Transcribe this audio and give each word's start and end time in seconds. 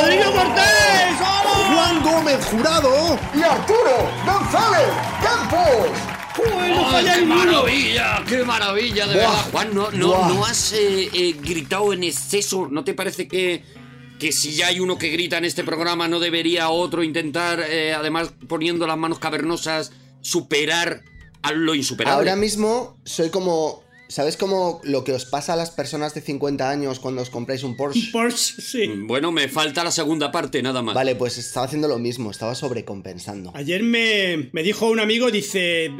¡Rodrigo 0.00 0.32
Cortés! 0.32 1.18
Juan 1.74 2.02
Gómez 2.02 2.44
Jurado 2.44 3.18
y 3.34 3.42
Arturo 3.42 4.08
González 4.24 4.88
Campos. 5.22 5.90
¡Uy, 6.38 6.70
no 6.70 6.88
¡Ay, 6.88 6.92
falla 6.92 7.14
¡Qué 7.14 7.24
maravilla! 7.24 8.24
¡Qué 8.28 8.44
maravilla! 8.44 9.06
De 9.08 9.14
Buah, 9.14 9.28
verdad, 9.28 9.50
Juan, 9.50 9.74
¿no, 9.74 9.90
no, 9.90 10.28
no 10.28 10.44
has 10.44 10.72
eh, 10.72 11.10
eh, 11.12 11.36
gritado 11.40 11.92
en 11.92 12.04
exceso? 12.04 12.68
¿No 12.70 12.84
te 12.84 12.94
parece 12.94 13.26
que, 13.26 13.64
que 14.20 14.30
si 14.30 14.54
ya 14.54 14.68
hay 14.68 14.78
uno 14.78 14.98
que 14.98 15.08
grita 15.08 15.38
en 15.38 15.44
este 15.44 15.64
programa 15.64 16.06
no 16.06 16.20
debería 16.20 16.68
otro 16.68 17.02
intentar, 17.02 17.60
eh, 17.68 17.92
además 17.92 18.32
poniendo 18.46 18.86
las 18.86 18.96
manos 18.96 19.18
cavernosas, 19.18 19.90
superar 20.20 21.02
a 21.42 21.50
lo 21.50 21.74
insuperable? 21.74 22.30
Ahora 22.30 22.36
mismo 22.36 22.96
soy 23.04 23.30
como. 23.30 23.82
¿Sabes 24.08 24.38
cómo 24.38 24.80
lo 24.84 25.04
que 25.04 25.12
os 25.12 25.26
pasa 25.26 25.52
a 25.52 25.56
las 25.56 25.70
personas 25.70 26.14
de 26.14 26.22
50 26.22 26.68
años 26.68 26.98
cuando 26.98 27.20
os 27.20 27.28
compráis 27.28 27.62
un 27.62 27.76
Porsche? 27.76 28.08
Porsche, 28.10 28.62
sí. 28.62 28.86
Bueno, 29.06 29.32
me 29.32 29.48
falta 29.48 29.84
la 29.84 29.90
segunda 29.90 30.32
parte, 30.32 30.62
nada 30.62 30.80
más. 30.80 30.94
Vale, 30.94 31.14
pues 31.14 31.36
estaba 31.36 31.66
haciendo 31.66 31.88
lo 31.88 31.98
mismo, 31.98 32.30
estaba 32.30 32.54
sobrecompensando. 32.54 33.52
Ayer 33.54 33.82
me, 33.82 34.48
me 34.52 34.62
dijo 34.62 34.88
un 34.88 35.00
amigo, 35.00 35.30
dice, 35.30 35.90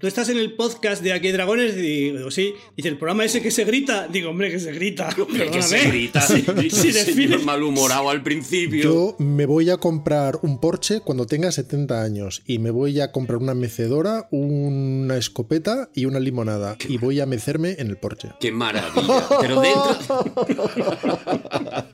¿tú 0.00 0.06
estás 0.06 0.30
en 0.30 0.38
el 0.38 0.54
podcast 0.54 1.02
de 1.02 1.12
Aquí 1.12 1.26
hay 1.26 1.32
Dragones? 1.34 1.76
Digo, 1.76 2.30
sí. 2.30 2.54
Dice, 2.76 2.88
¿el 2.88 2.96
programa 2.96 3.26
ese 3.26 3.42
que 3.42 3.50
se 3.50 3.64
grita? 3.64 4.08
Digo, 4.08 4.30
hombre, 4.30 4.50
que 4.50 4.58
se 4.58 4.72
grita. 4.72 5.14
Hombre, 5.20 5.50
que 5.50 5.62
se 5.62 5.88
grita. 5.88 6.26
Sí, 6.64 6.70
sí, 6.70 6.92
señor 6.92 7.44
malhumorado 7.44 8.08
al 8.10 8.22
principio. 8.22 8.82
Yo 8.82 9.16
me 9.18 9.46
voy 9.46 9.70
a 9.70 9.76
comprar 9.76 10.38
un 10.42 10.60
Porsche 10.60 11.00
cuando 11.00 11.26
tenga 11.26 11.52
70 11.52 12.02
años 12.02 12.42
y 12.46 12.58
me 12.58 12.70
voy 12.70 13.00
a 13.00 13.12
comprar 13.12 13.38
una 13.38 13.54
mecedora, 13.54 14.28
una 14.30 15.16
escopeta 15.16 15.90
y 15.94 16.06
una 16.06 16.20
limonada 16.20 16.76
y 16.88 16.98
voy 16.98 17.20
a 17.20 17.26
mecerme 17.34 17.76
en 17.78 17.88
el 17.88 17.96
Porsche. 17.96 18.30
¡Qué 18.40 18.52
maravilla! 18.52 19.26
Pero 19.40 19.60
dentro. 19.60 20.24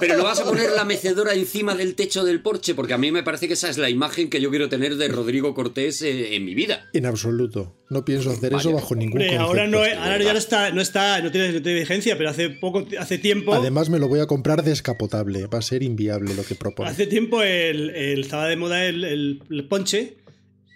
Pero 0.00 0.16
no 0.18 0.24
vas 0.24 0.40
a 0.40 0.44
poner 0.44 0.70
la 0.72 0.84
mecedora 0.84 1.34
encima 1.34 1.74
del 1.74 1.94
techo 1.94 2.24
del 2.24 2.42
porche, 2.42 2.74
porque 2.74 2.94
a 2.94 2.98
mí 2.98 3.12
me 3.12 3.22
parece 3.22 3.46
que 3.48 3.54
esa 3.54 3.68
es 3.70 3.78
la 3.78 3.88
imagen 3.90 4.28
que 4.28 4.40
yo 4.40 4.50
quiero 4.50 4.68
tener 4.68 4.96
de 4.96 5.08
Rodrigo 5.08 5.54
Cortés 5.54 6.02
eh, 6.02 6.34
en 6.36 6.44
mi 6.44 6.54
vida. 6.54 6.88
En 6.92 7.06
absoluto. 7.06 7.76
No 7.90 8.04
pienso 8.04 8.30
hacer 8.30 8.54
eso 8.54 8.72
bajo 8.72 8.94
ningún 8.94 9.20
Hombre, 9.22 9.36
concepto. 9.36 9.44
ahora 9.46 9.66
no, 9.66 9.78
ahora 9.78 10.22
ya 10.22 10.32
no 10.32 10.38
está, 10.38 10.70
no 10.72 10.80
está, 10.80 11.20
no 11.22 11.30
tiene, 11.30 11.52
no 11.52 11.62
tiene 11.62 11.78
vigencia, 11.80 12.16
pero 12.18 12.30
hace 12.30 12.50
poco, 12.50 12.84
hace 12.98 13.18
tiempo, 13.18 13.54
Además 13.54 13.88
me 13.88 13.98
lo 13.98 14.08
voy 14.08 14.20
a 14.20 14.26
comprar 14.26 14.62
descapotable. 14.64 15.46
Va 15.46 15.58
a 15.58 15.62
ser 15.62 15.82
inviable 15.82 16.34
lo 16.34 16.44
que 16.44 16.54
propone. 16.54 16.90
hace 16.90 17.06
tiempo 17.06 17.42
el, 17.42 17.90
el- 17.90 18.20
estaba 18.20 18.48
de 18.48 18.56
moda 18.56 18.84
el, 18.84 19.04
el- 19.04 19.42
el 19.50 19.68
ponche, 19.68 20.16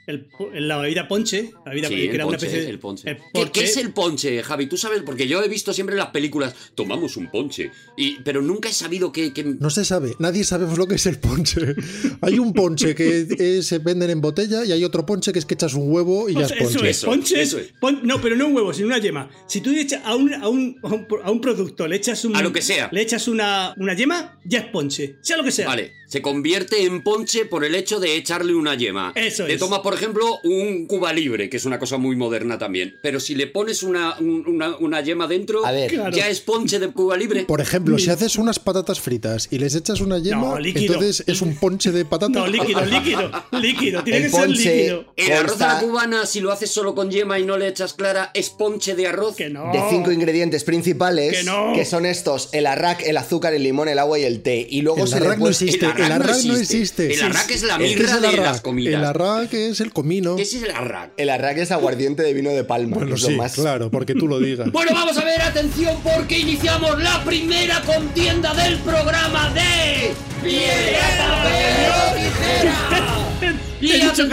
el, 0.08 0.26
la 0.66 0.78
bebida 0.78 1.06
ponche, 1.06 1.52
la 1.64 1.70
bebida 1.70 1.88
Sí, 1.88 1.94
que 1.94 2.04
el 2.08 2.14
era 2.16 2.26
una 2.26 2.32
ponche, 2.36 2.46
especie 2.46 2.64
de- 2.66 2.70
el 2.72 2.78
ponche. 2.80 3.10
el 3.10 3.16
¿Qué, 3.18 3.22
ponche. 3.32 3.52
qué 3.52 3.64
es 3.64 3.76
el 3.76 3.92
ponche, 3.92 4.42
Javi? 4.42 4.66
Tú 4.66 4.76
sabes, 4.76 5.02
porque 5.02 5.28
yo 5.28 5.42
he 5.44 5.48
visto 5.48 5.72
siempre 5.72 5.94
en 5.94 5.98
las 5.98 6.08
películas, 6.08 6.54
tomamos 6.74 7.16
un 7.16 7.30
ponche, 7.30 7.70
y, 7.96 8.20
pero 8.22 8.42
nunca 8.42 8.68
he 8.68 8.72
sabido 8.72 9.12
que... 9.12 9.32
que- 9.32 9.44
No 9.44 9.70
se 9.70 9.84
sabe, 9.84 10.16
nadie 10.18 10.42
sabemos 10.44 10.78
lo 10.78 10.88
que 10.88 10.96
es 10.96 11.06
el 11.06 11.18
ponche. 11.20 11.60
Hay 12.22 12.38
un 12.38 12.52
ponche 12.52 12.94
que 12.94 13.62
se 13.62 13.78
venden 13.78 14.10
en 14.10 14.20
botella 14.20 14.64
y 14.64 14.72
hay 14.72 14.82
otro 14.84 15.04
ponche 15.06 15.32
que 15.32 15.38
es 15.38 15.44
que 15.46 15.54
echas 15.54 15.74
un 15.74 15.92
huevo 15.92 16.28
y 16.28 16.34
ya 16.34 16.40
es 16.46 16.52
Eso 16.52 16.58
ponche. 16.64 16.90
es, 16.90 16.96
Eso, 16.96 17.06
ponche 17.06 17.34
es- 17.42 17.48
eso 17.48 17.58
es. 17.58 17.72
pon- 17.80 18.00
no, 18.02 18.20
pero 18.20 18.34
no 18.34 18.46
un 18.48 18.56
huevo, 18.56 18.72
sino 18.72 18.86
una 18.88 18.98
yema. 18.98 19.28
Si 19.46 19.60
tú 19.60 19.70
le 19.70 19.82
echas 19.82 20.00
a 20.04 20.14
un, 20.16 20.32
a 20.34 20.48
un, 20.48 20.76
a 20.82 20.86
un, 20.88 21.06
a 21.22 21.30
un 21.30 21.40
producto, 21.40 21.86
le 21.86 21.96
echas 21.96 22.24
un. 22.24 22.34
A 22.34 22.42
lo 22.42 22.52
que 22.52 22.62
sea. 22.62 22.88
Le 22.92 23.02
echas 23.02 23.28
una, 23.28 23.74
una 23.76 23.94
yema, 23.94 24.38
ya 24.44 24.60
es 24.60 24.66
ponche. 24.66 25.16
Sea 25.22 25.36
lo 25.36 25.44
que 25.44 25.50
sea. 25.52 25.66
Vale, 25.66 25.92
se 26.08 26.22
convierte 26.22 26.82
en 26.84 27.02
ponche 27.02 27.44
por 27.44 27.64
el 27.64 27.74
hecho 27.74 28.00
de 28.00 28.16
echarle 28.16 28.54
una 28.54 28.74
yema. 28.74 29.12
Eso 29.14 29.46
Le 29.46 29.54
es. 29.54 29.60
tomas, 29.60 29.80
por 29.80 29.94
ejemplo, 29.98 30.40
un 30.44 30.86
Cuba 30.86 31.12
Libre, 31.12 31.48
que 31.50 31.56
es 31.56 31.64
una 31.64 31.78
cosa 31.78 31.96
muy 31.98 32.16
moderna 32.16 32.58
también. 32.58 32.96
Pero 33.02 33.20
si 33.20 33.34
le 33.34 33.46
pones 33.46 33.82
una, 33.82 34.16
un- 34.18 34.44
una, 34.46 34.76
una 34.78 35.00
yema 35.00 35.26
dentro, 35.26 35.64
A 35.66 35.72
ver. 35.72 35.90
Claro. 35.90 36.16
ya 36.16 36.28
es 36.28 36.40
ponche 36.40 36.78
de 36.78 36.88
Cuba 36.88 37.16
Libre. 37.16 37.44
Por 37.44 37.60
ejemplo, 37.60 37.98
si 37.98 38.10
haces 38.10 38.36
unas 38.36 38.58
patatas 38.58 39.00
fritas 39.00 39.48
y 39.50 39.58
les 39.58 39.74
echas 39.74 40.00
una 40.00 40.18
yema, 40.18 40.58
No, 40.58 40.58
entonces 40.58 41.24
es 41.26 41.42
un 41.42 41.56
ponche 41.56 41.90
de 41.92 42.04
patata. 42.04 42.38
No, 42.38 42.46
líquido, 42.46 42.84
líquido. 42.84 43.30
Líquido. 43.52 44.04
Tiene 44.04 44.18
El 44.18 44.24
que 44.24 44.30
ser 44.30 44.40
ponche- 44.48 44.76
líquido. 44.76 45.04
El 45.16 45.32
arroz 45.32 45.60
a 45.60 45.74
la 45.74 45.80
cubana, 45.80 46.26
si 46.26 46.40
lo 46.40 46.52
haces 46.52 46.70
solo 46.70 46.94
con 46.94 47.10
yema 47.10 47.38
y 47.38 47.44
no 47.44 47.56
le 47.58 47.68
echas 47.68 47.94
clara, 47.94 48.30
es 48.34 48.50
ponche 48.50 48.94
de 48.94 49.06
arroz. 49.06 49.36
Que 49.36 49.48
no. 49.50 49.72
De 49.72 49.80
cinco 49.90 50.12
ingredientes 50.12 50.64
principales, 50.64 51.38
Que 51.38 51.44
no. 51.44 51.72
son 51.84 52.06
estos: 52.06 52.48
el 52.52 52.66
arrac, 52.66 53.02
el 53.06 53.16
azúcar, 53.16 53.54
el 53.54 53.62
limón, 53.62 53.88
el 53.88 53.98
agua 53.98 54.18
y 54.18 54.24
el 54.24 54.40
té. 54.42 54.66
Y 54.68 54.82
luego 54.82 55.02
El 55.02 55.08
se 55.08 55.20
le 55.20 55.36
no 55.36 55.48
existe. 55.48 55.86
El 55.86 55.90
arrac 55.92 56.00
El 56.02 56.08
no 56.08 56.14
arrac 56.14 56.28
no 56.44 56.56
existe. 56.56 56.76
existe. 56.78 57.14
El 57.14 57.22
arrac 57.22 57.50
es 57.50 57.62
la 57.62 57.78
¿Qué 57.78 57.84
mirra 57.84 58.14
el 58.16 58.22
de 58.22 58.36
las 58.38 58.60
comidas. 58.60 58.94
El 58.94 59.04
arrac 59.04 59.52
es 59.54 59.80
el 59.80 59.87
comino. 59.90 60.36
¿Qué 60.36 60.42
es 60.42 60.54
el 60.54 60.70
arrac? 60.70 61.12
El 61.16 61.30
arrac 61.30 61.58
es 61.58 61.70
aguardiente 61.70 62.22
de 62.22 62.32
vino 62.32 62.50
de 62.50 62.64
palma. 62.64 62.96
Bueno, 62.96 63.14
es 63.14 63.22
lo 63.22 63.28
sí, 63.28 63.36
más... 63.36 63.54
claro, 63.54 63.90
porque 63.90 64.14
tú 64.14 64.28
lo 64.28 64.38
digas. 64.38 64.68
Bueno, 64.78 64.92
vamos 64.94 65.18
a 65.18 65.24
ver, 65.24 65.40
atención, 65.42 65.96
porque 66.02 66.38
iniciamos 66.38 67.02
la 67.02 67.24
primera 67.24 67.80
contienda 67.82 68.54
del 68.54 68.78
programa 68.78 69.50
de 69.50 70.12
Piedra, 70.42 71.08
Papel 71.18 71.90
o 71.90 72.14
Tijera. 72.14 73.54
Y 73.80 73.92
atención, 73.92 74.28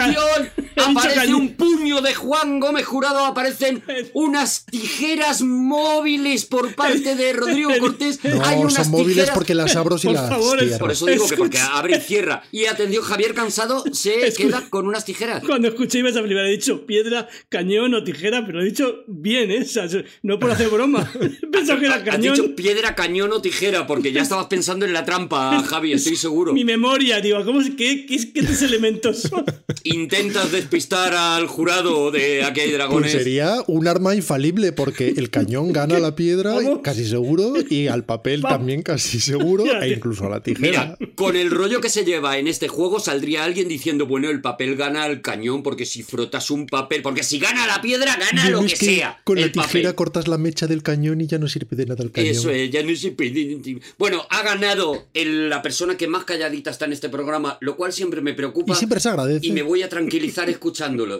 aparece 0.85 1.33
un 1.33 1.53
puño 1.55 2.01
de 2.01 2.13
Juan 2.13 2.59
Gómez 2.59 2.85
Jurado, 2.85 3.25
aparecen 3.25 3.83
unas 4.13 4.65
tijeras 4.65 5.41
móviles 5.41 6.45
por 6.45 6.75
parte 6.75 7.15
de 7.15 7.33
Rodrigo 7.33 7.71
Cortés. 7.79 8.19
No, 8.23 8.43
Hay 8.45 8.59
unas 8.59 8.73
son 8.73 8.91
móviles 8.91 9.13
tijeras 9.15 9.31
porque 9.35 9.55
las 9.55 9.75
abro 9.75 9.97
y 9.97 10.05
Por 10.05 10.13
las 10.13 10.29
favor, 10.29 10.59
cierro. 10.59 10.77
Por 10.79 10.91
eso 10.91 11.05
digo 11.05 11.27
que 11.27 11.37
porque 11.37 11.59
abre 11.59 11.97
y 11.97 12.01
cierra. 12.01 12.43
Y 12.51 12.65
atención, 12.65 13.03
Javier 13.03 13.33
Cansado 13.33 13.83
se 13.91 14.27
Escucha. 14.27 14.47
queda 14.59 14.69
con 14.69 14.87
unas 14.87 15.05
tijeras. 15.05 15.43
Cuando 15.45 15.67
escuché 15.67 15.99
esa 16.07 16.21
primera 16.21 16.47
he 16.47 16.51
dicho 16.51 16.85
piedra, 16.85 17.27
cañón 17.49 17.93
o 17.93 18.03
tijera, 18.03 18.45
pero 18.45 18.61
he 18.61 18.65
dicho 18.65 19.03
bien, 19.07 19.49
¿eh? 19.51 19.61
O 19.61 19.65
sea, 19.65 19.87
no 20.23 20.39
por 20.39 20.51
hacer 20.51 20.69
broma. 20.69 21.11
Pensaba 21.51 21.79
que 21.79 21.85
era 21.85 21.95
Has 21.95 22.03
cañón. 22.03 22.35
dicho 22.35 22.55
piedra, 22.55 22.95
cañón 22.95 23.31
o 23.31 23.41
tijera, 23.41 23.87
porque 23.87 24.11
ya 24.11 24.21
estabas 24.21 24.47
pensando 24.47 24.85
en 24.85 24.93
la 24.93 25.05
trampa, 25.05 25.63
Javi, 25.63 25.93
estoy 25.93 26.15
seguro. 26.15 26.53
Mi 26.53 26.63
memoria, 26.65 27.21
digo, 27.21 27.43
¿cómo, 27.45 27.61
es- 27.61 27.71
qué, 27.77 28.05
qué, 28.05 28.17
qué 28.33 28.43
tres 28.43 28.61
elementos 28.61 29.21
son? 29.23 29.45
Intentas 29.83 30.51
despistar 30.69 31.13
al 31.13 31.47
jurado 31.47 32.11
de 32.11 32.43
Aquí 32.43 32.59
hay 32.61 32.67
Pues 32.69 32.77
dragones. 32.77 33.11
sería 33.11 33.57
un 33.67 33.87
arma 33.87 34.15
infalible 34.15 34.71
porque 34.71 35.13
el 35.15 35.29
cañón 35.29 35.71
gana 35.71 35.97
a 35.97 35.99
la 35.99 36.15
piedra 36.15 36.53
Vamos. 36.55 36.79
casi 36.83 37.05
seguro 37.07 37.53
y 37.69 37.87
al 37.87 38.03
papel 38.03 38.41
Vamos. 38.41 38.57
también 38.57 38.81
casi 38.81 39.19
seguro 39.19 39.65
e 39.81 39.89
incluso 39.89 40.25
a 40.25 40.29
la 40.29 40.41
tijera. 40.43 40.95
Mira, 40.99 41.11
con 41.15 41.35
el 41.35 41.51
rollo 41.51 41.81
que 41.81 41.89
se 41.89 42.03
lleva 42.03 42.37
en 42.37 42.47
este 42.47 42.67
juego 42.67 42.99
saldría 42.99 43.43
alguien 43.43 43.67
diciendo, 43.67 44.05
bueno, 44.07 44.29
el 44.29 44.41
papel 44.41 44.75
gana 44.75 45.03
al 45.03 45.21
cañón 45.21 45.63
porque 45.63 45.85
si 45.85 46.03
frotas 46.03 46.49
un 46.51 46.65
papel, 46.67 47.01
porque 47.01 47.23
si 47.23 47.39
gana 47.39 47.67
la 47.67 47.81
piedra, 47.81 48.15
gana 48.17 48.49
lo 48.49 48.61
que, 48.61 48.75
sea. 48.75 49.19
Con 49.23 49.39
la 49.39 49.51
tijera 49.51 49.65
papel. 49.89 49.95
cortas 49.95 50.27
la 50.27 50.37
mecha 50.37 50.67
del 50.67 50.81
cañón 50.83 51.21
y 51.21 51.27
ya 51.27 51.37
no 51.37 51.47
sirve 51.47 51.75
de 51.75 51.85
nada 51.85 52.03
el 52.03 52.11
cañón. 52.11 52.31
Eso 52.31 52.49
es, 52.49 52.69
ya 52.71 52.83
no 52.83 52.95
se 52.95 53.11
puede. 53.11 53.59
Bueno, 53.97 54.25
ha 54.29 54.43
ganado 54.43 55.05
el- 55.13 55.49
la 55.49 55.61
persona 55.61 55.95
que 55.97 56.07
más 56.07 56.23
calladita 56.23 56.71
está 56.71 56.85
en 56.85 56.93
este 56.93 57.09
programa, 57.09 57.57
lo 57.61 57.75
cual 57.77 57.93
siempre 57.93 58.21
me 58.21 58.33
preocupa. 58.33 58.73
Y 58.73 58.75
siempre 58.75 58.99
se 58.99 59.09
agradece. 59.09 59.45
y 59.45 59.51
me 59.51 59.61
voy 59.61 59.83
a 59.83 59.89
tranquilizar 59.89 60.49
escuchándolo. 60.55 61.19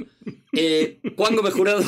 Eh, 0.53 1.00
Juan 1.16 1.35
Gómez 1.35 1.53
Jurado. 1.53 1.84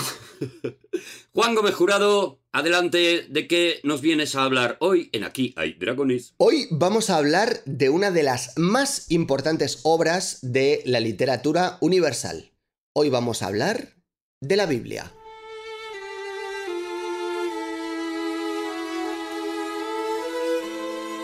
Juan 1.34 1.56
Gómez 1.56 1.76
Jurado, 1.76 2.40
adelante, 2.52 3.26
¿de 3.30 3.48
qué 3.48 3.80
nos 3.84 4.02
vienes 4.02 4.36
a 4.36 4.44
hablar 4.44 4.78
hoy 4.80 5.10
en 5.14 5.24
Aquí 5.24 5.54
hay 5.56 5.74
Dragones? 5.74 6.34
Hoy 6.38 6.68
vamos 6.72 7.10
a 7.10 7.18
hablar 7.18 7.62
de 7.66 7.90
una 7.90 8.12
de 8.12 8.24
las 8.24 8.58
más 8.58 9.10
importantes 9.12 9.80
obras 9.84 10.40
de 10.42 10.82
la 10.86 11.00
literatura 11.00 11.78
universal. 11.82 12.52
Hoy 12.94 13.10
vamos 13.10 13.42
a 13.42 13.48
hablar 13.48 13.96
de 14.42 14.56
la 14.56 14.66
Biblia. 14.66 15.14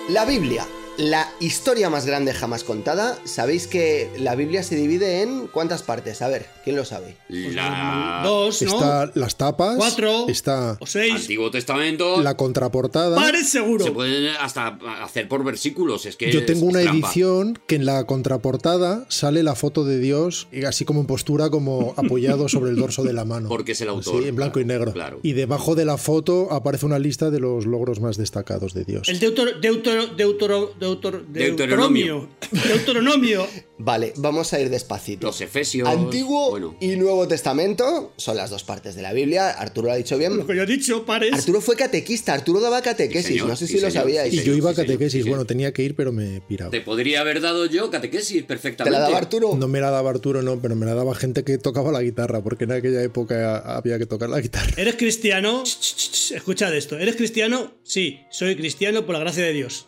La 0.09 0.25
Biblia, 0.25 0.67
la 0.97 1.29
historia 1.39 1.89
más 1.89 2.05
grande 2.05 2.33
jamás 2.33 2.63
contada. 2.63 3.17
Sabéis 3.25 3.67
que 3.67 4.09
la 4.19 4.35
Biblia 4.35 4.63
se 4.63 4.75
divide 4.75 5.21
en 5.21 5.47
cuántas 5.47 5.81
partes. 5.83 6.21
A 6.21 6.27
ver, 6.27 6.45
¿quién 6.63 6.75
lo 6.75 6.85
sabe? 6.85 7.15
La... 7.29 8.21
Dos, 8.23 8.61
¿no? 8.61 8.73
Está 8.73 9.11
las 9.15 9.35
tapas, 9.37 9.75
Cuatro. 9.77 10.27
está 10.29 10.77
O 10.79 10.85
seis. 10.85 11.13
Antiguo 11.15 11.49
Testamento. 11.51 12.21
la 12.21 12.37
contraportada. 12.37 13.15
Pares 13.15 13.49
seguro. 13.49 13.83
Se 13.85 13.91
pueden 13.91 14.33
hasta 14.39 14.77
hacer 15.01 15.27
por 15.27 15.43
versículos. 15.43 16.05
Es 16.05 16.15
que 16.15 16.31
Yo 16.31 16.45
tengo 16.45 16.67
es 16.67 16.73
una 16.75 16.81
edición 16.81 17.59
que 17.67 17.75
en 17.75 17.85
la 17.85 18.05
contraportada 18.05 19.05
sale 19.09 19.43
la 19.43 19.55
foto 19.55 19.83
de 19.85 19.99
Dios, 19.99 20.47
y 20.51 20.65
así 20.65 20.85
como 20.85 20.99
en 21.01 21.07
postura, 21.07 21.49
como 21.49 21.93
apoyado 21.97 22.49
sobre 22.49 22.71
el 22.71 22.77
dorso 22.77 23.03
de 23.03 23.13
la 23.13 23.25
mano. 23.25 23.49
Porque 23.49 23.71
es 23.73 23.81
el 23.81 23.89
autor. 23.89 24.21
Sí, 24.21 24.29
en 24.29 24.35
blanco 24.35 24.59
y 24.59 24.65
negro. 24.65 24.93
Claro. 24.93 25.19
Y 25.23 25.33
debajo 25.33 25.75
de 25.75 25.85
la 25.85 25.97
foto 25.97 26.51
aparece 26.51 26.85
una 26.85 26.99
lista 26.99 27.31
de 27.31 27.39
los 27.39 27.65
logros 27.65 27.99
más 27.99 28.17
destacados 28.17 28.73
de 28.73 28.85
Dios. 28.85 29.09
El 29.09 29.19
deutero, 29.19 29.59
deutero, 29.59 30.07
deutero, 30.07 30.73
deutor- 30.83 31.25
Deuteronomio. 31.27 32.29
Deuteronomio. 32.51 33.47
Vale, 33.79 34.13
vamos 34.17 34.53
a 34.53 34.59
ir 34.61 34.69
despacito. 34.69 35.27
Los 35.27 35.41
Efesios. 35.41 35.89
Antiguo 35.89 36.51
Bueno, 36.51 36.75
y 36.79 36.95
Nuevo 36.95 37.27
Testamento 37.27 38.13
son 38.17 38.37
las 38.37 38.49
dos 38.49 38.63
partes 38.63 38.95
de 38.95 39.01
la 39.01 39.11
Biblia. 39.11 39.49
Arturo 39.49 39.87
lo 39.87 39.93
ha 39.93 39.97
dicho 39.97 40.17
bien. 40.17 40.37
Lo 40.37 40.47
que 40.47 40.55
yo 40.55 40.63
he 40.63 40.65
dicho, 40.65 41.05
pares. 41.05 41.33
Arturo 41.33 41.59
fue 41.59 41.75
catequista, 41.75 42.33
Arturo 42.33 42.61
daba 42.61 42.81
catequesis, 42.81 43.25
Sí, 43.27 43.33
señor, 43.33 43.47
no 43.49 43.55
sé 43.55 43.67
sí, 43.67 43.73
si 43.73 43.81
lo 43.81 43.91
sabíais. 43.91 44.31
sí, 44.33 44.39
Y 44.39 44.43
yo 44.43 44.53
iba 44.53 44.71
a 44.71 44.73
catequesis. 44.75 45.25
Bueno, 45.25 45.45
tenía 45.45 45.73
que 45.73 45.83
ir, 45.83 45.95
pero 45.95 46.11
me 46.13 46.39
piraba. 46.41 46.71
te 46.71 46.81
podría 46.81 47.21
haber 47.21 47.41
dado 47.41 47.65
yo 47.65 47.89
catequesis 47.89 48.37
¿Te 48.37 48.43
perfectamente. 48.43 48.97
la 48.97 49.03
daba 49.05 49.17
Arturo? 49.17 49.55
No 49.57 49.67
me 49.67 49.81
la 49.81 49.89
daba 49.89 50.11
Arturo, 50.11 50.41
no, 50.43 50.61
pero 50.61 50.75
me 50.75 50.85
la 50.85 50.93
daba 50.93 51.13
gente 51.15 51.43
que 51.43 51.57
tocaba 51.57 51.91
la 51.91 52.01
guitarra, 52.01 52.41
porque 52.41 52.63
en 52.65 52.71
aquella 52.73 53.01
época 53.03 53.57
había 53.75 53.97
que 53.99 54.05
tocar 54.05 54.29
la 54.29 54.39
guitarra. 54.39 54.71
¿Eres 54.77 54.95
cristiano? 54.95 55.63
Ch, 55.63 55.79
ch, 55.79 56.11
ch, 56.11 56.31
Escuchad 56.33 56.73
esto. 56.75 56.97
¿Eres 56.97 57.15
cristiano? 57.17 57.73
Sí, 57.83 58.19
soy 58.31 58.55
cristiano 58.55 59.05
por 59.05 59.13
la 59.13 59.19
gracia 59.19 59.43
de 59.43 59.51
Dios. 59.53 59.87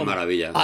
Qué 0.00 0.06
maravilla. 0.06 0.46
Qué 0.48 0.52
¡Qué, 0.52 0.58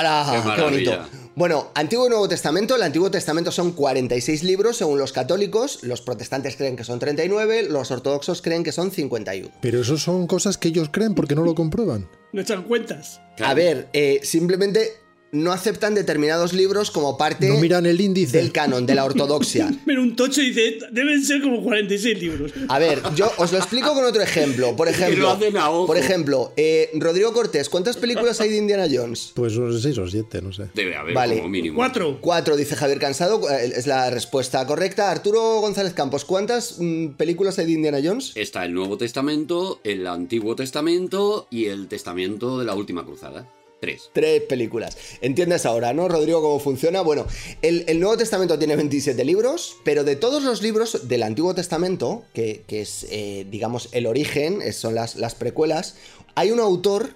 maravilla. 0.49 0.65
bonito! 0.65 1.09
Bueno, 1.35 1.71
Antiguo 1.75 2.07
y 2.07 2.11
Nuevo 2.11 2.29
Testamento. 2.29 2.77
El 2.77 2.83
Antiguo 2.83 3.11
Testamento 3.11 3.51
son 3.51 3.73
46 3.73 4.43
libros 4.45 4.77
según 4.77 4.99
los 4.99 5.13
católicos. 5.13 5.79
Los 5.83 6.03
protestantes 6.03 6.57
creen 6.57 6.77
que 6.77 6.85
son 6.85 6.99
39. 6.99 7.65
Los 7.71 7.91
ortodoxos 7.91 8.43
creen 8.43 8.63
que 8.65 8.73
son 8.73 8.91
51. 8.91 9.49
Pero 9.63 9.81
eso 9.81 9.97
son 9.97 10.27
cosas 10.27 10.59
que 10.59 10.69
ellos 10.69 10.91
creen 10.93 11.15
porque 11.15 11.35
no 11.35 11.43
lo 11.43 11.55
comprueban. 11.55 12.07
No 12.33 12.43
echan 12.43 12.65
cuentas. 12.65 13.21
A 13.43 13.55
ver, 13.55 13.89
eh, 13.95 14.21
simplemente 14.23 15.02
no 15.33 15.51
aceptan 15.53 15.95
determinados 15.95 16.53
libros 16.53 16.91
como 16.91 17.17
parte 17.17 17.49
No 17.49 17.57
miran 17.57 17.87
el 17.87 17.99
índice. 18.03 18.37
del 18.37 18.53
canon, 18.53 18.85
de 18.85 18.95
la 18.95 19.07
ortodoxia. 19.07 19.73
Mira, 19.87 20.03
un 20.03 20.15
tocho 20.15 20.43
dice, 20.43 20.79
deben 20.91 21.25
ser 21.25 21.41
como 21.41 21.63
46 21.63 22.19
libros. 22.21 22.53
A 22.69 22.79
ver, 22.79 23.01
yo 23.17 23.33
os 23.39 23.51
lo 23.51 23.57
explico 23.57 23.95
con 23.95 24.05
otro 24.05 24.21
ejemplo. 24.21 24.77
Por 24.77 24.89
ejemplo, 24.91 25.31
hacen 25.31 25.57
a 25.57 25.71
ojo. 25.71 25.87
por 25.87 25.97
ejemplo 25.97 26.53
eh, 26.59 26.91
Rodrigo 26.95 27.33
Cortés, 27.33 27.71
¿cuántas 27.71 27.97
películas 27.97 28.43
hay 28.43 28.51
de 28.51 28.59
Indiana 28.59 28.87
Jones? 28.93 29.33
Pues 29.35 29.57
unos 29.57 29.81
seis 29.81 29.97
o 29.97 30.07
siete, 30.07 30.43
no 30.43 30.53
sé. 30.53 30.67
Debe 30.75 30.97
haber 30.97 31.15
Vale. 31.15 31.37
como 31.39 31.49
mínimo. 31.49 31.77
Cuatro. 31.77 32.19
Cuatro, 32.21 32.55
dice 32.57 32.77
Javier 32.77 32.99
Cansado, 32.99 33.41
eh, 33.51 33.73
es 33.75 33.87
la 33.87 34.11
respuesta 34.11 34.67
correcta. 34.67 35.11
Arturo 35.11 35.61
González 35.61 35.95
Campos, 35.95 36.27
¿cuántas 36.27 36.77
mm, 36.79 37.13
películas 37.17 37.59
hay 37.59 37.65
de 37.67 37.73
Indiana 37.73 38.01
Jones? 38.05 38.33
Está 38.35 38.67
el 38.67 38.75
Nuevo 38.75 38.99
Testamento, 38.99 39.81
el 39.83 40.07
Antiguo 40.07 40.55
Testamento 40.57 41.47
y 41.51 41.67
el 41.67 41.89
Testamento 41.89 42.59
de 42.59 42.67
la 42.67 42.75
Última 42.75 43.07
Cruzada. 43.07 43.49
Tres. 43.83 44.11
Películas. 44.49 44.97
¿Entiendes 45.23 45.67
ahora, 45.67 45.93
no, 45.93 46.07
Rodrigo, 46.07 46.41
cómo 46.41 46.61
funciona? 46.61 47.01
Bueno, 47.01 47.27
el, 47.63 47.85
el 47.89 47.99
Nuevo 47.99 48.17
Testamento 48.17 48.57
tiene 48.57 48.77
27 48.77 49.25
libros, 49.25 49.75
pero 49.83 50.05
de 50.05 50.15
todos 50.15 50.45
los 50.45 50.63
libros 50.63 51.09
del 51.09 51.25
Antiguo 51.25 51.53
Testamento, 51.53 52.23
que, 52.33 52.63
que 52.69 52.83
es, 52.83 53.09
eh, 53.11 53.45
digamos, 53.51 53.89
el 53.91 54.07
origen, 54.07 54.73
son 54.73 54.95
las, 54.95 55.17
las 55.17 55.35
precuelas, 55.35 55.97
hay 56.37 56.53
un 56.53 56.61
autor 56.61 57.15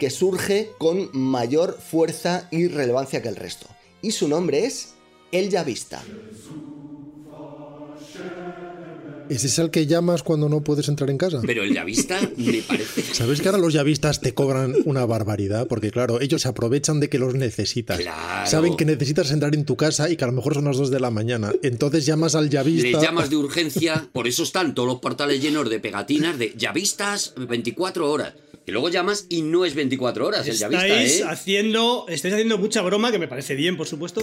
que 0.00 0.10
surge 0.10 0.72
con 0.78 1.08
mayor 1.12 1.78
fuerza 1.80 2.48
y 2.50 2.66
relevancia 2.66 3.22
que 3.22 3.28
el 3.28 3.36
resto. 3.36 3.68
Y 4.02 4.10
su 4.10 4.26
nombre 4.26 4.64
es 4.64 4.94
El 5.30 5.50
Yavista. 5.50 6.02
¿Ese 9.28 9.46
es 9.46 9.58
el 9.58 9.70
que 9.70 9.86
llamas 9.86 10.22
cuando 10.22 10.48
no 10.48 10.60
puedes 10.62 10.88
entrar 10.88 11.10
en 11.10 11.18
casa? 11.18 11.40
Pero 11.44 11.62
el 11.62 11.74
Yavista 11.74 12.20
me 12.36 12.62
parece. 12.62 13.02
¿Sabes 13.14 13.40
que 13.40 13.48
ahora 13.48 13.58
los 13.58 13.72
yavistas 13.74 14.20
te 14.20 14.34
cobran 14.34 14.74
una 14.84 15.04
barbaridad? 15.06 15.66
Porque 15.66 15.90
claro, 15.90 16.20
ellos 16.20 16.42
se 16.42 16.48
aprovechan 16.48 17.00
de 17.00 17.08
que 17.08 17.18
los 17.18 17.34
necesitas. 17.34 17.98
Claro. 17.98 18.48
Saben 18.50 18.76
que 18.76 18.84
necesitas 18.84 19.30
entrar 19.30 19.54
en 19.54 19.64
tu 19.64 19.76
casa 19.76 20.08
y 20.10 20.16
que 20.16 20.24
a 20.24 20.28
lo 20.28 20.32
mejor 20.32 20.54
son 20.54 20.64
las 20.64 20.76
2 20.76 20.90
de 20.90 21.00
la 21.00 21.10
mañana. 21.10 21.52
Entonces 21.62 22.06
llamas 22.06 22.34
al 22.34 22.44
Le 22.44 22.50
yavista. 22.50 23.00
llamas 23.00 23.30
de 23.30 23.36
urgencia, 23.36 24.08
por 24.12 24.26
eso 24.26 24.42
están 24.42 24.74
todos 24.74 24.88
los 24.88 25.00
portales 25.00 25.40
llenos 25.42 25.68
de 25.68 25.80
pegatinas 25.80 26.38
de 26.38 26.54
Yavistas 26.56 27.34
24 27.36 28.10
horas. 28.10 28.34
Que 28.68 28.72
luego 28.72 28.90
llamas 28.90 29.24
y 29.30 29.40
no 29.40 29.64
es 29.64 29.74
24 29.74 30.26
horas 30.26 30.46
el 30.46 30.52
Estáis 30.52 31.20
¿eh? 31.20 31.24
haciendo, 31.26 32.04
estáis 32.06 32.34
haciendo 32.34 32.58
mucha 32.58 32.82
broma, 32.82 33.10
que 33.10 33.18
me 33.18 33.26
parece 33.26 33.54
bien, 33.54 33.78
por 33.78 33.86
supuesto, 33.86 34.22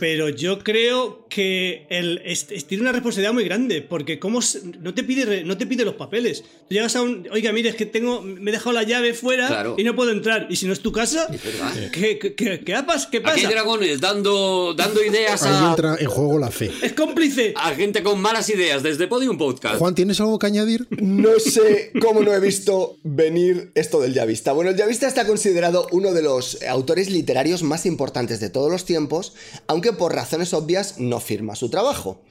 pero 0.00 0.30
yo 0.30 0.60
creo 0.60 1.26
que 1.28 1.86
el, 1.90 2.22
es- 2.24 2.46
es- 2.48 2.64
tiene 2.64 2.80
una 2.80 2.92
responsabilidad 2.92 3.34
muy 3.34 3.44
grande, 3.44 3.82
porque 3.82 4.18
cómo 4.18 4.40
se- 4.40 4.62
no 4.80 4.94
te 4.94 5.04
pide 5.04 5.44
no 5.44 5.58
te 5.58 5.66
pide 5.66 5.84
los 5.84 5.96
papeles. 5.96 6.44
Tú 6.66 6.74
llegas 6.74 6.96
a 6.96 7.02
un, 7.02 7.28
oiga, 7.30 7.52
mire, 7.52 7.68
es 7.68 7.74
que 7.74 7.84
tengo, 7.84 8.22
me 8.22 8.50
he 8.50 8.52
dejado 8.52 8.72
la 8.72 8.84
llave 8.84 9.12
fuera 9.12 9.48
Claro. 9.48 9.74
y 9.76 9.84
no 9.84 9.94
puedo 9.94 10.12
entrar. 10.12 10.46
Y 10.48 10.56
si 10.56 10.64
no 10.64 10.72
es 10.72 10.80
tu 10.80 10.90
casa, 10.90 11.28
Es. 11.30 11.90
¿qué, 11.92 12.18
qué, 12.18 12.34
qué- 12.34 12.60
qué 12.64 12.74
hapas- 12.74 13.06
qué 13.10 13.18
Aquí 13.18 13.28
hay 13.32 13.42
pasa? 13.42 13.50
dragones 13.50 14.00
dando, 14.00 14.72
dando 14.74 15.04
ideas 15.04 15.42
Ahí 15.42 15.52
a, 15.62 15.68
entra 15.68 15.96
en 16.00 16.06
juego 16.08 16.38
la 16.38 16.50
fe. 16.50 16.70
Es 16.80 16.94
cómplice. 16.94 17.52
a 17.54 17.74
gente 17.74 18.02
con 18.02 18.18
malas 18.18 18.48
ideas 18.48 18.82
desde 18.82 19.08
Podium 19.08 19.36
Podcast. 19.36 19.76
Juan, 19.76 19.94
¿tienes 19.94 20.18
algo 20.20 20.38
que 20.38 20.46
añadir? 20.46 20.86
No 20.88 21.38
sé 21.38 21.92
cómo 22.00 22.22
no 22.22 22.32
he 22.32 22.40
visto 22.40 22.96
venir 23.02 23.72
esto 23.74 24.00
del 24.00 24.14
Yavista. 24.14 24.52
Bueno, 24.52 24.70
el 24.70 24.76
Yavista 24.76 25.06
está 25.08 25.26
considerado 25.26 25.86
uno 25.92 26.12
de 26.12 26.22
los 26.22 26.62
autores 26.62 27.10
literarios 27.10 27.62
más 27.62 27.86
importantes 27.86 28.40
de 28.40 28.50
todos 28.50 28.70
los 28.70 28.84
tiempos, 28.84 29.34
aunque 29.66 29.92
por 29.92 30.14
razones 30.14 30.54
obvias 30.54 30.98
no 30.98 31.20
firma 31.20 31.56
su 31.56 31.68
trabajo. 31.70 32.22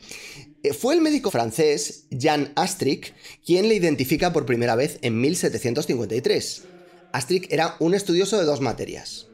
Eh, 0.64 0.74
Fue 0.74 0.94
el 0.96 1.02
médico 1.02 1.32
francés 1.32 2.06
Jan 2.18 2.54
Astric 2.56 3.14
quien 3.46 3.68
le 3.68 3.76
identifica 3.76 4.32
por 4.32 4.46
primera 4.46 4.76
vez 4.76 5.00
en 5.02 5.20
1753. 5.20 6.64
Astric 7.12 7.52
era 7.52 7.76
un 7.80 7.94
estudioso 7.94 8.40
de 8.40 8.46
dos 8.46 8.62
materias, 8.62 9.28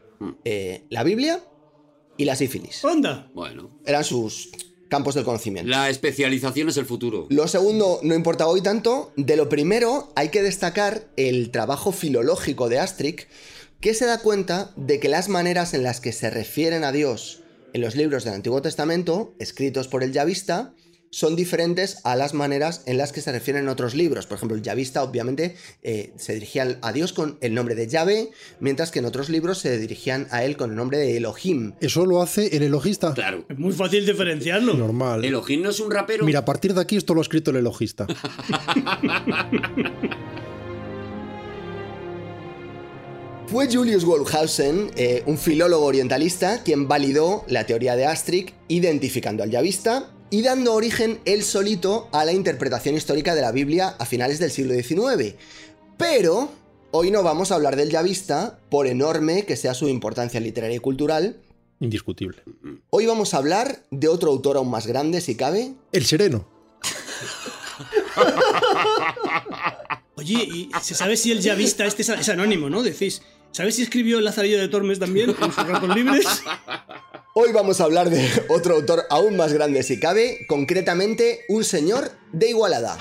eh, 0.44 0.84
la 0.90 1.04
Biblia 1.04 1.42
y 2.18 2.26
la 2.26 2.36
sífilis. 2.36 2.84
Onda. 2.84 3.30
Bueno, 3.34 3.80
Eran 3.86 4.04
sus 4.04 4.50
campos 4.90 5.16
del 5.16 5.24
conocimiento. 5.24 5.70
la 5.70 5.90
especialización 5.90 6.70
es 6.70 6.78
el 6.78 6.86
futuro. 6.86 7.28
Lo 7.30 7.48
segundo 7.48 8.00
no 8.04 8.16
importa 8.16 8.48
hoy 8.48 8.62
tanto. 8.62 9.14
De 9.16 9.38
lo 9.38 9.48
primero 9.48 10.12
hay 10.16 10.30
que 10.30 10.42
destacar 10.42 11.08
el 11.16 11.52
trabajo 11.52 11.92
filológico 11.92 12.68
de 12.68 12.80
Astric, 12.80 13.28
que 13.80 13.94
se 13.94 14.06
da 14.06 14.20
cuenta 14.20 14.72
de 14.76 15.00
que 15.00 15.08
las 15.08 15.30
maneras 15.30 15.74
en 15.74 15.84
las 15.84 16.02
que 16.02 16.12
se 16.12 16.30
refieren 16.30 16.84
a 16.84 16.92
Dios 16.92 17.42
en 17.74 17.82
los 17.82 17.96
libros 17.96 18.24
del 18.24 18.34
Antiguo 18.34 18.62
Testamento, 18.62 19.34
escritos 19.40 19.88
por 19.88 20.04
el 20.04 20.12
Yavista, 20.12 20.74
son 21.12 21.36
diferentes 21.36 22.00
a 22.04 22.16
las 22.16 22.34
maneras 22.34 22.84
en 22.86 22.98
las 22.98 23.12
que 23.12 23.22
se 23.22 23.32
refieren 23.32 23.64
en 23.64 23.70
otros 23.70 23.96
libros. 23.96 24.28
Por 24.28 24.38
ejemplo, 24.38 24.56
el 24.56 24.64
Yavista 24.64 25.04
obviamente 25.04 25.56
eh, 25.84 26.14
se 26.18 26.34
dirigía 26.34 26.78
a 26.82 26.92
Dios 26.92 27.14
con 27.14 27.38
el 27.42 27.54
nombre 27.54 27.76
de 27.76 27.88
Yahvé, 27.88 28.32
mientras 28.60 28.92
que 28.92 29.00
en 29.00 29.06
otros 29.06 29.30
libros 29.30 29.60
se 29.60 29.78
dirigían 29.78 30.28
a 30.32 30.44
él 30.44 30.58
con 30.58 30.72
el 30.72 30.76
nombre 30.76 30.98
de 30.98 31.18
Elohim. 31.18 31.74
¿Eso 31.82 32.06
lo 32.06 32.22
hace 32.22 32.56
el 32.56 32.64
elogista? 32.64 33.14
Claro. 33.14 33.46
Es 33.50 33.58
muy 33.58 33.74
fácil 33.74 34.06
diferenciarlo. 34.06 34.74
Normal. 34.76 35.26
¿Elohim 35.26 35.62
no 35.62 35.70
es 35.72 35.80
un 35.80 35.92
rapero? 35.92 36.26
Mira, 36.26 36.40
a 36.40 36.46
partir 36.46 36.74
de 36.74 36.82
aquí 36.82 36.98
esto 36.98 37.14
lo 37.14 37.22
ha 37.22 37.24
escrito 37.24 37.52
el 37.52 37.58
elogista. 37.58 38.08
Fue 43.48 43.68
Julius 43.68 44.04
Wellhausen, 44.04 44.92
eh, 44.96 45.24
un 45.26 45.40
filólogo 45.40 45.84
orientalista, 45.84 46.62
quien 46.62 46.88
validó 46.88 47.46
la 47.48 47.66
teoría 47.66 47.96
de 47.96 48.06
Astric, 48.06 48.54
identificando 48.68 49.42
al 49.42 49.50
Yavista 49.50 50.12
y 50.30 50.42
dando 50.42 50.74
origen 50.74 51.20
él 51.26 51.44
solito 51.44 52.08
a 52.12 52.26
la 52.26 52.34
interpretación 52.34 52.96
histórica 52.96 53.36
de 53.36 53.42
la 53.42 53.52
Biblia 53.52 53.96
a 53.98 54.06
finales 54.06 54.40
del 54.40 54.52
siglo 54.52 54.74
XIX. 54.74 55.36
Pero 55.98 56.52
hoy 56.92 57.12
no 57.12 57.24
vamos 57.24 57.52
a 57.52 57.56
hablar 57.56 57.76
del 57.76 57.90
Yavista, 57.90 58.60
por 58.70 58.88
enorme 58.88 59.46
que 59.46 59.56
sea 59.56 59.74
su 59.74 59.88
importancia 59.88 60.40
literaria 60.40 60.78
y 60.78 60.80
cultural. 60.80 61.42
Indiscutible. 61.80 62.44
Hoy 62.90 63.06
vamos 63.06 63.34
a 63.34 63.38
hablar 63.38 63.84
de 63.90 64.08
otro 64.08 64.32
autor 64.32 64.58
aún 64.58 64.70
más 64.70 64.86
grande, 64.86 65.22
si 65.22 65.36
cabe. 65.36 65.74
El 65.92 66.06
sereno. 66.06 66.48
Oye, 70.16 70.36
¿y 70.44 70.70
se 70.82 70.96
sabe 70.96 71.16
si 71.16 71.32
el 71.32 71.40
Yavista 71.40 71.86
este 71.86 72.02
es, 72.02 72.30
anónimo, 72.30 72.70
no? 72.70 72.84
Decís. 72.84 73.22
¿Sabes 73.52 73.76
si 73.76 73.82
escribió 73.82 74.20
el 74.20 74.26
Lazarillo 74.26 74.60
de 74.60 74.68
Tormes 74.68 75.00
también 75.00 75.32
en 75.32 75.52
sus 75.52 75.68
ratos 75.68 75.96
libres? 75.96 76.28
Hoy 77.42 77.54
vamos 77.54 77.80
a 77.80 77.86
hablar 77.86 78.10
de 78.10 78.30
otro 78.50 78.76
autor 78.76 79.06
aún 79.10 79.38
más 79.38 79.54
grande, 79.54 79.82
si 79.82 79.98
cabe, 79.98 80.46
concretamente 80.50 81.46
un 81.48 81.64
señor 81.64 82.12
de 82.34 82.50
Igualada. 82.50 82.98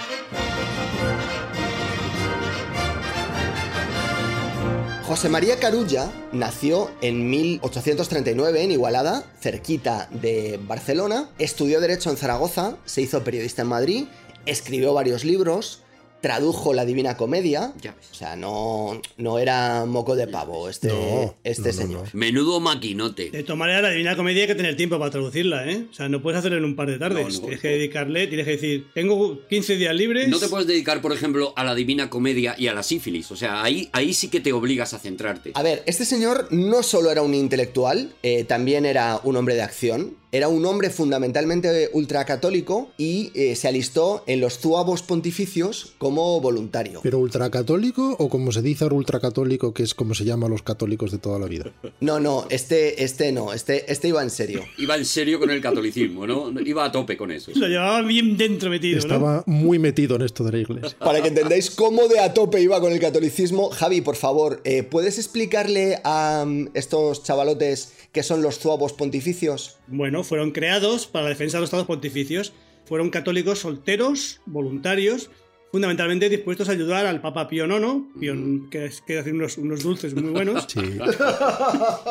José 5.02 5.28
María 5.28 5.59
Carulla 5.59 6.12
nació 6.30 6.88
en 7.00 7.28
1839 7.28 8.62
en 8.62 8.71
Igualada, 8.71 9.25
cerquita 9.40 10.09
de 10.12 10.61
Barcelona, 10.62 11.28
estudió 11.40 11.80
Derecho 11.80 12.11
en 12.11 12.16
Zaragoza, 12.16 12.76
se 12.85 13.02
hizo 13.02 13.25
periodista 13.25 13.62
en 13.62 13.68
Madrid, 13.68 14.04
escribió 14.47 14.95
varios 14.95 15.25
libros, 15.25 15.83
tradujo 16.20 16.75
la 16.75 16.84
Divina 16.84 17.16
Comedia, 17.16 17.72
Ya 17.80 17.94
ves. 17.94 18.08
o 18.10 18.14
sea, 18.14 18.37
no, 18.37 19.00
no 19.16 19.38
era 19.38 19.84
moco 19.87 20.16
de 20.16 20.26
pavo 20.26 20.68
este, 20.68 20.88
No, 20.88 21.34
este 21.44 21.62
no, 21.62 21.66
no, 21.68 21.82
señor. 21.82 22.08
Menudo 22.12 22.60
maquinote. 22.60 23.30
De 23.30 23.42
todas 23.42 23.58
maneras, 23.58 23.82
la 23.82 23.90
Divina 23.90 24.16
Comedia 24.16 24.42
hay 24.42 24.48
que 24.48 24.54
tener 24.54 24.76
tiempo 24.76 24.98
para 24.98 25.10
traducirla, 25.10 25.70
¿eh? 25.70 25.87
O 25.90 25.94
sea, 25.94 26.08
no 26.08 26.22
puedes 26.22 26.38
hacerlo 26.38 26.58
en 26.58 26.64
un 26.64 26.76
par 26.76 26.88
de 26.88 26.98
tardes. 26.98 27.25
No, 27.25 27.30
no, 27.30 27.38
tienes 27.40 27.58
no. 27.58 27.62
que 27.62 27.68
dedicarle, 27.68 28.26
tienes 28.26 28.46
que 28.46 28.52
decir, 28.52 28.87
tengo 28.94 29.46
15 29.48 29.76
días 29.76 29.94
libres. 29.94 30.28
No 30.28 30.38
te 30.38 30.48
puedes 30.48 30.66
dedicar, 30.66 31.00
por 31.00 31.12
ejemplo, 31.12 31.52
a 31.56 31.64
la 31.64 31.75
Divina 31.75 32.10
Comedia 32.10 32.54
y 32.58 32.66
a 32.68 32.75
la 32.75 32.82
sífilis. 32.82 33.30
O 33.30 33.37
sea, 33.37 33.62
ahí, 33.62 33.88
ahí 33.92 34.12
sí 34.12 34.28
que 34.28 34.40
te 34.40 34.52
obligas 34.52 34.94
a 34.94 34.98
centrarte. 34.98 35.52
A 35.54 35.62
ver, 35.62 35.82
este 35.87 36.04
señor 36.04 36.48
no 36.50 36.82
solo 36.82 37.10
era 37.10 37.22
un 37.22 37.34
intelectual, 37.34 38.12
eh, 38.22 38.44
también 38.44 38.87
era 38.87 39.20
un 39.22 39.37
hombre 39.37 39.54
de 39.54 39.62
acción. 39.62 40.16
Era 40.30 40.49
un 40.49 40.66
hombre 40.66 40.90
fundamentalmente 40.90 41.88
ultracatólico 41.94 42.90
y 42.99 43.30
eh, 43.35 43.56
se 43.56 43.66
alistó 43.66 44.25
en 44.26 44.40
los 44.40 44.58
zuavos 44.58 45.02
pontificios 45.02 45.94
como 45.97 46.38
voluntario. 46.42 47.00
¿Pero 47.02 47.18
ultracatólico 47.18 48.14
o 48.18 48.28
como 48.28 48.52
se 48.52 48.61
dice 48.61 48.85
ahora 48.85 48.97
ultracatólico, 48.97 49.73
que 49.73 49.82
es 49.82 49.94
como 49.94 50.14
se 50.14 50.26
llama 50.26 50.47
a 50.47 50.50
los 50.50 50.62
católicos 50.62 51.12
de 51.12 51.18
toda 51.18 51.38
la 51.38 51.47
vida? 51.47 51.73
No, 52.00 52.20
no, 52.20 52.44
este, 52.50 53.02
este 53.02 53.32
no, 53.32 53.54
este, 53.54 53.90
este 53.90 54.08
iba 54.08 54.23
en 54.23 54.28
serio. 54.28 54.64
Iba 54.76 54.97
en 54.97 55.06
serio 55.06 55.38
con 55.38 55.50
el 55.50 55.62
catolicismo, 55.62 56.26
¿no? 56.26 56.52
Iba 56.61 56.85
a 56.85 56.92
tope 56.92 57.16
con 57.16 57.30
eso. 57.30 57.50
Lo 57.54 57.66
llevaba 57.66 58.02
bien 58.02 58.37
dentro 58.37 58.68
metido, 58.68 58.99
¿no? 58.99 59.02
Estaba 59.04 59.44
muy 59.47 59.78
metido 59.78 60.16
en 60.16 60.23
esto 60.23 60.44
de 60.44 60.52
la 60.52 60.58
iglesia. 60.58 60.99
Para 60.99 61.23
que 61.23 61.28
entendáis 61.28 61.70
cómo 61.70 62.06
de 62.06 62.20
a 62.20 62.35
tope 62.35 62.61
iba 62.61 62.78
con 62.80 62.92
el 62.92 63.00
catolicismo, 63.00 63.70
Javi, 63.70 64.02
por 64.02 64.16
favor, 64.16 64.61
eh, 64.64 64.82
¿puedes 64.82 65.18
explicarle 65.18 66.02
a 66.04 66.44
mm, 66.47 66.68
estos 66.75 67.23
chavalotes 67.23 67.94
qué 68.18 68.25
son 68.25 68.42
los 68.42 68.58
zuavos 68.58 68.94
pontificios? 68.94 69.78
Bueno, 69.87 70.25
fueron 70.25 70.50
creados 70.50 71.06
para 71.06 71.22
la 71.22 71.28
defensa 71.28 71.56
de 71.56 71.60
los 71.60 71.68
estados 71.68 71.87
pontificios. 71.87 72.52
Fueron 72.84 73.10
católicos 73.10 73.60
solteros, 73.60 74.40
voluntarios, 74.44 75.30
fundamentalmente 75.70 76.28
dispuestos 76.28 76.68
a 76.68 76.72
ayudar 76.72 77.06
al 77.06 77.20
Papa 77.20 77.48
Pío 77.48 77.66
IX, 77.66 78.04
Pío, 78.18 78.34
que, 78.70 78.87
es- 78.87 79.00
que 79.02 79.18
hace 79.18 79.32
unos, 79.32 79.58
unos 79.58 79.82
dulces 79.82 80.14
muy 80.14 80.30
buenos, 80.30 80.66
Sí. 80.68 80.80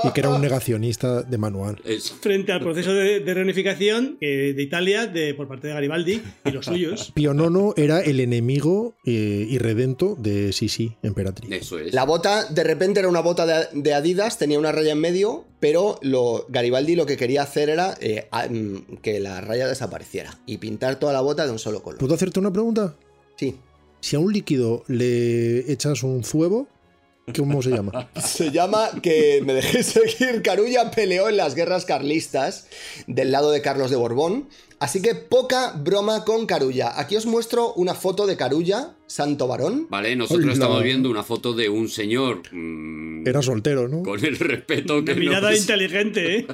Y 0.04 0.12
que 0.12 0.20
era 0.20 0.30
un 0.30 0.42
negacionista 0.42 1.24
de 1.24 1.38
manual. 1.38 1.80
Es- 1.84 2.12
frente 2.12 2.52
al 2.52 2.60
proceso 2.60 2.94
de, 2.94 3.20
de 3.20 3.34
reunificación 3.34 4.18
eh, 4.22 4.54
de 4.56 4.62
Italia 4.64 5.08
de, 5.08 5.34
por 5.34 5.48
parte 5.48 5.68
de 5.68 5.74
Garibaldi 5.74 6.22
y 6.46 6.52
los 6.52 6.66
suyos. 6.66 7.12
Pío 7.14 7.34
IX 7.34 7.74
era 7.78 8.00
el 8.02 8.20
enemigo 8.20 8.96
eh, 9.06 9.46
irredento 9.50 10.16
de 10.20 10.52
Sisi, 10.54 10.96
emperatriz. 11.04 11.52
eso 11.52 11.80
es. 11.80 11.94
La 11.94 12.04
bota, 12.06 12.46
de 12.46 12.64
repente 12.64 13.00
era 13.00 13.10
una 13.10 13.22
bota 13.22 13.46
de, 13.46 13.68
de 13.74 13.94
Adidas, 13.94 14.38
tenía 14.38 14.60
una 14.60 14.72
raya 14.72 14.92
en 14.94 15.00
medio, 15.00 15.46
pero 15.60 15.98
lo, 16.02 16.46
Garibaldi 16.50 16.96
lo 16.96 17.06
que 17.06 17.18
quería 17.18 17.42
hacer 17.44 17.70
era 17.70 17.96
eh, 18.02 18.28
a- 18.32 18.48
mm, 18.48 18.98
que 19.02 19.20
la 19.20 19.42
raya 19.42 19.68
desapareciera 19.68 20.38
y 20.46 20.58
pintar 20.58 21.00
toda 21.00 21.14
la 21.14 21.22
bota 21.22 21.46
de 21.46 21.52
un 21.52 21.60
solo 21.60 21.82
color. 21.82 22.00
¿Puedo 22.00 22.14
hacerte 22.14 22.40
una 22.40 22.52
pregunta? 22.54 22.96
Sí. 23.38 23.56
Si 24.02 24.16
a 24.16 24.20
un 24.20 24.34
líquido 24.34 24.84
le 24.88 25.72
echas 25.72 26.04
un 26.04 26.24
fuego, 26.24 26.68
¿cómo 27.36 27.62
se 27.62 27.72
llama? 27.72 28.10
Se 28.22 28.52
llama 28.52 28.90
que 29.02 29.42
me 29.46 29.54
dejé 29.54 29.84
seguir. 29.84 30.42
Carulla 30.42 30.92
peleó 30.92 31.30
en 31.30 31.38
las 31.38 31.56
guerras 31.56 31.86
carlistas 31.86 32.68
del 33.08 33.32
lado 33.32 33.52
de 33.52 33.62
Carlos 33.62 33.90
de 33.90 33.96
Borbón. 33.96 34.50
Así 34.80 35.02
que 35.02 35.16
poca 35.16 35.72
broma 35.76 36.24
con 36.24 36.46
Carulla. 36.46 37.00
Aquí 37.00 37.16
os 37.16 37.26
muestro 37.26 37.74
una 37.74 37.96
foto 37.96 38.28
de 38.28 38.38
Carulla, 38.38 38.94
santo 39.08 39.48
varón. 39.48 39.88
Vale, 39.90 40.16
nosotros 40.16 40.44
Hola. 40.44 40.54
estamos 40.54 40.84
viendo 40.84 41.10
una 41.10 41.24
foto 41.24 41.54
de 41.54 41.68
un 41.70 41.88
señor 41.90 42.42
mm, 42.52 43.26
Era 43.26 43.42
soltero, 43.42 43.88
¿no? 43.88 44.04
con 44.04 44.24
el 44.24 44.38
respeto 44.38 45.04
que 45.04 45.14
Una 45.14 45.20
mirada 45.20 45.50
nos- 45.52 45.60
inteligente, 45.62 46.38
¿eh? 46.40 46.48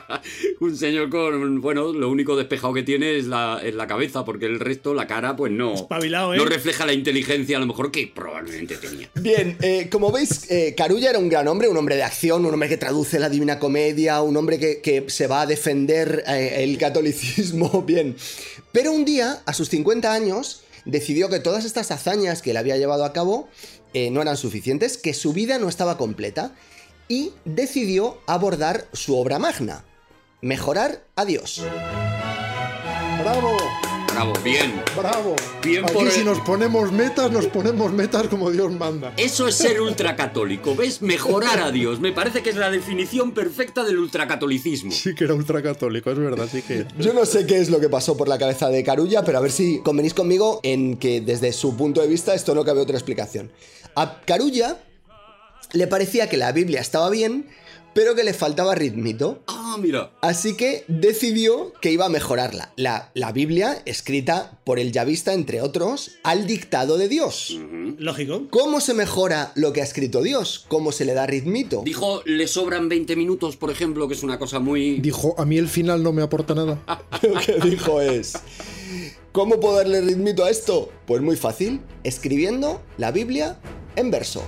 un 0.60 0.76
señor 0.76 1.10
con 1.10 1.60
bueno 1.60 1.92
lo 1.92 2.08
único 2.08 2.36
despejado 2.36 2.72
que 2.72 2.82
tiene 2.84 3.18
es 3.18 3.26
la, 3.26 3.60
es 3.62 3.74
la 3.74 3.86
cabeza 3.88 4.24
porque 4.24 4.46
el 4.46 4.60
resto 4.60 4.94
la 4.94 5.06
cara 5.08 5.34
pues 5.36 5.52
no 5.52 5.74
Espabilado, 5.74 6.32
¿eh? 6.34 6.36
no 6.38 6.44
refleja 6.44 6.86
la 6.86 6.92
inteligencia 6.92 7.56
a 7.56 7.60
lo 7.60 7.66
mejor 7.66 7.90
que 7.90 8.06
probablemente 8.06 8.76
tenía 8.76 9.10
Bien, 9.16 9.56
eh, 9.60 9.88
como 9.90 10.12
veis, 10.12 10.48
eh, 10.50 10.74
Carulla 10.76 11.10
era 11.10 11.18
un 11.18 11.28
gran 11.28 11.48
hombre, 11.48 11.68
un 11.68 11.76
hombre 11.76 11.96
de 11.96 12.04
acción, 12.04 12.46
un 12.46 12.52
hombre 12.54 12.68
que 12.68 12.76
traduce 12.76 13.18
la 13.18 13.28
Divina 13.28 13.58
Comedia, 13.58 14.22
un 14.22 14.36
hombre 14.36 14.58
que, 14.60 14.80
que 14.80 15.04
se 15.08 15.26
va 15.26 15.42
a 15.42 15.46
defender 15.46 16.22
eh, 16.28 16.62
el 16.62 16.78
catolicismo, 16.78 17.65
bien. 17.86 18.16
Pero 18.72 18.92
un 18.92 19.04
día, 19.04 19.42
a 19.46 19.52
sus 19.52 19.68
50 19.68 20.12
años, 20.12 20.62
decidió 20.84 21.28
que 21.28 21.40
todas 21.40 21.64
estas 21.64 21.90
hazañas 21.90 22.42
que 22.42 22.52
él 22.52 22.56
había 22.56 22.76
llevado 22.76 23.04
a 23.04 23.12
cabo 23.12 23.48
eh, 23.94 24.10
no 24.10 24.22
eran 24.22 24.36
suficientes, 24.36 24.98
que 24.98 25.14
su 25.14 25.32
vida 25.32 25.58
no 25.58 25.68
estaba 25.68 25.96
completa, 25.96 26.54
y 27.08 27.32
decidió 27.44 28.18
abordar 28.26 28.88
su 28.92 29.16
obra 29.16 29.38
magna, 29.38 29.84
mejorar 30.40 31.04
a 31.14 31.24
Dios. 31.24 31.62
¡Bravo! 33.20 33.56
Bravo 34.16 34.32
bien 34.42 34.82
¡Bravo! 34.96 35.36
Bien 35.62 35.84
Aquí 35.84 35.92
por 35.92 36.10
si 36.10 36.20
el- 36.20 36.24
nos 36.26 36.40
ponemos 36.40 36.90
metas, 36.90 37.30
nos 37.30 37.46
ponemos 37.46 37.92
metas 37.92 38.28
como 38.28 38.50
Dios 38.50 38.72
manda. 38.72 39.12
eso 39.18 39.46
es 39.46 39.56
ser 39.56 39.80
ultracatólico 39.82 40.74
ves 40.74 41.02
mejorar 41.02 41.60
a 41.60 41.70
Dios 41.70 42.00
me 42.00 42.12
parece 42.12 42.42
que 42.42 42.48
es 42.50 42.56
la 42.56 42.70
definición 42.70 43.32
perfecta 43.32 43.84
del 43.84 43.98
ultracatolicismo 43.98 44.90
Sí 44.92 45.14
que 45.14 45.24
era 45.24 45.34
ultracatólico, 45.34 46.10
es 46.10 46.18
verdad, 46.18 46.48
sí 46.50 46.62
que... 46.62 46.86
Yo 46.98 47.12
no 47.12 47.26
sé 47.26 47.46
qué 47.46 47.58
es 47.58 47.68
lo 47.68 47.78
que 47.78 47.88
pasó 47.90 48.16
por 48.16 48.28
la 48.28 48.38
cabeza 48.38 48.68
de 48.70 48.82
Carulla, 48.82 49.22
pero 49.24 49.38
a 49.38 49.40
ver 49.42 49.50
si 49.52 49.80
convenís 49.80 50.14
conmigo 50.14 50.60
en 50.62 50.96
que 50.96 51.20
desde 51.20 51.52
su 51.52 51.76
punto 51.76 52.00
de 52.00 52.08
vista 52.08 52.34
esto 52.34 52.54
no 52.54 52.64
cabe 52.64 52.80
otra 52.80 52.96
explicación. 52.96 53.50
A 53.94 54.20
Carulla 54.24 54.78
le 55.72 55.86
parecía 55.86 56.28
que 56.28 56.36
la 56.36 56.52
Biblia 56.52 56.80
estaba 56.80 57.10
bien, 57.10 57.46
pero 57.96 58.14
que 58.14 58.24
le 58.24 58.34
faltaba 58.34 58.74
ritmito. 58.74 59.42
ah 59.46 59.78
mira 59.80 60.12
Así 60.20 60.54
que 60.54 60.84
decidió 60.86 61.72
que 61.80 61.90
iba 61.90 62.04
a 62.04 62.10
mejorarla. 62.10 62.74
La, 62.76 63.10
la 63.14 63.32
Biblia, 63.32 63.80
escrita 63.86 64.60
por 64.64 64.78
el 64.78 64.92
llavista, 64.92 65.32
entre 65.32 65.62
otros, 65.62 66.18
al 66.22 66.46
dictado 66.46 66.98
de 66.98 67.08
Dios. 67.08 67.58
Lógico. 67.96 68.48
¿Cómo 68.50 68.82
se 68.82 68.92
mejora 68.92 69.52
lo 69.54 69.72
que 69.72 69.80
ha 69.80 69.84
escrito 69.84 70.22
Dios? 70.22 70.66
¿Cómo 70.68 70.92
se 70.92 71.06
le 71.06 71.14
da 71.14 71.26
ritmito? 71.26 71.80
dijo 71.86 72.20
le 72.26 72.46
sobran 72.48 72.90
20 72.90 73.16
minutos 73.16 73.56
por 73.56 73.70
ejemplo 73.70 74.08
que 74.08 74.14
es 74.14 74.22
una 74.22 74.38
cosa 74.38 74.58
muy 74.60 75.00
Dijo, 75.00 75.34
a 75.38 75.46
mí 75.46 75.56
el 75.56 75.68
final 75.68 76.02
no 76.02 76.12
me 76.12 76.20
aporta 76.20 76.54
nada. 76.54 76.78
Lo 77.22 77.40
que 77.40 77.58
dijo 77.66 78.02
es, 78.02 78.34
¿cómo 79.32 79.58
puedo 79.58 79.76
darle 79.76 80.02
ritmito 80.02 80.44
a 80.44 80.50
esto? 80.50 80.90
Pues 81.06 81.22
muy 81.22 81.36
fácil, 81.36 81.80
escribiendo 82.04 82.82
la 82.98 83.10
Biblia 83.10 83.58
en 83.96 84.10
verso. 84.10 84.42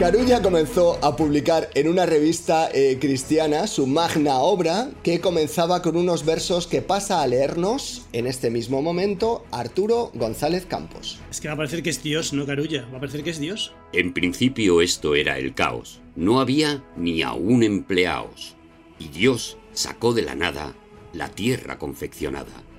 Carulla 0.00 0.40
comenzó 0.40 0.98
a 1.04 1.14
publicar 1.14 1.68
en 1.74 1.86
una 1.86 2.06
revista 2.06 2.70
eh, 2.72 2.96
cristiana 2.98 3.66
su 3.66 3.86
magna 3.86 4.38
obra 4.38 4.88
que 5.02 5.20
comenzaba 5.20 5.82
con 5.82 5.94
unos 5.94 6.24
versos 6.24 6.66
que 6.66 6.80
pasa 6.80 7.20
a 7.20 7.26
leernos 7.26 8.06
en 8.14 8.26
este 8.26 8.48
mismo 8.48 8.80
momento 8.80 9.44
Arturo 9.50 10.10
González 10.14 10.64
Campos. 10.64 11.20
Es 11.30 11.38
que 11.42 11.48
va 11.48 11.54
a 11.54 11.56
parecer 11.58 11.82
que 11.82 11.90
es 11.90 12.02
Dios, 12.02 12.32
no 12.32 12.46
Carulla. 12.46 12.88
Va 12.90 12.96
a 12.96 13.00
parecer 13.00 13.22
que 13.22 13.28
es 13.28 13.38
Dios. 13.38 13.74
En 13.92 14.14
principio 14.14 14.80
esto 14.80 15.14
era 15.14 15.36
el 15.36 15.52
caos. 15.52 16.00
No 16.16 16.40
había 16.40 16.82
ni 16.96 17.20
aún 17.20 17.62
empleados. 17.62 18.56
Y 18.98 19.08
Dios 19.08 19.58
sacó 19.74 20.14
de 20.14 20.22
la 20.22 20.34
nada 20.34 20.72
la 21.12 21.28
tierra 21.28 21.78
confeccionada. 21.78 22.69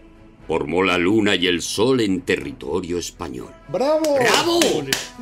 Formó 0.52 0.84
la 0.84 0.98
luna 0.98 1.34
y 1.36 1.48
el 1.48 1.62
sol 1.62 2.02
en 2.02 2.24
territorio 2.24 2.98
español. 2.98 3.54
¡Bravo! 3.70 4.18
¡Bravo! 4.20 4.60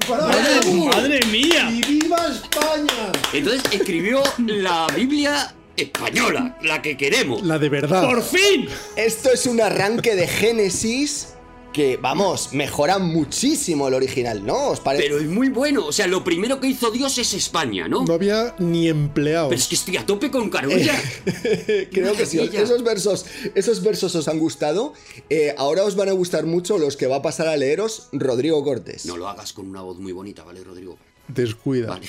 ¡Madre, 0.09 0.75
madre 0.85 1.19
mía! 1.31 1.69
¡Y 1.69 1.83
viva 1.83 2.17
España! 2.25 3.11
Entonces 3.31 3.61
escribió 3.71 4.23
la 4.39 4.87
Biblia 4.95 5.53
española, 5.77 6.57
la 6.63 6.81
que 6.81 6.97
queremos. 6.97 7.43
La 7.43 7.59
de 7.59 7.69
verdad. 7.69 8.09
¡Por 8.09 8.23
fin! 8.23 8.67
Esto 8.95 9.31
es 9.31 9.45
un 9.45 9.61
arranque 9.61 10.15
de 10.15 10.27
Génesis 10.27 11.35
que, 11.73 11.97
vamos, 11.97 12.53
mejora 12.53 12.99
muchísimo 12.99 13.87
el 13.87 13.93
original, 13.93 14.45
¿no? 14.45 14.69
¿Os 14.69 14.79
parece? 14.79 15.03
Pero 15.03 15.19
es 15.19 15.27
muy 15.27 15.49
bueno. 15.49 15.85
O 15.85 15.91
sea, 15.91 16.07
lo 16.07 16.23
primero 16.23 16.59
que 16.59 16.67
hizo 16.67 16.91
Dios 16.91 17.17
es 17.17 17.33
España, 17.33 17.87
¿no? 17.87 18.05
No 18.05 18.13
había 18.13 18.55
ni 18.59 18.87
empleados. 18.87 19.49
Pero 19.49 19.59
es 19.59 19.67
que 19.67 19.75
estoy 19.75 19.97
a 19.97 20.05
tope 20.05 20.31
con 20.31 20.49
Carulla. 20.49 20.93
Creo 21.91 22.13
que 22.13 22.25
sí. 22.25 22.39
Esos 22.39 22.83
versos, 22.83 23.25
esos 23.55 23.83
versos 23.83 24.15
os 24.15 24.27
han 24.27 24.39
gustado. 24.39 24.93
Eh, 25.29 25.53
ahora 25.57 25.83
os 25.83 25.95
van 25.95 26.09
a 26.09 26.13
gustar 26.13 26.45
mucho 26.45 26.77
los 26.77 26.97
que 26.97 27.07
va 27.07 27.17
a 27.17 27.21
pasar 27.21 27.47
a 27.47 27.57
leeros 27.57 28.09
Rodrigo 28.11 28.63
Cortés. 28.63 29.05
No 29.05 29.17
lo 29.17 29.27
hagas 29.27 29.53
con 29.53 29.67
una 29.67 29.81
voz 29.81 29.99
muy 29.99 30.11
bonita, 30.11 30.43
¿vale, 30.43 30.63
Rodrigo? 30.63 30.97
Descuida. 31.27 31.87
Vale. 31.87 32.07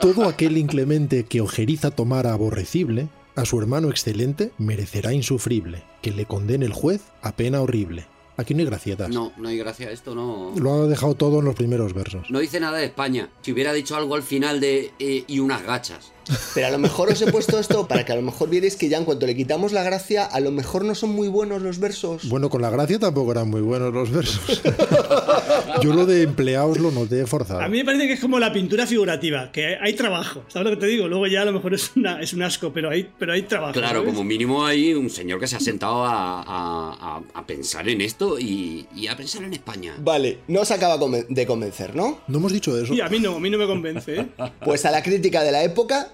Todo 0.00 0.28
aquel 0.28 0.56
inclemente 0.56 1.24
que 1.24 1.40
ojeriza 1.40 1.90
tomara 1.90 2.32
aborrecible, 2.32 3.08
a 3.40 3.46
su 3.46 3.58
hermano 3.58 3.88
excelente 3.88 4.52
merecerá 4.58 5.14
insufrible, 5.14 5.82
que 6.02 6.10
le 6.10 6.26
condene 6.26 6.66
el 6.66 6.74
juez 6.74 7.02
a 7.22 7.36
pena 7.36 7.62
horrible. 7.62 8.06
Aquí 8.36 8.54
no 8.54 8.60
hay 8.60 8.66
gracietas. 8.66 9.08
No, 9.10 9.32
no 9.36 9.48
hay 9.48 9.58
gracia. 9.58 9.90
Esto 9.90 10.14
no. 10.14 10.52
Lo 10.56 10.72
ha 10.72 10.86
dejado 10.86 11.14
todo 11.14 11.40
en 11.40 11.44
los 11.44 11.54
primeros 11.54 11.92
versos. 11.92 12.30
No 12.30 12.38
dice 12.38 12.60
nada 12.60 12.78
de 12.78 12.86
España. 12.86 13.28
Si 13.42 13.52
hubiera 13.52 13.72
dicho 13.72 13.96
algo 13.96 14.14
al 14.14 14.22
final 14.22 14.60
de 14.60 14.92
eh, 14.98 15.24
y 15.26 15.40
unas 15.40 15.62
gachas. 15.62 16.12
Pero 16.54 16.66
a 16.66 16.70
lo 16.70 16.78
mejor 16.78 17.10
os 17.10 17.20
he 17.22 17.30
puesto 17.30 17.58
esto 17.58 17.86
para 17.88 18.04
que 18.04 18.12
a 18.12 18.16
lo 18.16 18.22
mejor 18.22 18.48
vierais 18.50 18.76
que 18.76 18.88
ya 18.88 18.98
en 18.98 19.04
cuanto 19.04 19.26
le 19.26 19.34
quitamos 19.36 19.72
la 19.72 19.82
gracia, 19.82 20.24
a 20.24 20.40
lo 20.40 20.50
mejor 20.50 20.84
no 20.84 20.94
son 20.94 21.10
muy 21.10 21.28
buenos 21.28 21.62
los 21.62 21.78
versos. 21.78 22.28
Bueno, 22.28 22.48
con 22.50 22.62
la 22.62 22.70
gracia 22.70 22.98
tampoco 22.98 23.32
eran 23.32 23.48
muy 23.50 23.60
buenos 23.60 23.92
los 23.92 24.10
versos. 24.10 24.62
Yo 25.82 25.92
lo 25.94 26.06
de 26.06 26.22
empleados 26.22 26.78
lo 26.78 26.90
noté 26.90 27.26
forzado. 27.26 27.60
A 27.60 27.68
mí 27.68 27.78
me 27.78 27.84
parece 27.84 28.06
que 28.06 28.14
es 28.14 28.20
como 28.20 28.38
la 28.38 28.52
pintura 28.52 28.86
figurativa, 28.86 29.50
que 29.52 29.76
hay 29.80 29.94
trabajo. 29.94 30.42
¿Sabes 30.48 30.68
lo 30.68 30.70
que 30.76 30.80
te 30.80 30.86
digo? 30.86 31.08
Luego 31.08 31.26
ya 31.26 31.42
a 31.42 31.44
lo 31.44 31.52
mejor 31.52 31.74
es, 31.74 31.92
una, 31.96 32.20
es 32.20 32.32
un 32.32 32.42
asco, 32.42 32.72
pero 32.72 32.90
hay, 32.90 33.08
pero 33.18 33.32
hay 33.32 33.42
trabajo. 33.42 33.72
Claro, 33.74 34.00
¿sabes? 34.00 34.12
como 34.14 34.24
mínimo 34.24 34.64
hay 34.64 34.92
un 34.94 35.10
señor 35.10 35.40
que 35.40 35.46
se 35.46 35.56
ha 35.56 35.60
sentado 35.60 36.04
a, 36.04 36.42
a- 36.42 36.92
a- 37.00 37.22
a 37.34 37.46
pensar 37.46 37.88
en 37.88 38.00
esto 38.00 38.38
y, 38.38 38.86
y 38.94 39.06
a 39.06 39.16
pensar 39.16 39.42
en 39.44 39.52
España. 39.54 39.94
Vale, 39.98 40.38
no 40.48 40.60
os 40.60 40.70
acaba 40.70 40.98
de 41.28 41.46
convencer, 41.46 41.94
¿no? 41.96 42.20
No 42.28 42.38
hemos 42.38 42.52
dicho 42.52 42.76
eso. 42.76 42.92
Sí, 42.92 43.00
a 43.00 43.08
mí 43.08 43.18
no, 43.18 43.36
a 43.36 43.40
mí 43.40 43.50
no 43.50 43.58
me 43.58 43.66
convence, 43.66 44.16
¿eh? 44.20 44.26
Pues 44.64 44.84
a 44.84 44.90
la 44.90 45.02
crítica 45.02 45.42
de 45.42 45.52
la 45.52 45.62
época, 45.62 46.12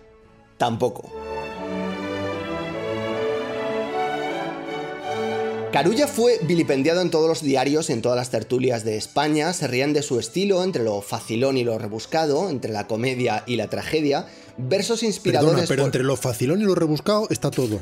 tampoco. 0.56 1.10
Carulla 5.72 6.06
fue 6.06 6.38
vilipendiado 6.42 7.02
en 7.02 7.10
todos 7.10 7.28
los 7.28 7.42
diarios 7.42 7.90
y 7.90 7.92
en 7.92 8.00
todas 8.00 8.16
las 8.16 8.30
tertulias 8.30 8.82
de 8.82 8.96
España. 8.96 9.52
Se 9.52 9.66
rían 9.66 9.92
de 9.92 10.00
su 10.00 10.18
estilo 10.18 10.64
entre 10.64 10.82
lo 10.82 11.02
facilón 11.02 11.58
y 11.58 11.64
lo 11.64 11.76
rebuscado, 11.78 12.48
entre 12.48 12.72
la 12.72 12.86
comedia 12.86 13.42
y 13.46 13.56
la 13.56 13.68
tragedia. 13.68 14.26
Versos 14.56 15.02
inspiradores. 15.02 15.52
Perdona, 15.52 15.68
pero 15.68 15.82
por- 15.82 15.88
entre 15.88 16.02
lo 16.02 16.16
facilón 16.16 16.62
y 16.62 16.64
lo 16.64 16.74
rebuscado 16.74 17.26
está 17.28 17.50
todo. 17.50 17.78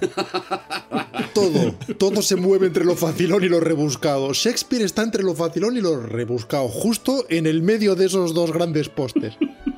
todo. 1.35 1.75
Todo 1.97 2.21
se 2.23 2.35
mueve 2.35 2.67
entre 2.67 2.85
lo 2.85 2.97
facilón 2.97 3.45
y 3.45 3.49
lo 3.49 3.61
rebuscado. 3.61 4.33
Shakespeare 4.33 4.83
está 4.85 5.03
entre 5.05 5.23
lo 5.23 5.37
facilón 5.37 5.77
y 5.77 5.81
lo 5.81 6.01
rebuscado, 6.01 6.67
justo 6.69 7.27
en 7.29 7.47
el 7.47 7.63
medio 7.63 7.95
de 7.95 8.07
esos 8.07 8.35
dos 8.35 8.51
grandes 8.53 8.89
postes. 8.89 9.35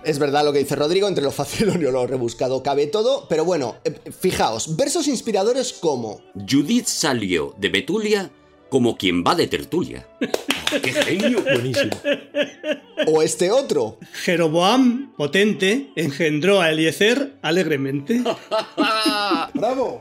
Es 0.06 0.20
verdad 0.20 0.44
lo 0.44 0.52
que 0.52 0.60
dice 0.60 0.76
Rodrigo, 0.76 1.08
entre 1.08 1.24
lo 1.24 1.32
facilón 1.32 1.82
y 1.82 1.84
lo 1.90 2.06
rebuscado 2.06 2.62
cabe 2.62 2.86
todo. 2.86 3.26
Pero 3.28 3.44
bueno, 3.44 3.76
eh, 3.84 3.92
fijaos, 4.16 4.76
versos 4.76 5.08
inspiradores 5.08 5.72
como. 5.72 6.20
Judith 6.48 6.86
salió 6.86 7.54
de 7.58 7.68
Betulia 7.68 8.30
como 8.68 8.96
quien 8.96 9.24
va 9.24 9.34
de 9.34 9.48
tertulia. 9.48 10.06
¡Qué 10.82 10.92
genio! 10.92 11.42
Buenísimo. 11.42 11.90
O 13.08 13.22
este 13.22 13.50
otro. 13.50 13.98
Jeroboam, 14.12 15.12
potente, 15.16 15.90
engendró 15.96 16.60
a 16.60 16.70
Eliezer 16.70 17.36
alegremente. 17.42 18.22
¡Bravo! 19.54 20.00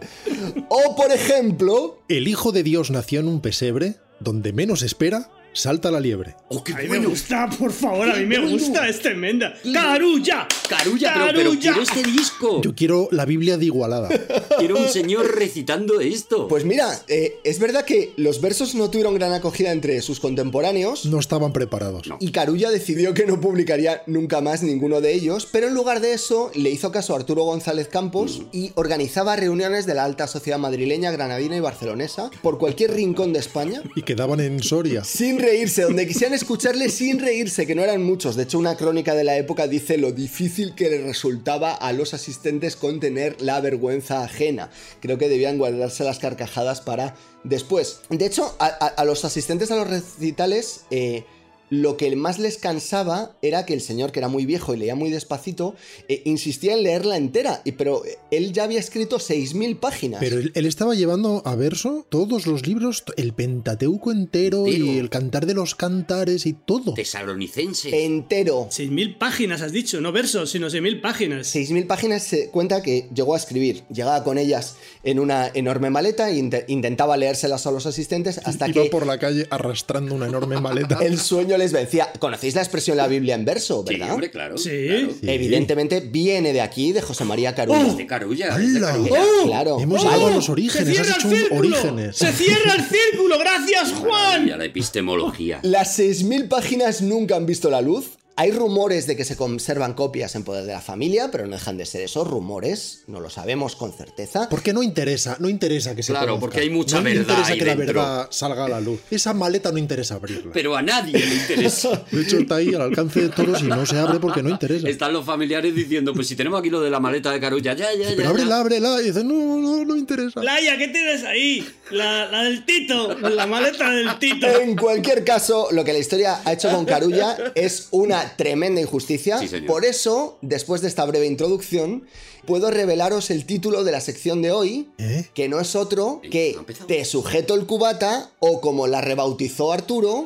O 0.70 0.96
por 0.96 1.12
ejemplo. 1.12 2.04
El 2.10 2.28
Hijo 2.28 2.52
de 2.52 2.62
Dios 2.62 2.92
nació 2.92 3.22
en 3.22 3.28
un 3.28 3.42
pesebre, 3.42 3.96
donde 4.20 4.54
menos 4.54 4.84
espera, 4.84 5.32
salta 5.56 5.90
la 5.90 6.00
liebre. 6.00 6.36
¡Oh, 6.50 6.64
qué 6.64 6.74
A 6.74 6.78
mí 6.78 6.88
me 6.90 7.00
gusta, 7.00 7.50
por 7.58 7.72
favor, 7.72 8.10
a 8.10 8.16
mí 8.16 8.26
me 8.26 8.38
bueno. 8.40 8.52
gusta, 8.52 8.88
es 8.88 9.00
tremenda. 9.00 9.54
¡Carulla! 9.74 10.48
Carulla, 10.70 11.14
pero, 11.14 11.26
pero 11.28 11.38
¡Carulla! 11.52 11.60
quiero 11.60 11.82
este 11.82 12.04
disco. 12.04 12.62
Yo 12.62 12.76
quiero 12.76 13.08
la 13.12 13.26
Biblia 13.26 13.58
de 13.58 13.66
Igualada. 13.66 14.10
Quiero 14.58 14.78
un 14.78 14.88
señor 14.88 15.36
recitando 15.36 16.00
esto. 16.00 16.48
Pues 16.48 16.64
mira, 16.66 17.02
eh, 17.08 17.40
es 17.44 17.60
verdad 17.60 17.84
que 17.84 18.14
los 18.16 18.40
versos 18.42 18.74
no 18.76 18.90
tuvieron 18.90 19.16
gran 19.16 19.34
acogida 19.34 19.72
entre 19.72 20.02
sus 20.02 20.20
contemporáneos. 20.20 21.06
No 21.06 21.20
estaban 21.20 21.52
preparados. 21.52 22.08
No. 22.08 22.18
Y 22.20 22.32
Carulla 22.32 22.70
decidió 22.72 23.14
que 23.14 23.26
no 23.26 23.40
publicaría 23.42 24.04
nunca 24.08 24.42
más 24.42 24.64
ninguno 24.64 25.02
de 25.02 25.14
ellos, 25.14 25.48
pero 25.52 25.68
en 25.68 25.74
lugar 25.74 26.00
de 26.00 26.14
eso 26.14 26.52
le 26.56 26.70
hizo 26.70 26.92
caso 26.92 27.14
a 27.14 27.18
Arturo 27.18 27.44
González 27.44 27.88
Campos 27.88 28.44
y 28.52 28.72
organizaba 28.76 29.36
reuniones 29.36 29.86
de 29.86 29.94
la 29.94 30.06
alta 30.06 30.28
sociedad 30.28 30.60
madrileña, 30.60 31.12
granadina 31.12 31.58
y 31.58 31.60
barcelonesa 31.60 32.30
por 32.42 32.58
cualquier 32.58 32.94
rincón 32.94 33.34
de 33.34 33.40
España. 33.40 33.82
Y 33.96 34.04
quedaban 34.04 34.40
en 34.40 34.62
Soria. 34.64 35.04
Sin 35.04 35.40
reírse, 35.46 35.84
donde 35.84 36.08
quisieran 36.08 36.34
escucharle 36.34 36.90
sin 36.90 37.20
reírse, 37.20 37.66
que 37.68 37.76
no 37.76 37.84
eran 37.84 38.04
muchos. 38.04 38.36
De 38.36 38.44
hecho, 38.44 38.58
una 38.58 38.76
crónica 38.76 39.14
de 39.14 39.24
la 39.24 39.38
época 39.38 39.68
dice 39.68 39.98
lo 39.98 40.12
difícil 40.12 40.74
que 40.76 40.90
le 40.90 41.04
resultaba 41.04 41.74
a 41.74 41.94
los 41.94 42.14
asistentes 42.14 42.76
contener 42.76 43.42
la 43.42 43.62
vergüenza 43.62 44.24
ajena. 44.24 44.72
Creo 45.00 45.18
que 45.18 45.30
debían 45.30 45.58
guardarse 45.58 46.04
las 46.04 46.20
carcajadas 46.20 46.82
para 46.82 47.16
después. 47.44 48.02
De 48.10 48.26
hecho, 48.26 48.56
a, 48.60 49.06
los 49.06 49.24
asistentes 49.24 49.72
a 49.72 49.76
los 49.76 49.88
recitales, 49.88 50.82
eh, 50.90 51.26
lo 51.70 51.98
que 51.98 52.16
más 52.16 52.40
les 52.40 52.58
cansaba 52.58 53.36
era 53.42 53.66
que 53.66 53.74
el 53.74 53.82
señor, 53.82 54.12
que 54.12 54.20
era 54.20 54.28
muy 54.28 54.46
viejo 54.46 54.74
y 54.74 54.78
leía 54.78 54.96
muy 54.96 55.10
despacito, 55.10 55.76
eh, 56.08 56.22
insistía 56.26 56.74
en 56.74 56.84
leerla 56.84 57.18
entera. 57.18 57.62
Y, 57.66 57.74
pero 57.74 58.04
él 58.32 58.54
ya 58.54 58.64
había 58.66 58.80
escrito 58.80 59.18
6.000 59.18 59.80
páginas. 59.80 60.20
Pero 60.20 60.38
él, 60.40 60.52
él 60.56 60.66
estaba 60.66 60.94
llevando 60.96 61.42
a 61.46 61.56
verso 61.56 62.06
todos 62.10 62.46
los 62.48 62.68
libros, 62.68 63.04
el 63.18 63.34
Pentateuco 63.34 64.12
entero 64.12 64.68
y 64.68 64.98
el 64.98 65.10
Cantar 65.10 65.46
de 65.46 65.54
los 65.56 65.76
Cantares 65.76 66.46
y 66.46 66.54
todo. 66.54 66.94
Tesalonicense. 66.94 68.06
Entero. 68.06 68.68
6.000 68.72 69.18
páginas 69.18 69.62
has 69.62 69.72
dicho, 69.72 70.00
no 70.02 70.12
versos, 70.12 70.52
sino 70.52 70.68
6.000 70.68 71.02
páginas. 71.02 71.56
6.000 71.56 71.88
páginas 71.88 72.24
se 72.24 72.50
cuenta 72.50 72.82
que 72.82 73.10
llegó 73.14 73.34
a 73.34 73.38
escribir. 73.38 73.84
Llegaba 73.92 74.24
con 74.24 74.38
ellas 74.38 74.76
en 75.04 75.20
una 75.20 75.48
enorme 75.54 75.90
maleta 75.90 76.30
e 76.30 76.38
inte- 76.38 76.66
intentaba 76.68 77.18
leérselas 77.18 77.66
a 77.66 77.72
los 77.72 77.86
asistentes 77.86 78.40
hasta 78.44 78.68
Iba 78.70 78.84
que 78.84 78.90
por 78.90 79.06
la 79.06 79.18
calle 79.20 79.48
arrastrando 79.50 80.16
una 80.16 80.28
enorme 80.28 80.60
maleta. 80.60 81.00
el 81.02 81.20
sueño 81.20 81.55
les 81.58 81.72
vencía. 81.72 82.12
¿Conocéis 82.20 82.56
la 82.56 82.62
expresión 82.62 82.98
la 82.98 83.08
Biblia 83.08 83.36
en 83.36 83.46
verso, 83.46 83.84
Sí, 83.88 83.94
verdad? 83.96 84.14
hombre, 84.14 84.32
claro. 84.32 84.58
Sí. 84.58 84.70
claro. 84.88 85.12
Sí. 85.22 85.28
Evidentemente 85.30 86.00
viene 86.00 86.54
de 86.54 86.62
aquí, 86.62 86.92
de 86.92 87.02
José 87.02 87.24
María 87.26 87.54
Carulla. 87.56 87.88
Es 87.88 87.98
de 87.98 88.08
Carulla. 88.08 88.58
de 88.58 88.66
¡Hala! 88.78 88.88
Carulla. 88.92 89.20
Claro. 89.46 89.78
Hemos 89.80 90.04
llegado 90.04 90.28
a 90.28 90.32
los 90.32 90.46
¡Se 90.46 90.52
orígenes, 90.52 91.00
has 91.00 91.06
cierra 91.06 91.16
el 91.16 91.38
círculo! 91.38 91.60
orígenes. 91.60 92.16
¡Se 92.18 92.32
cierra 92.32 92.74
el 92.76 92.84
círculo! 92.84 93.40
¡Gracias, 93.40 93.90
Y 93.92 93.94
Juan! 94.02 94.52
a 94.52 94.58
la 94.58 94.66
epistemología. 94.66 95.60
Las 95.64 96.00
6.000 96.00 96.48
páginas 96.48 97.02
nunca 97.02 97.36
han 97.36 97.46
visto 97.46 97.70
la 97.70 97.82
luz. 97.82 98.12
Hay 98.38 98.52
rumores 98.52 99.08
de 99.08 99.16
que 99.16 99.24
se 99.24 99.38
conservan 99.38 99.94
copias 99.94 100.36
en 100.36 100.44
poder 100.44 100.66
de 100.66 100.74
la 100.74 100.82
familia, 100.82 101.30
pero 101.32 101.46
no 101.48 101.54
dejan 101.54 101.78
de 101.78 101.86
ser 101.86 102.02
esos 102.02 102.28
rumores. 102.28 103.04
No 103.08 103.22
lo 103.22 103.30
sabemos 103.30 103.78
con 103.78 103.94
certeza. 103.94 104.50
Porque 104.50 104.74
no 104.74 104.84
interesa, 104.84 105.38
no 105.40 105.48
interesa 105.48 105.96
que 105.96 106.04
se 106.04 106.12
Claro, 106.12 106.26
conozca. 106.28 106.42
porque 106.42 106.60
hay 106.60 106.70
mucha 106.70 106.98
no 106.98 107.04
verdad 107.04 107.22
interesa 107.22 107.52
ahí 107.54 107.60
que 107.60 107.66
la 107.66 107.76
verdad 107.76 108.28
salga 108.32 108.66
a 108.66 108.70
la 108.70 108.82
luz. 108.82 109.00
Esa 109.10 109.34
maleta 109.34 109.72
no 109.72 109.78
interesa 109.78 110.16
abrirla. 110.16 110.52
Pero 110.54 110.76
a 110.76 110.82
nadie 110.82 111.18
le 111.18 111.34
interesa. 111.36 112.04
De 112.12 112.22
hecho, 112.24 112.38
está 112.40 112.56
ahí 112.58 112.74
al 112.74 112.82
alcance 112.82 113.22
de 113.22 113.30
todos 113.30 113.62
y 113.62 113.68
no 113.68 113.86
se 113.86 113.98
abre 113.98 114.20
porque 114.20 114.44
no 114.44 114.50
interesa. 114.50 114.90
Están 114.90 115.14
los 115.14 115.26
familiares 115.26 115.74
diciendo, 115.74 116.14
pues 116.14 116.28
si 116.28 116.36
tenemos 116.36 116.60
aquí 116.60 116.70
lo 116.70 116.82
de 116.82 116.90
la 116.90 117.00
maleta 117.00 117.32
de 117.32 117.40
Carulla, 117.40 117.74
ya, 117.74 117.88
ya, 117.94 118.10
ya. 118.10 118.16
Pero 118.18 118.30
ábrela, 118.32 118.60
ábrela. 118.60 119.02
Y 119.02 119.06
dice, 119.06 119.24
no, 119.24 119.34
no, 119.34 119.86
no 119.86 119.96
interesa. 119.96 120.44
Laia, 120.44 120.78
¿qué 120.78 120.90
tienes 120.90 121.24
ahí? 121.24 121.66
La, 121.92 122.26
la 122.30 122.44
del 122.44 122.66
Tito, 122.66 123.18
la 123.18 123.48
maleta 123.48 123.90
del 123.92 124.20
Tito. 124.20 124.48
En 124.48 124.76
cualquier 124.76 125.24
caso, 125.24 125.70
lo 125.72 125.86
que 125.86 125.94
la 125.94 126.00
historia 126.00 126.42
ha 126.44 126.52
hecho 126.52 126.70
con 126.70 126.84
Carulla 126.86 127.38
es 127.56 127.88
una 127.92 128.25
tremenda 128.36 128.82
injusticia. 128.82 129.40
Sí. 129.40 129.62
Por 129.62 129.86
eso, 129.86 130.38
después 130.42 130.82
de 130.82 130.88
esta 130.88 131.06
breve 131.06 131.26
introducción, 131.28 132.06
puedo 132.46 132.72
revelaros 132.72 133.30
el 133.32 133.46
título 133.46 133.84
de 133.84 133.92
la 133.92 134.02
sección 134.02 134.42
de 134.42 134.52
hoy, 134.52 134.90
¿Eh? 134.98 135.26
que 135.34 135.50
no 135.50 135.60
es 135.60 135.76
otro 135.76 136.22
que. 136.32 136.58
Te 136.88 137.06
sujeto 137.06 137.56
el 137.56 137.66
cubata 137.66 138.32
o 138.40 138.62
como 138.62 138.88
la 138.88 139.02
rebautizó 139.02 139.72
Arturo, 139.72 140.24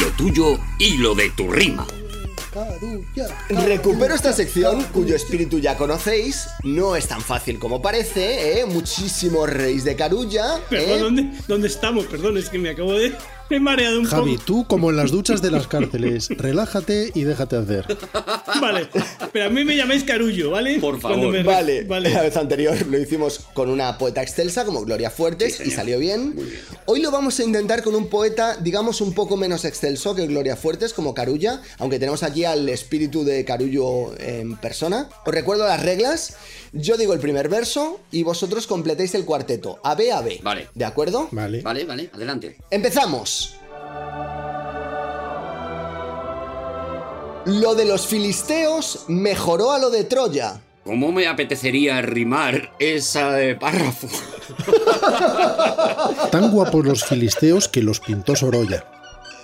Lo 0.00 0.06
tuyo 0.16 0.58
y 0.78 0.96
lo 0.96 1.14
de 1.14 1.30
tu 1.30 1.50
rima. 1.50 1.86
Recupero 3.50 4.14
esta 4.14 4.32
sección 4.32 4.82
cuyo 4.92 5.14
espíritu 5.14 5.58
ya 5.58 5.76
conocéis. 5.76 6.48
No 6.62 6.96
es 6.96 7.06
tan 7.06 7.20
fácil 7.20 7.58
como 7.58 7.82
parece, 7.82 8.60
¿eh? 8.60 8.66
Muchísimos 8.66 9.48
reis 9.50 9.84
de 9.84 9.94
Carulla. 9.94 10.60
Perdón, 10.70 10.96
¿eh? 10.96 10.98
¿dónde, 11.00 11.30
¿dónde 11.46 11.68
estamos? 11.68 12.06
Perdón, 12.06 12.38
es 12.38 12.48
que 12.48 12.58
me 12.58 12.70
acabo 12.70 12.94
de... 12.94 13.14
Me 13.48 13.58
he 13.58 13.60
mareado 13.60 14.00
un 14.00 14.06
Javi, 14.06 14.32
poco. 14.32 14.44
tú 14.44 14.66
como 14.66 14.90
en 14.90 14.96
las 14.96 15.12
duchas 15.12 15.40
de 15.40 15.52
las 15.52 15.68
cárceles, 15.68 16.28
relájate 16.30 17.12
y 17.14 17.22
déjate 17.22 17.56
hacer. 17.56 17.84
Vale, 18.60 18.88
pero 19.32 19.46
a 19.46 19.50
mí 19.50 19.64
me 19.64 19.76
llamáis 19.76 20.02
Carullo, 20.02 20.50
¿vale? 20.50 20.78
Por 20.80 21.00
favor. 21.00 21.30
me 21.30 21.38
re- 21.38 21.42
Vale, 21.44 21.82
la 21.82 21.88
Vale. 21.88 22.10
vez 22.22 22.36
anterior 22.36 22.74
lo 22.86 22.98
hicimos 22.98 23.40
con 23.54 23.70
una 23.70 23.98
poeta 23.98 24.20
excelsa 24.22 24.64
como 24.64 24.84
Gloria 24.84 25.10
Fuertes 25.10 25.56
Sí, 25.58 25.64
y 25.66 25.70
salió 25.70 25.98
bien. 26.00 26.34
Bien. 26.34 26.48
Hoy 26.86 27.00
lo 27.00 27.10
vamos 27.12 27.38
a 27.38 27.44
intentar 27.44 27.82
con 27.82 27.94
un 27.94 28.08
poeta, 28.08 28.56
digamos, 28.56 29.00
un 29.00 29.12
poco 29.14 29.36
menos 29.36 29.64
excelso 29.64 30.14
que 30.16 30.26
Gloria 30.26 30.56
Fuertes, 30.56 30.92
como 30.92 31.14
Carulla, 31.14 31.62
aunque 31.78 31.98
tenemos 32.00 32.22
aquí 32.24 32.44
al 32.44 32.68
espíritu 32.68 33.24
de 33.24 33.44
Carullo 33.44 34.12
en 34.18 34.56
persona. 34.56 35.08
Os 35.24 35.32
recuerdo 35.32 35.66
las 35.66 35.82
reglas. 35.82 36.36
Yo 36.78 36.98
digo 36.98 37.14
el 37.14 37.20
primer 37.20 37.48
verso 37.48 38.00
y 38.12 38.22
vosotros 38.22 38.66
completéis 38.66 39.14
el 39.14 39.24
cuarteto. 39.24 39.78
A 39.82 39.94
B 39.94 40.12
a 40.12 40.20
B. 40.20 40.40
Vale. 40.42 40.68
¿De 40.74 40.84
acuerdo? 40.84 41.28
Vale. 41.30 41.62
Vale, 41.62 41.84
vale, 41.84 42.10
adelante. 42.12 42.58
Empezamos. 42.70 43.56
Lo 47.46 47.74
de 47.74 47.84
los 47.86 48.06
filisteos 48.06 49.06
mejoró 49.08 49.72
a 49.72 49.78
lo 49.78 49.88
de 49.88 50.04
Troya. 50.04 50.60
¿Cómo 50.84 51.12
me 51.12 51.26
apetecería 51.26 52.02
rimar 52.02 52.74
esa 52.78 53.32
de 53.32 53.56
párrafo? 53.56 54.08
Tan 56.30 56.50
guapos 56.50 56.84
los 56.84 57.04
filisteos 57.04 57.68
que 57.68 57.82
los 57.82 58.00
pintó 58.00 58.36
Sorolla. 58.36 58.84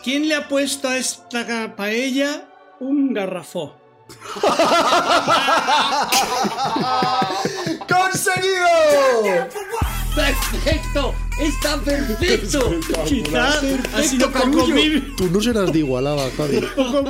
¿Quién 0.04 0.28
le 0.28 0.34
ha 0.34 0.48
puesto 0.48 0.88
a 0.88 0.98
esta 0.98 1.76
paella 1.76 2.48
un 2.78 3.14
garrafó? 3.14 3.81
¡Conseguido! 7.88 8.68
¡Perfecto! 10.14 11.14
¡Está 11.40 11.80
perfecto! 11.80 12.78
Quizá 13.06 13.60
ha 13.96 14.02
sido 14.02 14.30
poco, 14.30 14.42
Carullo. 14.44 14.74
bí- 14.74 15.14
Tú 15.16 15.30
no 15.30 15.40
serás 15.40 15.72
de 15.72 15.78
Igualada, 15.78 16.30
Javi. 16.36 16.60
poco, 16.76 17.04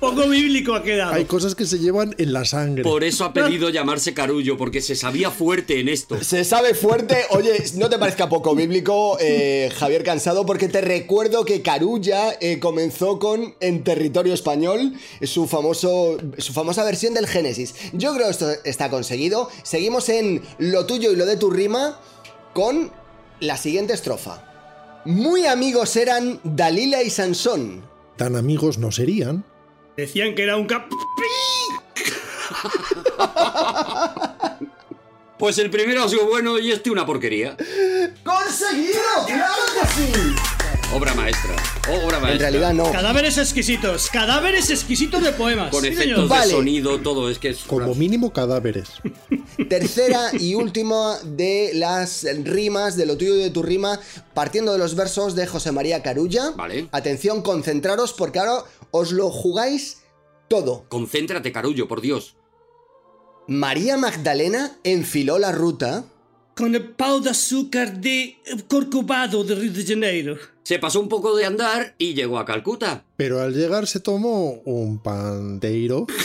poco 0.00 0.28
bíblico 0.28 0.74
ha 0.74 0.82
quedado. 0.82 1.12
Hay 1.14 1.24
cosas 1.26 1.54
que 1.54 1.64
se 1.64 1.78
llevan 1.78 2.16
en 2.18 2.32
la 2.32 2.44
sangre. 2.44 2.82
Por 2.82 3.04
eso 3.04 3.24
ha 3.24 3.32
pedido 3.32 3.70
llamarse 3.70 4.12
Carullo, 4.12 4.56
porque 4.56 4.80
se 4.80 4.96
sabía 4.96 5.30
fuerte 5.30 5.78
en 5.78 5.88
esto. 5.88 6.22
Se 6.22 6.44
sabe 6.44 6.74
fuerte. 6.74 7.16
Oye, 7.30 7.62
no 7.76 7.88
te 7.88 7.96
parezca 7.98 8.28
poco 8.28 8.56
bíblico, 8.56 9.16
eh, 9.20 9.70
Javier 9.76 10.02
Cansado, 10.02 10.44
porque 10.44 10.68
te 10.68 10.80
recuerdo 10.80 11.44
que 11.44 11.62
Carulla 11.62 12.36
eh, 12.40 12.58
comenzó 12.58 13.20
con 13.20 13.54
En 13.60 13.84
territorio 13.84 14.34
español, 14.34 14.94
su, 15.22 15.46
famoso, 15.46 16.18
su 16.38 16.52
famosa 16.52 16.82
versión 16.82 17.14
del 17.14 17.28
Génesis. 17.28 17.74
Yo 17.92 18.12
creo 18.14 18.26
que 18.26 18.32
esto 18.32 18.50
está 18.64 18.90
conseguido. 18.90 19.48
Seguimos 19.62 20.08
en 20.08 20.42
Lo 20.58 20.86
tuyo 20.86 21.12
y 21.12 21.16
lo 21.16 21.24
de 21.24 21.36
tu 21.36 21.50
rima 21.50 22.00
con 22.54 22.92
la 23.40 23.56
siguiente 23.56 23.94
estrofa. 23.94 24.44
Muy 25.04 25.46
amigos 25.46 25.96
eran 25.96 26.40
Dalila 26.44 27.02
y 27.02 27.10
Sansón. 27.10 27.82
Tan 28.16 28.36
amigos 28.36 28.78
no 28.78 28.90
serían. 28.90 29.44
Decían 29.96 30.34
que 30.34 30.42
era 30.42 30.56
un 30.56 30.66
cap... 30.66 30.88
Pues 35.38 35.56
el 35.58 35.70
primero 35.70 36.02
ha 36.02 36.08
sido 36.08 36.26
bueno 36.26 36.58
y 36.58 36.72
este 36.72 36.90
una 36.90 37.06
porquería. 37.06 37.56
¡Conseguido! 38.24 38.24
conseguido! 38.24 39.26
¡Claro 39.26 39.62
que 39.80 39.86
sí! 39.86 40.12
Obra 40.94 41.12
maestra. 41.14 41.54
Obra 42.02 42.18
maestra. 42.18 42.32
En 42.32 42.38
realidad 42.38 42.72
no. 42.72 42.90
Cadáveres 42.90 43.36
exquisitos. 43.36 44.08
Cadáveres 44.10 44.70
exquisitos 44.70 45.22
de 45.22 45.32
poemas. 45.32 45.70
Con 45.70 45.82
Sí, 45.82 45.88
efectos 45.88 46.04
señor. 46.04 46.20
de 46.22 46.26
Vale. 46.28 46.50
sonido, 46.52 46.98
todo. 47.00 47.30
Es 47.30 47.38
que 47.38 47.50
es. 47.50 47.58
Como 47.64 47.94
mínimo 47.94 48.32
cadáveres. 48.32 48.88
Tercera 49.68 50.30
y 50.38 50.54
última 50.54 51.18
de 51.24 51.72
las 51.74 52.26
rimas, 52.44 52.96
de 52.96 53.04
lo 53.04 53.18
tuyo 53.18 53.36
y 53.36 53.40
de 53.42 53.50
tu 53.50 53.62
rima, 53.62 54.00
partiendo 54.32 54.72
de 54.72 54.78
los 54.78 54.94
versos 54.94 55.34
de 55.34 55.46
José 55.46 55.72
María 55.72 56.02
Carulla. 56.02 56.52
Vale. 56.56 56.88
Atención, 56.90 57.42
concentraros 57.42 58.14
porque 58.14 58.38
ahora 58.38 58.64
os 58.90 59.12
lo 59.12 59.30
jugáis 59.30 59.98
todo. 60.48 60.86
Concéntrate, 60.88 61.52
carullo, 61.52 61.86
por 61.86 62.00
Dios. 62.00 62.34
María 63.46 63.98
Magdalena 63.98 64.78
enfiló 64.84 65.38
la 65.38 65.52
ruta. 65.52 66.04
Con 66.58 66.74
el 66.74 66.88
pau 66.88 67.20
de 67.20 67.30
azúcar 67.30 68.00
de 68.00 68.36
Corcovado 68.66 69.44
de 69.44 69.54
Río 69.54 69.72
de 69.72 69.84
Janeiro. 69.86 70.36
Se 70.64 70.80
pasó 70.80 70.98
un 70.98 71.08
poco 71.08 71.36
de 71.36 71.44
andar 71.44 71.94
y 71.98 72.14
llegó 72.14 72.36
a 72.36 72.44
Calcuta. 72.44 73.04
Pero 73.16 73.40
al 73.40 73.54
llegar 73.54 73.86
se 73.86 74.00
tomó 74.00 74.54
un 74.64 75.00
pandeiro. 75.00 76.08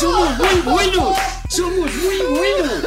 ¡Somos 0.00 0.38
muy 0.38 0.60
buenos! 0.72 1.14
¡Somos 1.50 1.94
muy 1.94 2.22
buenos! 2.38 2.86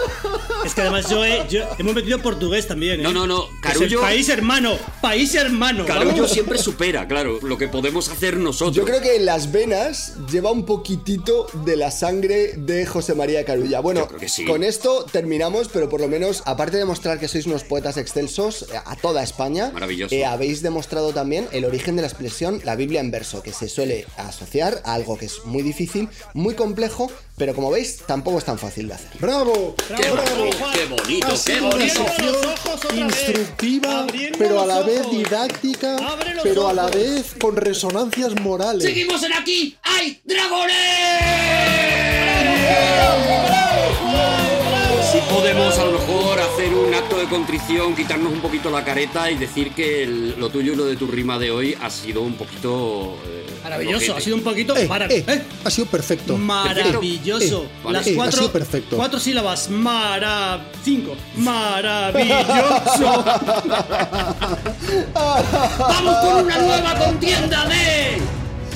Es 0.65 0.74
que 0.74 0.82
además 0.82 1.10
yo, 1.10 1.24
he, 1.26 1.48
yo 1.50 1.63
hemos 1.78 1.93
metido 1.95 2.19
portugués 2.22 2.67
también. 2.67 3.00
¿eh? 3.00 3.04
No, 3.04 3.12
no, 3.13 3.26
no. 3.28 3.48
Que 3.62 3.69
es 3.69 3.76
el 3.76 3.80
Carullo. 3.82 4.02
país 4.02 4.30
hermano. 4.30 4.78
País 5.02 5.34
hermano. 5.36 5.86
Carullo 5.86 6.12
vamos. 6.13 6.32
siempre 6.32 6.58
supera, 6.58 7.08
claro, 7.08 7.39
lo 7.41 7.58
que 7.58 7.67
podemos 7.67 8.10
hacer 8.10 8.38
nosotros. 8.38 8.76
Yo 8.76 8.86
creo 8.86 9.02
que 9.02 9.15
en 9.15 9.26
las 9.26 9.52
venas 9.52 10.13
lleva 10.32 10.52
un 10.52 10.65
poquitito 10.65 11.48
de 11.65 11.76
la 11.78 11.91
sangre 11.91 12.54
de 12.58 12.86
José 12.86 13.15
María 13.15 13.45
Carulla. 13.45 13.80
Bueno, 13.80 14.02
Yo 14.02 14.08
creo 14.08 14.19
que 14.19 14.30
sí. 14.30 14.45
con 14.45 14.63
esto 14.63 15.06
terminamos, 15.12 15.69
pero 15.72 15.89
por 15.89 16.02
lo 16.02 16.08
menos, 16.08 16.43
aparte 16.45 16.74
de 16.74 16.80
demostrar 16.80 17.19
que 17.19 17.28
sois 17.28 17.45
unos 17.45 17.63
poetas 17.63 17.98
excelsos 17.98 18.63
eh, 18.63 18.80
a 18.86 18.95
toda 18.95 19.24
España, 19.24 19.72
Maravilloso. 19.74 20.13
eh, 20.13 20.26
habéis 20.26 20.62
demostrado 20.62 21.13
también 21.13 21.48
el 21.52 21.65
origen 21.65 21.95
de 21.95 22.02
la 22.02 22.08
expresión 22.08 22.62
la 22.63 22.76
Biblia 22.76 23.00
en 23.00 23.12
verso, 23.12 23.41
que 23.41 23.54
se 23.54 23.69
suele 23.69 24.06
asociar 24.17 24.82
a 24.86 24.93
algo 24.93 25.17
que 25.17 25.26
es 25.26 25.45
muy 25.45 25.63
difícil, 25.63 26.10
muy 26.34 26.54
complejo, 26.56 27.12
pero 27.39 27.56
como 27.56 27.71
veis, 27.71 27.99
tampoco 28.06 28.38
es 28.38 28.43
tan 28.43 28.60
fácil 28.60 28.89
de 28.89 28.95
hacer. 28.95 29.08
¡Bravo! 29.17 29.73
¡Qué 29.88 29.93
Bravo. 30.12 30.49
¡Qué 30.73 30.86
bonito! 30.86 31.28
Ha 31.28 31.30
¡Qué 31.32 31.38
sido 31.38 31.58
una 31.67 31.69
bonito! 31.78 32.04
sección 32.06 32.32
los 32.34 32.45
ojos 32.45 32.75
otra 32.86 32.91
vez. 32.91 32.99
instructiva, 32.99 34.08
pero 34.38 34.62
a 34.62 34.65
la 34.65 34.82
vez 34.82 35.10
didáctica, 35.10 35.95
pero 36.43 36.67
a 36.67 36.73
la 36.73 36.88
vez 36.88 37.34
con 37.39 37.56
resonancias 37.56 38.38
morales. 38.41 38.84
¡Seguimos 38.84 39.23
en 39.23 39.34
aquí! 39.34 39.78
¡Hay 39.84 40.19
dragones! 40.25 41.38
Podemos 45.39 45.78
a 45.80 45.86
lo 45.86 45.91
mejor 45.93 46.39
hacer 46.39 46.73
un 46.73 46.93
acto 46.93 47.17
de 47.17 47.25
contrición, 47.25 47.95
quitarnos 47.95 48.32
un 48.34 48.41
poquito 48.41 48.69
la 48.69 48.84
careta 48.84 49.32
y 49.32 49.36
decir 49.36 49.71
que 49.71 50.04
el- 50.04 50.36
lo 50.39 50.49
tuyo 50.49 50.73
y 50.73 50.75
lo 50.75 50.86
de 50.86 50.95
tu 50.97 51.08
rima 51.08 51.39
de 51.39 51.49
hoy 51.52 51.78
ha 51.82 51.89
sido 51.89 52.21
un 52.21 52.34
poquito... 52.34 53.15
eh, 53.25 53.45
Maravilloso. 53.63 54.15
Ha 54.15 54.21
sido 54.21 54.36
un 54.38 54.43
poquito. 54.43 54.75
Eh, 54.75 54.88
mara- 54.88 55.06
eh, 55.08 55.23
¿eh? 55.28 55.41
Ha 55.63 55.69
sido 55.69 55.88
perfecto. 55.88 56.38
Maravilloso. 56.38 57.63
Eh, 57.63 57.69
vale. 57.84 57.97
Las 57.99 58.08
Eh, 58.08 58.12
ha 58.12 58.15
cuatro, 58.15 58.38
sido 58.39 58.52
perfecto. 58.52 58.95
cuatro 58.97 59.19
sílabas. 59.19 59.69
Mara... 59.69 60.65
Cinco. 60.84 61.15
Maravilloso. 61.36 63.23
¡Vamos 65.13 66.15
con 66.17 66.45
una 66.45 66.58
nueva 66.58 66.95
contienda 66.99 67.65
de... 67.65 68.17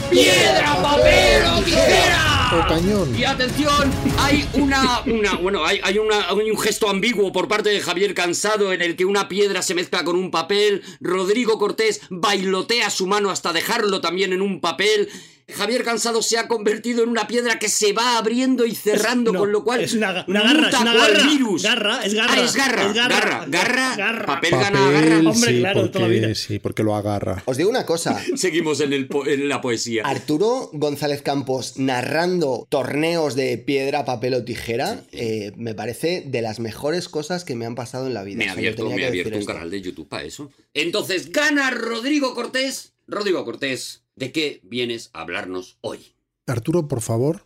¡Piedra, 0.10 0.76
papel 0.82 1.46
o 1.58 1.62
tijera! 1.62 2.43
Cañón. 2.68 3.16
Y 3.18 3.24
atención, 3.24 3.92
hay 4.20 4.48
una, 4.54 5.02
una 5.06 5.36
bueno, 5.36 5.66
hay, 5.66 5.80
hay, 5.84 5.98
una, 5.98 6.30
hay 6.30 6.52
un 6.52 6.60
gesto 6.60 6.90
ambiguo 6.90 7.32
por 7.32 7.48
parte 7.48 7.70
de 7.70 7.82
Javier 7.82 8.14
Cansado 8.14 8.74
en 8.74 8.82
el 8.82 8.96
que 8.96 9.06
una 9.06 9.28
piedra 9.28 9.62
se 9.62 9.76
mezcla 9.76 10.04
con 10.04 10.16
un 10.16 10.32
papel, 10.32 10.84
Rodrigo 11.00 11.58
Cortés 11.58 12.02
bailotea 12.10 12.90
su 12.90 13.08
mano 13.08 13.30
hasta 13.30 13.54
dejarlo 13.54 14.02
también 14.02 14.34
en 14.34 14.42
un 14.42 14.62
papel. 14.62 15.10
Javier 15.50 15.84
Cansado 15.84 16.22
se 16.22 16.38
ha 16.38 16.48
convertido 16.48 17.04
en 17.04 17.10
una 17.10 17.28
piedra 17.28 17.60
que 17.60 17.70
se 17.70 17.94
va 17.94 18.18
abriendo 18.18 18.66
y 18.66 18.74
cerrando, 18.76 19.32
No, 19.32 19.40
con 19.40 19.52
lo 19.52 19.64
cual 19.64 19.82
es 19.82 19.94
una, 19.94 20.24
una 20.28 20.42
garra, 20.42 20.54
muta 20.64 20.70
es 20.78 20.82
una 20.82 20.94
garra. 20.94 21.24
virus. 21.28 21.64
Garra, 21.64 22.06
es 22.06 22.14
garra. 22.14 22.34
Ah, 22.38 22.42
es 22.44 22.56
garra, 22.56 22.86
es 22.88 22.94
garra, 22.94 23.46
garra, 23.48 23.96
garra. 23.98 24.26
papel, 24.26 24.52
Papel, 24.52 24.74
gana 24.74 24.92
garra. 24.92 25.18
Hombre, 25.30 25.52
sí, 25.54 25.60
claro, 25.60 25.90
toda 25.92 26.06
la 26.08 26.08
vida. 26.14 26.22
porque, 26.28 26.36
sí, 26.36 26.60
porque 26.60 26.84
lo 26.84 26.96
agarra. 26.96 27.44
Os 27.46 27.58
digo 27.58 27.70
una 27.70 27.86
cosa. 27.86 28.22
Seguimos 28.36 28.80
en, 28.82 28.94
el 28.94 29.08
po- 29.08 29.26
en 29.26 29.50
la 29.50 29.62
poesía. 29.62 30.04
Arturo 30.06 30.70
González 30.74 31.22
Campos 31.22 31.78
narrando 31.78 32.68
torneos 32.70 33.36
de 33.36 33.58
piedra, 33.58 34.06
papel 34.06 34.34
o 34.36 34.44
tijera 34.44 35.04
eh, 35.12 35.52
me 35.58 35.74
parece 35.76 36.24
de 36.26 36.42
las 36.42 36.60
mejores 36.60 37.10
cosas 37.10 37.44
que 37.44 37.56
me 37.56 37.66
han 37.66 37.76
pasado 37.76 38.08
en 38.08 38.14
la 38.14 38.24
vida. 38.24 38.38
Me 38.38 38.50
ha 38.50 38.54
abierto, 38.54 38.88
me 38.90 38.94
un 38.96 39.34
esto. 39.34 39.46
canal 39.46 39.70
de 39.70 39.82
YouTube 39.82 40.08
para 40.08 40.24
eso. 40.24 40.52
Entonces, 40.74 41.32
gana 41.32 41.70
Rodrigo 41.72 42.34
Cortés. 42.34 42.94
Rodrigo 43.08 43.44
Cortés, 43.44 44.03
¿de 44.16 44.32
qué 44.32 44.60
vienes 44.64 45.10
a 45.14 45.22
hablarnos 45.22 45.78
hoy? 45.82 46.16
Arturo, 46.48 46.88
por 46.88 47.02
favor, 47.02 47.46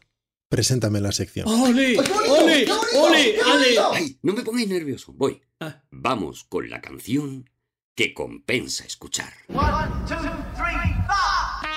preséntame 0.49 1.01
la 1.01 1.11
sección. 1.11 1.47
¡Ole! 1.47 1.97
¡Ole! 1.97 2.67
¡Ole! 2.95 3.35
¡Qué 3.35 3.41
¡Ale! 3.79 4.17
no 4.21 4.33
me 4.33 4.41
pongáis 4.41 4.67
nervioso. 4.67 5.13
Voy. 5.13 5.41
Ah. 5.59 5.83
Vamos 5.91 6.43
con 6.43 6.69
la 6.69 6.81
canción 6.81 7.49
que 7.95 8.13
compensa 8.13 8.85
escuchar. 8.85 9.33
One, 9.49 9.89
two, 10.07 10.15
three, 10.55 10.93
four. 11.07 11.67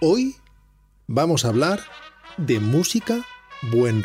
Hoy 0.00 0.36
vamos 1.06 1.44
a 1.44 1.48
hablar 1.48 1.80
de 2.36 2.60
música 2.60 3.26
buen 3.72 4.02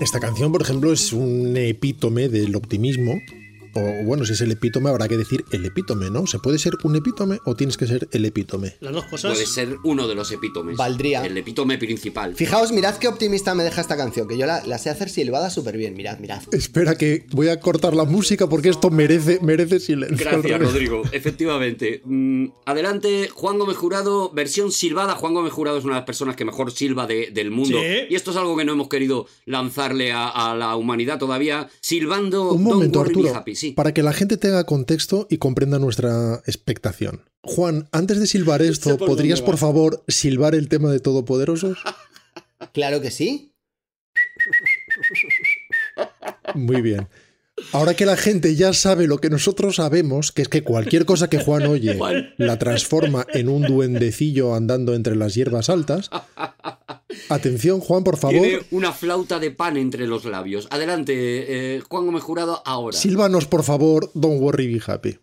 Esta 0.00 0.18
canción, 0.18 0.50
por 0.50 0.62
ejemplo, 0.62 0.92
es 0.92 1.12
un 1.12 1.54
epítome 1.58 2.30
del 2.30 2.56
optimismo. 2.56 3.20
O 3.74 4.04
bueno, 4.04 4.24
si 4.24 4.32
es 4.32 4.40
el 4.40 4.50
epítome, 4.52 4.90
habrá 4.90 5.06
que 5.08 5.16
decir 5.16 5.44
el 5.52 5.64
epítome, 5.64 6.10
¿no? 6.10 6.26
¿Se 6.26 6.38
puede 6.38 6.58
ser 6.58 6.74
un 6.82 6.96
epítome 6.96 7.38
o 7.44 7.54
tienes 7.54 7.76
que 7.76 7.86
ser 7.86 8.08
el 8.12 8.24
epítome? 8.24 8.76
Las 8.80 8.92
dos 8.92 9.04
cosas. 9.04 9.32
Puede 9.32 9.46
ser 9.46 9.76
uno 9.84 10.08
de 10.08 10.14
los 10.14 10.30
epítomes. 10.32 10.76
Valdría. 10.76 11.24
El 11.24 11.36
epítome 11.36 11.78
principal. 11.78 12.34
Fijaos, 12.34 12.72
mirad 12.72 12.96
qué 12.96 13.08
optimista 13.08 13.54
me 13.54 13.62
deja 13.64 13.80
esta 13.80 13.96
canción, 13.96 14.26
que 14.28 14.36
yo 14.36 14.46
la, 14.46 14.64
la 14.66 14.78
sé 14.78 14.90
hacer 14.90 15.08
silbada 15.08 15.50
súper 15.50 15.76
bien. 15.76 15.94
Mirad, 15.94 16.18
mirad. 16.18 16.42
Espera 16.52 16.96
que 16.96 17.26
voy 17.32 17.48
a 17.48 17.60
cortar 17.60 17.94
la 17.94 18.04
música 18.04 18.48
porque 18.48 18.68
esto 18.70 18.90
merece, 18.90 19.38
merece 19.42 19.80
silencio. 19.80 20.16
Gracias. 20.30 20.60
Rodrigo. 20.60 21.02
Efectivamente. 21.12 22.02
Mm, 22.04 22.46
adelante, 22.66 23.28
Juan 23.32 23.58
Gómez 23.58 23.76
Jurado, 23.76 24.30
versión 24.32 24.72
silbada. 24.72 25.14
Juan 25.14 25.34
Gómez 25.34 25.52
Jurado 25.52 25.78
es 25.78 25.84
una 25.84 25.94
de 25.94 26.00
las 26.00 26.06
personas 26.06 26.36
que 26.36 26.44
mejor 26.44 26.70
silba 26.72 27.06
de- 27.06 27.30
del 27.32 27.50
mundo. 27.50 27.78
Sí. 27.78 28.06
Y 28.10 28.14
esto 28.14 28.30
es 28.32 28.36
algo 28.36 28.56
que 28.56 28.64
no 28.64 28.72
hemos 28.72 28.88
querido 28.88 29.26
lanzarle 29.46 30.12
a, 30.12 30.28
a 30.28 30.54
la 30.56 30.76
humanidad 30.76 31.18
todavía. 31.18 31.68
Silbando 31.80 32.52
Un 32.52 32.64
Don't 32.64 32.74
momento, 32.74 33.00
Arturo, 33.00 33.34
Happy. 33.34 33.54
Sí. 33.60 33.72
para 33.72 33.92
que 33.92 34.02
la 34.02 34.12
gente 34.12 34.36
tenga 34.36 34.64
contexto 34.64 35.26
y 35.28 35.36
comprenda 35.36 35.78
nuestra 35.78 36.42
expectación. 36.46 37.24
Juan, 37.42 37.88
antes 37.92 38.18
de 38.18 38.26
silbar 38.26 38.62
esto, 38.72 38.96
por 38.96 39.08
¿podrías 39.08 39.42
por 39.42 39.58
favor 39.58 40.02
silbar 40.08 40.54
el 40.54 40.68
tema 40.68 40.90
de 40.90 41.00
Todopoderosos? 41.00 41.78
Claro 42.72 43.00
que 43.00 43.10
sí. 43.10 43.54
Muy 46.54 46.82
bien. 46.82 47.08
Ahora 47.72 47.94
que 47.94 48.06
la 48.06 48.16
gente 48.16 48.54
ya 48.56 48.72
sabe 48.72 49.06
lo 49.06 49.18
que 49.18 49.30
nosotros 49.30 49.76
sabemos, 49.76 50.32
que 50.32 50.42
es 50.42 50.48
que 50.48 50.62
cualquier 50.62 51.04
cosa 51.04 51.28
que 51.30 51.38
Juan 51.38 51.66
oye 51.66 51.94
Juan. 51.98 52.34
la 52.36 52.58
transforma 52.58 53.26
en 53.32 53.48
un 53.48 53.62
duendecillo 53.62 54.54
andando 54.54 54.94
entre 54.94 55.16
las 55.16 55.34
hierbas 55.34 55.68
altas. 55.70 56.10
Atención, 57.28 57.80
Juan, 57.80 58.04
por 58.04 58.16
favor, 58.16 58.40
Tiene 58.42 58.62
una 58.70 58.92
flauta 58.92 59.38
de 59.38 59.50
pan 59.50 59.76
entre 59.76 60.06
los 60.06 60.24
labios. 60.24 60.68
Adelante, 60.70 61.14
eh, 61.76 61.80
Juan 61.88 62.06
Gómez 62.06 62.22
Jurado, 62.22 62.62
ahora. 62.64 62.96
sílvanos 62.96 63.46
por 63.46 63.62
favor, 63.64 64.10
Don't 64.14 64.40
Worry 64.40 64.72
Be 64.72 64.80
Happy. 64.86 65.18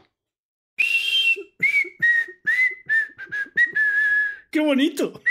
¡Qué 4.52 4.60
bonito! 4.62 5.22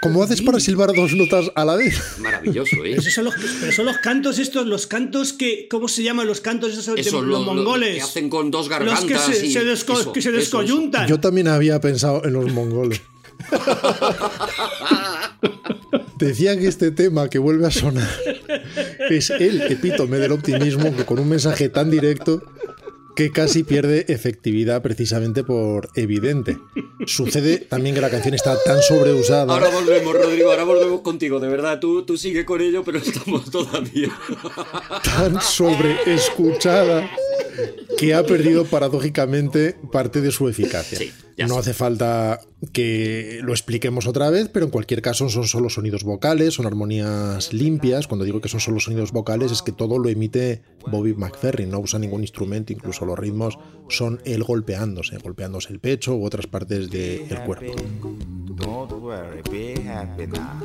¿Cómo 0.00 0.22
haces 0.22 0.42
para 0.42 0.60
silbar 0.60 0.92
dos 0.94 1.12
notas 1.14 1.50
a 1.56 1.64
la 1.64 1.74
vez? 1.74 1.98
Maravilloso, 2.18 2.84
¿eh? 2.84 2.92
Esos 2.94 3.12
son 3.12 3.24
los, 3.24 3.34
pero 3.60 3.72
son 3.72 3.86
los 3.86 3.98
cantos 3.98 4.38
estos, 4.38 4.64
los 4.66 4.86
cantos 4.86 5.32
que. 5.32 5.66
¿Cómo 5.68 5.88
se 5.88 6.04
llaman 6.04 6.26
los 6.28 6.40
cantos 6.40 6.72
esos 6.72 6.94
de 6.94 7.00
Eso, 7.00 7.20
los 7.20 7.26
lo- 7.26 7.38
lo- 7.44 7.54
mongoles? 7.54 7.96
que 7.96 8.02
hacen 8.02 8.30
con 8.30 8.52
dos 8.52 8.68
los 8.68 8.70
gargantas. 8.70 9.04
que 9.04 9.18
se, 9.34 9.46
y- 9.46 9.52
se 9.52 9.64
desco- 9.64 9.98
eso, 10.00 10.12
que 10.12 10.22
se 10.22 10.28
eso, 10.28 10.38
eso. 10.38 10.58
descoyuntan. 10.58 11.08
Yo 11.08 11.18
también 11.18 11.48
había 11.48 11.80
pensado 11.80 12.24
en 12.24 12.32
los 12.32 12.52
mongoles. 12.52 13.00
Decía 16.18 16.58
que 16.58 16.66
este 16.66 16.90
tema 16.90 17.28
que 17.30 17.38
vuelve 17.38 17.66
a 17.66 17.70
sonar 17.70 18.08
es 19.08 19.30
el 19.30 19.62
epítome 19.62 20.18
del 20.18 20.32
optimismo 20.32 20.94
que 20.96 21.04
con 21.04 21.18
un 21.20 21.28
mensaje 21.28 21.68
tan 21.68 21.90
directo 21.90 22.42
que 23.18 23.32
casi 23.32 23.64
pierde 23.64 24.04
efectividad 24.06 24.80
precisamente 24.80 25.42
por 25.42 25.88
evidente. 25.96 26.56
Sucede 27.04 27.58
también 27.58 27.96
que 27.96 28.00
la 28.00 28.10
canción 28.10 28.32
está 28.32 28.56
tan 28.62 28.80
sobreusada. 28.80 29.52
Ahora 29.52 29.70
volvemos, 29.70 30.14
Rodrigo, 30.14 30.52
ahora 30.52 30.62
volvemos 30.62 31.00
contigo, 31.00 31.40
de 31.40 31.48
verdad, 31.48 31.80
tú, 31.80 32.04
tú 32.04 32.16
sigue 32.16 32.44
con 32.44 32.60
ello, 32.60 32.84
pero 32.84 32.98
estamos 32.98 33.50
todavía. 33.50 34.16
tan 35.02 35.40
sobreescuchada 35.40 37.10
que 37.98 38.14
ha 38.14 38.24
perdido 38.24 38.64
paradójicamente 38.64 39.74
parte 39.90 40.20
de 40.20 40.30
su 40.30 40.48
eficacia. 40.48 40.98
Sí, 40.98 41.12
ya 41.38 41.46
no 41.46 41.54
sé. 41.54 41.60
hace 41.60 41.74
falta 41.74 42.40
que 42.72 43.40
lo 43.42 43.52
expliquemos 43.52 44.06
otra 44.06 44.28
vez, 44.28 44.50
pero 44.52 44.66
en 44.66 44.70
cualquier 44.70 45.00
caso 45.00 45.28
son 45.28 45.46
solo 45.46 45.70
sonidos 45.70 46.02
vocales, 46.02 46.54
son 46.54 46.66
armonías 46.66 47.52
limpias. 47.52 48.08
Cuando 48.08 48.24
digo 48.24 48.40
que 48.40 48.48
son 48.48 48.60
solo 48.60 48.80
sonidos 48.80 49.12
vocales 49.12 49.52
es 49.52 49.62
que 49.62 49.72
todo 49.72 49.98
lo 49.98 50.08
emite 50.08 50.62
Bobby 50.90 51.14
McFerrin, 51.14 51.70
no 51.70 51.78
usa 51.78 51.98
ningún 51.98 52.22
instrumento, 52.22 52.72
incluso 52.72 53.04
los 53.04 53.18
ritmos 53.18 53.58
son 53.88 54.20
él 54.24 54.42
golpeándose, 54.42 55.16
golpeándose 55.18 55.72
el 55.72 55.78
pecho 55.78 56.16
u 56.16 56.24
otras 56.24 56.46
partes 56.46 56.90
del 56.90 57.42
cuerpo. 57.46 57.72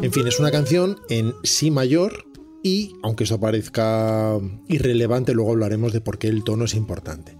En 0.01 0.11
fin, 0.11 0.27
es 0.27 0.39
una 0.39 0.51
canción 0.51 0.97
en 1.09 1.33
si 1.43 1.69
mayor 1.69 2.25
y, 2.63 2.95
aunque 3.03 3.25
eso 3.25 3.39
parezca 3.39 4.39
irrelevante, 4.67 5.33
luego 5.33 5.51
hablaremos 5.51 5.93
de 5.93 6.01
por 6.01 6.17
qué 6.17 6.29
el 6.29 6.43
tono 6.43 6.65
es 6.65 6.73
importante. 6.73 7.37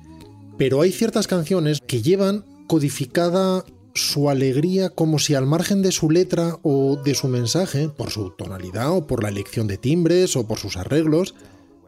Pero 0.58 0.82
hay 0.82 0.92
ciertas 0.92 1.28
canciones 1.28 1.80
que 1.82 2.02
llevan 2.02 2.46
codificada 2.68 3.64
su 3.96 4.30
alegría 4.30 4.90
como 4.90 5.20
si 5.20 5.36
al 5.36 5.46
margen 5.46 5.82
de 5.82 5.92
su 5.92 6.10
letra 6.10 6.58
o 6.64 6.98
de 7.04 7.14
su 7.14 7.28
mensaje, 7.28 7.90
por 7.90 8.10
su 8.10 8.32
tonalidad 8.32 8.92
o 8.92 9.08
por 9.08 9.24
la 9.24 9.30
elección 9.30 9.68
de 9.68 9.78
timbres 9.78 10.36
o 10.36 10.48
por 10.48 10.58
sus 10.58 10.78
arreglos, 10.78 11.36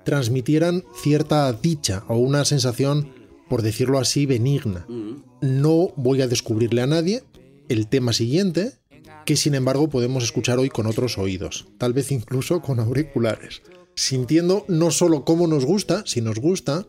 transmitieran 0.04 0.84
cierta 1.02 1.52
dicha 1.52 2.04
o 2.08 2.18
una 2.18 2.46
sensación, 2.46 3.12
por 3.50 3.64
decirlo 3.64 4.00
así, 4.00 4.26
benigna. 4.26 4.86
No 5.42 5.90
voy 5.96 6.22
a 6.22 6.28
descubrirle 6.28 6.82
a 6.82 6.88
nadie 6.88 7.24
el 7.70 7.88
tema 7.88 8.14
siguiente, 8.14 8.74
que 9.26 9.36
sin 9.36 9.56
embargo 9.56 9.90
podemos 9.90 10.24
escuchar 10.24 10.60
hoy 10.60 10.70
con 10.70 10.86
otros 10.86 11.18
oídos, 11.18 11.66
tal 11.80 11.94
vez 11.94 12.12
incluso 12.12 12.62
con 12.62 12.80
auriculares, 12.80 13.64
sintiendo 13.96 14.66
no 14.68 14.92
solo 14.92 15.26
cómo 15.26 15.48
nos 15.48 15.66
gusta, 15.66 16.04
si 16.06 16.22
nos 16.22 16.38
gusta, 16.38 16.86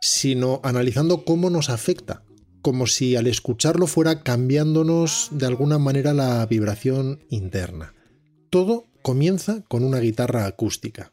sino 0.00 0.60
analizando 0.64 1.24
cómo 1.24 1.50
nos 1.50 1.70
afecta, 1.70 2.24
como 2.62 2.86
si 2.86 3.16
al 3.16 3.26
escucharlo 3.26 3.86
fuera 3.86 4.22
cambiándonos 4.22 5.28
de 5.32 5.46
alguna 5.46 5.78
manera 5.78 6.14
la 6.14 6.44
vibración 6.46 7.20
interna. 7.30 7.94
Todo 8.50 8.86
comienza 9.02 9.62
con 9.68 9.84
una 9.84 9.98
guitarra 9.98 10.46
acústica. 10.46 11.10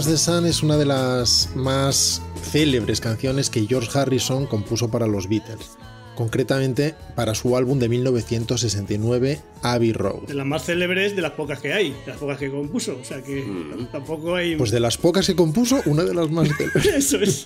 Comes 0.00 0.12
the 0.12 0.16
Sun 0.16 0.46
es 0.46 0.62
una 0.62 0.78
de 0.78 0.86
las 0.86 1.50
más 1.54 2.22
célebres 2.50 3.02
canciones 3.02 3.50
que 3.50 3.66
George 3.66 3.98
Harrison 3.98 4.46
compuso 4.46 4.90
para 4.90 5.06
los 5.06 5.28
Beatles, 5.28 5.72
concretamente 6.14 6.94
para 7.14 7.34
su 7.34 7.54
álbum 7.54 7.78
de 7.78 7.90
1969, 7.90 9.42
Abbey 9.60 9.92
Road. 9.92 10.22
De 10.28 10.32
las 10.32 10.46
más 10.46 10.64
célebres, 10.64 11.14
de 11.16 11.20
las 11.20 11.32
pocas 11.32 11.60
que 11.60 11.74
hay, 11.74 11.90
de 11.90 12.06
las 12.06 12.16
pocas 12.16 12.38
que 12.38 12.50
compuso. 12.50 12.98
O 12.98 13.04
sea 13.04 13.20
que 13.20 13.44
tampoco 13.92 14.36
hay. 14.36 14.56
Pues 14.56 14.70
de 14.70 14.80
las 14.80 14.96
pocas 14.96 15.26
que 15.26 15.36
compuso, 15.36 15.82
una 15.84 16.02
de 16.04 16.14
las 16.14 16.30
más 16.30 16.48
célebres. 16.56 16.86
Eso 16.94 17.18
es. 17.20 17.44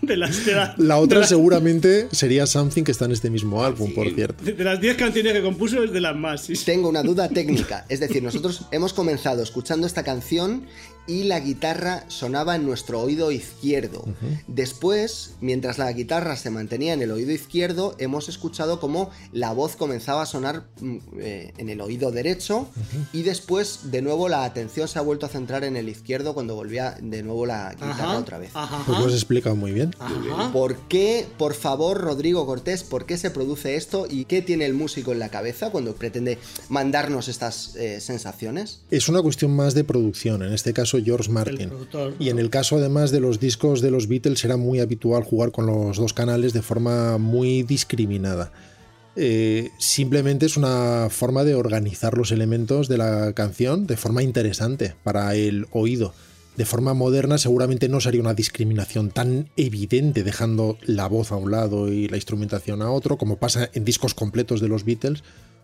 De 0.00 0.16
las. 0.16 0.46
De 0.46 0.52
la- 0.54 0.74
La 0.78 0.98
otra 0.98 1.18
de 1.18 1.22
la- 1.22 1.26
seguramente 1.28 2.06
sería 2.12 2.46
Something 2.46 2.84
que 2.84 2.92
está 2.92 3.06
en 3.06 3.12
este 3.12 3.30
mismo 3.30 3.64
álbum, 3.64 3.92
por 3.92 4.08
cierto. 4.14 4.44
De, 4.44 4.52
de 4.52 4.62
las 4.62 4.80
10 4.80 4.96
canciones 4.96 5.32
que 5.32 5.42
compuso 5.42 5.82
es 5.82 5.90
de 5.92 6.00
las 6.00 6.14
más. 6.14 6.42
sí. 6.42 6.52
Tengo 6.64 6.88
una 6.88 7.02
duda 7.02 7.28
técnica. 7.28 7.84
Es 7.88 7.98
decir, 7.98 8.22
nosotros 8.22 8.62
hemos 8.70 8.92
comenzado 8.92 9.42
escuchando 9.42 9.88
esta 9.88 10.04
canción 10.04 10.66
y 11.06 11.24
la 11.24 11.40
guitarra 11.40 12.04
sonaba 12.08 12.56
en 12.56 12.64
nuestro 12.66 13.00
oído 13.00 13.30
izquierdo. 13.32 14.04
Después, 14.46 15.34
mientras 15.40 15.78
la 15.78 15.92
guitarra 15.92 16.36
se 16.36 16.50
mantenía 16.50 16.92
en 16.92 17.02
el 17.02 17.10
oído 17.10 17.32
izquierdo, 17.32 17.94
hemos 17.98 18.28
escuchado 18.28 18.80
cómo 18.80 19.10
la 19.32 19.52
voz 19.52 19.76
comenzaba 19.76 20.22
a 20.22 20.26
sonar 20.26 20.64
mm, 20.80 20.96
eh, 21.20 21.52
en 21.58 21.68
el 21.68 21.80
oído 21.80 22.10
derecho 22.10 22.68
y 23.12 23.22
después 23.22 23.90
de 23.90 24.02
nuevo 24.02 24.28
la 24.28 24.44
atención 24.44 24.88
se 24.88 24.98
ha 24.98 25.02
vuelto 25.02 25.26
a 25.26 25.28
centrar 25.28 25.64
en 25.64 25.76
el 25.76 25.88
izquierdo 25.88 26.34
cuando 26.34 26.54
volvía 26.54 26.96
de 27.00 27.22
nuevo 27.22 27.46
la 27.46 27.72
guitarra 27.74 27.92
Ajá, 27.92 28.18
otra 28.18 28.38
vez. 28.38 28.50
Ajá. 28.54 28.82
Pues 28.86 28.98
lo 28.98 29.06
has 29.06 29.12
explicado 29.14 29.56
muy 29.56 29.72
bien. 29.72 29.94
ajá. 29.98 30.52
¿Por 30.52 30.76
qué, 30.88 31.26
por 31.38 31.54
favor, 31.54 31.98
Rodrigo 32.00 32.46
Cortés, 32.46 32.82
por 32.82 33.06
qué 33.06 33.18
se 33.18 33.30
produce 33.30 33.76
esto 33.76 34.06
y 34.08 34.24
qué 34.24 34.42
tiene 34.42 34.64
el 34.66 34.74
músico 34.74 35.12
en 35.12 35.18
la 35.18 35.28
cabeza 35.28 35.70
cuando 35.70 35.94
pretende 35.94 36.38
mandarnos 36.68 37.28
estas 37.28 37.76
eh, 37.76 38.00
sensaciones? 38.00 38.80
Es 38.90 39.08
una 39.08 39.22
cuestión 39.22 39.54
más 39.54 39.74
de 39.74 39.84
producción, 39.84 40.42
en 40.42 40.52
este 40.52 40.72
caso 40.72 40.95
George 41.04 41.30
Martin. 41.30 41.70
y 42.18 42.28
en 42.28 42.38
el 42.38 42.50
caso 42.50 42.76
además 42.76 43.10
de 43.10 43.20
los 43.20 43.40
discos 43.40 43.80
de 43.80 43.90
los 43.90 44.08
Beatles 44.08 44.44
era 44.44 44.56
muy 44.56 44.80
habitual 44.80 45.22
jugar 45.22 45.52
con 45.52 45.66
los 45.66 45.96
dos 45.96 46.12
canales 46.12 46.52
de 46.52 46.62
forma 46.62 47.18
muy 47.18 47.62
discriminada. 47.62 48.52
Eh, 49.18 49.70
simplemente 49.78 50.44
es 50.44 50.58
una 50.58 51.08
forma 51.10 51.42
de 51.44 51.54
organizar 51.54 52.18
los 52.18 52.32
elementos 52.32 52.86
de 52.86 52.98
la 52.98 53.32
canción 53.32 53.86
de 53.86 53.96
forma 53.96 54.22
interesante 54.22 54.94
para 55.02 55.34
el 55.34 55.66
oído. 55.70 56.12
De 56.56 56.64
forma 56.64 56.94
moderna 56.94 57.38
seguramente 57.38 57.88
no 57.88 58.00
sería 58.00 58.20
una 58.20 58.34
discriminación 58.34 59.10
tan 59.10 59.50
evidente 59.56 60.22
dejando 60.22 60.78
la 60.82 61.06
voz 61.06 61.32
a 61.32 61.36
un 61.36 61.50
lado 61.50 61.92
y 61.92 62.08
la 62.08 62.16
instrumentación 62.16 62.80
a 62.80 62.90
otro, 62.90 63.18
como 63.18 63.36
pasa 63.36 63.70
en 63.74 63.84
discos 63.84 64.14
completos 64.14 64.60
de 64.60 64.68
los 64.68 64.84
Beatles, 64.84 65.22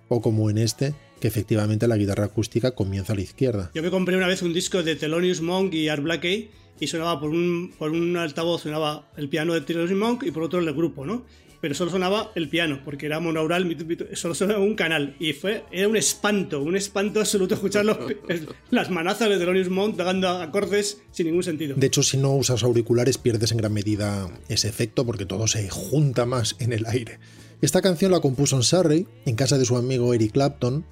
o 0.08 0.20
como 0.20 0.50
en 0.50 0.58
este, 0.58 0.94
que 1.20 1.28
efectivamente 1.28 1.86
la 1.88 1.96
guitarra 1.96 2.24
acústica 2.26 2.72
comienza 2.72 3.12
a 3.12 3.16
la 3.16 3.22
izquierda. 3.22 3.70
Yo 3.74 3.82
me 3.82 3.90
compré 3.90 4.16
una 4.16 4.26
vez 4.26 4.42
un 4.42 4.52
disco 4.52 4.82
de 4.82 4.96
Thelonious 4.96 5.40
Monk 5.40 5.72
y 5.74 5.88
Art 5.88 6.02
Blakey 6.02 6.50
y 6.80 6.86
sonaba 6.88 7.20
por 7.20 7.30
un, 7.30 7.72
por 7.78 7.90
un 7.92 8.16
altavoz, 8.16 8.62
sonaba 8.62 9.10
el 9.16 9.28
piano 9.28 9.54
de 9.54 9.60
Thelonious 9.60 9.96
Monk 9.98 10.24
y 10.24 10.30
por 10.32 10.42
otro 10.42 10.58
el 10.58 10.72
grupo, 10.74 11.06
¿no? 11.06 11.24
Pero 11.60 11.76
solo 11.76 11.92
sonaba 11.92 12.32
el 12.34 12.48
piano, 12.48 12.80
porque 12.84 13.06
era 13.06 13.20
monaural, 13.20 13.76
solo 14.14 14.34
sonaba 14.34 14.58
un 14.58 14.74
canal. 14.74 15.14
Y 15.20 15.32
fue, 15.32 15.62
era 15.70 15.86
un 15.86 15.96
espanto, 15.96 16.60
un 16.60 16.74
espanto 16.76 17.20
absoluto 17.20 17.54
escuchar 17.54 17.84
los- 17.84 17.98
las 18.70 18.90
manazas 18.90 19.28
de 19.28 19.38
Thelonious 19.38 19.68
Monk 19.68 19.94
dando 19.94 20.28
acordes 20.28 21.02
sin 21.12 21.26
ningún 21.28 21.44
sentido. 21.44 21.76
De 21.76 21.86
hecho, 21.86 22.02
si 22.02 22.16
no 22.16 22.32
usas 22.34 22.64
auriculares 22.64 23.16
pierdes 23.16 23.52
en 23.52 23.58
gran 23.58 23.72
medida 23.72 24.28
ese 24.48 24.68
efecto 24.68 25.06
porque 25.06 25.24
todo 25.24 25.46
se 25.46 25.68
junta 25.70 26.26
más 26.26 26.56
en 26.58 26.72
el 26.72 26.84
aire. 26.86 27.20
Esta 27.62 27.80
canción 27.80 28.10
la 28.10 28.18
compuso 28.18 28.56
en 28.56 28.64
Surrey, 28.64 29.06
en 29.24 29.36
casa 29.36 29.56
de 29.56 29.64
su 29.64 29.76
amigo 29.76 30.12
Eric 30.14 30.32
Clapton, 30.32 30.84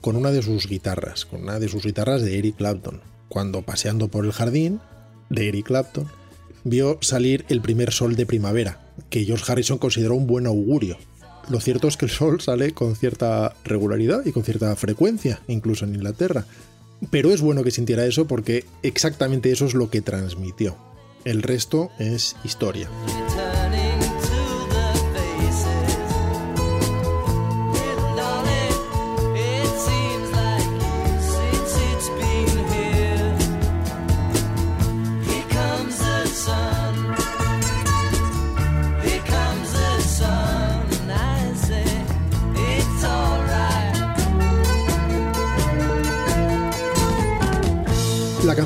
con 0.00 0.16
una 0.16 0.32
de 0.32 0.42
sus 0.42 0.66
guitarras, 0.66 1.24
con 1.24 1.44
una 1.44 1.60
de 1.60 1.68
sus 1.68 1.84
guitarras 1.84 2.20
de 2.20 2.36
Eric 2.36 2.56
Clapton. 2.56 3.00
Cuando 3.28 3.62
paseando 3.62 4.08
por 4.08 4.24
el 4.24 4.32
jardín 4.32 4.80
de 5.30 5.46
Eric 5.46 5.66
Clapton, 5.66 6.08
vio 6.64 6.98
salir 7.00 7.44
el 7.48 7.60
primer 7.60 7.92
sol 7.92 8.16
de 8.16 8.26
primavera, 8.26 8.92
que 9.08 9.24
George 9.24 9.44
Harrison 9.46 9.78
consideró 9.78 10.16
un 10.16 10.26
buen 10.26 10.48
augurio. 10.48 10.98
Lo 11.48 11.60
cierto 11.60 11.86
es 11.86 11.96
que 11.96 12.06
el 12.06 12.10
sol 12.10 12.40
sale 12.40 12.72
con 12.72 12.96
cierta 12.96 13.54
regularidad 13.62 14.26
y 14.26 14.32
con 14.32 14.42
cierta 14.42 14.74
frecuencia, 14.74 15.42
incluso 15.46 15.84
en 15.84 15.94
Inglaterra. 15.94 16.44
Pero 17.12 17.30
es 17.30 17.40
bueno 17.40 17.62
que 17.62 17.70
sintiera 17.70 18.04
eso 18.04 18.26
porque 18.26 18.64
exactamente 18.82 19.52
eso 19.52 19.64
es 19.64 19.74
lo 19.74 19.90
que 19.90 20.02
transmitió. 20.02 20.76
El 21.24 21.44
resto 21.44 21.90
es 22.00 22.34
historia. 22.42 22.90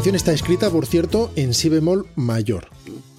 Canción 0.00 0.16
está 0.16 0.32
escrita, 0.32 0.70
por 0.70 0.86
cierto, 0.86 1.30
en 1.36 1.52
si 1.52 1.68
bemol 1.68 2.06
mayor. 2.16 2.68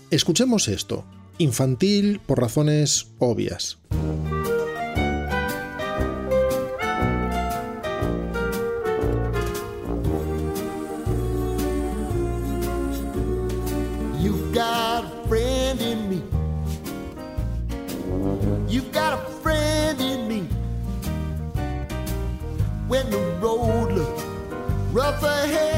Escuchemos 0.10 0.68
esto. 0.68 1.06
Infantil 1.38 2.20
por 2.26 2.42
razones 2.42 3.12
obvias. 3.20 3.78
You've 14.20 14.52
got 14.52 15.06
friend 15.30 15.80
in 15.82 16.10
me. 16.10 16.24
You've 18.68 18.92
got 18.92 19.14
a 19.14 19.22
friend 19.44 20.02
in 20.02 20.28
me. 20.28 20.48
When 22.88 23.08
the 23.12 23.20
road 23.40 23.92
looks 23.92 24.24
rough 24.92 25.22
ahead 25.22 25.71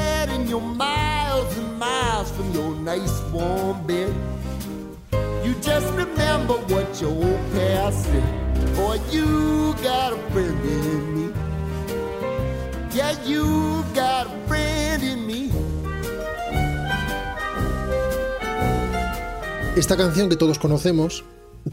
nice 2.83 3.21
warm 3.31 3.85
bed, 3.87 4.13
you 5.43 5.53
just 5.61 5.87
remember 5.93 6.55
what. 6.67 6.83
Yeah, 12.93 13.13
got 13.95 14.27
a 14.27 14.47
friend 14.47 15.03
in 15.03 15.25
me. 15.25 15.49
Esta 19.75 19.97
canción 19.97 20.29
que 20.29 20.35
todos 20.35 20.59
conocemos 20.59 21.23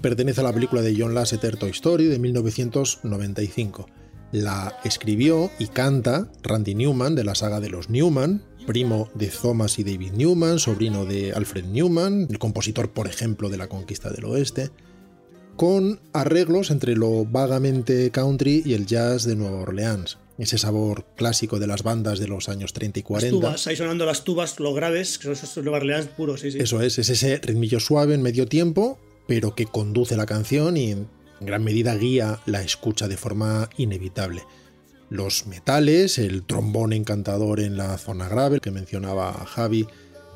pertenece 0.00 0.40
a 0.40 0.44
la 0.44 0.52
película 0.52 0.80
de 0.80 0.96
John 0.98 1.14
Lasseter 1.14 1.58
Toy 1.58 1.70
Story 1.70 2.06
de 2.06 2.18
1995. 2.18 3.86
La 4.32 4.78
escribió 4.84 5.50
y 5.58 5.66
canta 5.66 6.30
Randy 6.42 6.74
Newman 6.74 7.14
de 7.14 7.24
la 7.24 7.34
saga 7.34 7.60
de 7.60 7.68
los 7.68 7.90
Newman, 7.90 8.42
primo 8.66 9.08
de 9.14 9.28
Thomas 9.28 9.78
y 9.78 9.84
David 9.84 10.12
Newman, 10.12 10.58
sobrino 10.58 11.04
de 11.04 11.32
Alfred 11.32 11.64
Newman, 11.64 12.26
el 12.30 12.38
compositor, 12.38 12.90
por 12.90 13.06
ejemplo, 13.06 13.48
de 13.48 13.56
La 13.56 13.68
Conquista 13.68 14.10
del 14.10 14.24
Oeste, 14.24 14.70
con 15.56 16.00
arreglos 16.12 16.70
entre 16.70 16.96
lo 16.96 17.24
vagamente 17.24 18.10
country 18.10 18.62
y 18.64 18.74
el 18.74 18.86
jazz 18.86 19.24
de 19.24 19.36
Nueva 19.36 19.58
Orleans. 19.58 20.18
Ese 20.38 20.56
sabor 20.56 21.04
clásico 21.16 21.58
de 21.58 21.66
las 21.66 21.82
bandas 21.82 22.18
de 22.18 22.28
los 22.28 22.48
años 22.48 22.72
30 22.72 23.00
y 23.00 23.02
Las 23.02 23.06
40. 23.08 23.38
tubas, 23.38 23.66
ahí 23.66 23.76
sonando 23.76 24.06
las 24.06 24.24
tubas, 24.24 24.58
los 24.58 24.74
graves, 24.74 25.18
que 25.18 25.24
son 25.24 25.32
esos 25.32 25.62
Nueva 25.62 25.78
Orleans 25.78 26.06
puros, 26.08 26.40
sí, 26.40 26.50
sí. 26.50 26.58
Eso 26.60 26.80
es, 26.80 26.98
es 26.98 27.10
ese 27.10 27.38
ritmillo 27.38 27.78
suave 27.78 28.14
en 28.14 28.22
medio 28.22 28.46
tiempo, 28.46 28.98
pero 29.26 29.54
que 29.54 29.66
conduce 29.66 30.16
la 30.16 30.24
canción 30.24 30.78
y 30.78 30.92
en 30.92 31.08
gran 31.40 31.62
medida 31.62 31.94
guía 31.94 32.40
la 32.46 32.62
escucha 32.62 33.06
de 33.06 33.16
forma 33.16 33.68
inevitable. 33.76 34.44
Los 35.10 35.46
metales, 35.46 36.18
el 36.18 36.44
trombón 36.44 36.92
encantador 36.92 37.58
en 37.58 37.76
la 37.76 37.98
zona 37.98 38.28
grave 38.28 38.60
que 38.60 38.70
mencionaba 38.70 39.32
Javi, 39.44 39.88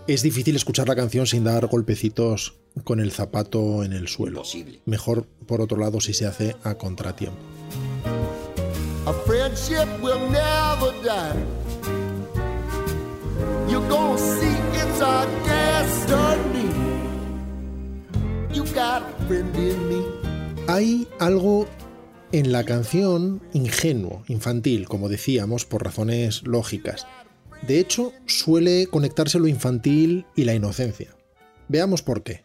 es 0.08 0.22
difícil 0.22 0.56
escuchar 0.56 0.88
la 0.88 0.96
canción 0.96 1.28
sin 1.28 1.44
dar 1.44 1.68
golpecitos 1.68 2.56
con 2.82 2.98
el 2.98 3.12
zapato 3.12 3.84
en 3.84 3.92
el 3.92 4.08
suelo. 4.08 4.38
Imposible. 4.38 4.80
Mejor, 4.84 5.26
por 5.46 5.60
otro 5.60 5.78
lado, 5.78 6.00
si 6.00 6.12
se 6.12 6.26
hace 6.26 6.56
a 6.64 6.74
contratiempo. 6.74 7.38
A 9.06 9.12
friendship 9.26 9.87
will 10.02 10.18
never 10.30 10.92
die. 11.04 11.38
You're 13.68 13.88
gonna 13.88 14.18
see 14.18 14.56
it's 14.72 15.00
our 15.00 15.26
destiny. 15.46 16.68
You 18.52 18.64
got 18.74 19.02
a 19.02 19.26
friend 19.28 19.54
in 19.56 19.88
me. 19.88 20.04
Hay 20.66 21.06
algo 21.20 21.68
en 22.35 22.51
la 22.51 22.64
canción 22.64 23.40
ingenuo, 23.53 24.25
infantil, 24.27 24.88
como 24.88 25.09
decíamos, 25.09 25.64
por 25.64 25.85
razones 25.85 26.42
lógicas. 26.42 27.07
De 27.64 27.79
hecho, 27.79 28.12
suele 28.27 28.88
conectarse 28.88 29.38
lo 29.38 29.47
infantil 29.47 30.27
y 30.35 30.42
la 30.42 30.53
inocencia. 30.53 31.14
Veamos 31.68 32.03
por 32.03 32.25
qué. 32.25 32.42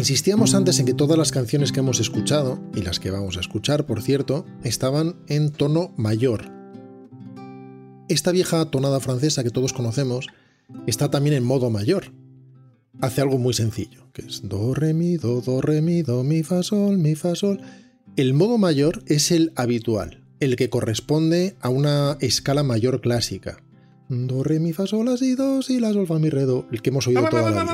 Insistíamos 0.00 0.54
antes 0.54 0.80
en 0.80 0.86
que 0.86 0.94
todas 0.94 1.18
las 1.18 1.30
canciones 1.30 1.72
que 1.72 1.80
hemos 1.80 2.00
escuchado, 2.00 2.58
y 2.74 2.80
las 2.80 2.98
que 2.98 3.10
vamos 3.10 3.36
a 3.36 3.40
escuchar, 3.40 3.84
por 3.84 4.00
cierto, 4.00 4.46
estaban 4.64 5.16
en 5.26 5.52
tono 5.52 5.92
mayor. 5.98 6.50
Esta 8.08 8.32
vieja 8.32 8.64
tonada 8.70 9.00
francesa 9.00 9.44
que 9.44 9.50
todos 9.50 9.74
conocemos 9.74 10.28
está 10.86 11.10
también 11.10 11.36
en 11.36 11.44
modo 11.44 11.68
mayor. 11.68 12.14
Hace 13.02 13.20
algo 13.20 13.36
muy 13.36 13.52
sencillo, 13.52 14.10
que 14.14 14.22
es 14.22 14.40
do, 14.48 14.72
re, 14.72 14.94
mi, 14.94 15.18
do, 15.18 15.42
do, 15.42 15.60
re, 15.60 15.82
mi, 15.82 16.00
do, 16.00 16.24
mi, 16.24 16.42
fa, 16.44 16.62
sol, 16.62 16.96
mi, 16.96 17.14
fa, 17.14 17.34
sol. 17.34 17.60
El 18.16 18.32
modo 18.32 18.56
mayor 18.56 19.02
es 19.06 19.30
el 19.30 19.52
habitual, 19.54 20.24
el 20.40 20.56
que 20.56 20.70
corresponde 20.70 21.58
a 21.60 21.68
una 21.68 22.16
escala 22.20 22.62
mayor 22.62 23.02
clásica. 23.02 23.62
Do, 24.12 24.42
re, 24.42 24.58
mi, 24.58 24.72
fa, 24.72 24.88
sol, 24.88 25.06
la, 25.06 25.16
si, 25.16 25.36
do, 25.36 25.62
si, 25.62 25.78
la, 25.78 25.92
sol, 25.92 26.04
fa, 26.04 26.18
mi, 26.18 26.30
re, 26.30 26.42
do, 26.42 26.66
el 26.72 26.82
que 26.82 26.90
hemos 26.90 27.06
oído 27.06 27.20
toda 27.30 27.48
la 27.50 27.62
vida. 27.62 27.64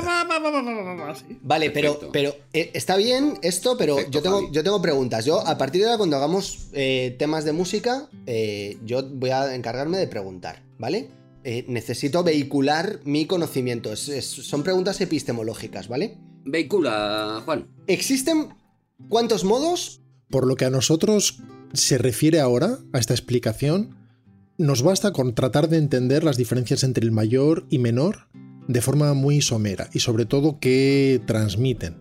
Vale, 1.41 1.71
pero, 1.71 1.99
pero 2.13 2.35
eh, 2.53 2.69
está 2.75 2.95
bien 2.95 3.39
esto, 3.41 3.75
pero 3.75 3.95
Perfecto, 3.95 4.17
yo, 4.19 4.21
tengo, 4.21 4.41
Javi. 4.41 4.49
yo 4.53 4.63
tengo 4.63 4.79
preguntas. 4.81 5.25
Yo, 5.25 5.39
a 5.45 5.57
partir 5.57 5.81
de 5.81 5.87
ahora, 5.87 5.97
cuando 5.97 6.15
hagamos 6.17 6.67
eh, 6.73 7.15
temas 7.17 7.43
de 7.43 7.53
música, 7.53 8.07
eh, 8.27 8.77
yo 8.85 9.01
voy 9.09 9.31
a 9.31 9.55
encargarme 9.55 9.97
de 9.97 10.07
preguntar, 10.07 10.61
¿vale? 10.77 11.09
Eh, 11.43 11.65
necesito 11.67 12.23
vehicular 12.23 12.99
mi 13.03 13.25
conocimiento. 13.25 13.91
Es- 13.91 14.07
es- 14.09 14.25
son 14.27 14.61
preguntas 14.63 15.01
epistemológicas, 15.01 15.87
¿vale? 15.87 16.17
Vehicula, 16.45 17.41
Juan. 17.45 17.67
¿Existen 17.87 18.49
cuántos 19.09 19.43
modos? 19.43 20.01
Por 20.29 20.45
lo 20.45 20.55
que 20.55 20.65
a 20.65 20.69
nosotros 20.69 21.39
se 21.73 21.97
refiere 21.97 22.39
ahora, 22.41 22.77
a 22.93 22.99
esta 22.99 23.13
explicación, 23.13 23.96
nos 24.57 24.81
basta 24.81 25.13
con 25.13 25.35
tratar 25.35 25.69
de 25.69 25.77
entender 25.77 26.23
las 26.23 26.37
diferencias 26.37 26.83
entre 26.83 27.05
el 27.05 27.11
mayor 27.11 27.65
y 27.69 27.79
menor 27.79 28.27
de 28.67 28.81
forma 28.81 29.13
muy 29.13 29.41
somera 29.41 29.89
y 29.93 29.99
sobre 29.99 30.25
todo 30.25 30.59
qué 30.59 31.21
transmiten. 31.25 31.97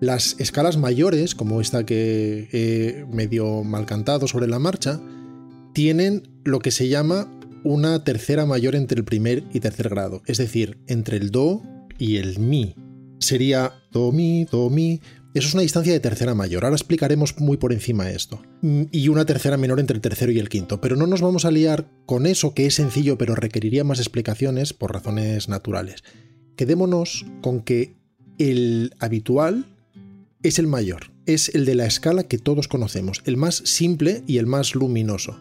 Las 0.00 0.34
escalas 0.40 0.78
mayores, 0.78 1.34
como 1.34 1.60
esta 1.60 1.86
que 1.86 2.48
he 2.52 3.06
medio 3.14 3.62
mal 3.62 3.86
cantado 3.86 4.26
sobre 4.26 4.48
la 4.48 4.58
marcha, 4.58 5.00
tienen 5.74 6.28
lo 6.44 6.58
que 6.58 6.72
se 6.72 6.88
llama 6.88 7.28
una 7.62 8.02
tercera 8.02 8.44
mayor 8.44 8.74
entre 8.74 8.98
el 8.98 9.04
primer 9.04 9.44
y 9.52 9.60
tercer 9.60 9.88
grado, 9.88 10.22
es 10.26 10.38
decir, 10.38 10.78
entre 10.88 11.18
el 11.18 11.30
do 11.30 11.62
y 11.98 12.16
el 12.16 12.40
mi. 12.40 12.74
Sería 13.20 13.74
do, 13.92 14.10
mi, 14.10 14.44
do, 14.44 14.68
mi. 14.68 15.00
Eso 15.34 15.48
es 15.48 15.54
una 15.54 15.62
distancia 15.62 15.94
de 15.94 16.00
tercera 16.00 16.34
mayor. 16.34 16.64
Ahora 16.64 16.76
explicaremos 16.76 17.38
muy 17.38 17.56
por 17.56 17.72
encima 17.72 18.10
esto. 18.10 18.42
Mm, 18.60 18.82
Y 18.90 19.08
una 19.08 19.24
tercera 19.24 19.56
menor 19.56 19.80
entre 19.80 19.96
el 19.96 20.02
tercero 20.02 20.30
y 20.30 20.38
el 20.38 20.50
quinto. 20.50 20.80
Pero 20.80 20.96
no 20.96 21.06
nos 21.06 21.22
vamos 21.22 21.44
a 21.44 21.50
liar 21.50 21.88
con 22.04 22.26
eso 22.26 22.52
que 22.54 22.66
es 22.66 22.74
sencillo 22.74 23.16
pero 23.16 23.34
requeriría 23.34 23.84
más 23.84 23.98
explicaciones 23.98 24.74
por 24.74 24.92
razones 24.92 25.48
naturales. 25.48 26.04
Quedémonos 26.56 27.24
con 27.40 27.62
que 27.62 27.96
el 28.38 28.94
habitual 28.98 29.66
es 30.42 30.58
el 30.58 30.66
mayor. 30.66 31.12
Es 31.24 31.54
el 31.54 31.64
de 31.64 31.76
la 31.76 31.86
escala 31.86 32.24
que 32.24 32.38
todos 32.38 32.68
conocemos, 32.68 33.22
el 33.24 33.36
más 33.36 33.56
simple 33.64 34.24
y 34.26 34.38
el 34.38 34.46
más 34.46 34.74
luminoso. 34.74 35.38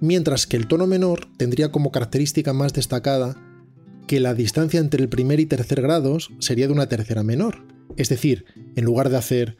Mientras 0.00 0.46
que 0.46 0.56
el 0.56 0.66
tono 0.66 0.86
menor 0.86 1.28
tendría 1.36 1.70
como 1.70 1.92
característica 1.92 2.52
más 2.52 2.72
destacada 2.72 3.36
que 4.06 4.20
la 4.20 4.34
distancia 4.34 4.80
entre 4.80 5.02
el 5.02 5.08
primer 5.08 5.40
y 5.40 5.46
tercer 5.46 5.80
grados 5.80 6.30
sería 6.40 6.66
de 6.66 6.72
una 6.72 6.88
tercera 6.88 7.22
menor. 7.22 7.79
Es 7.96 8.08
decir, 8.08 8.44
en 8.76 8.84
lugar 8.84 9.10
de 9.10 9.16
hacer 9.16 9.56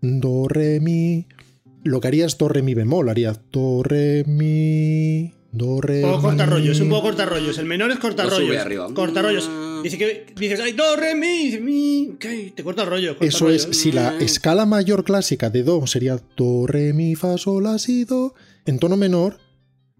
do, 0.00 0.48
re, 0.48 0.80
mi, 0.80 1.26
lo 1.84 2.00
que 2.00 2.08
haría 2.08 2.26
es 2.26 2.38
do, 2.38 2.48
re, 2.48 2.62
mi 2.62 2.74
bemol, 2.74 3.08
haría 3.08 3.32
do, 3.52 3.82
re, 3.82 4.24
mi, 4.26 5.32
do, 5.52 5.80
re, 5.80 6.04
Un 6.04 6.10
poco 6.10 6.18
mi. 6.18 6.22
cortarrollos, 6.28 6.80
un 6.80 6.88
poco 6.88 7.02
cortarrollos. 7.02 7.58
El 7.58 7.66
menor 7.66 7.90
es 7.90 7.96
Lo 7.96 8.02
cortarrollos. 8.02 8.92
Cortarrollos. 8.92 9.50
Dice 9.82 9.98
que 9.98 10.26
dices, 10.36 10.60
ay, 10.60 10.72
do, 10.72 10.96
re, 10.96 11.14
mi, 11.14 11.46
dice, 11.46 11.60
mi. 11.60 12.10
ok, 12.14 12.54
te 12.54 12.62
corta 12.62 12.82
el 12.82 12.88
rollo. 12.88 13.16
corta 13.16 13.26
Eso 13.26 13.50
es, 13.50 13.62
si 13.72 13.90
la 13.90 14.16
escala 14.18 14.64
mayor 14.66 15.04
clásica 15.04 15.50
de 15.50 15.62
Do 15.64 15.86
sería 15.86 16.20
Do, 16.36 16.66
Re, 16.66 16.92
Mi, 16.92 17.16
Fa, 17.16 17.36
Sol, 17.36 17.64
La, 17.64 17.78
Si, 17.78 18.04
Do, 18.04 18.34
en 18.64 18.78
tono 18.78 18.96
menor 18.96 19.38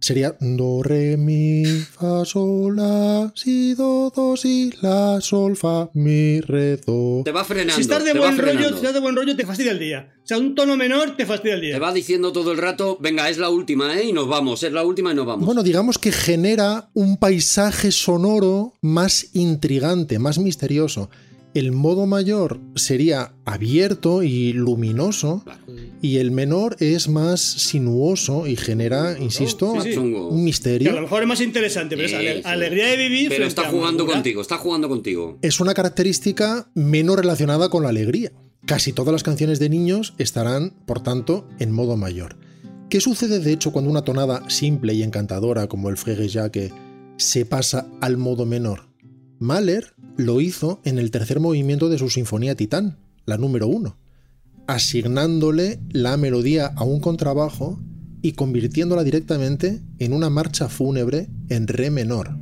sería 0.02 0.36
Do, 0.40 0.82
Re, 0.82 1.16
Mi, 1.16 1.64
Fa, 1.64 2.24
Sol, 2.24 2.76
La, 2.76 3.32
Si, 3.34 3.74
Do, 3.74 4.12
Do, 4.14 4.36
Si, 4.36 4.72
La, 4.82 5.20
Sol, 5.20 5.56
Fa, 5.56 5.88
Mi, 5.94 6.40
Re, 6.40 6.76
Do. 6.78 7.22
Te 7.24 7.30
va 7.30 7.44
frenando. 7.44 7.74
Si 7.74 7.82
estás 7.82 8.04
de 8.04 8.12
te 8.12 8.18
va 8.18 8.26
buen 8.26 8.38
rollo, 8.38 8.68
si 8.68 8.74
estás 8.74 8.94
de 8.94 9.00
buen 9.00 9.16
rollo, 9.16 9.36
te 9.36 9.46
fastidia 9.46 9.72
el 9.72 9.78
día. 9.78 10.12
O 10.24 10.26
sea, 10.26 10.38
un 10.38 10.54
tono 10.54 10.76
menor 10.76 11.16
te 11.16 11.24
fastidia 11.24 11.54
el 11.54 11.60
día. 11.60 11.74
Te 11.74 11.80
va 11.80 11.92
diciendo 11.92 12.32
todo 12.32 12.52
el 12.52 12.58
rato, 12.58 12.98
venga, 13.00 13.28
es 13.28 13.38
la 13.38 13.48
última, 13.48 13.98
¿eh? 13.98 14.04
Y 14.06 14.12
nos 14.12 14.28
vamos, 14.28 14.62
es 14.62 14.72
la 14.72 14.84
última 14.84 15.12
y 15.12 15.14
nos 15.14 15.26
vamos. 15.26 15.46
Bueno, 15.46 15.62
digamos 15.62 15.98
que 15.98 16.12
genera 16.12 16.90
un 16.94 17.16
paisaje 17.16 17.92
sonoro 17.92 18.74
más 18.82 19.28
intrigante, 19.34 20.18
más 20.18 20.38
misterioso. 20.38 21.10
El 21.54 21.72
modo 21.72 22.06
mayor 22.06 22.60
sería 22.76 23.34
abierto 23.44 24.22
y 24.22 24.54
luminoso 24.54 25.44
y 26.00 26.16
el 26.16 26.30
menor 26.30 26.76
es 26.80 27.08
más 27.08 27.40
sinuoso 27.40 28.46
y 28.46 28.56
genera, 28.56 29.18
insisto, 29.18 29.74
sí, 29.82 29.92
sí. 29.92 29.98
un 29.98 30.12
Que 30.12 30.18
a 30.18 30.22
lo 30.22 30.32
misterio. 30.32 31.00
mejor 31.02 31.22
es 31.22 31.28
más 31.28 31.40
interesante, 31.42 31.96
pero 31.96 32.08
es 32.08 32.46
alegría 32.46 32.86
de 32.88 32.96
vivir. 32.96 33.28
Pero 33.28 33.44
está 33.44 33.68
jugando 33.68 34.06
contigo, 34.06 34.40
está 34.40 34.56
jugando 34.56 34.88
contigo. 34.88 35.38
Es 35.42 35.60
una 35.60 35.74
característica 35.74 36.70
menos 36.74 37.16
relacionada 37.16 37.68
con 37.68 37.82
la 37.82 37.90
alegría. 37.90 38.32
Casi 38.64 38.92
todas 38.92 39.12
las 39.12 39.22
canciones 39.22 39.58
de 39.58 39.68
niños 39.68 40.14
estarán, 40.18 40.70
por 40.86 41.02
tanto, 41.02 41.46
en 41.58 41.70
modo 41.72 41.98
mayor. 41.98 42.36
¿Qué 42.88 43.00
sucede 43.00 43.40
de 43.40 43.52
hecho 43.52 43.72
cuando 43.72 43.90
una 43.90 44.04
tonada 44.04 44.48
simple 44.48 44.94
y 44.94 45.02
encantadora 45.02 45.66
como 45.66 45.90
el 45.90 45.96
Frege 45.96 46.28
Jacques 46.28 46.72
se 47.16 47.44
pasa 47.44 47.88
al 48.00 48.16
modo 48.16 48.46
menor? 48.46 48.88
Mahler 49.38 49.94
lo 50.16 50.40
hizo 50.40 50.80
en 50.84 50.98
el 50.98 51.10
tercer 51.10 51.40
movimiento 51.40 51.88
de 51.88 51.98
su 51.98 52.10
Sinfonía 52.10 52.54
Titán, 52.54 52.98
la 53.24 53.38
número 53.38 53.66
uno, 53.66 53.96
asignándole 54.66 55.80
la 55.90 56.16
melodía 56.16 56.66
a 56.66 56.84
un 56.84 57.00
contrabajo 57.00 57.80
y 58.22 58.32
convirtiéndola 58.32 59.04
directamente 59.04 59.82
en 59.98 60.12
una 60.12 60.30
marcha 60.30 60.68
fúnebre 60.68 61.28
en 61.48 61.66
re 61.66 61.90
menor. 61.90 62.36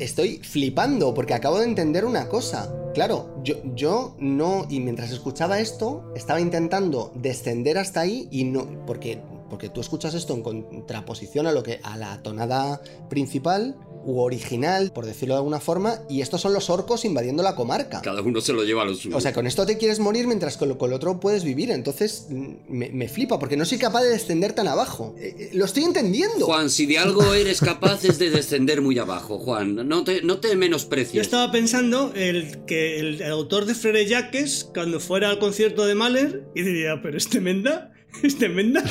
Estoy 0.00 0.38
flipando 0.38 1.12
porque 1.12 1.34
acabo 1.34 1.58
de 1.58 1.66
entender 1.66 2.06
una 2.06 2.26
cosa. 2.26 2.74
Claro, 2.94 3.38
yo, 3.44 3.56
yo 3.74 4.16
no, 4.18 4.66
y 4.70 4.80
mientras 4.80 5.10
escuchaba 5.10 5.60
esto, 5.60 6.10
estaba 6.16 6.40
intentando 6.40 7.12
descender 7.14 7.76
hasta 7.76 8.00
ahí 8.00 8.26
y 8.30 8.44
no, 8.44 8.86
porque, 8.86 9.20
porque 9.50 9.68
tú 9.68 9.82
escuchas 9.82 10.14
esto 10.14 10.32
en 10.32 10.42
contraposición 10.42 11.46
a 11.46 11.52
lo 11.52 11.62
que 11.62 11.80
a 11.82 11.98
la 11.98 12.22
tonada 12.22 12.80
principal 13.10 13.76
u 14.04 14.20
original, 14.20 14.92
por 14.92 15.06
decirlo 15.06 15.34
de 15.34 15.38
alguna 15.38 15.60
forma, 15.60 16.00
y 16.08 16.20
estos 16.20 16.40
son 16.40 16.52
los 16.52 16.70
orcos 16.70 17.04
invadiendo 17.04 17.42
la 17.42 17.54
comarca. 17.54 18.00
Cada 18.02 18.22
uno 18.22 18.40
se 18.40 18.52
lo 18.52 18.64
lleva 18.64 18.82
a 18.82 18.84
lo 18.86 18.94
suyo. 18.94 19.16
O 19.16 19.20
sea, 19.20 19.32
con 19.32 19.46
esto 19.46 19.66
te 19.66 19.78
quieres 19.78 19.98
morir 19.98 20.26
mientras 20.26 20.56
con 20.56 20.68
lo, 20.68 20.78
con 20.78 20.90
lo 20.90 20.96
otro 20.96 21.20
puedes 21.20 21.44
vivir. 21.44 21.70
Entonces 21.70 22.26
mm, 22.30 22.48
me, 22.68 22.90
me 22.90 23.08
flipa 23.08 23.38
porque 23.38 23.56
no 23.56 23.64
soy 23.64 23.78
capaz 23.78 24.02
de 24.02 24.10
descender 24.10 24.52
tan 24.52 24.68
abajo. 24.68 25.14
Eh, 25.18 25.34
eh, 25.38 25.50
lo 25.52 25.64
estoy 25.64 25.84
entendiendo. 25.84 26.46
Juan, 26.46 26.70
si 26.70 26.86
de 26.86 26.98
algo 26.98 27.34
eres 27.34 27.60
capaz 27.60 28.04
es 28.04 28.18
de 28.18 28.30
descender 28.30 28.80
muy 28.80 28.98
abajo, 28.98 29.38
Juan. 29.38 29.88
No 29.88 30.04
te, 30.04 30.22
no 30.22 30.38
te 30.38 30.50
Yo 30.50 30.56
menosprecies. 30.56 31.20
estaba 31.20 31.50
pensando 31.52 32.12
el, 32.14 32.64
que 32.64 32.98
el, 33.00 33.20
el 33.22 33.30
autor 33.32 33.66
de 33.66 33.74
Frere 33.74 34.06
Jacques, 34.06 34.68
cuando 34.74 35.00
fuera 35.00 35.30
al 35.30 35.38
concierto 35.38 35.86
de 35.86 35.94
Mahler, 35.94 36.44
y 36.54 36.62
diría, 36.62 37.00
pero 37.02 37.16
este 37.16 37.40
Menda, 37.40 37.89
este 38.22 38.48
Menda, 38.48 38.82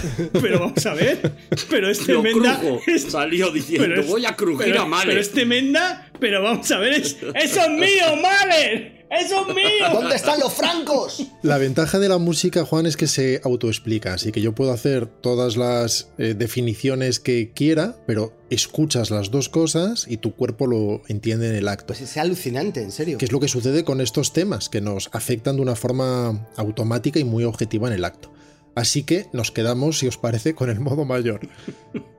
pero 0.41 0.59
vamos 0.59 0.85
a 0.85 0.93
ver, 0.93 1.33
pero 1.69 1.89
este 1.89 2.13
Lo 2.13 2.23
Menda... 2.23 2.59
crujo. 2.59 2.81
es- 2.87 3.03
Salió 3.03 3.51
diciendo, 3.51 3.87
pero 3.87 4.01
es- 4.01 4.07
voy 4.07 4.25
a 4.25 4.35
crujir 4.35 4.67
pero- 4.71 4.81
a 4.81 4.85
Mahler. 4.85 5.07
Pero 5.09 5.21
este 5.21 5.45
Menda, 5.45 6.11
pero 6.19 6.41
vamos 6.41 6.69
a 6.71 6.79
ver, 6.79 6.93
es, 6.93 7.17
¡eso 7.35 7.61
es 7.61 7.69
mío, 7.69 8.15
Mahler! 8.21 8.99
¡Eso 9.11 9.41
es 9.49 9.55
mío! 9.55 9.63
¿Dónde 9.93 10.15
están 10.15 10.39
los 10.39 10.53
francos? 10.53 11.25
La 11.41 11.57
ventaja 11.57 11.97
de 11.97 12.07
la 12.09 12.19
música, 12.19 12.63
Juan, 12.63 12.85
es 12.85 12.95
que 12.95 13.07
se 13.07 13.41
autoexplica, 13.43 14.13
así 14.13 14.31
que 14.31 14.39
yo 14.39 14.53
puedo 14.53 14.71
hacer 14.71 15.07
todas 15.07 15.57
las 15.57 16.11
eh, 16.19 16.35
definiciones 16.37 17.19
que 17.19 17.51
quiera, 17.55 17.95
pero 18.05 18.33
escuchas 18.51 19.09
las 19.09 19.31
dos 19.31 19.49
cosas 19.49 20.05
y 20.07 20.17
tu 20.17 20.35
cuerpo 20.35 20.67
lo 20.67 21.01
entiende 21.07 21.49
en 21.49 21.55
el 21.55 21.67
acto. 21.67 21.87
Pues 21.87 22.01
es 22.01 22.17
alucinante, 22.17 22.83
en 22.83 22.91
serio. 22.91 23.17
Que 23.17 23.25
es 23.25 23.31
lo 23.31 23.39
que 23.39 23.47
sucede 23.47 23.83
con 23.83 23.99
estos 23.99 24.31
temas, 24.31 24.69
que 24.69 24.79
nos 24.79 25.09
afectan 25.11 25.55
de 25.55 25.63
una 25.63 25.75
forma 25.75 26.47
automática 26.55 27.17
y 27.19 27.23
muy 27.23 27.43
objetiva 27.45 27.87
en 27.87 27.95
el 27.95 28.05
acto. 28.05 28.31
Así 28.75 29.03
que 29.03 29.27
nos 29.33 29.51
quedamos, 29.51 29.99
si 29.99 30.07
os 30.07 30.17
parece, 30.17 30.55
con 30.55 30.69
el 30.69 30.79
modo 30.79 31.05
mayor. 31.05 31.41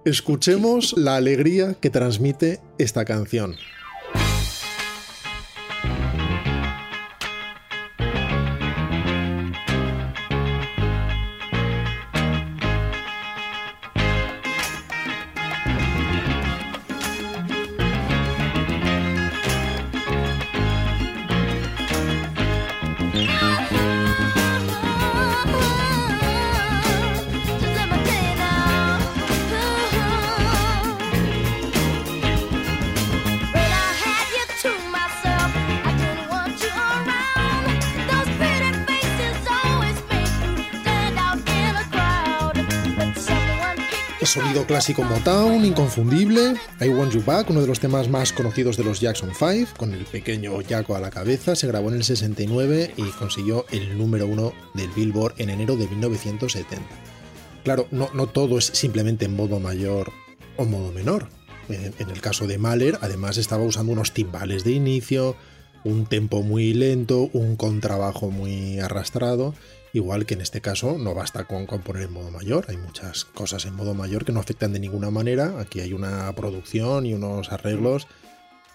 Escuchemos 0.05 0.95
la 0.97 1.17
alegría 1.17 1.75
que 1.75 1.91
transmite 1.91 2.61
esta 2.79 3.05
canción. 3.05 3.57
Sonido 44.31 44.65
clásico 44.65 45.03
Motown, 45.03 45.65
inconfundible. 45.65 46.55
I 46.81 46.89
Want 46.89 47.13
You 47.13 47.21
Back, 47.27 47.51
uno 47.51 47.63
de 47.63 47.67
los 47.67 47.81
temas 47.81 48.09
más 48.09 48.33
conocidos 48.33 48.77
de 48.77 48.85
los 48.85 49.01
Jackson 49.01 49.33
5, 49.37 49.73
con 49.77 49.93
el 49.93 50.05
pequeño 50.05 50.53
Jaco 50.69 50.95
a 50.95 51.01
la 51.01 51.11
cabeza, 51.11 51.57
se 51.57 51.67
grabó 51.67 51.89
en 51.89 51.97
el 51.97 52.05
69 52.05 52.95
y 52.97 53.03
consiguió 53.11 53.67
el 53.73 53.99
número 53.99 54.29
uno 54.29 54.53
del 54.75 54.89
Billboard 54.91 55.35
en 55.39 55.51
enero 55.51 55.75
de 55.75 55.89
1970. 55.89 56.87
Claro, 57.65 57.89
no, 57.91 58.07
todo 58.29 58.59
es 58.59 58.67
simplemente 58.67 59.25
en 59.25 59.35
modo 59.35 59.59
mayor 59.59 60.13
o 60.57 60.65
modo 60.65 60.93
menor. 60.93 61.27
En, 61.69 61.93
en 61.99 62.11
el 62.11 62.21
caso 62.21 62.47
de 62.47 62.57
Mahler, 62.57 62.99
además 63.01 63.37
estaba 63.37 63.65
usando 63.65 63.91
unos 63.91 64.13
timbales 64.13 64.63
de 64.63 64.71
inicio, 64.71 65.35
un 65.83 66.07
tempo 66.07 66.43
muy 66.43 66.73
lento, 66.73 67.31
un 67.33 67.57
contrabajo 67.57 68.31
muy 68.31 68.79
arrastrado. 68.79 69.57
Igual 69.93 70.25
que 70.27 70.35
en 70.35 70.41
este 70.41 70.61
caso 70.61 70.99
no 70.99 71.15
basta 71.15 71.45
con 71.45 71.67
componer 71.67 72.05
en 72.05 72.13
modo 72.13 72.31
mayor, 72.31 72.67
hay 72.69 72.77
muchas 72.77 73.25
cosas 73.25 73.65
en 73.67 73.75
modo 73.75 73.95
mayor 73.95 74.25
que 74.25 74.33
no 74.33 74.41
afectan 74.41 74.73
de 74.73 74.81
ninguna 74.81 75.11
manera. 75.11 75.59
Aquí 75.59 75.81
hay 75.81 75.93
una 75.93 76.33
producción 76.35 77.07
y 77.07 77.15
unos 77.15 77.51
arreglos 77.51 78.07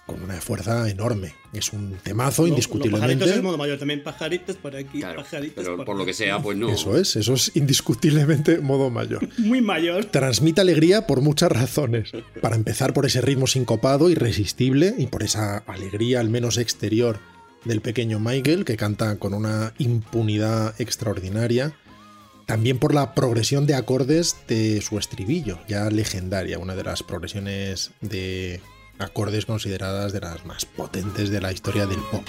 con 0.06 0.22
una 0.22 0.36
fuerza 0.36 0.88
enorme. 0.90 1.34
Es 1.52 1.74
un 1.74 1.98
temazo, 2.04 2.44
No, 2.44 2.50
indiscutiblemente. 2.50 3.08
Los 3.08 3.18
pajaritos 3.18 3.38
es 3.38 3.44
modo 3.44 3.58
mayor, 3.58 3.80
también 3.80 4.04
pajaritos 4.04 4.56
por 4.58 4.76
aquí, 4.76 5.00
Claro, 5.00 5.24
pajaritos 5.24 5.64
pero 5.64 5.78
por 5.78 5.86
por 5.86 5.96
lo 5.96 6.06
que 6.06 6.14
sea, 6.14 6.40
pues 6.40 6.58
no. 6.58 6.70
Eso 6.70 6.98
es, 6.98 7.16
eso 7.16 7.34
es 7.34 7.52
indiscutiblemente 7.56 8.60
modo 8.60 8.90
mayor. 8.90 9.28
Muy 9.40 9.62
mayor. 9.62 10.06
Transmite 10.06 10.62
alegría 10.62 11.08
por 11.08 11.22
muchas 11.22 11.52
razones. 11.52 12.12
Para 12.42 12.56
empezar 12.56 12.94
por 12.94 13.06
ese 13.06 13.22
ritmo 13.22 13.48
sincopado, 13.48 14.10
irresistible, 14.10 14.94
y 14.98 15.08
por 15.08 15.24
esa 15.24 15.58
alegría 15.60 16.20
al 16.20 16.30
menos 16.30 16.58
exterior 16.58 17.20
del 17.66 17.82
pequeño 17.82 18.20
Michael, 18.20 18.64
que 18.64 18.78
canta 18.78 19.18
con 19.18 19.34
una 19.34 19.74
impunidad 19.78 20.80
extraordinaria. 20.80 21.74
También 22.46 22.78
por 22.78 22.94
la 22.94 23.16
progresión 23.16 23.66
de 23.66 23.76
acordes 23.76 24.36
de 24.48 24.82
su 24.82 25.00
estribillo, 25.00 25.60
ya 25.68 25.90
legendaria, 25.90 26.60
una 26.60 26.76
de 26.76 26.84
las 26.84 27.02
progresiones 27.02 27.92
de 28.02 28.62
acordes 29.00 29.46
consideradas 29.46 30.14
de 30.14 30.22
las 30.22 30.46
más 30.46 30.66
potentes 30.66 31.30
de 31.30 31.42
la 31.42 31.52
historia 31.52 31.86
del 31.86 32.00
pop. 32.12 32.24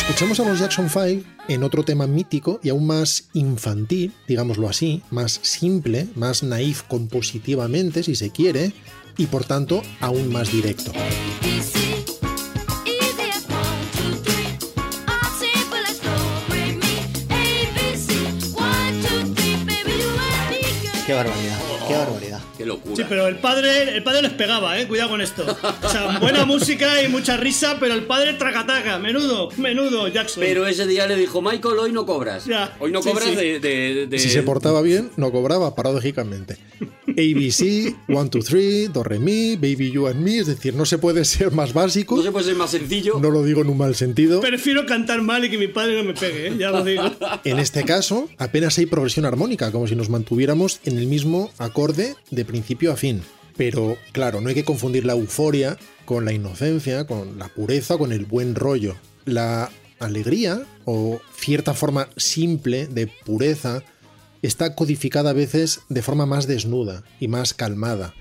Escuchamos 0.00 0.40
a 0.40 0.44
los 0.44 0.58
Jackson 0.58 0.88
5 0.90 1.28
en 1.48 1.62
otro 1.62 1.82
tema 1.84 2.06
mítico 2.06 2.60
y 2.62 2.68
aún 2.68 2.86
más 2.86 3.28
infantil, 3.32 4.12
digámoslo 4.26 4.68
así, 4.68 5.02
más 5.10 5.40
simple, 5.42 6.08
más 6.14 6.42
naif 6.42 6.82
compositivamente, 6.82 8.02
si 8.02 8.14
se 8.14 8.30
quiere, 8.30 8.72
y 9.16 9.26
por 9.26 9.44
tanto 9.44 9.82
aún 10.00 10.32
más 10.32 10.50
directo. 10.52 10.92
Qué 21.06 21.14
barbaridad, 21.14 21.49
qué 22.60 22.66
locura. 22.66 22.94
Sí, 22.96 23.02
pero 23.08 23.26
el 23.26 23.36
padre, 23.36 23.96
el 23.96 24.02
padre 24.02 24.20
les 24.20 24.32
pegaba, 24.32 24.78
eh. 24.78 24.86
Cuidado 24.86 25.08
con 25.08 25.22
esto. 25.22 25.46
O 25.82 25.88
sea, 25.88 26.18
buena 26.18 26.44
música 26.44 27.02
y 27.02 27.08
mucha 27.08 27.38
risa, 27.38 27.78
pero 27.80 27.94
el 27.94 28.02
padre 28.02 28.34
tracataca. 28.34 28.98
Menudo, 28.98 29.48
menudo, 29.56 30.08
Jackson. 30.08 30.42
Pero 30.42 30.66
ese 30.66 30.86
día 30.86 31.06
le 31.06 31.16
dijo, 31.16 31.40
Michael, 31.40 31.78
hoy 31.78 31.92
no 31.92 32.04
cobras. 32.04 32.44
Ya, 32.44 32.76
Hoy 32.78 32.92
no 32.92 33.02
sí, 33.02 33.08
cobras 33.08 33.30
sí. 33.30 33.34
de, 33.34 33.60
de- 33.60 34.06
de- 34.08 34.18
Si 34.18 34.28
se 34.28 34.42
portaba 34.42 34.82
bien, 34.82 35.10
no 35.16 35.32
cobraba, 35.32 35.74
paradójicamente. 35.74 36.58
ABC, 37.08 37.94
1, 38.08 38.24
2, 38.30 38.44
3, 38.44 38.92
Do, 38.92 39.02
Re, 39.02 39.18
Mi, 39.18 39.56
Baby 39.56 39.90
You 39.90 40.06
and 40.06 40.20
Me, 40.20 40.38
es 40.38 40.46
decir, 40.46 40.74
no 40.74 40.84
se 40.84 40.98
puede 40.98 41.24
ser 41.24 41.50
más 41.52 41.72
básico. 41.72 42.16
No 42.16 42.22
se 42.22 42.30
puede 42.30 42.44
ser 42.46 42.56
más 42.56 42.70
sencillo. 42.70 43.18
No 43.20 43.30
lo 43.30 43.42
digo 43.42 43.62
en 43.62 43.68
un 43.68 43.78
mal 43.78 43.94
sentido. 43.94 44.40
Prefiero 44.40 44.86
cantar 44.86 45.22
mal 45.22 45.44
y 45.44 45.50
que 45.50 45.58
mi 45.58 45.68
padre 45.68 45.96
no 45.96 46.04
me 46.04 46.14
pegue, 46.14 46.48
eh. 46.48 46.54
Ya 46.58 46.70
lo 46.70 46.84
digo. 46.84 47.02
En 47.44 47.58
este 47.58 47.84
caso, 47.84 48.28
apenas 48.38 48.76
hay 48.78 48.86
progresión 48.86 49.24
armónica, 49.24 49.72
como 49.72 49.86
si 49.86 49.96
nos 49.96 50.08
mantuviéramos 50.08 50.80
en 50.84 50.98
el 50.98 51.06
mismo 51.06 51.50
acorde 51.58 52.14
de 52.30 52.44
principio 52.44 52.59
a 52.90 52.96
fin. 52.96 53.22
Pero 53.56 53.96
claro, 54.12 54.40
no 54.40 54.48
hay 54.48 54.54
que 54.54 54.64
confundir 54.64 55.04
la 55.04 55.12
euforia 55.12 55.76
con 56.04 56.24
la 56.24 56.32
inocencia, 56.32 57.06
con 57.06 57.38
la 57.38 57.48
pureza, 57.48 57.98
con 57.98 58.12
el 58.12 58.24
buen 58.24 58.54
rollo. 58.54 58.96
La 59.26 59.70
alegría 59.98 60.62
o 60.84 61.20
cierta 61.36 61.74
forma 61.74 62.08
simple 62.16 62.86
de 62.86 63.06
pureza 63.06 63.82
está 64.42 64.74
codificada 64.74 65.30
a 65.30 65.34
veces 65.34 65.80
de 65.88 66.02
forma 66.02 66.26
más 66.26 66.46
desnuda 66.46 67.04
y 67.20 67.28
más 67.28 67.52
calmada, 67.52 68.14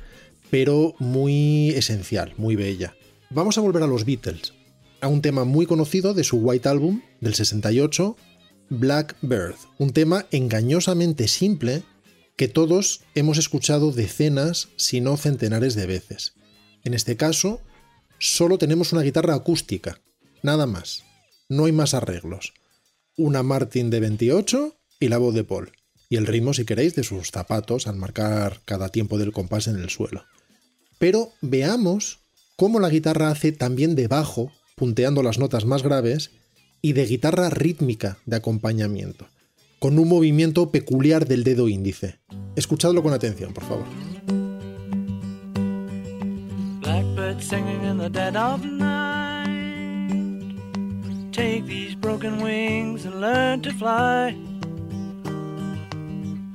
pero 0.52 0.94
muy 1.00 1.70
esencial, 1.70 2.34
muy 2.38 2.56
bella. 2.56 2.96
Vamos 3.30 3.58
a 3.58 3.62
volver 3.62 3.84
a 3.84 3.88
los 3.88 4.06
Beatles, 4.06 4.54
a 5.02 5.08
un 5.08 5.22
tema 5.22 5.46
muy 5.46 5.66
conocido 5.66 6.14
de 6.14 6.24
su 6.24 6.38
White 6.38 6.68
Album 6.68 7.02
del 7.22 7.36
68, 7.36 8.18
Blackbird, 8.70 9.56
un 9.78 9.92
tema 9.92 10.26
engañosamente 10.32 11.28
simple 11.28 11.84
que 12.40 12.48
todos 12.48 13.02
hemos 13.16 13.38
escuchado 13.38 13.92
decenas, 13.92 14.70
si 14.78 15.02
no 15.02 15.18
centenares 15.18 15.76
de 15.76 15.86
veces. 15.86 16.36
En 16.86 16.94
este 16.94 17.18
caso, 17.18 17.60
solo 18.18 18.58
tenemos 18.58 18.94
una 18.94 19.02
guitarra 19.02 19.34
acústica, 19.36 20.00
nada 20.42 20.66
más. 20.66 21.04
No 21.50 21.66
hay 21.66 21.74
más 21.74 21.94
arreglos. 21.94 22.54
Una 23.18 23.44
Martin 23.44 23.90
de 23.90 24.00
28 24.00 24.74
y 25.02 25.10
la 25.10 25.18
voz 25.18 25.36
de 25.36 25.44
Paul. 25.44 25.74
Y 26.08 26.16
el 26.16 26.28
ritmo, 26.28 26.54
si 26.54 26.64
queréis, 26.64 26.96
de 26.96 27.04
sus 27.04 27.30
zapatos 27.30 27.88
al 27.88 27.98
marcar 27.98 28.62
cada 28.64 28.88
tiempo 28.88 29.18
del 29.18 29.34
compás 29.34 29.68
en 29.68 29.76
el 29.76 29.90
suelo. 29.90 30.24
Pero 30.98 31.34
veamos 31.42 32.20
cómo 32.56 32.80
la 32.80 32.90
guitarra 32.90 33.32
hace 33.32 33.52
también 33.52 33.96
de 33.96 34.08
bajo, 34.08 34.50
punteando 34.78 35.24
las 35.24 35.40
notas 35.40 35.66
más 35.66 35.84
graves, 35.84 36.32
y 36.82 36.94
de 36.94 37.06
guitarra 37.06 37.50
rítmica 37.50 38.18
de 38.26 38.38
acompañamiento, 38.38 39.28
con 39.80 39.98
un 39.98 40.08
movimiento 40.10 40.72
peculiar 40.72 41.26
del 41.26 41.44
dedo 41.44 41.70
índice. 41.70 42.20
Escuchadlo 42.56 43.02
con 43.02 43.14
atención, 43.14 43.54
por 43.54 43.64
favor. 43.64 43.86
Blackbird 46.82 47.42
singing 47.42 47.84
in 47.86 47.98
the 47.98 48.10
dead 48.10 48.36
of 48.36 48.66
night. 48.66 49.50
Take 51.32 51.66
these 51.66 51.96
broken 51.96 52.42
wings 52.42 53.06
and 53.06 53.22
learn 53.22 53.62
to 53.62 53.72
fly. 53.72 54.36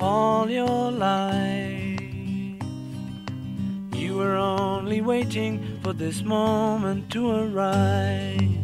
All 0.00 0.50
your 0.50 0.92
life, 0.92 2.60
you 3.94 4.16
were 4.16 4.36
only 4.36 5.00
waiting 5.00 5.80
for 5.82 5.94
this 5.94 6.22
moment 6.22 7.08
to 7.12 7.30
arise. 7.30 8.63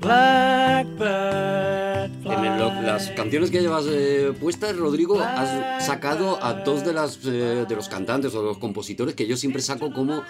Blackbird, 0.00 1.08
En 2.24 2.44
el- 2.44 2.58
lo- 2.58 2.82
las 2.82 3.10
canciones 3.12 3.50
que 3.50 3.60
llevas 3.60 3.84
eh, 3.88 4.32
puestas, 4.38 4.76
Rodrigo, 4.76 5.20
has 5.20 5.84
sacado 5.86 6.42
a 6.42 6.54
dos 6.54 6.84
de, 6.84 6.92
las, 6.92 7.18
eh, 7.24 7.64
de 7.68 7.74
los 7.76 7.88
cantantes 7.88 8.34
o 8.34 8.40
de 8.40 8.46
los 8.48 8.58
compositores 8.58 9.14
que 9.14 9.26
yo 9.26 9.36
siempre 9.36 9.62
saco 9.62 9.92
como 9.92 10.22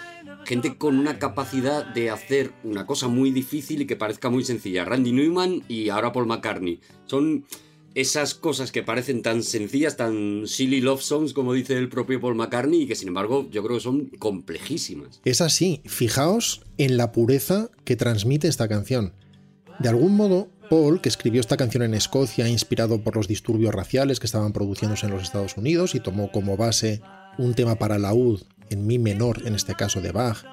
gente 0.45 0.77
con 0.77 0.97
una 0.97 1.19
capacidad 1.19 1.85
de 1.85 2.09
hacer 2.09 2.51
una 2.63 2.85
cosa 2.85 3.07
muy 3.07 3.31
difícil 3.31 3.81
y 3.81 3.85
que 3.87 3.95
parezca 3.95 4.29
muy 4.29 4.43
sencilla. 4.43 4.85
Randy 4.85 5.11
Newman 5.11 5.63
y 5.67 5.89
ahora 5.89 6.11
Paul 6.11 6.27
McCartney. 6.27 6.79
Son 7.05 7.45
esas 7.95 8.33
cosas 8.35 8.71
que 8.71 8.83
parecen 8.83 9.21
tan 9.21 9.43
sencillas, 9.43 9.97
tan 9.97 10.43
silly 10.47 10.79
love 10.79 11.01
songs, 11.01 11.33
como 11.33 11.53
dice 11.53 11.75
el 11.77 11.89
propio 11.89 12.19
Paul 12.21 12.35
McCartney, 12.35 12.83
y 12.83 12.87
que 12.87 12.95
sin 12.95 13.09
embargo 13.09 13.47
yo 13.51 13.63
creo 13.63 13.77
que 13.77 13.83
son 13.83 14.05
complejísimas. 14.19 15.19
Es 15.25 15.41
así, 15.41 15.81
fijaos 15.85 16.61
en 16.77 16.97
la 16.97 17.11
pureza 17.11 17.69
que 17.83 17.95
transmite 17.95 18.47
esta 18.47 18.67
canción. 18.67 19.13
De 19.79 19.87
algún 19.87 20.15
modo, 20.15 20.49
Paul, 20.69 21.01
que 21.01 21.09
escribió 21.09 21.39
esta 21.39 21.57
canción 21.57 21.83
en 21.83 21.93
Escocia 21.93 22.47
inspirado 22.49 23.01
por 23.01 23.15
los 23.15 23.27
disturbios 23.27 23.73
raciales 23.73 24.19
que 24.19 24.25
estaban 24.25 24.51
produciéndose 24.51 25.05
en 25.05 25.13
los 25.13 25.23
Estados 25.23 25.55
Unidos 25.55 25.95
y 25.95 26.01
tomó 26.01 26.31
como 26.31 26.57
base 26.57 27.01
un 27.37 27.53
tema 27.53 27.75
para 27.75 27.97
laúd 27.97 28.41
en 28.69 28.85
mi 28.85 28.99
menor, 28.99 29.47
en 29.47 29.55
este 29.55 29.75
caso 29.75 30.01
de 30.01 30.11
Bach, 30.11 30.43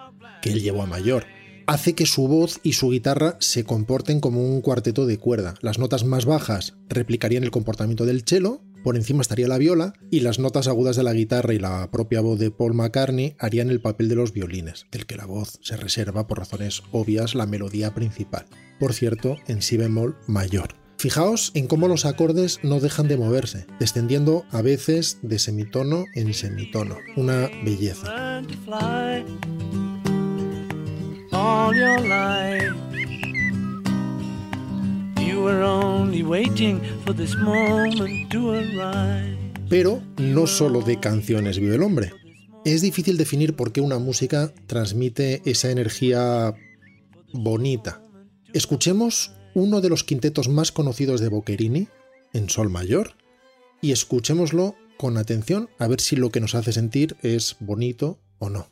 que 0.40 0.50
él 0.50 0.62
llevó 0.62 0.82
a 0.82 0.86
mayor, 0.86 1.24
hace 1.66 1.94
que 1.94 2.06
su 2.06 2.28
voz 2.28 2.60
y 2.62 2.74
su 2.74 2.90
guitarra 2.90 3.36
se 3.40 3.64
comporten 3.64 4.20
como 4.20 4.42
un 4.42 4.60
cuarteto 4.60 5.06
de 5.06 5.18
cuerda. 5.18 5.54
Las 5.60 5.78
notas 5.78 6.04
más 6.04 6.24
bajas 6.24 6.74
replicarían 6.88 7.42
el 7.42 7.50
comportamiento 7.50 8.06
del 8.06 8.22
cello, 8.22 8.60
por 8.86 8.94
encima 8.94 9.20
estaría 9.20 9.48
la 9.48 9.58
viola 9.58 9.94
y 10.12 10.20
las 10.20 10.38
notas 10.38 10.68
agudas 10.68 10.94
de 10.94 11.02
la 11.02 11.12
guitarra 11.12 11.52
y 11.52 11.58
la 11.58 11.90
propia 11.90 12.20
voz 12.20 12.38
de 12.38 12.52
Paul 12.52 12.74
McCartney 12.74 13.34
harían 13.40 13.68
el 13.68 13.80
papel 13.80 14.08
de 14.08 14.14
los 14.14 14.32
violines, 14.32 14.86
del 14.92 15.06
que 15.06 15.16
la 15.16 15.26
voz 15.26 15.58
se 15.60 15.76
reserva 15.76 16.28
por 16.28 16.38
razones 16.38 16.84
obvias 16.92 17.34
la 17.34 17.46
melodía 17.46 17.96
principal. 17.96 18.46
Por 18.78 18.94
cierto, 18.94 19.38
en 19.48 19.60
si 19.60 19.76
bemol 19.76 20.16
mayor. 20.28 20.76
Fijaos 20.98 21.50
en 21.54 21.66
cómo 21.66 21.88
los 21.88 22.06
acordes 22.06 22.60
no 22.62 22.78
dejan 22.78 23.08
de 23.08 23.16
moverse, 23.16 23.66
descendiendo 23.80 24.44
a 24.52 24.62
veces 24.62 25.18
de 25.20 25.40
semitono 25.40 26.04
en 26.14 26.32
semitono. 26.32 26.96
Una 27.16 27.50
belleza. 27.64 28.40
Pero 39.68 40.00
no 40.18 40.46
solo 40.46 40.82
de 40.82 41.00
canciones 41.00 41.58
vive 41.58 41.74
el 41.74 41.82
hombre. 41.82 42.12
Es 42.64 42.80
difícil 42.80 43.16
definir 43.16 43.56
por 43.56 43.72
qué 43.72 43.80
una 43.80 43.98
música 43.98 44.52
transmite 44.66 45.42
esa 45.44 45.70
energía 45.70 46.54
bonita. 47.32 48.00
Escuchemos 48.52 49.32
uno 49.54 49.80
de 49.80 49.88
los 49.88 50.04
quintetos 50.04 50.48
más 50.48 50.70
conocidos 50.70 51.20
de 51.20 51.28
Boccherini, 51.28 51.88
en 52.32 52.48
Sol 52.48 52.70
Mayor, 52.70 53.14
y 53.80 53.90
escuchémoslo 53.90 54.76
con 54.96 55.16
atención 55.16 55.68
a 55.78 55.88
ver 55.88 56.00
si 56.00 56.14
lo 56.14 56.30
que 56.30 56.40
nos 56.40 56.54
hace 56.54 56.72
sentir 56.72 57.16
es 57.22 57.56
bonito 57.58 58.20
o 58.38 58.48
no. 58.48 58.68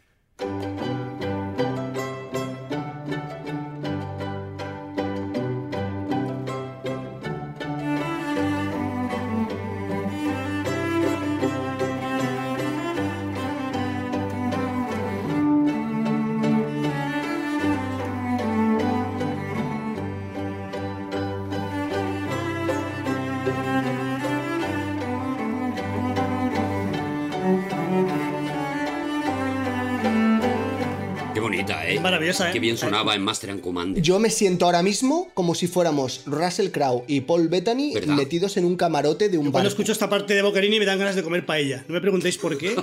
Bonita, 32.38 32.46
¿eh? 32.46 32.50
¿eh? 32.50 32.52
Qué 32.52 32.60
bien 32.60 32.76
sonaba 32.76 33.14
en 33.14 33.22
Master 33.22 33.50
and 33.50 33.60
Commander. 33.60 34.02
Yo 34.02 34.18
me 34.18 34.30
siento 34.30 34.66
ahora 34.66 34.82
mismo 34.82 35.28
como 35.34 35.54
si 35.54 35.66
fuéramos 35.66 36.22
Russell 36.26 36.68
Crowe 36.70 37.04
y 37.06 37.20
Paul 37.22 37.48
Bettany 37.48 37.94
¿Verdad? 37.94 38.14
metidos 38.14 38.56
en 38.56 38.64
un 38.64 38.76
camarote 38.76 39.28
de 39.28 39.38
un 39.38 39.44
Cuando 39.44 39.58
barco. 39.58 39.68
escucho 39.68 39.92
esta 39.92 40.08
parte 40.08 40.34
de 40.34 40.42
Boccherini 40.42 40.78
me 40.78 40.84
dan 40.84 40.98
ganas 40.98 41.14
de 41.14 41.22
comer 41.22 41.46
paella. 41.46 41.84
No 41.88 41.94
me 41.94 42.00
preguntéis 42.00 42.38
por 42.38 42.56
qué, 42.58 42.74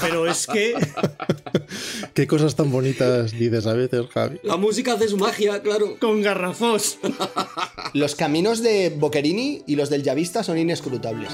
pero 0.00 0.26
es 0.26 0.46
que 0.46 0.74
Qué 2.14 2.26
cosas 2.26 2.56
tan 2.56 2.70
bonitas 2.70 3.32
dices 3.32 3.66
a 3.66 3.74
veces, 3.74 4.06
Javi. 4.12 4.40
La 4.42 4.56
música 4.56 4.94
hace 4.94 5.08
su 5.08 5.16
magia, 5.16 5.62
claro. 5.62 5.96
con 6.00 6.22
garrafós. 6.22 6.98
Los 7.92 8.14
caminos 8.14 8.62
de 8.62 8.90
Boccherini 8.90 9.62
y 9.66 9.76
los 9.76 9.90
del 9.90 10.02
Yavista 10.02 10.42
son 10.42 10.58
inescrutables. 10.58 11.30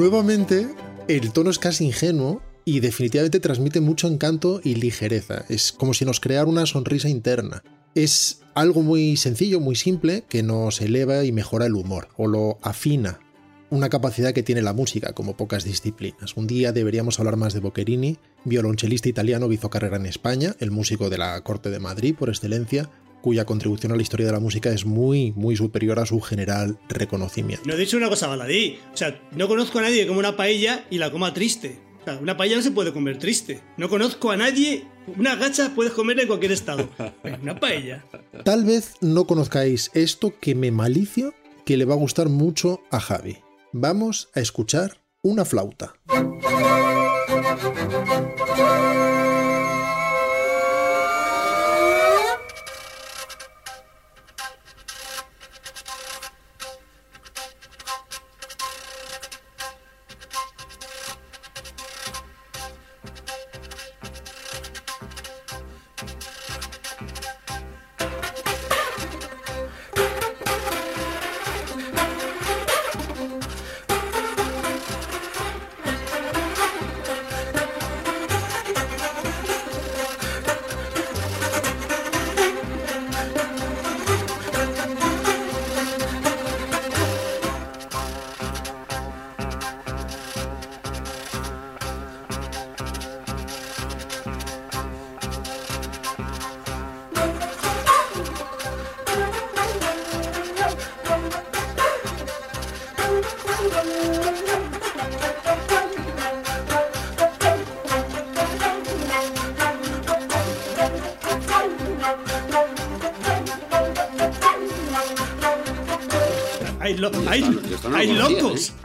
Nuevamente, 0.00 0.66
el 1.08 1.30
tono 1.30 1.50
es 1.50 1.58
casi 1.58 1.84
ingenuo 1.84 2.40
y 2.64 2.80
definitivamente 2.80 3.38
transmite 3.38 3.82
mucho 3.82 4.08
encanto 4.08 4.62
y 4.64 4.76
ligereza. 4.76 5.44
Es 5.50 5.72
como 5.72 5.92
si 5.92 6.06
nos 6.06 6.20
creara 6.20 6.48
una 6.48 6.64
sonrisa 6.64 7.10
interna. 7.10 7.62
Es 7.94 8.40
algo 8.54 8.80
muy 8.80 9.18
sencillo, 9.18 9.60
muy 9.60 9.76
simple, 9.76 10.24
que 10.26 10.42
nos 10.42 10.80
eleva 10.80 11.22
y 11.24 11.32
mejora 11.32 11.66
el 11.66 11.74
humor, 11.74 12.08
o 12.16 12.28
lo 12.28 12.56
afina. 12.62 13.20
Una 13.68 13.90
capacidad 13.90 14.32
que 14.32 14.42
tiene 14.42 14.62
la 14.62 14.72
música, 14.72 15.12
como 15.12 15.36
pocas 15.36 15.64
disciplinas. 15.64 16.34
Un 16.34 16.46
día 16.46 16.72
deberíamos 16.72 17.20
hablar 17.20 17.36
más 17.36 17.52
de 17.52 17.60
Boccherini, 17.60 18.16
violonchelista 18.46 19.10
italiano 19.10 19.52
hizo 19.52 19.68
carrera 19.68 19.98
en 19.98 20.06
España, 20.06 20.56
el 20.60 20.70
músico 20.70 21.10
de 21.10 21.18
la 21.18 21.38
corte 21.42 21.68
de 21.68 21.78
Madrid 21.78 22.14
por 22.18 22.30
excelencia, 22.30 22.88
cuya 23.20 23.44
contribución 23.44 23.92
a 23.92 23.96
la 23.96 24.02
historia 24.02 24.26
de 24.26 24.32
la 24.32 24.40
música 24.40 24.70
es 24.70 24.84
muy, 24.84 25.32
muy 25.32 25.56
superior 25.56 25.98
a 25.98 26.06
su 26.06 26.20
general 26.20 26.78
reconocimiento. 26.88 27.64
No 27.66 27.74
he 27.74 27.78
dicho 27.78 27.96
una 27.96 28.08
cosa 28.08 28.26
baladí. 28.28 28.78
O 28.92 28.96
sea, 28.96 29.20
no 29.32 29.48
conozco 29.48 29.78
a 29.78 29.82
nadie 29.82 30.02
que 30.02 30.06
coma 30.06 30.20
una 30.20 30.36
paella 30.36 30.86
y 30.90 30.98
la 30.98 31.10
coma 31.10 31.34
triste. 31.34 31.78
O 32.00 32.04
sea, 32.04 32.18
una 32.18 32.36
paella 32.36 32.56
no 32.56 32.62
se 32.62 32.70
puede 32.70 32.92
comer 32.92 33.18
triste. 33.18 33.60
No 33.76 33.88
conozco 33.88 34.30
a 34.30 34.36
nadie. 34.36 34.84
Una 35.18 35.36
gacha 35.36 35.74
puedes 35.74 35.92
comer 35.92 36.18
en 36.20 36.28
cualquier 36.28 36.52
estado. 36.52 36.88
Pero 37.22 37.38
una 37.42 37.60
paella. 37.60 38.04
Tal 38.44 38.64
vez 38.64 38.94
no 39.00 39.26
conozcáis 39.26 39.90
esto 39.94 40.32
que 40.40 40.54
me 40.54 40.70
malicio 40.70 41.34
que 41.64 41.76
le 41.76 41.84
va 41.84 41.94
a 41.94 41.98
gustar 41.98 42.28
mucho 42.28 42.80
a 42.90 43.00
Javi. 43.00 43.38
Vamos 43.72 44.30
a 44.34 44.40
escuchar 44.40 45.02
una 45.22 45.44
flauta. 45.44 45.94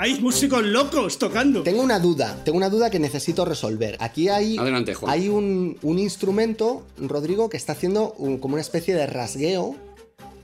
Hay 0.05 0.19
músicos 0.21 0.63
locos 0.63 1.17
tocando. 1.17 1.63
Tengo 1.63 1.81
una 1.81 1.97
duda, 1.99 2.37
tengo 2.45 2.57
una 2.59 2.69
duda 2.69 2.91
que 2.91 2.99
necesito 2.99 3.43
resolver. 3.43 3.97
Aquí 3.99 4.29
hay, 4.29 4.55
Adelante, 4.55 4.93
Juan. 4.93 5.11
hay 5.11 5.29
un, 5.29 5.79
un 5.81 5.97
instrumento, 5.97 6.83
Rodrigo, 6.99 7.49
que 7.49 7.57
está 7.57 7.71
haciendo 7.73 8.13
un- 8.19 8.37
como 8.37 8.53
una 8.53 8.61
especie 8.61 8.93
de 8.93 9.07
rasgueo 9.07 9.75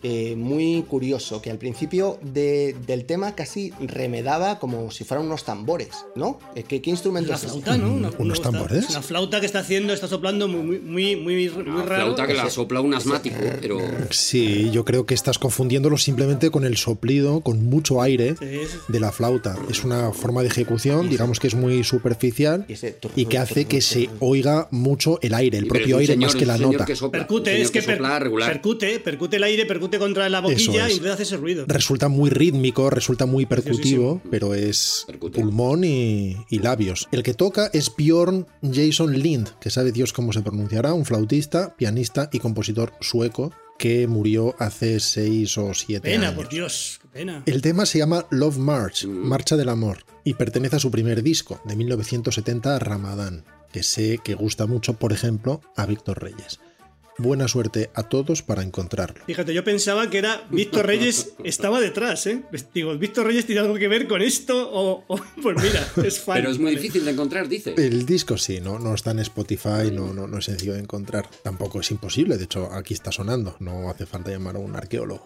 eh, 0.04 0.36
muy 0.36 0.84
curioso, 0.88 1.42
que 1.42 1.52
al 1.52 1.58
principio 1.58 2.18
de- 2.22 2.76
del 2.88 3.06
tema 3.06 3.36
casi 3.36 3.72
remedaba 3.80 4.60
como 4.60 4.90
si 4.92 5.04
fueran 5.04 5.26
unos 5.28 5.44
tambores, 5.44 5.90
¿no? 6.16 6.40
Eh, 6.56 6.64
¿Qué, 6.64 6.82
qué 6.82 6.90
instrumento 6.90 7.30
Una 7.30 7.36
es 7.38 7.44
ese? 7.44 7.50
flauta, 7.52 7.78
¿no? 7.78 7.94
Una, 7.94 8.10
¿Unos 8.18 8.40
una- 8.40 8.52
tambores? 8.52 8.90
Una 8.90 9.02
flauta 9.02 9.40
que 9.40 9.46
está 9.46 9.60
haciendo, 9.60 9.94
está 9.94 10.08
soplando 10.08 10.48
muy, 10.48 10.80
muy, 10.80 10.80
muy, 10.80 11.16
muy, 11.16 11.50
muy 11.50 11.64
Una 11.72 11.84
raro. 11.86 12.04
flauta 12.06 12.28
que 12.28 12.34
la 12.34 12.50
sopla 12.50 12.82
un 12.82 12.94
asmático, 12.94 13.36
pero. 13.62 13.78
Sí, 14.10 14.70
yo 14.72 14.86
creo 14.86 15.06
que 15.06 15.14
estás 15.14 15.38
confundiéndolo 15.40 15.98
simplemente 15.98 16.50
con 16.50 16.66
el 16.66 16.78
soplido, 16.78 17.42
con 17.42 17.64
mucho 17.64 18.02
aire 18.02 18.36
Sí, 18.40 18.46
de 18.88 19.00
la 19.00 19.12
flauta. 19.12 19.56
Es 19.70 19.84
una 19.84 20.12
forma 20.12 20.42
de 20.42 20.48
ejecución, 20.48 21.10
digamos 21.10 21.40
que 21.40 21.48
es 21.48 21.56
muy 21.56 21.84
superficial 21.84 22.66
Y 23.16 23.26
que 23.26 23.38
hace 23.38 23.66
que 23.66 23.82
se 23.82 24.10
oiga 24.20 24.68
mucho 24.72 25.20
el 25.22 25.34
aire, 25.34 25.58
el 25.58 25.68
propio 25.68 25.98
aire 25.98 26.14
señor- 26.14 26.30
más 26.32 26.36
que 26.36 26.46
la 26.46 26.58
nota. 26.58 26.86
que 26.86 26.96
sopla, 26.96 27.22
un 27.22 27.28
Percute, 27.28 27.62
es 27.62 27.72
que, 27.72 27.82
per- 27.82 27.98
sopla 27.98 28.20
regular. 28.20 28.52
percute, 28.52 29.00
percute 29.00 29.36
el 29.38 29.44
aire, 29.44 29.66
percute 29.66 29.91
contra 30.00 30.30
la 30.30 30.42
boquilla 30.42 30.88
es. 30.88 30.94
y 30.94 30.98
entonces 30.98 31.14
hace 31.14 31.24
ese 31.24 31.38
ruido. 31.38 31.66
Resulta 31.68 32.08
muy 32.08 32.30
rítmico, 32.30 32.90
resulta 32.90 33.26
muy 33.26 33.46
percutivo, 33.46 34.22
pero 34.30 34.54
es 34.54 35.06
pulmón 35.34 35.84
y, 35.84 36.38
y 36.50 36.60
labios. 36.60 37.08
El 37.12 37.24
que 37.24 37.34
toca 37.34 37.70
es 37.74 37.92
Bjorn 37.96 38.48
Jason 38.62 39.14
Lind, 39.18 39.50
que 39.60 39.70
sabe 39.70 39.92
Dios 39.92 40.14
cómo 40.14 40.34
se 40.34 40.42
pronunciará, 40.42 40.94
un 40.94 41.06
flautista, 41.06 41.76
pianista 41.76 42.30
y 42.32 42.40
compositor 42.40 42.94
sueco 43.02 43.52
que 43.82 44.06
murió 44.06 44.54
hace 44.60 45.00
seis 45.00 45.58
o 45.58 45.74
siete 45.74 46.12
Pena, 46.12 46.28
años. 46.28 46.36
por 46.36 46.50
Dios, 46.50 47.00
qué 47.02 47.08
pena. 47.08 47.42
El 47.48 47.64
tema 47.64 47.88
se 47.88 47.98
llama 47.98 48.28
Love 48.30 48.58
March, 48.60 49.06
Marcha 49.08 49.58
del 49.58 49.70
Amor, 49.70 50.06
y 50.24 50.36
pertenece 50.36 50.76
a 50.76 50.80
su 50.80 50.92
primer 50.92 51.24
disco, 51.24 51.60
de 51.66 51.76
1970, 51.76 52.78
Ramadán, 52.78 53.44
que 53.74 53.82
sé 53.82 54.20
que 54.24 54.36
gusta 54.36 54.68
mucho, 54.68 54.94
por 54.94 55.14
ejemplo, 55.14 55.62
a 55.76 55.88
Víctor 55.88 56.22
Reyes. 56.22 56.60
Buena 57.22 57.48
suerte 57.48 57.92
a 57.94 58.04
todos 58.04 58.42
para 58.42 58.64
encontrarlo. 58.64 59.24
Fíjate, 59.28 59.54
yo 59.54 59.64
pensaba 59.64 60.10
que 60.10 60.18
era 60.18 60.48
Víctor 60.50 60.88
Reyes 60.88 61.34
estaba 61.44 61.80
detrás, 61.80 62.26
¿eh? 62.26 62.44
Digo, 62.74 62.98
¿Víctor 62.98 63.28
Reyes 63.28 63.46
tiene 63.46 63.62
algo 63.62 63.76
que 63.76 63.88
ver 63.88 64.08
con 64.08 64.22
esto? 64.24 64.72
O, 64.72 65.04
o- 65.08 65.22
pues 65.42 65.56
mira, 65.62 65.88
es 66.04 66.20
fan. 66.20 66.38
Pero 66.38 66.50
es 66.52 66.58
muy 66.58 66.72
vale. 66.72 66.78
difícil 66.82 67.06
de 67.06 67.12
encontrar, 67.12 67.48
dice. 67.48 67.76
El 67.78 68.06
disco 68.06 68.38
sí, 68.38 68.60
no, 68.60 68.80
no 68.80 68.96
está 68.96 69.12
en 69.12 69.20
Spotify, 69.20 69.92
no, 69.94 70.14
no, 70.14 70.26
no 70.28 70.40
es 70.40 70.46
sencillo 70.46 70.74
de 70.74 70.80
encontrar. 70.80 71.30
Tampoco 71.44 71.80
es 71.80 71.92
imposible, 71.92 72.38
de 72.38 72.46
hecho 72.46 72.72
aquí 72.74 72.94
está 72.96 73.12
sonando, 73.12 73.56
no 73.60 73.90
hace 73.90 74.06
falta 74.08 74.32
llamar 74.32 74.56
a 74.56 74.60
un 74.60 74.76
arqueólogo. 74.76 75.26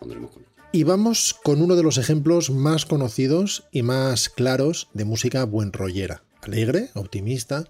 Y 0.74 0.84
vamos 0.84 1.34
con 1.34 1.62
uno 1.62 1.76
de 1.78 1.84
los 1.84 1.98
ejemplos 1.98 2.50
más 2.50 2.86
conocidos 2.86 3.64
y 3.72 3.84
más 3.84 4.28
claros 4.28 4.90
de 4.94 5.06
música 5.06 5.46
buen 5.46 5.72
rollera. 5.72 6.24
Alegre, 6.42 6.90
optimista, 6.94 7.66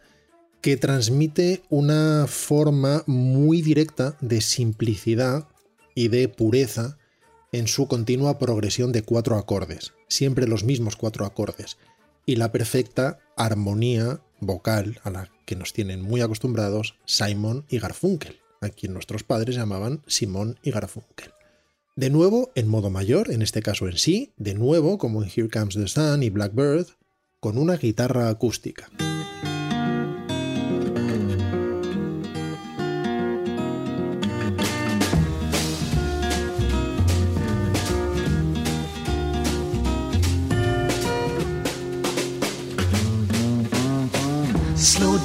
que 0.65 0.77
transmite 0.77 1.61
una 1.69 2.25
forma 2.27 3.03
muy 3.05 3.61
directa 3.61 4.17
de 4.19 4.41
simplicidad 4.41 5.47
y 5.93 6.07
de 6.07 6.27
pureza 6.27 6.97
en 7.51 7.67
su 7.67 7.87
continua 7.87 8.39
progresión 8.39 8.91
de 8.91 9.03
cuatro 9.03 9.37
acordes, 9.37 9.93
siempre 10.07 10.47
los 10.47 10.63
mismos 10.63 10.95
cuatro 10.95 11.27
acordes, 11.27 11.77
y 12.25 12.37
la 12.37 12.51
perfecta 12.51 13.19
armonía 13.37 14.21
vocal 14.39 14.99
a 15.03 15.11
la 15.11 15.29
que 15.45 15.55
nos 15.55 15.71
tienen 15.71 16.01
muy 16.01 16.21
acostumbrados 16.21 16.95
Simon 17.05 17.65
y 17.69 17.77
Garfunkel, 17.77 18.39
a 18.59 18.69
quien 18.69 18.91
nuestros 18.91 19.23
padres 19.23 19.55
llamaban 19.55 20.01
Simón 20.07 20.57
y 20.63 20.71
Garfunkel. 20.71 21.29
De 21.95 22.09
nuevo, 22.09 22.51
en 22.55 22.67
modo 22.67 22.89
mayor, 22.89 23.29
en 23.29 23.43
este 23.43 23.61
caso 23.61 23.87
en 23.87 23.99
sí, 23.99 24.33
de 24.37 24.55
nuevo, 24.55 24.97
como 24.97 25.21
en 25.21 25.29
Here 25.29 25.47
Comes 25.47 25.75
the 25.75 25.87
Sun 25.87 26.23
y 26.23 26.31
Blackbird, 26.31 26.87
con 27.39 27.59
una 27.59 27.77
guitarra 27.77 28.29
acústica. 28.29 28.89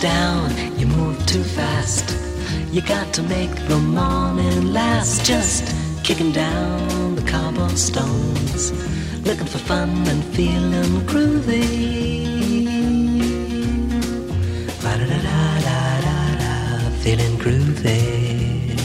Down, 0.01 0.51
you 0.79 0.87
move 0.87 1.27
too 1.27 1.45
fast. 1.45 2.17
You 2.73 2.81
got 2.81 3.13
to 3.15 3.23
make 3.23 3.55
the 3.69 3.77
morning 3.77 4.73
last. 4.73 5.27
Just 5.27 5.65
kicking 6.03 6.33
down 6.33 7.17
the 7.17 7.23
cobblestones, 7.23 8.73
looking 9.27 9.47
for 9.47 9.59
fun 9.59 9.91
and 10.09 10.25
feeling 10.35 11.03
groovy. 11.07 12.65
Ba-da-da-da-da-da, 14.83 16.91
feeling 17.03 17.37
groovy. 17.37 18.79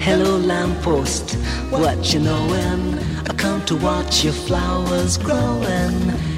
Hello, 0.00 0.38
lamppost, 0.38 1.32
what 1.70 2.14
you 2.14 2.20
knowin'? 2.20 2.98
I 3.28 3.34
come 3.34 3.62
to 3.66 3.76
watch 3.76 4.24
your 4.24 4.32
flowers 4.32 5.18
growing. 5.18 6.31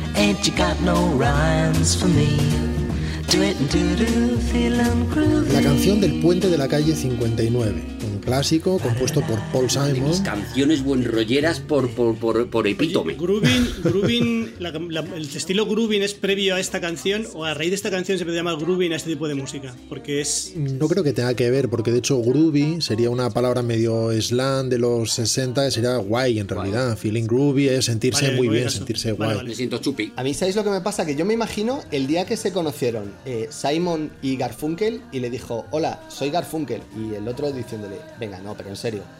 La 5.53 5.61
canción 5.61 6.01
del 6.01 6.21
puente 6.21 6.49
de 6.49 6.57
la 6.57 6.69
calle 6.69 6.95
59, 6.95 7.85
un 8.13 8.14
clásico 8.25 8.79
compuesto 8.79 9.21
por 9.23 9.39
Paul 9.53 9.69
De 9.69 10.01
mis 10.01 10.17
Simon. 10.17 10.23
canciones 10.25 10.83
buenrolleras 10.83 11.61
por, 11.61 11.89
por, 11.91 12.17
por, 12.17 12.49
por 12.49 12.67
epítome. 12.67 13.15
Groovin, 13.15 13.69
Groovin, 13.83 14.53
la- 14.59 14.71
la- 14.71 15.01
el 15.17 15.23
estilo 15.29 15.67
Groovin 15.67 16.03
es 16.03 16.15
previo 16.15 16.55
a 16.55 16.61
esta 16.61 16.81
canción 16.81 17.27
o 17.35 17.45
a 17.45 17.55
raíz 17.55 17.71
de 17.71 17.77
esta 17.77 17.91
canción 17.91 18.19
se 18.19 18.25
puede 18.25 18.37
llamar 18.37 18.57
Groovin 18.59 18.93
a 18.93 18.97
este 18.97 19.11
tipo 19.11 19.29
de 19.29 19.35
música, 19.35 19.75
porque 19.89 20.21
es 20.21 20.53
No 20.57 20.89
creo 20.89 21.05
que 21.05 21.13
tenga 21.13 21.35
que 21.35 21.51
ver, 21.51 21.69
porque 21.69 21.91
de 21.93 21.99
hecho 21.99 22.21
groovy 22.23 22.81
sería 22.81 23.11
una 23.11 23.31
palabra 23.31 23.63
medio 23.63 24.11
slang 24.21 24.69
de 24.69 24.79
los 24.79 25.13
60, 25.13 25.71
sería 25.71 25.97
guay 25.97 26.39
en 26.39 26.49
realidad. 26.49 26.97
Feeling 26.97 27.25
groovy 27.27 27.69
es 27.69 27.85
sentirse 27.85 28.27
Vale, 28.27 28.37
muy 28.37 28.49
bien, 28.49 28.65
caso. 28.65 28.79
sentirse 28.79 29.13
Vale, 29.13 29.17
guay. 29.17 29.37
vale. 29.37 29.49
Me 29.51 29.55
siento 29.55 29.79
chupi. 29.79 30.13
A 30.17 30.23
mí, 30.23 30.35
¿sabéis 30.35 30.57
lo 30.57 30.65
que 30.65 30.71
me 30.71 30.81
pasa? 30.81 31.05
Que 31.07 31.15
yo 31.17 31.25
me 31.25 31.35
imagino 31.35 31.83
el 31.91 32.07
día 32.07 32.25
que 32.27 32.37
se 32.37 32.53
conocieron 32.53 33.13
eh, 33.27 33.49
Simon 33.51 34.11
y 34.23 34.37
Garfunkel 34.37 35.03
y 35.13 35.21
le 35.21 35.31
dijo, 35.31 35.67
hola, 35.71 36.03
soy 36.09 36.31
Garfunkel. 36.31 36.81
Y 36.97 37.15
el 37.15 37.27
otro 37.29 37.53
diciéndole, 37.53 37.97
venga, 38.19 38.39
no, 38.41 38.55
pero 38.57 38.69
en 38.71 38.77
serio. 38.77 39.03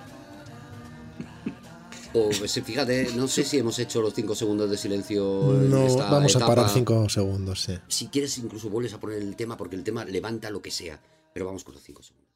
O 2.17 2.31
pues, 2.39 2.53
fíjate, 2.63 3.09
no 3.17 3.27
sé 3.27 3.43
si 3.43 3.59
hemos 3.59 3.77
hecho 3.81 4.01
los 4.01 4.15
5 4.15 4.37
segundos 4.37 4.71
de 4.71 4.77
silencio. 4.77 5.53
en 5.61 5.69
No, 5.69 5.85
esta 5.85 6.09
vamos 6.13 6.33
a 6.37 6.39
etapa. 6.39 6.55
parar 6.55 6.71
5 6.71 7.09
segundos, 7.09 7.63
sí. 7.63 7.77
Si 7.89 8.07
quieres, 8.07 8.39
incluso 8.39 8.71
vuelves 8.71 8.95
a 8.95 9.01
poner 9.01 9.19
el 9.19 9.35
tema 9.35 9.57
porque 9.57 9.75
el 9.75 9.83
tema 9.83 10.05
levanta 10.05 10.49
lo 10.49 10.63
que 10.63 10.71
sea. 10.71 11.01
Pero 11.33 11.47
vamos 11.47 11.65
con 11.65 11.75
los 11.75 11.83
5 11.83 12.05
segundos. 12.05 12.29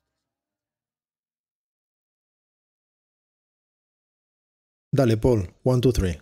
Dale, 4.90 5.16
Paul, 5.16 5.48
1, 5.62 5.78
2, 5.80 5.94
3. 5.94 6.18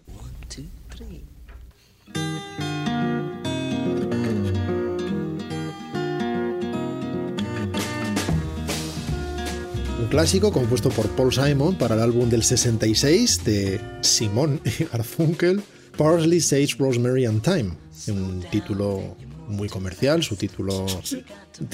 Un 10.06 10.10
clásico 10.10 10.52
compuesto 10.52 10.88
por 10.90 11.08
Paul 11.16 11.32
Simon 11.32 11.74
para 11.74 11.96
el 11.96 12.00
álbum 12.00 12.30
del 12.30 12.44
66 12.44 13.44
de 13.44 13.80
Simon 14.02 14.60
y 14.78 14.84
Garfunkel, 14.84 15.60
Parsley, 15.98 16.40
Sage, 16.40 16.76
Rosemary 16.78 17.24
and 17.24 17.42
Thyme. 17.42 17.72
Un 18.06 18.40
título 18.52 19.16
muy 19.48 19.68
comercial, 19.68 20.22
su 20.22 20.36
título 20.36 20.86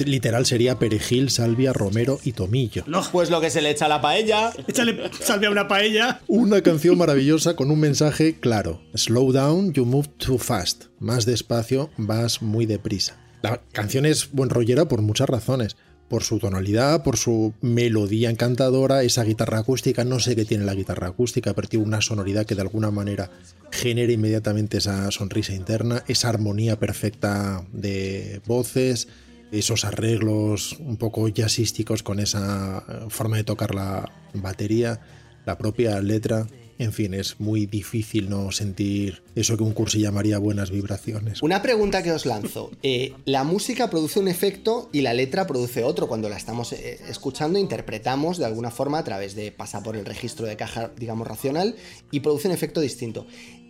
literal 0.03 0.47
sería 0.47 0.79
Perejil, 0.79 1.29
Salvia, 1.29 1.73
Romero 1.73 2.19
y 2.23 2.31
Tomillo. 2.31 2.83
Pues 3.11 3.29
lo 3.29 3.39
que 3.39 3.51
se 3.51 3.61
le 3.61 3.69
echa 3.69 3.85
a 3.85 3.89
la 3.89 4.01
paella. 4.01 4.51
échale 4.67 5.11
salve 5.19 5.45
a 5.45 5.51
una 5.51 5.67
paella. 5.67 6.19
Una 6.25 6.63
canción 6.63 6.97
maravillosa 6.97 7.55
con 7.55 7.69
un 7.69 7.79
mensaje 7.79 8.39
claro. 8.39 8.81
Slow 8.95 9.31
down, 9.31 9.73
you 9.73 9.85
move 9.85 10.07
too 10.17 10.39
fast. 10.39 10.85
Más 10.97 11.27
despacio, 11.27 11.91
vas 11.97 12.41
muy 12.41 12.65
deprisa. 12.65 13.15
La 13.43 13.61
canción 13.73 14.07
es 14.07 14.31
buen 14.31 14.49
rollera 14.49 14.87
por 14.87 15.03
muchas 15.03 15.29
razones. 15.29 15.75
Por 16.13 16.23
su 16.23 16.37
tonalidad, 16.37 17.01
por 17.01 17.17
su 17.17 17.55
melodía 17.61 18.29
encantadora, 18.29 19.01
esa 19.01 19.23
guitarra 19.23 19.57
acústica, 19.57 20.03
no 20.03 20.19
sé 20.19 20.35
qué 20.35 20.45
tiene 20.45 20.63
la 20.63 20.75
guitarra 20.75 21.07
acústica, 21.07 21.55
pero 21.55 21.67
tiene 21.67 21.85
una 21.85 22.01
sonoridad 22.01 22.45
que 22.45 22.53
de 22.53 22.61
alguna 22.61 22.91
manera 22.91 23.31
genera 23.71 24.13
inmediatamente 24.13 24.77
esa 24.77 25.09
sonrisa 25.09 25.55
interna, 25.55 26.03
esa 26.07 26.29
armonía 26.29 26.77
perfecta 26.77 27.65
de 27.73 28.43
voces, 28.45 29.07
esos 29.51 29.85
arreglos 29.85 30.77
un 30.81 30.97
poco 30.97 31.27
jazzísticos 31.29 32.03
con 32.03 32.19
esa 32.19 32.83
forma 33.09 33.37
de 33.37 33.43
tocar 33.43 33.73
la 33.73 34.11
batería, 34.35 35.01
la 35.47 35.57
propia 35.57 35.99
letra. 35.99 36.45
En 36.83 36.91
fin, 36.91 37.13
es 37.13 37.39
muy 37.39 37.65
difícil 37.65 38.29
no 38.29 38.51
sentir 38.51 39.23
eso 39.35 39.55
que 39.55 39.63
un 39.63 39.71
cursi 39.71 40.01
llamaría 40.01 40.37
buenas 40.37 40.69
vibraciones. 40.69 41.41
Una 41.41 41.61
pregunta 41.61 42.03
que 42.03 42.11
os 42.11 42.25
lanzo. 42.25 42.71
Eh, 42.83 43.13
la 43.23 43.45
música 43.45 43.89
produce 43.89 44.19
un 44.19 44.27
efecto 44.27 44.89
y 44.91 44.99
la 44.99 45.13
letra 45.13 45.47
produce 45.47 45.85
otro. 45.85 46.09
Cuando 46.09 46.27
la 46.27 46.35
estamos 46.35 46.73
eh, 46.73 46.99
escuchando, 47.07 47.57
interpretamos 47.57 48.37
de 48.37 48.43
alguna 48.43 48.69
forma 48.69 48.97
a 48.99 49.03
través 49.05 49.33
de 49.33 49.53
pasa 49.53 49.81
por 49.81 49.95
el 49.95 50.05
registro 50.05 50.45
de 50.45 50.57
caja, 50.57 50.91
digamos, 50.97 51.25
racional 51.25 51.75
y 52.11 52.19
produce 52.19 52.49
un 52.49 52.53
efecto 52.53 52.81
distinto. 52.81 53.25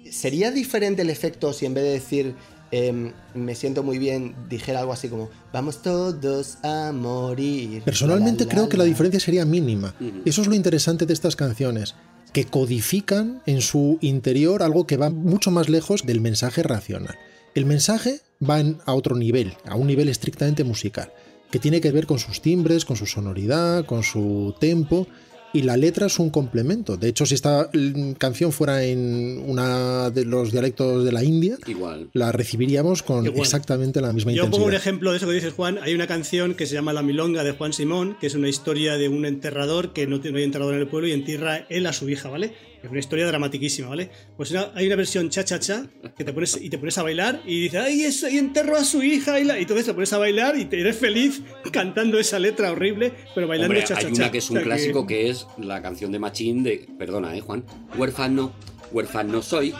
¿Sería 0.09 0.49
diferente 0.49 1.03
el 1.03 1.11
efecto 1.11 1.53
si 1.53 1.67
en 1.67 1.75
vez 1.75 1.83
de 1.83 1.91
decir 1.91 2.35
em, 2.71 3.13
me 3.35 3.53
siento 3.53 3.83
muy 3.83 3.99
bien, 3.99 4.33
dijera 4.49 4.79
algo 4.79 4.91
así 4.91 5.07
como 5.07 5.29
vamos 5.53 5.83
todos 5.83 6.57
a 6.63 6.91
morir? 6.91 7.83
Personalmente 7.83 8.45
La, 8.45 8.47
la, 8.47 8.51
creo 8.55 8.69
que 8.69 8.77
la 8.77 8.85
la. 8.85 8.89
diferencia 8.89 9.19
sería 9.19 9.45
mínima. 9.45 9.93
Eso 10.25 10.41
es 10.41 10.47
lo 10.47 10.55
interesante 10.55 11.05
de 11.05 11.13
estas 11.13 11.35
canciones, 11.35 11.93
que 12.33 12.45
codifican 12.45 13.41
en 13.45 13.61
su 13.61 13.99
interior 14.01 14.63
algo 14.63 14.87
que 14.87 14.97
va 14.97 15.09
mucho 15.09 15.51
más 15.51 15.69
lejos 15.69 16.05
del 16.05 16.19
mensaje 16.19 16.63
racional. 16.63 17.15
El 17.53 17.65
mensaje 17.65 18.21
va 18.41 18.61
a 18.85 18.93
otro 18.95 19.15
nivel, 19.15 19.53
a 19.65 19.75
un 19.75 19.87
nivel 19.87 20.09
estrictamente 20.09 20.63
musical, 20.63 21.13
que 21.51 21.59
tiene 21.59 21.79
que 21.79 21.91
ver 21.91 22.07
con 22.07 22.17
sus 22.17 22.41
timbres, 22.41 22.85
con 22.85 22.97
su 22.97 23.05
sonoridad, 23.05 23.85
con 23.85 24.01
su 24.01 24.55
tempo, 24.59 25.07
y 25.53 25.61
la 25.61 25.77
letra 25.77 26.07
es 26.07 26.17
un 26.19 26.29
complemento. 26.31 26.97
De 26.97 27.07
hecho, 27.09 27.25
si 27.25 27.35
esta 27.35 27.69
mm, 27.73 28.13
canción 28.13 28.51
fuera 28.51 28.83
en 28.83 29.43
uno 29.45 30.09
de 30.11 30.25
los 30.25 30.51
dialectos 30.51 31.05
de 31.05 31.11
la 31.11 31.23
India, 31.23 31.57
Igual. 31.67 32.09
la 32.13 32.31
recibiríamos 32.31 33.03
con 33.03 33.25
Igual. 33.25 33.41
exactamente 33.41 34.01
la 34.01 34.11
misma 34.13 34.31
Yo 34.31 34.37
intensidad. 34.37 34.51
pongo 34.51 34.67
un 34.67 34.73
ejemplo 34.73 35.11
de 35.11 35.17
eso 35.17 35.27
que 35.27 35.33
dices, 35.33 35.53
Juan. 35.53 35.77
Hay 35.81 35.93
una 35.93 36.07
canción 36.07 36.55
que 36.55 36.65
se 36.65 36.73
llama 36.73 36.91
La 36.93 37.03
Milonga 37.03 37.43
de 37.43 37.51
Juan 37.51 37.71
Simón, 37.73 38.17
que 38.19 38.27
es 38.27 38.35
una 38.35 38.49
historia 38.49 38.97
de 38.97 39.09
un 39.09 39.25
enterrador 39.25 39.93
que 39.93 40.07
no, 40.07 40.19
tiene- 40.19 40.33
no 40.33 40.37
hay 40.39 40.43
enterrador 40.45 40.73
en 40.73 40.81
el 40.81 40.87
pueblo 40.87 41.07
y 41.07 41.11
entierra 41.11 41.65
él 41.69 41.85
a 41.85 41.93
su 41.93 42.09
hija, 42.09 42.29
¿vale? 42.29 42.53
Es 42.83 42.89
una 42.89 42.99
historia 42.99 43.25
dramatiquísima, 43.27 43.87
¿vale? 43.87 44.09
Pues 44.35 44.51
una- 44.51 44.71
hay 44.75 44.87
una 44.87 44.97
versión 44.97 45.29
cha-cha-cha 45.29 45.85
que 46.17 46.23
te 46.25 46.33
pones 46.33 46.59
y 46.61 46.69
te 46.69 46.77
pones 46.77 46.97
a 46.97 47.03
bailar 47.03 47.41
y 47.45 47.61
dices, 47.61 47.79
¡ay, 47.81 48.03
eso! 48.03 48.27
Y 48.27 48.37
enterró 48.37 48.75
a 48.75 48.83
su 48.83 49.01
hija. 49.01 49.39
Y, 49.39 49.45
la- 49.45 49.57
y 49.57 49.61
entonces 49.61 49.85
te 49.85 49.93
pones 49.93 50.11
a 50.11 50.17
bailar 50.17 50.57
y 50.57 50.65
te 50.65 50.81
eres 50.81 50.97
feliz 50.97 51.41
cantando 51.71 52.19
esa 52.19 52.39
letra 52.39 52.71
horrible, 52.73 53.13
pero 53.33 53.47
bailando 53.47 53.73
cha-cha-cha. 53.79 54.07
hay 54.07 54.13
una 54.13 54.31
que 54.31 54.37
es 54.39 54.49
un 54.49 54.57
O 54.57 54.59
sea 54.59 54.65
clásico 54.65 55.07
que 55.07 55.29
es 55.29 55.47
la 55.57 55.81
canción 55.81 56.11
de 56.11 56.19
Machín 56.19 56.61
de. 56.63 56.85
Perdona, 56.99 57.35
eh, 57.37 57.39
Juan. 57.39 57.63
Huérfano, 57.97 58.53
huérfano 58.91 59.41
soy. 59.41 59.73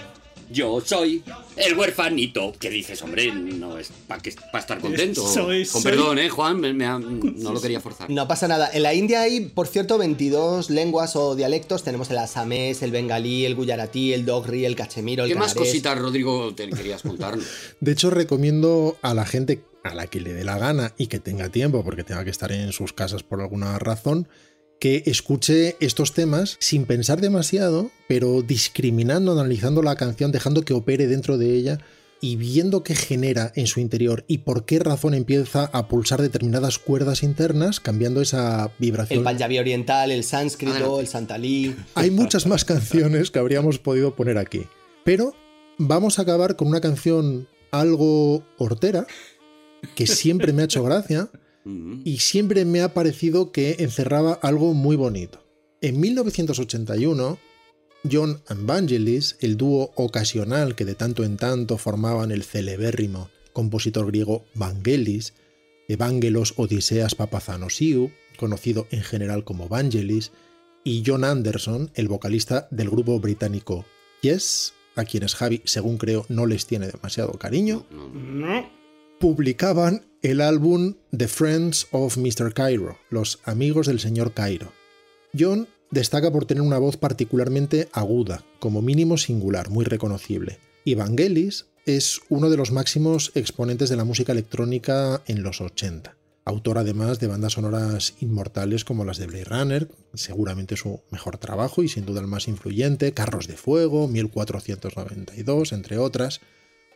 Yo 0.51 0.81
soy 0.81 1.23
el 1.55 1.77
huérfanito. 1.77 2.53
Que 2.59 2.69
dices, 2.69 3.01
hombre, 3.01 3.31
no 3.31 3.77
es 3.77 3.91
para 4.07 4.21
estar 4.59 4.79
contento. 4.79 5.25
Soy- 5.33 5.65
Con 5.65 5.81
soy- 5.81 5.91
perdón, 5.91 6.19
eh, 6.19 6.29
Juan, 6.29 6.59
me- 6.59 6.73
me 6.73 6.85
ha- 6.85 6.99
no 6.99 7.53
lo 7.53 7.61
quería 7.61 7.79
forzar. 7.79 8.09
No 8.09 8.27
pasa 8.27 8.47
nada. 8.47 8.69
En 8.73 8.83
la 8.83 8.93
India 8.93 9.21
hay, 9.21 9.41
por 9.41 9.67
cierto, 9.67 9.97
22 9.97 10.69
lenguas 10.69 11.15
o 11.15 11.35
dialectos. 11.35 11.83
Tenemos 11.83 12.09
el 12.11 12.17
asamés, 12.17 12.81
el 12.83 12.91
bengalí, 12.91 13.45
el 13.45 13.55
guyaratí, 13.55 14.13
el 14.13 14.25
dogri, 14.25 14.65
el 14.65 14.75
cachemiro, 14.75 15.23
el 15.23 15.31
¿Qué 15.31 15.35
más 15.39 15.53
cositas, 15.53 15.97
Rodrigo, 15.97 16.53
te 16.55 16.69
querías 16.69 17.01
contarnos? 17.01 17.45
De 17.79 17.91
hecho, 17.91 18.09
recomiendo 18.09 18.97
a 19.01 19.13
la 19.13 19.25
gente 19.25 19.63
a 19.83 19.93
la 19.93 20.07
que 20.07 20.21
le 20.21 20.33
dé 20.33 20.43
la 20.45 20.57
gana 20.57 20.93
y 20.97 21.07
que 21.07 21.19
tenga 21.19 21.49
tiempo, 21.49 21.83
porque 21.83 22.03
tenga 22.03 22.23
que 22.23 22.29
estar 22.29 22.51
en 22.53 22.71
sus 22.71 22.93
casas 22.93 23.21
por 23.23 23.41
alguna 23.41 23.77
razón, 23.79 24.27
que 24.83 25.01
escuche 25.05 25.77
estos 25.79 26.11
temas 26.11 26.57
sin 26.59 26.83
pensar 26.83 27.21
demasiado, 27.21 27.89
pero 28.09 28.41
discriminando, 28.41 29.31
analizando 29.31 29.81
la 29.81 29.95
canción, 29.95 30.33
dejando 30.33 30.63
que 30.63 30.73
opere 30.73 31.07
dentro 31.07 31.37
de 31.37 31.55
ella 31.55 31.77
y 32.19 32.35
viendo 32.35 32.83
qué 32.83 32.93
genera 32.93 33.53
en 33.55 33.67
su 33.67 33.79
interior 33.79 34.25
y 34.27 34.39
por 34.39 34.65
qué 34.65 34.79
razón 34.79 35.13
empieza 35.13 35.69
a 35.71 35.87
pulsar 35.87 36.21
determinadas 36.21 36.79
cuerdas 36.79 37.23
internas, 37.23 37.79
cambiando 37.79 38.19
esa 38.21 38.65
El 38.65 38.71
vibración. 38.77 39.23
panjabi 39.23 39.57
oriental, 39.57 40.11
el 40.11 40.25
sánscrito, 40.25 40.73
Adelante. 40.73 40.99
el 40.99 41.07
santalí. 41.07 41.75
Hay 41.95 42.11
muchas 42.11 42.45
más 42.45 42.65
canciones 42.65 43.31
que 43.31 43.39
habríamos 43.39 43.79
podido 43.79 44.17
poner 44.17 44.37
aquí. 44.37 44.63
Pero 45.05 45.33
vamos 45.77 46.19
a 46.19 46.23
acabar 46.23 46.57
con 46.57 46.67
una 46.67 46.81
canción 46.81 47.47
algo 47.71 48.43
hortera, 48.57 49.07
que 49.95 50.07
siempre 50.07 50.51
me 50.51 50.63
ha 50.63 50.65
hecho 50.65 50.83
gracia. 50.83 51.29
Y 51.65 52.17
siempre 52.19 52.65
me 52.65 52.81
ha 52.81 52.93
parecido 52.93 53.51
que 53.51 53.77
encerraba 53.79 54.33
algo 54.33 54.73
muy 54.73 54.95
bonito. 54.95 55.43
En 55.81 55.99
1981, 55.99 57.39
John 58.11 58.41
and 58.47 58.65
Vangelis, 58.65 59.37
el 59.39 59.57
dúo 59.57 59.91
ocasional 59.95 60.75
que 60.75 60.85
de 60.85 60.95
tanto 60.95 61.23
en 61.23 61.37
tanto 61.37 61.77
formaban 61.77 62.31
el 62.31 62.43
celebérrimo 62.43 63.29
compositor 63.53 64.07
griego 64.07 64.43
Vangelis, 64.55 65.33
Evangelos 65.87 66.53
Odiseas 66.57 67.15
Papazanosiou, 67.15 68.11
conocido 68.37 68.87
en 68.91 69.01
general 69.03 69.43
como 69.43 69.69
Vangelis, 69.69 70.31
y 70.83 71.03
John 71.05 71.23
Anderson, 71.23 71.91
el 71.95 72.07
vocalista 72.07 72.67
del 72.71 72.89
grupo 72.89 73.19
británico 73.19 73.85
Yes, 74.21 74.73
a 74.95 75.05
quienes 75.05 75.35
Javi, 75.35 75.61
según 75.65 75.97
creo, 75.97 76.25
no 76.29 76.45
les 76.45 76.65
tiene 76.65 76.87
demasiado 76.87 77.33
cariño, 77.33 77.85
publicaban 79.19 80.05
el 80.23 80.39
álbum 80.39 80.95
The 81.15 81.27
Friends 81.27 81.87
of 81.91 82.17
Mr. 82.17 82.53
Cairo, 82.53 82.97
los 83.09 83.41
amigos 83.43 83.87
del 83.87 83.99
señor 83.99 84.33
Cairo. 84.33 84.71
John 85.37 85.67
destaca 85.91 86.31
por 86.31 86.45
tener 86.45 86.63
una 86.63 86.77
voz 86.77 86.95
particularmente 86.95 87.89
aguda, 87.91 88.45
como 88.59 88.81
mínimo 88.81 89.17
singular, 89.17 89.69
muy 89.69 89.83
reconocible. 89.83 90.59
Y 90.85 90.95
Vangelis 90.95 91.65
es 91.85 92.21
uno 92.29 92.49
de 92.49 92.55
los 92.55 92.71
máximos 92.71 93.33
exponentes 93.35 93.89
de 93.89 93.97
la 93.97 94.05
música 94.05 94.31
electrónica 94.31 95.21
en 95.27 95.43
los 95.43 95.59
80. 95.59 96.15
Autor 96.45 96.77
además 96.77 97.19
de 97.19 97.27
bandas 97.27 97.53
sonoras 97.53 98.13
inmortales 98.21 98.85
como 98.85 99.03
las 99.03 99.17
de 99.17 99.27
Blade 99.27 99.43
Runner, 99.43 99.91
seguramente 100.13 100.77
su 100.77 101.01
mejor 101.11 101.37
trabajo 101.37 101.83
y 101.83 101.89
sin 101.89 102.05
duda 102.05 102.21
el 102.21 102.27
más 102.27 102.47
influyente, 102.47 103.13
Carros 103.13 103.47
de 103.47 103.57
Fuego, 103.57 104.07
1492, 104.07 105.73
entre 105.73 105.97
otras. 105.97 106.39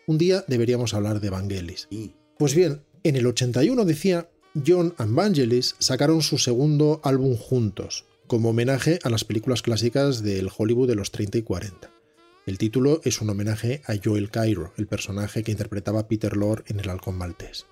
Un 0.05 0.17
día 0.17 0.45
deberíamos 0.47 0.93
hablar 0.93 1.19
de 1.19 1.29
Vangelis. 1.29 1.89
Pues 2.37 2.53
bien, 2.53 2.83
en 3.03 3.15
el 3.15 3.25
81 3.27 3.85
decía, 3.85 4.29
John 4.65 4.93
and 4.97 5.15
Vangelis 5.15 5.75
sacaron 5.79 6.21
su 6.21 6.37
segundo 6.37 6.99
álbum 7.03 7.35
juntos, 7.35 8.05
como 8.27 8.49
homenaje 8.49 8.99
a 9.03 9.09
las 9.09 9.23
películas 9.23 9.61
clásicas 9.61 10.23
del 10.23 10.49
Hollywood 10.55 10.87
de 10.87 10.95
los 10.95 11.11
30 11.11 11.39
y 11.39 11.41
40. 11.43 11.91
El 12.45 12.57
título 12.57 13.01
es 13.03 13.21
un 13.21 13.29
homenaje 13.29 13.81
a 13.85 13.93
Joel 14.01 14.29
Cairo, 14.29 14.73
el 14.77 14.87
personaje 14.87 15.43
que 15.43 15.51
interpretaba 15.51 16.07
Peter 16.07 16.35
Lorre 16.37 16.63
en 16.67 16.79
El 16.79 16.89
Halcón 16.89 17.17
Maltés. 17.17 17.65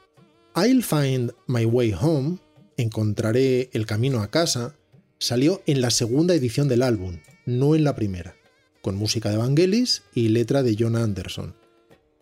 I'll 0.55 0.83
Find 0.83 1.33
My 1.47 1.65
Way 1.65 1.95
Home, 1.99 2.39
Encontraré 2.77 3.69
el 3.71 3.85
Camino 3.85 4.21
a 4.21 4.29
Casa, 4.29 4.75
salió 5.17 5.61
en 5.65 5.79
la 5.79 5.91
segunda 5.91 6.35
edición 6.35 6.67
del 6.67 6.81
álbum, 6.81 7.19
no 7.45 7.73
en 7.73 7.85
la 7.85 7.95
primera, 7.95 8.35
con 8.81 8.97
música 8.97 9.29
de 9.29 9.37
Vangelis 9.37 10.03
y 10.13 10.27
letra 10.27 10.61
de 10.61 10.75
John 10.77 10.97
Anderson. 10.97 11.55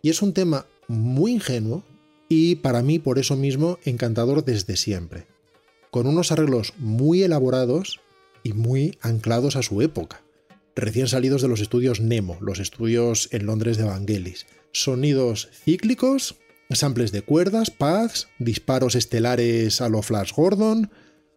Y 0.00 0.10
es 0.10 0.22
un 0.22 0.32
tema 0.32 0.66
muy 0.86 1.32
ingenuo 1.32 1.82
y 2.34 2.56
para 2.56 2.82
mí 2.82 2.98
por 2.98 3.20
eso 3.20 3.36
mismo 3.36 3.78
encantador 3.84 4.44
desde 4.44 4.76
siempre, 4.76 5.26
con 5.92 6.08
unos 6.08 6.32
arreglos 6.32 6.74
muy 6.78 7.22
elaborados 7.22 8.00
y 8.42 8.54
muy 8.54 8.98
anclados 9.00 9.54
a 9.54 9.62
su 9.62 9.82
época, 9.82 10.24
recién 10.74 11.06
salidos 11.06 11.42
de 11.42 11.48
los 11.48 11.60
estudios 11.60 12.00
Nemo, 12.00 12.36
los 12.40 12.58
estudios 12.58 13.28
en 13.30 13.46
Londres 13.46 13.76
de 13.76 13.84
Vangelis. 13.84 14.46
Sonidos 14.72 15.48
cíclicos, 15.52 16.34
samples 16.70 17.12
de 17.12 17.22
cuerdas, 17.22 17.70
pads, 17.70 18.26
disparos 18.40 18.96
estelares 18.96 19.80
a 19.80 19.88
lo 19.88 20.02
Flash 20.02 20.32
Gordon, 20.34 20.90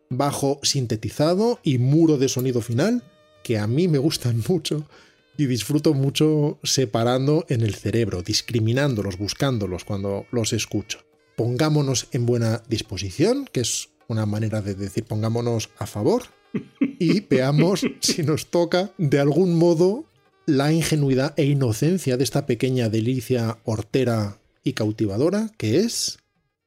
bajo 0.10 0.60
sintetizado 0.64 1.60
y 1.62 1.78
muro 1.78 2.18
de 2.18 2.28
sonido 2.28 2.62
final, 2.62 3.04
que 3.44 3.60
a 3.60 3.68
mí 3.68 3.88
me 3.88 4.00
gustan 4.00 4.42
mucho 4.50 4.90
y 5.38 5.46
disfruto 5.46 5.94
mucho 5.94 6.60
separando 6.64 7.46
en 7.50 7.62
el 7.62 7.76
cerebro, 7.76 8.24
discriminándolos, 8.24 9.18
buscándolos 9.18 9.86
cuando 9.86 10.26
los 10.32 10.54
escucho. 10.54 11.00
Pongámonos 11.36 12.08
en 12.12 12.26
buena 12.26 12.64
disposición, 12.68 13.48
que 13.52 13.62
es 13.62 13.90
una 14.08 14.26
manera 14.26 14.62
de 14.62 14.74
decir 14.74 15.04
pongámonos 15.04 15.70
a 15.78 15.86
favor, 15.86 16.24
y 17.00 17.22
veamos 17.22 17.86
si 18.00 18.24
nos 18.24 18.48
toca 18.48 18.92
de 18.98 19.20
algún 19.20 19.56
modo 19.56 20.06
la 20.46 20.72
ingenuidad 20.72 21.34
e 21.38 21.46
inocencia 21.46 22.18
de 22.18 22.24
esta 22.24 22.46
pequeña 22.46 22.90
delicia 22.90 23.60
hortera 23.66 24.40
y 24.64 24.74
cautivadora 24.74 25.52
que 25.58 25.80
es 25.80 26.20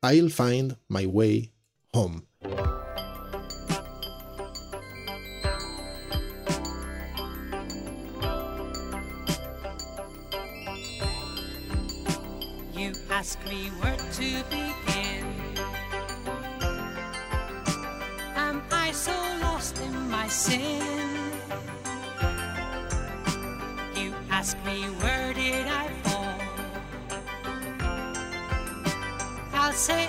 I'll 0.03 0.31
Find 0.31 0.77
My 0.89 1.07
Way 1.07 1.53
Home. 1.93 2.23
Ask 13.21 13.39
me 13.45 13.69
where 13.81 13.99
to 14.17 14.29
begin. 14.49 15.27
Am 18.35 18.63
I 18.73 18.93
so 18.93 19.13
lost 19.43 19.79
in 19.79 19.95
my 20.09 20.27
sin? 20.27 20.81
You 23.95 24.15
ask 24.31 24.57
me 24.65 24.85
where 25.03 25.35
did 25.35 25.67
I 25.67 25.87
fall? 26.05 26.41
I'll 29.53 29.75
say 29.75 30.09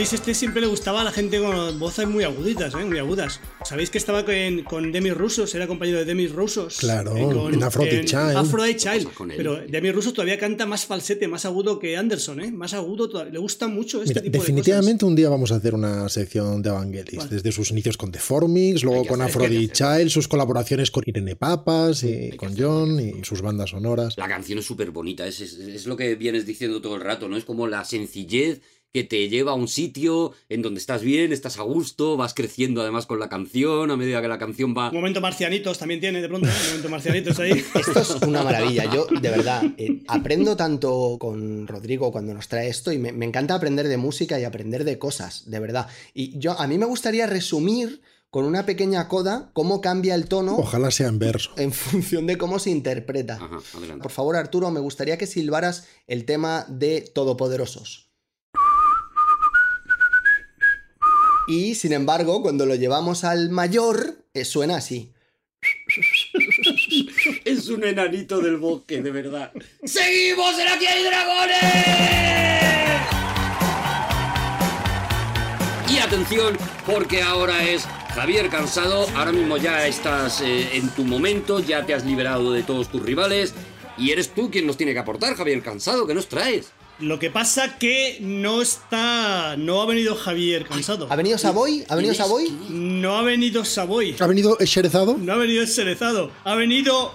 Vangelis 0.00 0.12
este 0.14 0.32
siempre 0.34 0.62
le 0.62 0.66
gustaba 0.66 1.02
a 1.02 1.04
la 1.04 1.12
gente 1.12 1.38
con 1.40 1.78
voces 1.78 2.08
muy 2.08 2.24
aguditas, 2.24 2.72
¿eh? 2.72 2.84
muy 2.86 2.96
agudas. 2.98 3.38
¿Sabéis 3.68 3.90
que 3.90 3.98
estaba 3.98 4.24
con, 4.24 4.62
con 4.64 4.92
Demis 4.92 5.14
Rusos? 5.14 5.54
Era 5.54 5.66
compañero 5.66 5.98
de 5.98 6.06
Demis 6.06 6.32
Rusos. 6.32 6.78
Claro, 6.78 7.14
Eh, 7.14 7.22
con- 7.22 7.52
en 7.52 7.62
Aphrodite 7.62 8.00
en 8.00 8.06
Child. 8.06 8.36
Aphrodite 8.36 8.78
Child. 8.78 9.08
Pero 9.36 9.56
Demis 9.68 9.94
Rusos 9.94 10.14
todavía 10.14 10.38
canta 10.38 10.64
más 10.64 10.86
falsete, 10.86 11.28
más 11.28 11.44
agudo 11.44 11.78
que 11.78 11.98
Anderson, 11.98 12.40
¿eh? 12.40 12.50
Más 12.50 12.72
agudo, 12.72 13.10
todavía. 13.10 13.34
le 13.34 13.38
gusta 13.40 13.68
mucho 13.68 13.98
este 14.02 14.14
Mira, 14.14 14.22
tipo 14.22 14.32
de 14.32 14.38
definitivamente 14.38 15.04
un 15.04 15.14
día 15.14 15.28
vamos 15.28 15.52
a 15.52 15.56
hacer 15.56 15.74
una 15.74 16.08
sección 16.08 16.62
de 16.62 16.70
Evangelis, 16.70 17.28
desde 17.28 17.52
sus 17.52 17.70
inicios 17.70 17.98
con 17.98 18.10
The 18.10 18.20
Formings, 18.20 18.82
luego 18.82 19.04
con 19.04 19.20
hacer. 19.20 19.50
Child, 19.70 20.08
sus 20.08 20.28
colaboraciones 20.28 20.90
con 20.90 21.02
Irene 21.06 21.36
Papas 21.36 22.04
y 22.04 22.30
con 22.38 22.56
John 22.56 22.98
y 23.00 23.22
sus 23.24 23.42
bandas 23.42 23.70
sonoras. 23.70 24.16
La 24.16 24.28
canción 24.28 24.60
es 24.60 24.64
súper 24.64 24.92
bonita, 24.92 25.26
es, 25.26 25.40
es- 25.42 25.58
es 25.58 25.86
lo 25.86 25.96
que 25.98 26.14
vienes 26.14 26.46
diciendo 26.46 26.80
todo 26.80 26.94
el 26.96 27.02
rato, 27.02 27.28
¿no? 27.28 27.36
Es 27.36 27.44
como 27.44 27.66
la 27.66 27.84
sencillez 27.84 28.62
que 28.92 29.04
te 29.04 29.28
lleva 29.28 29.52
a 29.52 29.54
un 29.54 29.68
sitio 29.68 30.32
en 30.48 30.62
donde 30.62 30.80
estás 30.80 31.02
bien, 31.02 31.32
estás 31.32 31.58
a 31.58 31.62
gusto, 31.62 32.16
vas 32.16 32.34
creciendo 32.34 32.82
además 32.82 33.06
con 33.06 33.20
la 33.20 33.28
canción, 33.28 33.90
a 33.90 33.96
medida 33.96 34.20
que 34.20 34.28
la 34.28 34.38
canción 34.38 34.74
va... 34.76 34.88
Un 34.88 34.96
momento 34.96 35.20
marcianitos 35.20 35.78
también 35.78 36.00
tiene 36.00 36.20
de 36.20 36.28
pronto, 36.28 36.48
¿eh? 36.48 36.52
un 36.52 36.66
momento 36.68 36.88
marcianitos 36.88 37.38
ahí. 37.38 37.52
Esto 37.74 38.00
es 38.00 38.10
una 38.22 38.42
maravilla. 38.42 38.92
Yo, 38.92 39.06
de 39.06 39.30
verdad, 39.30 39.62
eh, 39.76 40.02
aprendo 40.08 40.56
tanto 40.56 41.16
con 41.20 41.66
Rodrigo 41.66 42.10
cuando 42.10 42.34
nos 42.34 42.48
trae 42.48 42.68
esto 42.68 42.92
y 42.92 42.98
me, 42.98 43.12
me 43.12 43.26
encanta 43.26 43.54
aprender 43.54 43.86
de 43.88 43.96
música 43.96 44.40
y 44.40 44.44
aprender 44.44 44.84
de 44.84 44.98
cosas, 44.98 45.48
de 45.48 45.60
verdad. 45.60 45.86
Y 46.14 46.38
yo, 46.38 46.58
a 46.58 46.66
mí 46.66 46.78
me 46.78 46.86
gustaría 46.86 47.26
resumir 47.26 48.00
con 48.30 48.44
una 48.44 48.64
pequeña 48.64 49.08
coda 49.08 49.50
cómo 49.52 49.80
cambia 49.80 50.14
el 50.14 50.26
tono 50.26 50.56
Ojalá 50.56 50.90
sea 50.92 51.08
en 51.08 51.18
verso. 51.18 51.50
en 51.56 51.72
función 51.72 52.26
de 52.26 52.38
cómo 52.38 52.58
se 52.58 52.70
interpreta. 52.70 53.34
Ajá, 53.34 53.58
adelante. 53.74 54.02
Por 54.02 54.12
favor, 54.12 54.36
Arturo, 54.36 54.70
me 54.70 54.80
gustaría 54.80 55.18
que 55.18 55.26
silbaras 55.26 55.86
el 56.06 56.24
tema 56.24 56.64
de 56.68 57.02
Todopoderosos. 57.02 58.09
Y 61.50 61.74
sin 61.74 61.92
embargo, 61.92 62.42
cuando 62.42 62.64
lo 62.64 62.76
llevamos 62.76 63.24
al 63.24 63.50
mayor, 63.50 64.24
eh, 64.34 64.44
suena 64.44 64.76
así. 64.76 65.12
Es 67.44 67.68
un 67.68 67.82
enanito 67.82 68.40
del 68.40 68.56
bosque, 68.56 69.02
de 69.02 69.10
verdad. 69.10 69.50
¡Seguimos 69.82 70.56
en 70.60 70.68
Aquí 70.68 70.86
hay 70.86 71.02
dragones! 71.02 71.58
Y 75.90 75.98
atención, 75.98 76.56
porque 76.86 77.20
ahora 77.20 77.68
es 77.68 77.82
Javier 78.14 78.48
Cansado. 78.48 79.08
Ahora 79.16 79.32
mismo 79.32 79.56
ya 79.56 79.88
estás 79.88 80.42
eh, 80.42 80.76
en 80.76 80.88
tu 80.90 81.02
momento, 81.02 81.58
ya 81.58 81.84
te 81.84 81.94
has 81.94 82.06
liberado 82.06 82.52
de 82.52 82.62
todos 82.62 82.92
tus 82.92 83.02
rivales. 83.02 83.54
Y 83.98 84.12
eres 84.12 84.28
tú 84.28 84.52
quien 84.52 84.68
nos 84.68 84.76
tiene 84.76 84.92
que 84.92 85.00
aportar, 85.00 85.34
Javier 85.34 85.62
Cansado. 85.62 86.06
¿Qué 86.06 86.14
nos 86.14 86.28
traes? 86.28 86.70
Lo 87.00 87.18
que 87.18 87.30
pasa 87.30 87.78
que 87.78 88.18
no 88.20 88.60
está. 88.60 89.56
No 89.56 89.80
ha 89.80 89.86
venido 89.86 90.14
Javier 90.14 90.66
cansado. 90.66 91.06
¿Ha 91.10 91.16
venido 91.16 91.38
Savoy? 91.38 91.84
¿Ha 91.88 91.96
venido. 91.96 92.14
Savoy? 92.14 92.50
No 92.68 93.16
ha 93.16 93.22
venido 93.22 93.64
Savoy. 93.64 94.16
¿Ha 94.20 94.26
venido 94.26 94.58
Sherezado? 94.60 95.16
No 95.18 95.32
ha 95.32 95.36
venido 95.36 95.66
Cerezado. 95.66 96.30
Ha 96.44 96.54
venido 96.56 97.14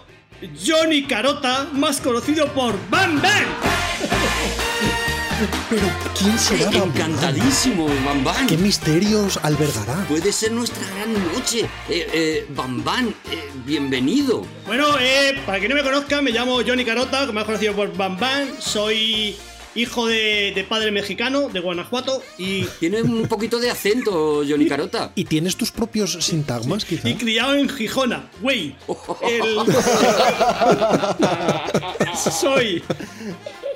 Johnny 0.66 1.04
Carota, 1.04 1.68
más 1.74 2.02
conocido 2.02 2.48
por 2.54 2.74
Bam 2.90 3.22
Bam. 3.22 3.46
Pero 5.70 5.84
¿quién 6.18 6.40
será? 6.40 6.72
Encantadísimo, 6.72 7.88
Bam 8.06 8.24
Bam. 8.24 8.48
¿Qué 8.48 8.58
misterios 8.58 9.38
albergará? 9.44 10.06
Puede 10.08 10.32
ser 10.32 10.52
nuestra 10.52 10.84
gran 10.96 11.14
noche. 11.34 11.62
Eh, 11.90 12.08
eh, 12.14 12.48
Bam 12.56 12.84
Bam, 12.84 13.10
eh, 13.32 13.50
bienvenido. 13.66 14.44
Bueno, 14.66 14.98
eh, 15.00 15.38
para 15.46 15.60
quien 15.60 15.70
no 15.70 15.76
me 15.76 15.84
conozca, 15.84 16.22
me 16.22 16.32
llamo 16.32 16.62
Johnny 16.66 16.86
Carota, 16.86 17.30
más 17.32 17.44
conocido 17.44 17.74
por 17.74 17.96
Bam 17.96 18.18
Bam. 18.18 18.48
Soy 18.60 19.36
hijo 19.76 20.08
de, 20.08 20.54
de 20.56 20.64
padre 20.64 20.92
mexicano, 20.92 21.50
de 21.50 21.60
Guanajuato, 21.60 22.22
y, 22.38 22.64
Tiene 22.80 23.02
un 23.02 23.28
poquito 23.28 23.60
de 23.60 23.70
acento, 23.70 24.44
Johnny 24.48 24.68
Carota. 24.68 25.12
¿Y 25.16 25.26
tienes 25.26 25.56
tus 25.58 25.72
propios 25.72 26.14
sintagmas, 26.22 26.86
quizá? 26.86 27.10
y 27.10 27.16
criado 27.16 27.56
en 27.56 27.68
Gijona, 27.70 28.30
güey. 28.42 28.76
El- 29.22 29.58
Soy 32.40 32.82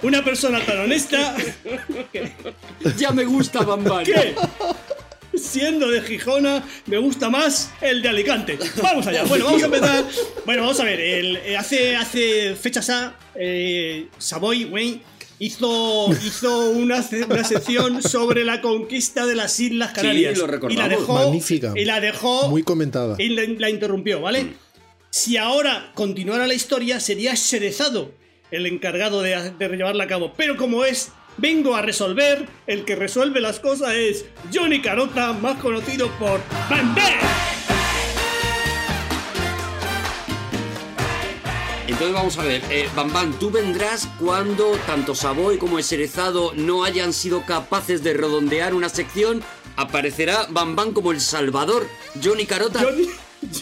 una 0.01 0.23
persona 0.23 0.63
tan 0.65 0.79
honesta 0.79 1.35
Ya 2.97 3.11
me 3.11 3.25
gusta 3.25 3.61
Bam 3.63 3.83
Bam. 3.83 4.03
que, 4.03 4.35
siendo 5.37 5.89
de 5.89 6.01
Gijona, 6.01 6.63
me 6.85 6.97
gusta 6.97 7.29
más 7.29 7.71
el 7.81 8.01
de 8.01 8.09
Alicante. 8.09 8.57
Vamos 8.81 9.05
allá. 9.07 9.23
Bueno, 9.25 9.45
vamos 9.45 9.61
a 9.61 9.65
empezar. 9.65 10.05
Bueno, 10.45 10.61
vamos 10.63 10.79
a 10.79 10.83
ver. 10.85 10.99
el- 10.99 11.37
eh, 11.37 11.57
hace, 11.57 11.95
hace 11.95 12.55
fechas 12.55 12.89
A, 12.89 13.15
eh, 13.35 14.07
Savoy, 14.17 14.63
güey, 14.65 15.01
hizo, 15.39 16.09
hizo 16.25 16.69
una, 16.69 17.03
una 17.29 17.43
sección 17.43 18.03
sobre 18.03 18.43
la 18.43 18.61
conquista 18.61 19.25
de 19.25 19.35
las 19.35 19.59
Islas 19.59 19.91
Canarias. 19.93 20.37
lo 20.37 20.43
y 20.43 20.47
la 20.47 20.51
recordamos. 20.51 20.89
dejó. 20.89 21.13
Magnífica. 21.13 21.73
Y 21.75 21.85
la 21.85 21.99
dejó. 21.99 22.49
Muy 22.49 22.63
comentada. 22.63 23.15
y 23.17 23.29
la, 23.29 23.43
la 23.57 23.69
interrumpió, 23.69 24.21
¿vale? 24.21 24.53
Si 25.09 25.37
ahora 25.37 25.91
continuara 25.95 26.45
la 26.45 26.53
historia, 26.53 26.99
sería 26.99 27.33
Sherezado 27.33 28.11
el 28.51 28.65
encargado 28.65 29.21
de, 29.21 29.53
de 29.57 29.69
llevarla 29.69 30.03
a 30.03 30.07
cabo. 30.07 30.33
Pero 30.37 30.55
como 30.57 30.85
es, 30.85 31.09
vengo 31.37 31.75
a 31.75 31.81
resolver, 31.81 32.47
el 32.67 32.85
que 32.85 32.95
resuelve 32.95 33.39
las 33.41 33.59
cosas 33.59 33.93
es 33.95 34.25
Johnny 34.53 34.81
Carota, 34.81 35.33
más 35.33 35.57
conocido 35.59 36.09
por 36.19 36.41
Bam 36.69 36.95
Entonces 41.99 42.13
vamos 42.13 42.37
a 42.37 42.43
ver, 42.43 42.61
eh, 42.69 42.87
Bam 42.95 43.11
Bam, 43.11 43.33
tú 43.39 43.51
vendrás 43.51 44.07
cuando 44.17 44.71
tanto 44.87 45.13
Savoy 45.13 45.57
como 45.57 45.79
Eserezado 45.79 46.53
no 46.55 46.85
hayan 46.85 47.11
sido 47.11 47.45
capaces 47.45 48.03
de 48.03 48.13
redondear 48.13 48.73
una 48.73 48.87
sección. 48.87 49.43
Aparecerá 49.75 50.47
Bam 50.49 50.77
Bam 50.77 50.93
como 50.93 51.11
el 51.11 51.19
Salvador, 51.19 51.85
Johnny 52.23 52.45
Carota. 52.45 52.79
Johnny, 52.81 53.09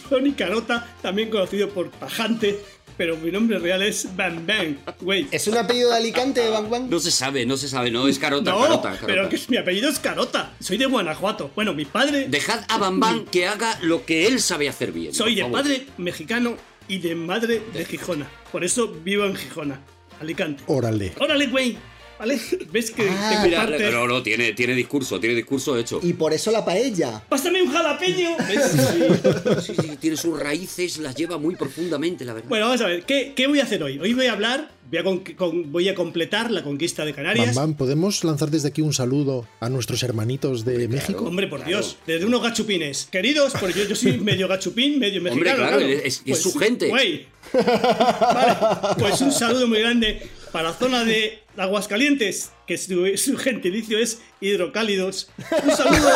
Johnny 0.07 0.33
Carota, 0.33 0.95
también 1.01 1.31
conocido 1.31 1.69
por 1.69 1.89
Tajante, 1.89 2.59
pero 2.95 3.17
mi 3.17 3.31
nombre 3.31 3.57
real 3.57 3.81
es 3.81 4.15
Bam 4.15 4.45
Bam, 4.45 4.77
güey. 5.01 5.27
¿Es 5.31 5.47
un 5.47 5.57
apellido 5.57 5.89
de 5.89 5.95
Alicante, 5.97 6.47
Bang 6.47 6.69
Bang? 6.69 6.89
No 6.91 6.99
se 6.99 7.09
sabe, 7.09 7.43
no 7.47 7.57
se 7.57 7.67
sabe, 7.67 7.89
no, 7.89 8.07
es 8.07 8.19
Carota, 8.19 8.51
No, 8.51 8.61
Carota, 8.61 8.81
Carota. 8.91 9.07
pero 9.07 9.29
que 9.29 9.37
es- 9.37 9.49
mi 9.49 9.57
apellido 9.57 9.89
es 9.89 9.97
Carota. 9.97 10.53
Soy 10.59 10.77
de 10.77 10.85
Guanajuato. 10.85 11.49
Bueno, 11.55 11.73
mi 11.73 11.85
padre. 11.85 12.27
Dejad 12.29 12.59
a 12.67 12.77
Bam 12.77 12.99
Bam 12.99 13.25
que 13.25 13.47
haga 13.47 13.79
lo 13.81 14.05
que 14.05 14.27
él 14.27 14.39
sabe 14.41 14.69
hacer 14.69 14.91
bien. 14.91 15.11
Soy 15.11 15.33
de 15.33 15.41
favor. 15.41 15.61
padre 15.63 15.87
mexicano 15.97 16.55
y 16.87 16.99
de 16.99 17.15
madre 17.15 17.61
de 17.73 17.85
Gijona. 17.85 18.27
Por 18.51 18.63
eso 18.63 18.87
vivo 19.03 19.25
en 19.25 19.35
Gijona, 19.35 19.79
Alicante. 20.19 20.63
Órale. 20.67 21.13
Órale, 21.19 21.47
güey. 21.47 21.77
¿Vale? 22.19 22.39
¿Ves 22.71 22.91
que 22.91 23.03
Ah, 23.09 23.29
tengo 23.31 23.43
Mira, 23.45 23.65
parte? 23.67 23.91
no, 23.91 24.07
no, 24.07 24.23
tiene, 24.23 24.53
tiene 24.53 24.73
discurso, 24.73 25.19
tiene 25.19 25.35
discurso 25.35 25.77
hecho. 25.77 25.99
Y 26.03 26.13
por 26.13 26.33
eso 26.33 26.51
la 26.51 26.65
paella. 26.65 27.23
¡Pásame 27.29 27.61
un 27.61 27.71
jalapeño! 27.71 28.29
¿Ves? 28.47 29.63
Sí, 29.65 29.73
sí, 29.79 29.97
tiene 29.99 30.17
sus 30.17 30.39
raíces, 30.39 30.97
las 30.97 31.15
lleva 31.15 31.37
muy 31.37 31.55
profundamente, 31.55 32.25
la 32.25 32.33
verdad. 32.33 32.49
Bueno, 32.49 32.65
vamos 32.65 32.81
a 32.81 32.87
ver. 32.87 33.03
¿qué, 33.03 33.33
qué 33.35 33.47
voy 33.47 33.59
a 33.59 33.63
hacer 33.63 33.81
hoy? 33.83 33.99
Hoy 33.99 34.13
voy 34.13 34.25
a 34.25 34.33
hablar, 34.33 34.71
voy 34.89 34.99
a, 34.99 35.03
con- 35.03 35.19
con- 35.19 35.71
voy 35.71 35.89
a 35.89 35.95
completar 35.95 36.49
la 36.51 36.63
conquista 36.63 37.05
de 37.05 37.11
Bam 37.11 37.17
Canarias. 37.17 37.55
Bam, 37.55 37.75
¿podemos 37.75 38.23
lanzar 38.23 38.49
desde 38.49 38.69
aquí 38.69 38.81
un 38.81 38.93
saludo 38.93 39.47
a 39.59 39.69
nuestros 39.69 40.01
hermanitos 40.03 40.65
de 40.65 40.87
México? 40.87 41.25
Hombre, 41.25 41.47
por 41.47 41.63
Dios, 41.65 41.97
desde 42.07 42.25
unos 42.25 42.41
gachupines. 42.41 43.07
Queridos, 43.11 43.53
porque 43.59 43.79
yo, 43.79 43.85
yo 43.85 43.95
soy 43.95 44.17
medio 44.17 44.47
gachupín, 44.47 44.97
medio 44.99 45.19
Hombre, 45.19 45.33
mexicano. 45.51 45.67
claro, 45.67 45.79
es- 45.79 46.21
es 46.25 46.41
su 46.41 46.53
gente. 46.57 46.89
Güey. 46.89 47.27
Vale, 47.53 48.55
pues 48.97 49.21
un 49.21 49.31
saludo 49.31 49.67
muy 49.67 49.79
grande 49.79 50.29
para 50.51 50.69
la 50.69 50.73
zona 50.75 51.03
de 51.03 51.43
Aguascalientes, 51.57 52.51
que 52.67 52.77
su, 52.77 53.07
su 53.17 53.37
gentilicio 53.37 53.97
es 53.97 54.19
hidrocálidos. 54.41 55.29
Un 55.63 55.71
saludo. 55.75 56.09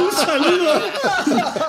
Un 0.00 0.12
saludo. 0.12 0.82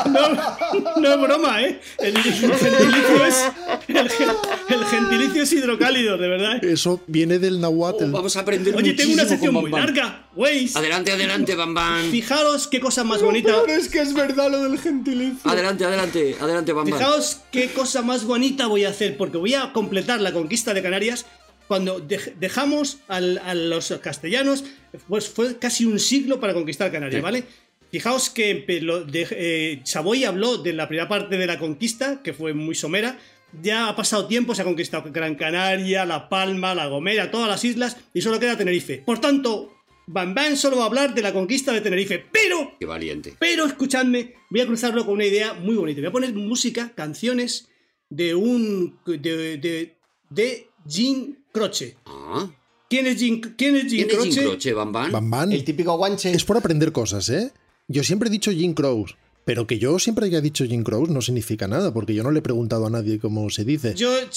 No, 0.06 1.00
no 1.02 1.14
es 1.14 1.22
broma, 1.22 1.62
¿eh? 1.64 1.80
El, 2.00 2.16
el 2.18 2.24
gentilicio 2.24 3.26
es. 3.26 3.44
El, 3.88 4.10
gen- 4.10 4.30
el 4.70 4.86
gentilicio 4.86 5.44
es 5.44 5.54
hidrocálido, 5.54 6.18
de 6.18 6.28
verdad. 6.28 6.64
Eso 6.64 7.02
viene 7.08 7.40
del 7.40 7.60
náhuatl. 7.60 8.06
Oh, 8.06 8.12
vamos 8.12 8.36
a 8.38 8.42
aprender 8.42 8.76
Oye, 8.76 8.94
tengo 8.94 9.14
una 9.14 9.24
muchísimo 9.24 9.30
sección 9.52 9.54
muy 9.54 9.72
larga, 9.72 10.26
güey. 10.36 10.70
Adelante, 10.74 11.12
adelante, 11.12 11.56
Bam 11.56 11.74
Bam. 11.74 12.10
Fijaros 12.12 12.68
qué 12.68 12.80
cosa 12.80 13.04
más 13.04 13.22
bonita. 13.22 13.54
es 13.68 13.90
que 13.90 14.00
es 14.02 14.14
verdad 14.14 14.50
lo 14.50 14.64
del 14.64 14.80
gentilicio. 14.80 15.50
Adelante, 15.50 15.86
adelante, 15.86 16.36
adelante, 16.40 16.74
Bam 16.74 16.90
Bam. 16.90 16.98
Fijaos 17.00 17.42
qué 17.52 17.70
cosa 17.72 18.02
más 18.02 18.24
bonita 18.24 18.68
voy 18.68 18.86
a 18.86 18.90
hacer, 18.90 19.18
porque 19.18 19.38
voy 19.38 19.54
a 19.54 19.74
completar 19.74 20.22
la 20.22 20.32
conquista 20.32 20.74
de 20.74 20.82
Canarias 20.82 21.26
cuando 21.72 22.06
dej- 22.06 22.34
dejamos 22.38 22.98
al- 23.08 23.38
a 23.38 23.54
los 23.54 23.94
castellanos, 24.02 24.66
pues 25.08 25.30
fue 25.30 25.58
casi 25.58 25.86
un 25.86 26.00
siglo 26.00 26.42
para 26.42 26.54
conquistar 26.54 26.92
Canarias, 26.92 27.20
Sí. 27.20 27.24
¿vale? 27.24 27.46
Fijaos 27.90 28.30
que 28.30 28.66
eh, 28.68 29.80
Savoy 29.86 30.26
habló 30.26 30.58
de 30.58 30.74
la 30.74 30.90
primera 30.90 31.08
parte 31.08 31.38
de 31.38 31.48
la 31.48 31.58
conquista, 31.58 32.22
que 32.24 32.34
fue 32.34 32.54
muy 32.54 32.76
somera. 32.76 33.18
Ya 33.62 33.88
ha 33.88 33.96
pasado 33.96 34.28
tiempo, 34.28 34.54
se 34.54 34.64
ha 34.64 34.66
conquistado 34.66 35.10
Gran 35.14 35.36
Canaria, 35.36 36.06
La 36.06 36.28
Palma, 36.28 36.76
La 36.76 36.88
Gomera, 36.88 37.32
todas 37.32 37.48
las 37.48 37.64
islas, 37.64 37.96
y 38.14 38.22
solo 38.22 38.38
queda 38.38 38.58
Tenerife. 38.58 39.02
Por 39.06 39.20
tanto, 39.22 39.74
Bam 40.08 40.34
Bam 40.36 40.58
solo 40.58 40.76
va 40.76 40.84
a 40.84 40.88
hablar 40.88 41.14
de 41.16 41.22
la 41.22 41.32
conquista 41.32 41.72
de 41.72 41.80
Tenerife, 41.80 42.22
pero 42.34 42.74
Qué 42.82 42.86
valiente. 42.86 43.36
pero 43.40 43.66
escuchadme, 43.66 44.34
voy 44.50 44.60
a 44.60 44.66
cruzarlo 44.68 45.06
con 45.06 45.14
una 45.14 45.26
idea 45.26 45.54
muy 45.54 45.76
bonita. 45.76 46.02
Voy 46.02 46.08
a 46.10 46.12
poner 46.12 46.34
música, 46.34 46.92
canciones 46.96 47.70
de 48.10 48.36
un. 48.36 49.00
de. 49.06 49.58
de. 49.58 49.96
de 50.30 50.68
Jean 50.86 51.38
Croce. 51.52 51.98
Ah, 52.06 52.50
¿Quién 52.90 53.08
es 53.08 53.18
Jim, 53.18 53.40
quién 53.58 53.76
es 53.78 53.84
Jim 53.84 53.90
¿Quién 53.92 54.10
es 54.10 54.16
Croce? 54.16 54.32
Jim 54.32 54.50
Croce, 54.50 54.74
Bam 54.74 54.92
Bam? 54.92 55.12
Bam 55.12 55.30
Bam. 55.30 55.52
El 55.52 55.64
típico 55.64 55.96
guanche. 55.98 56.32
Es 56.32 56.44
por 56.44 56.58
aprender 56.58 56.92
cosas, 56.92 57.30
¿eh? 57.30 57.52
Yo 57.88 58.04
siempre 58.04 58.30
he 58.30 58.32
dicho 58.32 58.52
Jim 58.52 58.74
Crows, 58.74 59.16
pero 59.46 59.66
que 59.68 59.80
yo 59.80 59.98
siempre 60.00 60.26
haya 60.28 60.40
dicho 60.40 60.66
Jim 60.66 60.84
Crows 60.84 61.10
no 61.10 61.22
significa 61.22 61.68
nada, 61.68 61.94
porque 61.94 62.14
yo 62.14 62.24
no 62.24 62.32
le 62.32 62.40
he 62.40 62.42
preguntado 62.42 62.86
a 62.88 62.90
nadie 62.90 63.18
cómo 63.20 63.50
se 63.50 63.66
dice. 63.66 63.94
Yo 63.96 64.14
he 64.18 64.28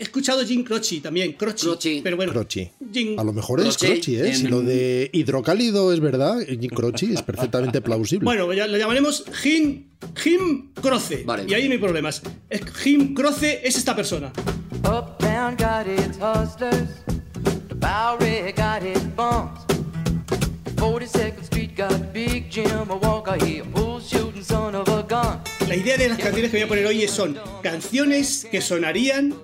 escuchado 0.00 0.44
Jim 0.44 0.64
Croce 0.64 1.00
también, 1.00 1.32
Croce, 1.32 1.66
Croce. 1.66 2.00
pero 2.02 2.16
bueno. 2.16 2.32
Jim- 2.48 3.18
A 3.18 3.24
lo 3.24 3.32
mejor 3.32 3.60
es 3.60 3.76
Croce, 3.76 4.28
¿eh? 4.28 4.34
Si 4.34 4.46
lo 4.48 4.62
de 4.62 5.10
hidrocálido 5.12 5.92
es 5.92 6.00
verdad, 6.00 6.38
Jim 6.46 6.70
Croci 6.70 7.12
es 7.14 7.22
perfectamente 7.22 7.80
plausible. 7.80 8.24
Bueno, 8.24 8.52
ya 8.52 8.66
lo 8.66 8.78
llamaremos 8.78 9.24
Jim, 9.42 9.84
Jim 10.16 10.72
Croce. 10.74 11.22
Vale. 11.24 11.44
Y 11.48 11.54
ahí 11.54 11.66
no 11.68 11.72
hay 11.72 11.78
problemas. 11.78 12.22
Es- 12.48 12.62
Jim 12.82 13.12
Croce 13.14 13.60
es 13.64 13.76
esta 13.76 13.94
persona. 13.94 14.32
Uptown 15.48 15.56
got 15.56 15.86
its 15.86 16.18
hustlers, 16.18 16.88
the 17.68 17.74
Bowery 17.74 18.52
got 18.52 18.82
its 18.82 19.02
bums. 19.16 19.60
42nd 20.76 21.42
Street 21.42 21.74
got 21.74 22.12
Big 22.12 22.50
Jim, 22.50 22.90
a 22.90 22.96
walker, 22.96 23.42
he 23.42 23.60
a 23.60 23.64
bull 23.64 23.98
shooting 23.98 24.42
son 24.42 24.74
of 24.74 24.86
a 24.88 25.02
gun. 25.04 25.40
La 25.66 25.74
idea 25.74 25.96
de 25.96 26.10
las 26.10 26.18
canciones 26.18 26.50
que 26.50 26.58
voy 26.58 26.64
a 26.64 26.68
poner 26.68 26.86
hoy 26.86 27.08
son 27.08 27.38
canciones 27.62 28.46
que 28.50 28.60
sonarían 28.60 29.34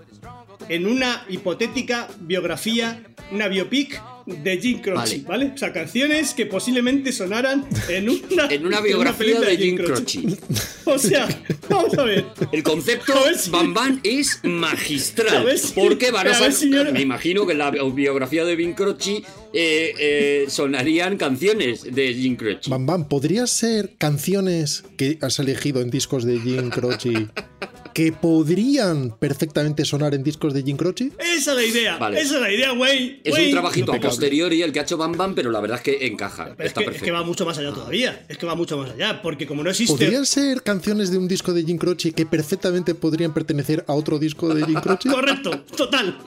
en 0.69 0.87
una 0.87 1.25
hipotética 1.31 2.09
biografía, 2.21 3.03
una 3.33 3.49
biopic 3.49 4.03
de 4.27 4.59
Jim 4.59 4.81
Croce, 4.81 5.19
Vale. 5.19 5.45
¿vale? 5.47 5.53
O 5.55 5.59
sea, 5.59 5.73
canciones 5.73 6.33
que 6.35 6.47
posiblemente 6.47 7.13
sonaran 7.13 7.67
en 7.89 8.09
una, 8.09 8.47
En 8.51 8.67
una 8.67 8.81
biografía 8.81 9.41
de 9.41 9.57
Jim 9.57 9.77
Croce. 9.77 10.21
O 10.87 10.99
sea, 10.99 11.27
vamos 11.71 11.97
a 11.97 12.05
ver. 12.05 12.27
El 12.53 12.63
concepto 12.63 13.15
si- 13.39 13.49
Bam 13.51 13.73
Bam 13.73 14.01
es 14.05 14.39
A 14.45 14.49
magistral. 14.49 15.45
ver 15.45 15.59
si- 15.59 15.73
porque 15.73 16.11
van 16.11 16.27
a 16.29 16.37
a 16.37 16.41
ver 16.41 16.53
son- 16.53 16.61
si 16.61 16.71
yo- 16.71 16.85
Me 16.93 17.01
imagino 17.01 17.47
que 17.47 17.53
en 17.53 17.59
la 17.59 17.71
biografía 17.71 18.45
de 18.45 18.55
Jim 18.57 18.75
Croce 18.75 19.23
eh, 19.55 19.95
eh, 19.99 20.45
sonarían 20.49 21.17
canciones 21.17 21.85
de 21.85 22.13
Jim 22.15 22.37
Croce. 22.37 22.69
Bam 22.69 22.85
Bam, 22.85 23.09
¿podrías 23.09 23.51
ser 23.51 23.95
canciones 23.97 24.85
que 24.99 25.19
has 25.23 25.39
elegido 25.39 25.81
en 25.81 25.91
discos 25.91 26.25
de 26.25 26.39
Jim 26.39 26.69
Croce 26.71 27.29
que 27.95 28.13
podrían 28.13 29.17
perfectamente 29.19 29.85
sonar 29.85 30.15
en 30.15 30.25
discos 30.25 30.53
de 30.53 30.63
Jim 30.63 30.77
Croce? 30.77 31.13
Esa 31.19 31.53
es 31.53 31.57
la 31.57 31.65
idea. 31.65 31.97
Vale. 31.97 32.21
Esa 32.21 32.35
es 32.35 32.41
la 32.41 32.53
idea, 32.53 32.73
güey. 32.73 33.21
Es 33.23 33.39
un 33.39 33.51
trabajito 33.53 33.93
a 33.93 34.01
posteriori 34.01 34.63
el 34.63 34.73
que 34.73 34.81
ha 34.81 34.83
hecho 34.83 34.97
Bam 34.97 35.13
Bam, 35.13 35.35
pero 35.35 35.51
la 35.51 35.61
verdad 35.61 35.79
es 35.79 35.85
que 35.85 36.07
encaja. 36.07 36.55
Pero 36.57 36.65
es 36.65 36.67
está 36.67 36.81
que, 36.81 36.85
es 36.85 36.87
perfecto. 36.87 37.05
que 37.05 37.13
va 37.13 37.23
mucho 37.23 37.47
más 37.47 37.57
allá 37.57 37.73
todavía. 37.73 38.27
Es 38.29 38.37
que 38.37 38.47
va 38.47 38.57
mucho 38.57 38.77
más 38.77 38.91
allá. 38.91 39.23
Porque 39.23 39.47
como 39.47 39.63
no 39.63 39.71
existe. 39.71 39.93
¿Podrían 39.95 40.27
ser 40.27 40.63
canciones 40.63 41.11
de 41.11 41.19
un 41.19 41.29
disco 41.29 41.53
de 41.53 41.63
Jim 41.63 41.79
Croce 41.79 42.13
que 42.13 42.27
perfectamente 42.27 42.95
podrían 42.95 43.33
pertenecer 43.33 43.85
a 43.87 43.95
otro 43.95 44.19
disco 44.19 44.53
de 44.53 44.67
Jim 44.67 44.75
Croce? 44.83 45.09
Correcto, 45.09 45.61
total. 45.77 46.19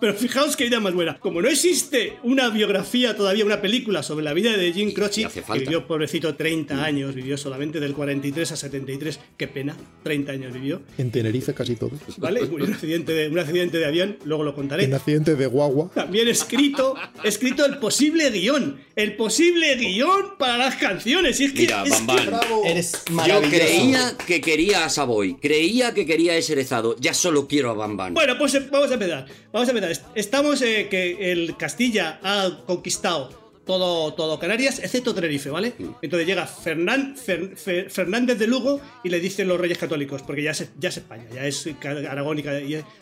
Pero 0.00 0.14
fijaos 0.14 0.56
qué 0.56 0.66
idea 0.66 0.78
más 0.80 0.92
buena. 0.94 1.18
Como 1.18 1.40
no 1.40 1.48
existe 1.48 2.18
una 2.22 2.50
biografía 2.50 3.16
todavía, 3.16 3.44
una 3.44 3.62
película 3.62 4.02
sobre 4.02 4.24
la 4.24 4.34
vida 4.34 4.56
de 4.56 4.72
Jim 4.72 4.92
Croce, 4.92 5.26
que 5.32 5.42
vivió 5.58 5.86
pobrecito 5.86 6.34
30 6.34 6.84
años, 6.84 7.14
vivió 7.14 7.36
solamente 7.38 7.80
del 7.80 7.94
43 7.94 8.52
a 8.52 8.56
73, 8.56 9.20
qué 9.36 9.48
pena, 9.48 9.74
30 10.02 10.32
años 10.32 10.52
vivió, 10.52 10.82
En 10.98 11.10
Tenerife 11.10 11.54
casi 11.54 11.76
todo. 11.76 11.92
¿vale? 12.18 12.42
Un 12.42 12.62
accidente 12.62 13.12
de, 13.12 13.28
un 13.28 13.38
accidente 13.38 13.78
de 13.78 13.86
avión, 13.86 14.18
luego 14.24 14.44
lo 14.44 14.54
contaré. 14.54 14.84
En 14.84 14.94
accidente 14.94 15.34
de 15.34 15.46
guagua. 15.46 15.90
También 15.94 16.28
escrito, 16.28 16.94
escrito 17.24 17.64
el 17.64 17.78
posible 17.78 18.30
guion, 18.30 18.78
el 18.96 19.16
posible 19.16 19.76
guion 19.76 20.36
para 20.38 20.58
las 20.58 20.76
canciones. 20.76 21.40
Y 21.40 21.44
es 21.46 21.52
que, 21.52 21.60
Mira, 21.62 21.84
es 21.84 22.04
Bam 22.04 22.16
que- 22.18 22.30
Bam. 22.30 22.40
Eres 22.66 23.02
Yo 23.26 23.40
creía 23.42 24.16
que 24.26 24.40
quería 24.40 24.84
a 24.84 24.88
Savoy, 24.90 25.36
creía 25.36 25.94
que 25.94 26.04
quería 26.04 26.36
ese 26.36 26.52
Erezado, 26.52 26.96
ya 26.98 27.14
solo 27.14 27.48
quiero 27.48 27.70
a 27.70 27.74
Bam 27.74 27.96
Bam. 27.96 28.14
Bueno, 28.14 28.36
pues 28.38 28.54
eh, 28.54 28.66
vamos 28.70 28.90
a 28.90 28.94
empezar. 28.94 29.26
Vamos 29.52 29.68
a 29.68 29.70
empezar. 29.70 29.85
Est- 29.90 30.04
Estamos 30.14 30.62
eh, 30.62 30.88
que 30.90 31.32
el 31.32 31.56
Castilla 31.56 32.18
ha 32.22 32.50
conquistado 32.66 33.30
todo, 33.66 34.14
todo 34.14 34.38
Canarias, 34.38 34.78
excepto 34.78 35.14
Tenerife, 35.14 35.50
¿vale? 35.50 35.74
Entonces 36.00 36.26
llega 36.26 36.46
Fernán- 36.46 37.16
Fer- 37.16 37.54
Fer- 37.56 37.90
Fernández 37.90 38.38
de 38.38 38.46
Lugo 38.46 38.80
y 39.04 39.08
le 39.10 39.18
dicen 39.20 39.48
los 39.48 39.60
reyes 39.60 39.76
católicos, 39.76 40.22
porque 40.22 40.42
ya 40.42 40.52
es, 40.52 40.70
ya 40.78 40.88
es 40.88 40.96
España, 40.98 41.24
ya 41.34 41.44
es 41.46 41.68
Aragón 42.08 42.38
y, 42.38 42.44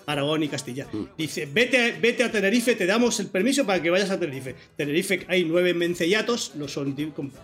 Aragón 0.06 0.46
Castilla. 0.48 0.86
Dice, 1.16 1.46
vete, 1.52 1.96
vete 2.00 2.24
a 2.24 2.32
Tenerife, 2.32 2.74
te 2.74 2.86
damos 2.86 3.20
el 3.20 3.26
permiso 3.28 3.64
para 3.66 3.82
que 3.82 3.90
vayas 3.90 4.10
a 4.10 4.18
Tenerife. 4.18 4.54
Tenerife 4.76 5.26
hay 5.28 5.44
nueve 5.44 5.74
mencellatos, 5.74 6.52
no 6.56 6.66
son, 6.66 6.96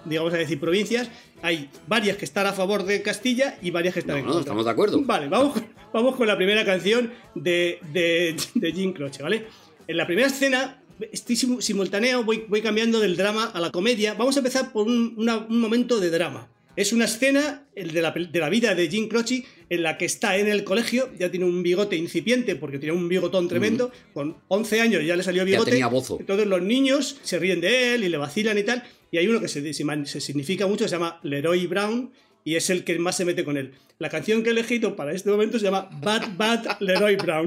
digamos 0.06 0.32
a 0.34 0.36
decir, 0.38 0.58
provincias. 0.58 1.10
Hay 1.42 1.70
varias 1.86 2.16
que 2.16 2.24
están 2.24 2.46
a 2.46 2.52
favor 2.52 2.84
de 2.84 3.02
Castilla 3.02 3.58
y 3.62 3.70
varias 3.70 3.94
que 3.94 4.00
están 4.00 4.16
No, 4.16 4.20
en 4.20 4.26
no, 4.26 4.32
contra. 4.32 4.48
estamos 4.50 4.64
de 4.64 4.70
acuerdo. 4.70 5.00
Vale, 5.04 5.28
vamos, 5.28 5.60
vamos 5.92 6.16
con 6.16 6.26
la 6.26 6.36
primera 6.36 6.64
canción 6.64 7.12
de, 7.34 7.78
de, 7.92 8.34
de 8.54 8.72
Jim 8.72 8.92
Croce, 8.92 9.22
¿vale? 9.22 9.46
En 9.86 9.96
la 9.96 10.06
primera 10.06 10.28
escena, 10.28 10.79
estoy 11.12 11.36
simu- 11.36 11.60
simultáneo, 11.60 12.24
voy, 12.24 12.44
voy 12.48 12.62
cambiando 12.62 13.00
del 13.00 13.16
drama 13.16 13.46
a 13.52 13.60
la 13.60 13.70
comedia. 13.70 14.14
Vamos 14.14 14.36
a 14.36 14.40
empezar 14.40 14.72
por 14.72 14.86
un, 14.86 15.14
una- 15.16 15.38
un 15.38 15.60
momento 15.60 16.00
de 16.00 16.10
drama. 16.10 16.48
Es 16.76 16.92
una 16.92 17.04
escena 17.06 17.66
el 17.74 17.90
de, 17.92 18.00
la, 18.00 18.14
pel- 18.14 18.30
de 18.30 18.38
la 18.38 18.48
vida 18.48 18.74
de 18.74 18.88
Jim 18.88 19.08
Croce 19.08 19.44
en 19.68 19.82
la 19.82 19.98
que 19.98 20.04
está 20.04 20.36
en 20.38 20.48
el 20.48 20.62
colegio, 20.64 21.10
ya 21.18 21.30
tiene 21.30 21.44
un 21.44 21.62
bigote 21.62 21.96
incipiente 21.96 22.54
porque 22.56 22.78
tiene 22.78 22.94
un 22.94 23.08
bigotón 23.08 23.48
tremendo, 23.48 23.90
con 24.14 24.36
11 24.48 24.80
años 24.80 25.04
ya 25.04 25.16
le 25.16 25.22
salió 25.22 25.44
bigote. 25.44 25.72
tenía 25.72 25.88
bozo. 25.88 26.16
Entonces 26.20 26.46
los 26.46 26.62
niños 26.62 27.18
se 27.22 27.38
ríen 27.38 27.60
de 27.60 27.94
él 27.94 28.04
y 28.04 28.08
le 28.08 28.16
vacilan 28.16 28.56
y 28.56 28.62
tal. 28.62 28.82
Y 29.10 29.18
hay 29.18 29.26
uno 29.28 29.40
que 29.40 29.48
se, 29.48 29.60
se 29.74 30.20
significa 30.20 30.66
mucho, 30.68 30.84
se 30.84 30.90
llama 30.92 31.18
Leroy 31.24 31.66
Brown, 31.66 32.12
y 32.44 32.54
es 32.54 32.70
el 32.70 32.84
que 32.84 32.98
más 32.98 33.16
se 33.16 33.24
mete 33.24 33.44
con 33.44 33.56
él. 33.56 33.72
La 33.98 34.08
canción 34.08 34.42
que 34.42 34.48
he 34.50 34.52
elegido 34.52 34.96
para 34.96 35.12
este 35.12 35.28
momento 35.28 35.58
se 35.58 35.64
llama 35.64 35.90
Bad 36.00 36.36
Bad 36.38 36.80
Leroy 36.80 37.16
Brown. 37.16 37.46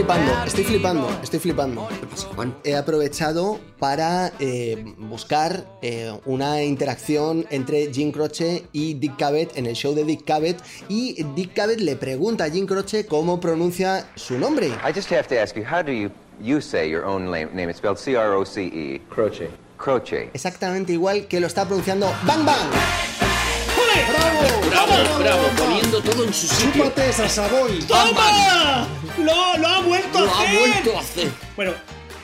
Flipando, 0.00 0.44
estoy 0.46 0.64
flipando, 0.64 1.20
estoy 1.22 1.40
flipando. 1.40 1.88
¿Qué 1.88 2.06
pasa, 2.06 2.28
Juan? 2.34 2.54
He 2.64 2.74
aprovechado 2.74 3.60
para 3.78 4.32
eh, 4.38 4.94
buscar 4.96 5.66
eh, 5.82 6.10
una 6.24 6.62
interacción 6.62 7.46
entre 7.50 7.92
Jim 7.92 8.10
Croce 8.10 8.64
y 8.72 8.94
Dick 8.94 9.18
Cavett 9.18 9.58
en 9.58 9.66
el 9.66 9.74
show 9.74 9.94
de 9.94 10.04
Dick 10.04 10.24
Cavett 10.24 10.58
y 10.88 11.22
Dick 11.34 11.52
Cavett 11.52 11.80
le 11.80 11.96
pregunta 11.96 12.44
a 12.44 12.50
Jim 12.50 12.66
Croce 12.66 13.04
cómo 13.04 13.40
pronuncia 13.40 14.08
su 14.14 14.38
nombre. 14.38 14.68
I 14.68 14.92
just 14.94 15.10
have 15.12 15.28
to 15.28 15.38
ask 15.38 15.54
you, 15.54 15.64
how 15.64 15.82
do 15.82 15.92
you 15.92 16.10
you 16.40 16.62
say 16.62 16.88
your 16.88 17.04
own 17.04 17.30
name? 17.30 17.50
name? 17.52 17.68
It's 17.68 17.78
spelled 17.78 17.98
C-R-O-C-E. 17.98 19.02
Croce. 19.10 19.50
Croce. 19.76 20.30
Exactamente 20.32 20.94
igual 20.94 21.26
que 21.26 21.40
lo 21.40 21.46
está 21.46 21.66
pronunciando 21.66 22.10
Bang 22.24 22.46
Bang. 22.46 23.29
Bravo, 24.08 25.18
bravo, 25.18 25.42
poniendo 25.58 26.00
todo 26.00 26.24
en 26.24 26.32
su 26.32 26.46
sitio. 26.46 26.84
¡Chúpate 26.84 27.10
esa 27.10 27.28
Savoy! 27.28 27.78
¡Toma! 27.86 28.86
¡Lo, 29.18 29.58
lo 29.58 29.66
ha 29.68 29.80
vuelto 29.82 30.18
a 30.18 30.20
Lo 30.22 30.30
ha 30.30 30.40
hacer! 30.42 30.58
vuelto 30.58 30.96
a 30.96 31.00
hacer. 31.00 31.28
Bueno, 31.56 31.72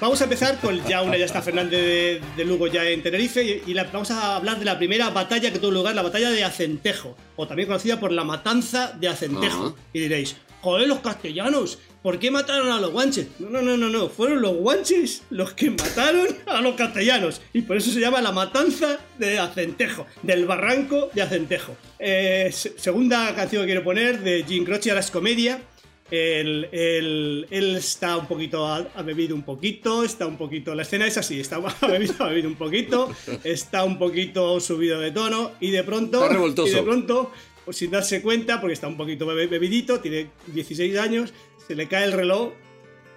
vamos 0.01 0.21
a 0.21 0.25
empezar 0.25 0.59
con 0.61 0.83
ya 0.87 1.03
una, 1.03 1.17
ya 1.17 1.27
está 1.27 1.43
Fernández 1.43 1.81
de, 1.81 2.23
de 2.37 2.45
Lugo 2.45 2.67
ya 2.67 2.85
en 2.85 3.03
Tenerife 3.03 3.43
y, 3.43 3.71
y 3.71 3.75
la- 3.75 3.85
vamos 3.85 4.11
a 4.11 4.37
hablar 4.37 4.59
de 4.59 4.65
la 4.65 4.79
primera 4.79 5.11
batalla 5.11 5.51
que 5.53 5.59
tuvo 5.59 5.71
lugar, 5.73 5.95
la 5.95 6.03
batalla 6.03 6.31
de 6.31 6.45
Acentejo, 6.45 7.17
o 7.37 7.47
también 7.47 7.67
conocida 7.69 8.01
por 8.01 8.11
la 8.13 8.25
matanza 8.25 8.93
de 8.99 9.09
Acentejo. 9.09 9.77
Y 9.93 10.01
diréis, 10.01 10.37
joder, 10.63 10.89
los 10.89 11.01
castellanos, 11.01 11.79
¿por 12.07 12.21
qué 12.21 12.31
mataron 12.31 12.71
a 12.71 12.79
los 12.81 12.93
guanches? 12.93 13.27
No, 13.41 13.51
no, 13.51 13.61
no, 13.63 13.77
no, 13.77 13.89
no, 13.91 14.09
fueron 14.09 14.41
los 14.41 14.55
guanches 14.55 15.23
los 15.31 15.55
que 15.55 15.71
mataron 15.71 16.29
a 16.47 16.61
los 16.61 16.77
castellanos 16.77 17.41
y 17.53 17.63
por 17.63 17.77
eso 17.77 17.91
se 17.91 17.99
llama 17.99 18.21
la 18.23 18.31
matanza 18.31 18.99
de 19.19 19.41
Acentejo, 19.41 20.07
del 20.23 20.47
barranco 20.47 21.11
de 21.15 21.23
Acentejo. 21.23 21.77
Eh, 21.99 22.51
se- 22.53 22.79
segunda 22.79 23.35
canción 23.35 23.63
que 23.63 23.67
quiero 23.67 23.83
poner 23.83 24.21
de 24.21 24.45
Jim 24.47 24.65
Croce, 24.65 24.91
ahora 24.91 25.01
es 25.01 25.11
comedia. 25.11 25.61
Él, 26.09 26.69
él- 26.71 27.47
él 27.51 27.75
está 27.77 28.17
un 28.17 28.27
poquito, 28.29 28.65
ha, 28.69 28.87
ha 28.95 29.03
bebido 29.03 29.35
un 29.35 29.43
poquito, 29.43 30.05
está 30.05 30.25
un 30.29 30.37
poquito, 30.39 30.73
la 30.77 30.83
escena 30.83 31.09
es 31.09 31.17
así, 31.19 31.41
está, 31.41 31.57
ha, 31.81 31.87
bebido, 31.89 32.15
ha 32.21 32.29
bebido 32.29 32.49
un 32.49 32.55
poquito, 32.55 33.11
está 33.43 33.83
un 33.83 33.99
poquito 33.99 34.61
subido 34.61 35.01
de 35.01 35.11
tono 35.11 35.51
y 35.59 35.73
de 35.73 35.83
pronto, 35.83 36.23
Está 36.23 36.33
revoltoso. 36.35 36.69
y 36.69 36.75
de 36.75 36.83
pronto, 36.83 37.33
pues 37.67 37.77
sin 37.77 37.91
darse 37.91 38.23
cuenta, 38.23 38.61
porque 38.61 38.73
está 38.73 38.87
un 38.87 38.97
poquito 38.97 39.27
bebidito, 39.27 40.01
tiene 40.01 40.31
16 40.47 40.97
años, 40.99 41.35
se 41.67 41.75
le 41.75 41.89
cae 41.89 42.05
el 42.05 42.13
reloj 42.13 42.53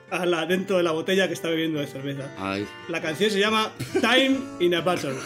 a 0.10 0.26
la, 0.26 0.46
dentro 0.48 0.78
de 0.78 0.84
la 0.84 0.92
botella 0.92 1.28
que 1.28 1.36
está 1.36 1.50
bebiendo 1.50 1.80
de 1.80 1.88
cerveza. 1.88 2.34
Ay. 2.38 2.68
La 2.90 3.00
canción 3.00 3.30
se 3.30 3.40
llama 3.40 3.72
Time 4.02 4.40
in 4.60 4.74
a 4.74 4.82
Bottle. 4.82 5.14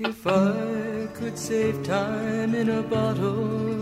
If 0.00 0.26
I 0.26 1.06
could 1.14 1.38
save 1.38 1.80
time 1.84 2.56
in 2.56 2.70
a 2.70 2.82
bottle, 2.82 3.78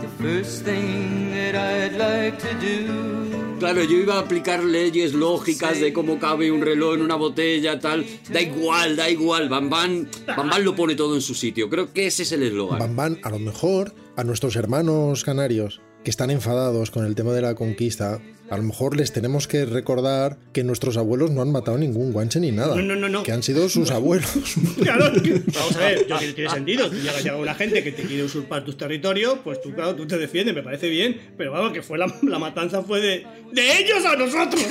the 0.00 0.08
first 0.18 0.64
thing 0.64 1.30
that 1.32 1.54
I'd 1.54 1.98
like 1.98 2.38
to 2.38 2.54
do 2.54 3.51
Claro, 3.62 3.84
yo 3.84 3.96
iba 3.96 4.16
a 4.16 4.18
aplicar 4.18 4.64
leyes 4.64 5.14
lógicas 5.14 5.78
de 5.78 5.92
cómo 5.92 6.18
cabe 6.18 6.50
un 6.50 6.62
reloj 6.62 6.96
en 6.96 7.02
una 7.02 7.14
botella, 7.14 7.78
tal. 7.78 8.04
Da 8.28 8.40
igual, 8.40 8.96
da 8.96 9.08
igual. 9.08 9.48
Bambán, 9.48 10.08
Bambán 10.26 10.64
lo 10.64 10.74
pone 10.74 10.96
todo 10.96 11.14
en 11.14 11.20
su 11.20 11.32
sitio. 11.32 11.70
Creo 11.70 11.92
que 11.92 12.08
ese 12.08 12.24
es 12.24 12.32
el 12.32 12.42
eslogan. 12.42 12.80
Bambán, 12.80 13.20
a 13.22 13.30
lo 13.30 13.38
mejor 13.38 13.94
a 14.16 14.24
nuestros 14.24 14.56
hermanos 14.56 15.22
canarios 15.22 15.80
que 16.04 16.10
están 16.10 16.30
enfadados 16.30 16.90
con 16.90 17.06
el 17.06 17.14
tema 17.14 17.32
de 17.32 17.42
la 17.42 17.54
conquista, 17.54 18.20
a 18.50 18.56
lo 18.58 18.64
mejor 18.64 18.96
les 18.96 19.12
tenemos 19.12 19.48
que 19.48 19.64
recordar 19.64 20.36
que 20.52 20.62
nuestros 20.62 20.98
abuelos 20.98 21.30
no 21.30 21.40
han 21.40 21.50
matado 21.50 21.78
ningún 21.78 22.12
guanche 22.12 22.38
ni 22.38 22.52
nada. 22.52 22.76
No, 22.76 22.82
no, 22.82 22.96
no, 22.96 23.08
no. 23.08 23.22
Que 23.22 23.32
han 23.32 23.42
sido 23.42 23.68
sus 23.68 23.90
abuelos. 23.90 24.30
Claro, 24.82 25.10
vamos 25.54 25.76
a 25.76 25.78
ver, 25.78 26.06
yo, 26.06 26.18
que 26.18 26.32
tiene 26.32 26.50
sentido. 26.50 26.90
Tú 26.90 26.96
llega, 27.02 27.20
llega 27.20 27.36
una 27.36 27.54
gente 27.54 27.82
que 27.82 27.92
te 27.92 28.02
quiere 28.02 28.24
usurpar 28.24 28.64
tus 28.64 28.76
territorios, 28.76 29.38
pues 29.44 29.62
tú, 29.62 29.72
claro, 29.72 29.94
tú 29.94 30.06
te 30.06 30.18
defiendes, 30.18 30.54
me 30.54 30.62
parece 30.62 30.88
bien. 30.88 31.18
Pero 31.38 31.52
vamos, 31.52 31.72
que 31.72 31.82
fue 31.82 31.98
la, 31.98 32.12
la 32.22 32.38
matanza 32.38 32.82
fue 32.82 33.00
de. 33.00 33.26
¡De 33.52 33.78
ellos 33.78 34.04
a 34.04 34.16
nosotros! 34.16 34.62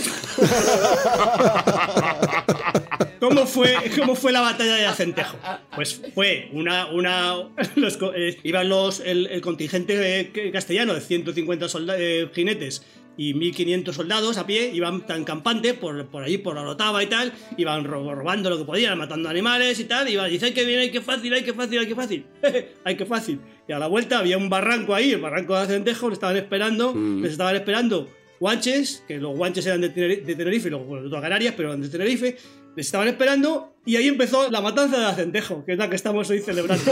¿Cómo 3.19 3.45
fue, 3.45 3.75
¿Cómo 3.97 4.15
fue 4.15 4.31
la 4.31 4.41
batalla 4.41 4.75
de 4.75 4.85
Acentejo? 4.85 5.37
Pues 5.75 6.01
fue 6.13 6.49
una. 6.53 6.87
una 6.87 7.35
los 7.75 7.97
eh, 8.15 8.37
iban 8.43 8.69
los, 8.69 8.99
el, 8.99 9.27
el 9.27 9.41
contingente 9.41 10.19
eh, 10.33 10.51
castellano 10.51 10.93
de 10.93 11.01
150 11.01 11.67
solda- 11.69 11.95
eh, 11.97 12.29
jinetes 12.33 12.83
y 13.17 13.33
1500 13.33 13.93
soldados 13.95 14.37
a 14.37 14.47
pie, 14.47 14.71
iban 14.73 15.05
tan 15.05 15.25
campante 15.25 15.73
por, 15.73 16.07
por 16.07 16.23
ahí, 16.23 16.37
por 16.37 16.55
la 16.55 16.61
Orotava 16.61 17.03
y 17.03 17.07
tal, 17.07 17.33
iban 17.57 17.83
ro- 17.83 18.15
robando 18.15 18.49
lo 18.49 18.57
que 18.57 18.63
podían, 18.63 18.97
matando 18.97 19.27
animales 19.29 19.79
y 19.79 19.83
tal, 19.83 20.07
y 20.07 20.13
iban, 20.13 20.29
dice, 20.31 20.45
ay 20.45 20.53
que 20.53 20.63
bien, 20.63 20.79
ay 20.79 20.91
que 20.91 21.01
fácil, 21.01 21.31
ay 21.33 21.43
que 21.43 21.53
fácil, 21.53 21.79
ay 21.79 21.87
que 21.87 21.95
fácil, 21.95 22.25
ay 22.85 22.95
que 22.95 23.05
fácil. 23.05 23.39
Y 23.67 23.73
a 23.73 23.79
la 23.79 23.87
vuelta 23.87 24.17
había 24.17 24.37
un 24.37 24.49
barranco 24.49 24.95
ahí, 24.95 25.11
el 25.11 25.19
barranco 25.21 25.53
de 25.55 25.61
Acentejo, 25.63 26.07
le 26.07 26.13
estaban 26.13 26.37
esperando, 26.37 26.93
les 27.21 27.33
estaban 27.33 27.55
esperando 27.55 28.09
guanches, 28.39 29.03
que 29.07 29.17
los 29.17 29.35
guanches 29.37 29.65
eran 29.67 29.81
de, 29.81 29.93
Teneri- 29.93 30.23
de 30.23 30.35
Tenerife, 30.35 30.69
y 30.69 30.71
bueno, 30.71 31.03
de 31.03 31.09
todas 31.09 31.21
Canarias, 31.21 31.53
pero 31.55 31.69
eran 31.69 31.81
de 31.81 31.89
Tenerife, 31.89 32.37
les 32.75 32.85
estaban 32.85 33.07
esperando 33.07 33.75
y 33.85 33.95
ahí 33.95 34.07
empezó 34.07 34.49
la 34.51 34.61
matanza 34.61 34.99
de 34.99 35.05
Acentejo, 35.05 35.65
que 35.65 35.71
es 35.73 35.77
la 35.77 35.89
que 35.89 35.95
estamos 35.95 36.29
hoy 36.29 36.39
celebrando. 36.39 36.83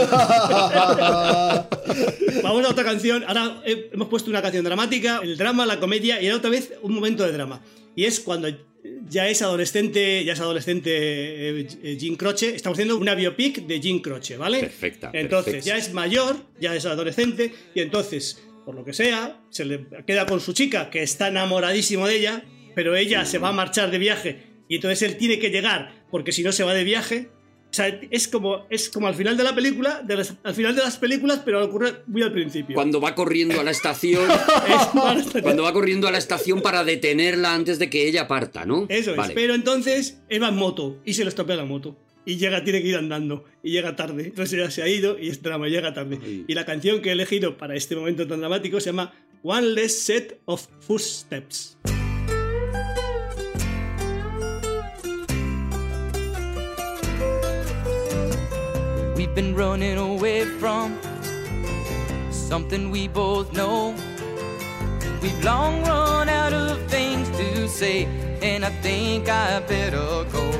Vamos 2.42 2.64
a 2.64 2.70
otra 2.70 2.84
canción. 2.84 3.24
Ahora 3.26 3.62
eh, 3.64 3.90
hemos 3.92 4.08
puesto 4.08 4.28
una 4.30 4.42
canción 4.42 4.64
dramática, 4.64 5.20
el 5.22 5.36
drama, 5.36 5.66
la 5.66 5.78
comedia 5.78 6.20
y 6.20 6.26
ahora 6.26 6.38
otra 6.38 6.50
vez 6.50 6.72
un 6.82 6.94
momento 6.94 7.24
de 7.24 7.32
drama. 7.32 7.62
Y 7.94 8.04
es 8.06 8.18
cuando 8.20 8.48
ya 9.08 9.28
es 9.28 9.40
adolescente, 9.42 10.24
ya 10.24 10.32
es 10.32 10.40
adolescente 10.40 11.60
eh, 11.60 11.96
Jim 11.98 12.16
Croce. 12.16 12.56
Estamos 12.56 12.76
haciendo 12.76 12.96
una 12.96 13.14
biopic 13.14 13.66
de 13.66 13.80
Jim 13.80 14.00
Croce, 14.00 14.36
¿vale? 14.36 14.60
Perfecta, 14.60 15.10
Entonces 15.12 15.54
perfecta. 15.54 15.76
ya 15.76 15.76
es 15.76 15.92
mayor, 15.92 16.36
ya 16.60 16.74
es 16.74 16.86
adolescente 16.86 17.52
y 17.74 17.80
entonces, 17.80 18.42
por 18.64 18.74
lo 18.74 18.84
que 18.84 18.92
sea, 18.92 19.40
se 19.50 19.64
le 19.64 19.86
queda 20.06 20.26
con 20.26 20.40
su 20.40 20.52
chica 20.54 20.90
que 20.90 21.02
está 21.02 21.28
enamoradísimo 21.28 22.08
de 22.08 22.16
ella, 22.16 22.42
pero 22.74 22.96
ella 22.96 23.24
se 23.24 23.38
va 23.38 23.50
a 23.50 23.52
marchar 23.52 23.90
de 23.90 23.98
viaje 23.98 24.49
y 24.70 24.76
entonces 24.76 25.02
él 25.02 25.18
tiene 25.18 25.38
que 25.38 25.50
llegar 25.50 25.92
porque 26.10 26.32
si 26.32 26.42
no 26.42 26.52
se 26.52 26.64
va 26.64 26.72
de 26.72 26.84
viaje. 26.84 27.28
O 27.70 27.72
sea, 27.72 27.86
es 28.10 28.26
como, 28.26 28.66
es 28.68 28.88
como 28.90 29.06
al 29.06 29.14
final 29.14 29.36
de 29.36 29.44
la 29.44 29.54
película, 29.54 30.02
de 30.02 30.16
las- 30.16 30.34
al 30.42 30.54
final 30.54 30.74
de 30.74 30.82
las 30.82 30.96
películas, 30.96 31.40
pero 31.44 31.64
ocurre 31.64 32.02
muy 32.08 32.20
al 32.22 32.32
principio. 32.32 32.74
Cuando 32.74 33.00
va 33.00 33.14
corriendo 33.14 33.60
a 33.60 33.62
la 33.62 33.70
estación. 33.70 34.26
Cuando 35.42 35.62
va 35.62 35.72
corriendo 35.72 36.08
a 36.08 36.10
la 36.10 36.18
estación 36.18 36.62
para 36.62 36.82
detenerla 36.82 37.54
antes 37.54 37.78
de 37.78 37.88
que 37.88 38.08
ella 38.08 38.26
parta, 38.26 38.64
¿no? 38.64 38.86
Eso 38.88 39.14
Vale. 39.14 39.32
es. 39.32 39.34
Pero 39.36 39.54
entonces 39.54 40.20
él 40.28 40.42
va 40.42 40.48
en 40.48 40.56
moto 40.56 40.98
y 41.04 41.14
se 41.14 41.22
le 41.22 41.28
estropea 41.28 41.54
la 41.56 41.64
moto. 41.64 41.96
Y 42.24 42.36
llega, 42.38 42.64
tiene 42.64 42.82
que 42.82 42.88
ir 42.88 42.96
andando. 42.96 43.44
Y 43.62 43.70
llega 43.70 43.94
tarde. 43.96 44.24
Entonces 44.26 44.58
ya 44.58 44.70
se 44.70 44.82
ha 44.82 44.88
ido 44.88 45.16
y 45.18 45.28
es 45.28 45.40
drama, 45.40 45.68
llega 45.68 45.94
tarde. 45.94 46.18
Y 46.48 46.52
la 46.54 46.66
canción 46.66 47.00
que 47.00 47.10
he 47.10 47.12
elegido 47.12 47.56
para 47.56 47.76
este 47.76 47.94
momento 47.94 48.26
tan 48.26 48.40
dramático 48.40 48.80
se 48.80 48.86
llama 48.86 49.14
One 49.44 49.68
Less 49.68 49.96
Set 50.02 50.40
of 50.46 50.66
Footsteps. 50.80 51.78
We've 59.30 59.44
been 59.46 59.54
running 59.54 59.96
away 59.96 60.44
from 60.44 60.98
something 62.32 62.90
we 62.90 63.06
both 63.06 63.52
know. 63.52 63.94
We've 65.22 65.44
long 65.44 65.84
run 65.84 66.28
out 66.28 66.52
of 66.52 66.84
things 66.90 67.28
to 67.38 67.68
say, 67.68 68.06
and 68.42 68.64
I 68.64 68.70
think 68.82 69.28
I 69.28 69.60
better 69.60 70.24
go. 70.32 70.50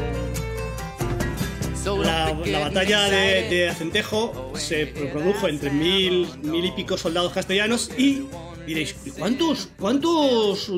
La, 1.97 2.31
la 2.31 2.61
batalla 2.61 3.11
de, 3.11 3.49
de 3.51 3.69
Acentejo 3.71 4.53
se 4.55 4.87
produjo 4.87 5.49
entre 5.49 5.71
mil, 5.71 6.29
mil 6.41 6.65
y 6.65 6.71
pico 6.71 6.97
soldados 6.97 7.33
castellanos 7.33 7.91
y 7.99 8.29
diréis, 8.71 8.95
¿y 9.05 9.11
¿cuántos, 9.11 9.69
cuántos 9.79 10.71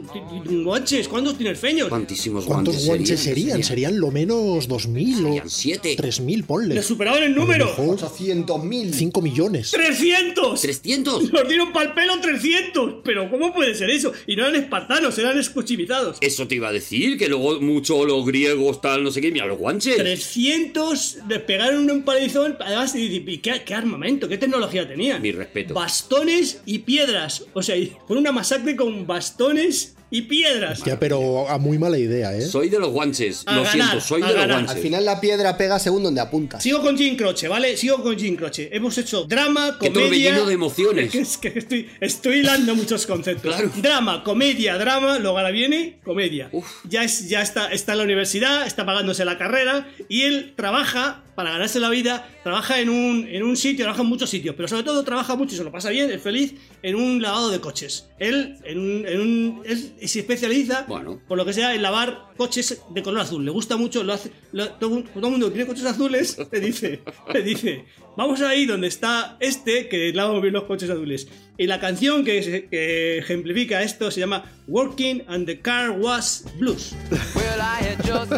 guanches, 0.64 1.08
cuántos 1.08 1.36
tinerfeños? 1.36 1.88
¿Cuántísimos 1.88 2.44
¿Cuántos 2.44 2.86
guanches 2.86 3.20
serían? 3.20 3.62
Serían 3.62 3.98
lo 3.98 4.10
menos 4.10 4.68
2.000 4.68 5.14
Serían 5.14 5.46
o 5.46 5.48
siete. 5.48 5.96
3.000, 5.96 6.44
ponle. 6.44 6.74
Le 6.74 6.82
superaban 6.82 7.22
el 7.22 7.34
número. 7.34 7.74
800.000. 7.76 8.92
5 8.92 9.22
millones. 9.22 9.72
¡300! 9.74 10.34
¿300? 10.34 11.30
Nos 11.30 11.48
dieron 11.48 11.72
pa'l 11.72 11.94
pelo 11.94 12.20
300. 12.20 12.96
Pero 13.04 13.30
¿cómo 13.30 13.52
puede 13.52 13.74
ser 13.74 13.90
eso? 13.90 14.12
Y 14.26 14.36
no 14.36 14.46
eran 14.46 14.60
espartanos, 14.60 15.18
eran 15.18 15.38
escuchimizados. 15.38 16.18
Eso 16.20 16.48
te 16.48 16.56
iba 16.56 16.68
a 16.68 16.72
decir, 16.72 17.18
que 17.18 17.28
luego 17.28 17.60
mucho 17.60 18.04
los 18.04 18.24
griegos, 18.24 18.80
tal, 18.80 19.04
no 19.04 19.10
sé 19.10 19.20
qué. 19.20 19.30
Mira, 19.30 19.46
los 19.46 19.58
guanches. 19.58 19.96
300 19.96 21.18
les 21.28 21.40
pegaron 21.40 21.90
un 21.90 22.02
palizón. 22.02 22.56
Además, 22.60 22.94
y, 22.94 23.22
y 23.26 23.38
¿qué, 23.38 23.62
qué 23.64 23.74
armamento, 23.74 24.28
qué 24.28 24.38
tecnología 24.38 24.88
tenían. 24.88 25.20
Mi 25.20 25.32
respeto. 25.32 25.74
Bastones 25.74 26.62
y 26.64 26.80
piedras. 26.80 27.44
O 27.52 27.62
sea, 27.62 27.76
fue 28.06 28.16
una 28.18 28.32
masacre 28.32 28.76
con 28.76 29.06
bastones 29.06 29.94
y 30.14 30.22
piedras. 30.22 30.82
Ya, 30.84 31.00
pero 31.00 31.48
a 31.48 31.56
muy 31.56 31.78
mala 31.78 31.96
idea, 31.96 32.36
¿eh? 32.36 32.42
Soy 32.42 32.68
de 32.68 32.78
los 32.78 32.90
guanches. 32.90 33.44
A 33.46 33.54
Lo 33.56 33.62
ganar, 33.62 33.72
siento, 33.88 34.00
soy 34.06 34.20
de 34.20 34.34
los 34.34 34.46
guanches. 34.46 34.76
Al 34.76 34.82
final 34.82 35.04
la 35.06 35.20
piedra 35.22 35.56
pega 35.56 35.78
según 35.78 36.02
donde 36.02 36.20
apuntas. 36.20 36.62
Sigo 36.62 36.82
con 36.82 36.98
Jim 36.98 37.16
Croce, 37.16 37.48
¿vale? 37.48 37.78
Sigo 37.78 38.02
con 38.02 38.18
Jim 38.18 38.36
Croce. 38.36 38.68
Hemos 38.72 38.98
hecho 38.98 39.24
drama, 39.24 39.78
Qué 39.80 39.88
comedia. 39.88 40.02
torbellino 40.34 40.46
de 40.46 40.52
emociones. 40.54 41.14
Es 41.22 41.38
que 41.38 41.48
estoy, 41.56 41.88
estoy 42.00 42.40
hilando 42.40 42.74
muchos 42.74 43.06
conceptos. 43.06 43.54
Claro. 43.54 43.70
Drama, 43.76 44.22
comedia, 44.22 44.76
drama, 44.76 45.18
luego 45.18 45.38
ahora 45.38 45.50
viene 45.50 45.98
comedia. 46.04 46.50
Uf. 46.52 46.66
Ya, 46.86 47.04
es, 47.04 47.30
ya 47.30 47.40
está, 47.40 47.72
está 47.72 47.92
en 47.92 47.98
la 47.98 48.04
universidad, 48.04 48.66
está 48.66 48.84
pagándose 48.84 49.24
la 49.24 49.38
carrera 49.38 49.88
y 50.10 50.22
él 50.24 50.52
trabaja 50.56 51.22
para 51.34 51.50
ganarse 51.52 51.80
la 51.80 51.88
vida, 51.90 52.28
trabaja 52.42 52.80
en 52.80 52.90
un, 52.90 53.26
en 53.26 53.42
un 53.42 53.56
sitio, 53.56 53.84
trabaja 53.84 54.02
en 54.02 54.08
muchos 54.08 54.28
sitios, 54.30 54.54
pero 54.54 54.68
sobre 54.68 54.82
todo 54.82 55.02
trabaja 55.02 55.34
mucho 55.34 55.54
y 55.54 55.58
se 55.58 55.64
lo 55.64 55.72
pasa 55.72 55.90
bien, 55.90 56.10
es 56.10 56.20
feliz, 56.22 56.54
en 56.82 56.94
un 56.94 57.22
lavado 57.22 57.50
de 57.50 57.60
coches. 57.60 58.08
Él, 58.18 58.56
en 58.64 58.78
un, 58.78 59.06
en 59.06 59.20
un- 59.20 59.62
él 59.64 59.92
se 60.06 60.20
especializa, 60.20 60.84
Bueno. 60.88 61.20
por 61.26 61.38
lo 61.38 61.44
que 61.44 61.52
sea, 61.52 61.74
en 61.74 61.82
lavar 61.82 62.26
coches 62.36 62.82
de 62.90 63.02
color 63.02 63.20
azul. 63.22 63.44
Le 63.44 63.50
gusta 63.50 63.76
mucho, 63.76 64.02
lo 64.04 64.12
hace, 64.12 64.30
lo- 64.52 64.68
todo, 64.74 65.02
todo 65.02 65.26
el 65.26 65.30
mundo 65.32 65.46
que 65.48 65.52
tiene 65.54 65.66
coches 65.68 65.84
azules 65.86 66.36
le 66.52 66.60
dice, 66.60 67.00
le 67.32 67.42
dice, 67.42 67.84
vamos 68.16 68.40
ahí 68.42 68.66
donde 68.66 68.88
está 68.88 69.36
este 69.40 69.88
que 69.88 70.12
lava 70.12 70.32
muy 70.32 70.42
bien 70.42 70.54
los 70.54 70.64
coches 70.64 70.90
azules. 70.90 71.28
Y 71.56 71.66
la 71.66 71.80
canción 71.80 72.24
que, 72.24 72.42
se- 72.42 72.66
que 72.68 73.18
ejemplifica 73.18 73.82
esto 73.82 74.10
se 74.10 74.20
llama 74.20 74.44
Working 74.68 75.22
and 75.28 75.46
the 75.46 75.60
Car 75.60 75.90
Was 75.92 76.44
Blues. 76.58 76.94
Well, 77.34 77.60
I 77.60 77.84
had 77.84 77.98
just 78.04 78.32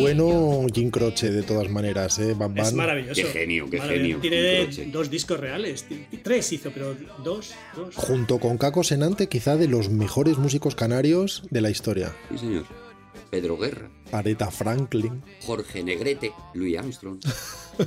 bueno 0.00 0.66
Jim 0.74 0.90
Croce, 0.90 1.30
de 1.30 1.42
todas 1.42 1.68
maneras, 1.70 2.18
¿eh? 2.18 2.34
Bam, 2.34 2.56
Es 2.58 2.64
bam. 2.66 2.74
maravilloso. 2.76 3.14
Qué 3.20 3.26
genio, 3.28 3.68
qué 3.70 3.78
Maravilloso. 3.78 4.20
genio. 4.22 4.68
Tiene 4.70 4.86
dos 4.92 5.10
discos 5.10 5.38
reales. 5.40 5.86
Tres 6.22 6.52
hizo, 6.52 6.70
pero 6.70 6.94
dos, 7.24 7.52
dos. 7.76 7.94
Junto 7.94 8.38
con 8.38 8.58
Caco 8.58 8.84
Senante, 8.84 9.28
quizá 9.28 9.56
de 9.56 9.68
los 9.68 9.88
mejores 9.90 10.38
músicos 10.38 10.74
canarios 10.74 11.42
de 11.50 11.60
la 11.60 11.70
historia. 11.70 12.14
Sí, 12.30 12.38
señor. 12.38 12.64
Pedro 13.30 13.58
Guerra, 13.58 13.90
Aretha 14.10 14.50
Franklin. 14.50 15.22
Jorge 15.42 15.82
Negrete, 15.82 16.32
Louis 16.54 16.78
Armstrong. 16.78 17.18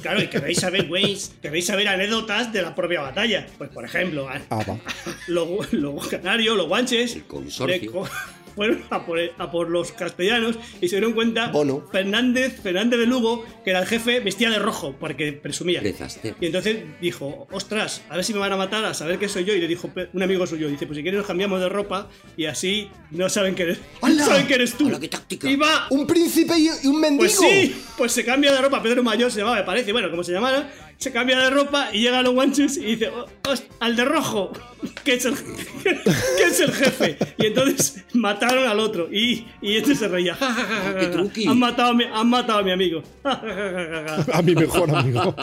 Claro, 0.01 0.21
y 0.23 0.27
queréis 0.29 0.57
saber, 0.59 0.89
Waze, 0.89 1.33
queréis 1.41 1.65
saber 1.65 1.89
anécdotas 1.89 2.53
de 2.53 2.61
la 2.61 2.73
propia 2.73 3.01
batalla. 3.01 3.45
Pues, 3.57 3.69
por 3.71 3.83
ejemplo, 3.83 4.25
los, 5.27 5.73
los 5.73 6.07
canarios, 6.07 6.55
los 6.55 6.69
guanches, 6.69 7.13
El 7.17 7.25
consorcio. 7.25 8.03
Fueron 8.51 8.83
a 8.89 9.05
por, 9.05 9.19
a 9.37 9.51
por 9.51 9.69
los 9.69 9.91
castellanos 9.91 10.57
y 10.81 10.87
se 10.87 10.97
dieron 10.97 11.13
cuenta 11.13 11.47
Bono. 11.47 11.85
Fernández, 11.91 12.61
Fernández 12.61 12.99
de 12.99 13.05
Lugo, 13.05 13.45
que 13.63 13.71
era 13.71 13.79
el 13.79 13.85
jefe, 13.87 14.19
vestía 14.19 14.49
de 14.49 14.59
rojo 14.59 14.95
porque 14.99 15.33
presumía. 15.33 15.81
De 15.81 15.93
Zaster. 15.93 16.35
Y 16.39 16.45
entonces 16.45 16.83
dijo, 17.01 17.47
ostras, 17.51 18.01
a 18.09 18.15
ver 18.15 18.25
si 18.25 18.33
me 18.33 18.39
van 18.39 18.51
a 18.51 18.57
matar, 18.57 18.85
a 18.85 18.93
saber 18.93 19.17
que 19.19 19.29
soy 19.29 19.45
yo. 19.45 19.53
Y 19.53 19.59
le 19.59 19.67
dijo 19.67 19.89
un 20.13 20.23
amigo 20.23 20.45
suyo, 20.47 20.67
dice, 20.69 20.85
pues 20.85 20.97
si 20.97 21.03
quieres 21.03 21.19
nos 21.19 21.27
cambiamos 21.27 21.59
de 21.59 21.69
ropa 21.69 22.09
y 22.37 22.45
así 22.45 22.89
no 23.11 23.29
saben 23.29 23.55
que 23.55 23.63
eres, 23.63 23.79
no 24.01 24.25
saben 24.25 24.47
que 24.47 24.55
eres 24.55 24.73
tú. 24.73 24.87
¡Hala, 24.87 24.99
qué 24.99 25.07
táctica! 25.07 25.49
Y 25.49 25.55
va 25.55 25.87
Un 25.89 26.07
príncipe 26.07 26.53
y 26.57 26.87
un 26.87 26.99
mendigo. 26.99 27.19
pues 27.21 27.37
sí, 27.37 27.75
pues 27.97 28.11
se 28.11 28.23
cambia 28.25 28.51
de 28.51 28.61
ropa. 28.61 28.81
Pedro 28.81 29.03
Mayor 29.03 29.31
se 29.31 29.39
llamaba, 29.39 29.57
me 29.57 29.63
parece, 29.63 29.91
bueno, 29.91 30.09
como 30.09 30.23
se 30.23 30.31
llamara. 30.31 30.69
Se 31.01 31.11
cambia 31.11 31.39
de 31.39 31.49
ropa 31.49 31.89
y 31.91 32.01
llega 32.01 32.19
a 32.19 32.21
los 32.21 32.35
guanches 32.35 32.77
y 32.77 32.81
dice, 32.95 33.09
"Oh, 33.09 33.25
al 33.79 33.95
de 33.95 34.05
rojo, 34.05 34.51
que 35.03 35.15
es 35.15 35.25
el, 35.25 35.33
que 35.83 36.43
es 36.43 36.59
el 36.59 36.71
jefe. 36.71 37.17
Y 37.39 37.47
entonces 37.47 38.03
mataron 38.13 38.67
al 38.67 38.79
otro. 38.79 39.11
Y, 39.11 39.47
y 39.63 39.77
este 39.77 39.95
se 39.95 40.07
reía. 40.07 40.35
"Ja, 40.35 40.53
ja, 40.53 40.63
ja, 40.63 40.81
ja, 40.93 40.99
Qué 40.99 41.07
truqui. 41.07 41.47
Han 41.47 41.57
matado, 41.57 41.89
a 41.89 41.93
mi, 41.95 42.03
han 42.03 42.29
matado 42.29 42.59
a 42.59 42.61
mi 42.63 42.71
amigo. 42.71 43.01
A 44.31 44.41
mi 44.43 44.53
mejor 44.55 44.95
amigo. 44.95 45.35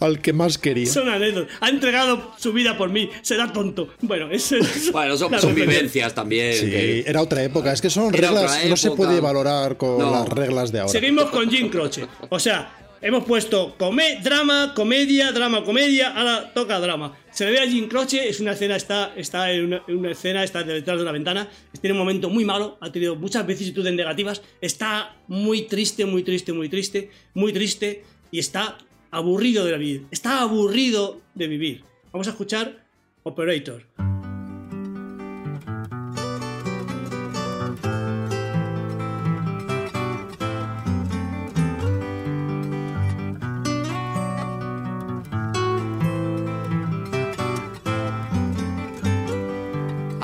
al 0.00 0.20
que 0.20 0.32
más 0.32 0.56
quería. 0.56 0.86
Son 0.90 1.08
anécdotas. 1.10 1.54
Ha 1.60 1.68
entregado 1.68 2.32
su 2.38 2.52
vida 2.54 2.78
por 2.78 2.88
mí. 2.88 3.10
Será 3.20 3.52
tonto. 3.52 3.88
Bueno, 4.00 4.30
eso 4.30 4.56
es. 4.56 4.90
Bueno, 4.92 5.16
son, 5.18 5.54
vivencias 5.54 6.14
también. 6.14 6.54
Sí, 6.54 6.70
que- 6.70 7.04
era 7.06 7.20
otra 7.20 7.42
época. 7.42 7.70
Es 7.72 7.82
que 7.82 7.90
son 7.90 8.14
Era 8.14 8.28
reglas. 8.28 8.64
No 8.66 8.76
se 8.78 8.90
puede 8.92 9.20
valorar 9.20 9.76
con 9.76 9.98
No. 9.98 10.10
las 10.10 10.28
reglas 10.28 10.72
de 10.72 10.80
ahora. 10.80 10.92
Seguimos 10.92 11.24
con 11.26 11.50
Jim 11.50 11.68
Croce. 11.68 12.06
O 12.30 12.38
sea, 12.38 12.72
hemos 13.02 13.24
puesto 13.24 13.74
come- 13.78 14.20
drama, 14.22 14.72
comedia, 14.74 15.32
drama, 15.32 15.64
comedia. 15.64 16.10
Ahora 16.16 16.52
toca 16.52 16.78
drama. 16.80 17.16
Se 17.30 17.44
le 17.44 17.52
ve 17.52 17.60
a 17.60 17.66
Jim 17.66 17.88
Croce, 17.88 18.28
es 18.28 18.40
una 18.40 18.52
escena, 18.52 18.76
está, 18.76 19.12
está 19.16 19.50
en, 19.52 19.66
una, 19.66 19.82
en 19.86 19.96
una 19.98 20.10
escena, 20.10 20.42
está 20.44 20.62
detrás 20.62 20.96
de 20.96 21.02
una 21.02 21.12
ventana. 21.12 21.48
Tiene 21.80 21.92
un 21.92 21.98
momento 21.98 22.28
muy 22.28 22.44
malo, 22.44 22.76
ha 22.80 22.90
tenido 22.92 23.16
muchas 23.16 23.46
vicisitudes 23.46 23.92
negativas. 23.94 24.42
Está 24.60 25.16
muy 25.28 25.62
triste, 25.62 26.04
muy 26.06 26.22
triste, 26.22 26.52
muy 26.52 26.68
triste, 26.68 27.10
muy 27.34 27.52
triste. 27.52 28.04
Y 28.30 28.38
está 28.38 28.78
aburrido 29.10 29.64
de 29.64 29.78
vivir. 29.78 30.06
Está 30.10 30.40
aburrido 30.42 31.20
de 31.34 31.48
vivir. 31.48 31.84
Vamos 32.12 32.26
a 32.26 32.30
escuchar 32.30 32.84
Operator. 33.22 34.09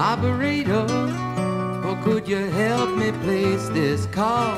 Operator, 0.07 0.87
or 1.85 1.97
could 2.05 2.29
you 2.29 2.37
help 2.37 2.97
me 2.97 3.11
place 3.25 3.69
this 3.75 4.07
call? 4.15 4.57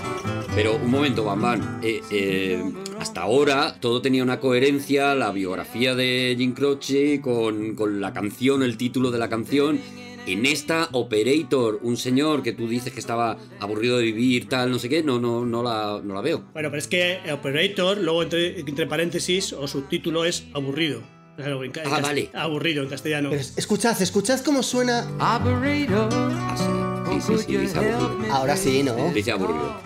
Pero 0.54 0.76
un 0.76 0.90
momento, 0.90 1.24
Bambán. 1.24 1.80
Eh, 1.82 2.02
eh, 2.10 2.62
hasta 3.00 3.22
ahora 3.22 3.74
todo 3.80 4.02
tenía 4.02 4.22
una 4.22 4.40
coherencia, 4.40 5.14
la 5.14 5.32
biografía 5.32 5.94
de 5.94 6.34
Jim 6.36 6.52
Croce 6.52 7.22
con, 7.22 7.74
con 7.76 7.98
la 7.98 8.12
canción, 8.12 8.62
el 8.62 8.76
título 8.76 9.10
de 9.10 9.18
la 9.18 9.30
canción. 9.30 9.80
En 10.26 10.44
esta 10.44 10.90
Operator, 10.92 11.80
un 11.82 11.96
señor 11.96 12.42
que 12.42 12.52
tú 12.52 12.68
dices 12.68 12.92
que 12.92 13.00
estaba 13.00 13.38
aburrido 13.58 13.96
de 13.96 14.04
vivir, 14.04 14.50
tal, 14.50 14.70
no 14.70 14.78
sé 14.78 14.90
qué, 14.90 15.02
no, 15.02 15.18
no, 15.18 15.46
no, 15.46 15.62
la, 15.62 16.02
no 16.04 16.12
la 16.12 16.20
veo. 16.20 16.44
Bueno, 16.52 16.68
pero 16.68 16.78
es 16.78 16.88
que 16.88 17.20
Operator, 17.32 17.96
luego 17.96 18.22
entre, 18.22 18.60
entre 18.60 18.86
paréntesis, 18.86 19.54
o 19.54 19.66
subtítulo 19.66 20.26
es 20.26 20.46
aburrido. 20.52 21.00
Claro, 21.38 21.62
en 21.62 21.70
Ah, 21.86 22.00
vale. 22.00 22.30
Aburrido 22.34 22.82
en 22.82 22.88
castellano. 22.88 23.28
Pero 23.30 23.40
es- 23.40 23.52
escuchad, 23.56 24.02
escuchad 24.02 24.40
cómo 24.40 24.64
suena. 24.64 25.04
Operator, 25.20 26.08
Ah, 26.12 26.56
sí. 27.20 27.26
Sí, 27.28 27.38
sí, 27.38 27.44
sí, 27.46 27.56
dice 27.56 27.78
aburrido. 27.78 28.18
Ahora 28.32 28.56
sí, 28.56 28.82
¿no? 28.82 29.12
Dice 29.12 29.32
aburrido. 29.32 29.80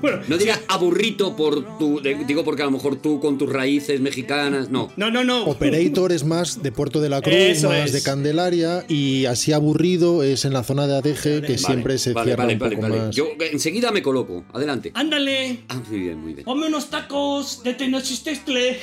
Bueno, 0.00 0.18
No 0.28 0.36
digas 0.38 0.60
aburrito 0.68 1.36
por 1.36 1.78
tu. 1.78 2.00
de- 2.00 2.24
digo 2.26 2.44
porque 2.44 2.62
a 2.62 2.64
lo 2.66 2.70
mejor 2.72 2.96
tú 2.96 3.20
con 3.20 3.38
tus 3.38 3.50
raíces 3.52 4.00
mexicanas. 4.00 4.70
No. 4.70 4.90
no, 4.96 5.10
no, 5.10 5.24
no. 5.24 5.44
Operator 5.44 6.12
es 6.12 6.24
más 6.24 6.62
de 6.62 6.72
Puerto 6.72 7.00
de 7.00 7.08
la 7.08 7.20
Cruz, 7.20 7.34
Eso 7.34 7.68
más 7.68 7.86
es. 7.86 7.92
de 7.92 8.02
Candelaria 8.02 8.84
y 8.88 9.26
así 9.26 9.52
aburrido 9.52 10.22
es 10.22 10.44
en 10.44 10.52
la 10.52 10.62
zona 10.64 10.86
de 10.86 10.96
Adeje 10.96 11.42
que 11.42 11.58
siempre 11.58 11.98
se 11.98 12.12
vale, 12.12 12.26
cierra 12.30 12.44
vale, 12.44 12.54
un 12.54 12.58
vale, 12.60 12.76
poco 12.76 12.88
vale. 12.88 13.00
más. 13.06 13.14
Yo 13.16 13.26
eh, 13.26 13.50
enseguida 13.52 13.90
me 13.92 14.02
coloco. 14.02 14.44
Adelante. 14.52 14.90
Ándale, 14.94 15.60
Ah, 15.68 15.80
muy 15.88 15.98
bien, 16.00 16.18
muy 16.20 16.34
bien. 16.34 16.44
ponme 16.44 16.66
unos 16.66 16.90
tacos 16.90 17.62
de 17.62 17.74
Tenochtitlan. 17.74 18.76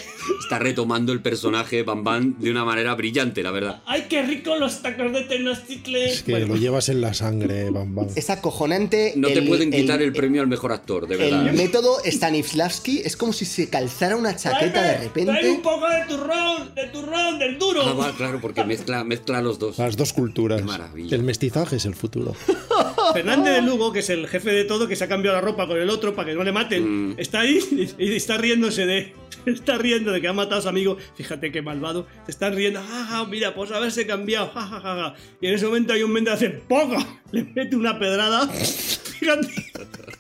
Está 0.44 0.60
retomando 0.60 1.12
el 1.14 1.22
personaje 1.22 1.84
Bam 1.84 2.04
Bam 2.04 2.36
de 2.40 2.52
una 2.52 2.64
manera 2.66 2.94
brillante, 2.96 3.42
la 3.44 3.52
verdad. 3.52 3.82
¡Ay, 3.86 4.06
qué 4.10 4.22
rico 4.24 4.56
los 4.58 4.82
tacos 4.82 5.12
de 5.12 5.22
Tenochtitlan! 5.24 6.02
Es 6.04 6.24
que 6.24 6.32
Bueno, 6.32 6.48
lo 6.48 6.56
llevas 6.58 6.90
en 6.90 7.02
la 7.02 7.14
sangre, 7.16 7.70
Bam 7.72 7.96
Bam. 7.96 8.08
Es 8.16 8.30
acojonante. 8.30 9.14
No 9.16 9.30
te 9.30 9.42
pueden 9.42 9.72
quitar 9.72 10.02
el, 10.02 10.08
el 10.10 10.14
premio 10.14 10.42
al 10.42 10.48
mejor 10.48 10.72
actor, 10.72 11.08
de 11.08 11.18
verdad. 11.18 11.48
El 11.48 11.56
método 11.56 11.98
Stanislavski 12.06 13.02
es 13.06 13.16
como 13.18 13.34
si 13.34 13.46
se 13.46 13.70
calzara 13.70 14.16
una 14.16 14.36
chaqueta 14.36 14.82
de 14.84 14.98
repente. 14.98 15.50
un 15.50 15.62
poco 15.62 15.88
de 15.90 16.06
turrón, 16.08 16.76
de 16.76 16.86
turrón, 16.88 17.40
del 17.40 17.58
duro. 17.58 17.82
Ah, 17.84 17.94
va, 17.94 18.16
claro, 18.16 18.40
porque 18.42 18.64
mezcla, 18.64 19.04
mezcla 19.04 19.42
los 19.42 19.58
dos. 19.60 19.78
Las 19.78 19.96
dos 19.98 20.14
culturas. 20.14 20.60
Qué 20.62 20.68
maravilla. 20.68 21.16
El 21.16 21.24
mestizaje 21.24 21.78
es 21.78 21.86
el 21.86 21.96
futuro. 21.96 22.36
Fernández 23.14 23.56
de 23.56 23.62
Lugo, 23.62 23.92
que 23.92 24.00
es 24.00 24.10
el 24.10 24.28
jefe 24.28 24.52
de 24.52 24.66
todo, 24.66 24.88
que 24.88 24.96
se 24.96 25.04
ha 25.04 25.08
cambiado 25.08 25.36
la 25.38 25.42
ropa 25.42 25.68
con 25.68 25.78
el 25.80 25.90
otro 25.90 26.16
para 26.16 26.30
que 26.30 26.36
no 26.36 26.44
le 26.44 26.52
maten, 26.52 26.76
Mm. 26.86 27.16
está 27.18 27.40
ahí 27.42 27.60
y 27.98 28.14
está 28.16 28.38
riéndose 28.38 28.86
de. 28.86 29.14
Está 29.54 29.78
riendo 29.78 30.12
de 30.12 30.22
que 30.22 30.28
ha 30.28 30.34
matado 30.34 30.60
a 30.60 30.62
su 30.62 30.70
amigo. 30.70 30.98
Fíjate 31.16 31.52
qué 31.52 31.62
malvado. 31.62 32.08
Se 32.26 32.32
está 32.32 32.50
riendo. 32.50 32.82
Ja, 32.82 33.06
ja, 33.06 33.26
mira, 33.26 33.54
pues 33.54 33.72
haberse 33.72 34.06
cambiado. 34.08 34.50
Ja, 34.54 34.62
ja, 34.62 34.80
ja, 34.80 34.96
ja. 34.96 35.16
Y 35.42 35.48
en 35.48 35.54
ese 35.56 35.66
momento 35.66 35.94
hay 35.94 36.04
un 36.04 36.12
mente 36.12 36.32
hace 36.32 36.50
¡Poca! 36.50 36.98
Le 37.32 37.44
mete 37.44 37.76
una 37.76 37.98
pedrada. 38.00 38.48
Fíjate 39.20 39.48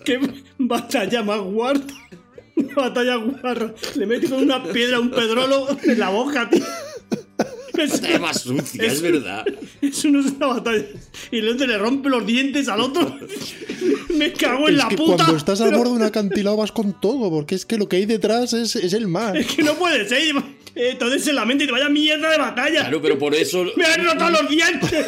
qué 0.03 0.19
batalla 0.57 1.23
más 1.23 1.41
guarda. 1.41 1.93
Batalla 2.75 3.15
guarra. 3.17 3.73
Le 3.95 4.05
mete 4.05 4.29
con 4.29 4.43
una 4.43 4.63
piedra 4.63 4.99
un 4.99 5.11
pedrolo 5.11 5.67
en 5.83 5.99
la 5.99 6.09
boca, 6.09 6.49
tío. 6.49 6.63
Es- 7.77 7.91
Batalla 8.01 8.19
más 8.19 8.41
sucia, 8.41 8.83
es 8.83 9.01
verdad. 9.01 9.45
Eso 9.81 10.09
no 10.09 10.19
es 10.21 10.27
una 10.33 10.47
batalla. 10.47 10.85
Y 11.31 11.39
el 11.39 11.49
otro 11.49 11.67
le 11.67 11.77
rompe 11.77 12.09
los 12.09 12.25
dientes 12.25 12.67
al 12.67 12.81
otro. 12.81 13.17
Me 14.09 14.31
cago 14.33 14.67
en 14.69 14.75
es 14.75 14.83
la 14.83 14.87
que 14.89 14.95
puta. 14.95 15.15
cuando 15.17 15.37
estás 15.37 15.61
al 15.61 15.71
borde 15.75 15.91
de 15.91 15.95
un 15.97 16.03
acantilado 16.03 16.57
vas 16.57 16.71
con 16.71 16.99
todo, 16.99 17.29
porque 17.29 17.55
es 17.55 17.65
que 17.65 17.77
lo 17.77 17.89
que 17.89 17.97
hay 17.97 18.05
detrás 18.05 18.53
es, 18.53 18.75
es 18.75 18.93
el 18.93 19.07
mar. 19.07 19.35
Es 19.37 19.47
que 19.47 19.63
no 19.63 19.75
puede 19.75 20.07
ser. 20.07 20.35
Eh, 20.75 20.89
Entonces 20.91 21.25
en 21.27 21.35
la 21.35 21.45
mente 21.45 21.63
y 21.63 21.67
te 21.67 21.73
vaya 21.73 21.89
mierda 21.89 22.29
de 22.31 22.37
batalla. 22.37 22.81
Claro, 22.81 23.01
pero 23.01 23.17
por 23.19 23.33
eso. 23.35 23.65
Me 23.75 23.85
han 23.85 24.03
roto 24.05 24.29
los 24.29 24.49
dientes. 24.49 25.05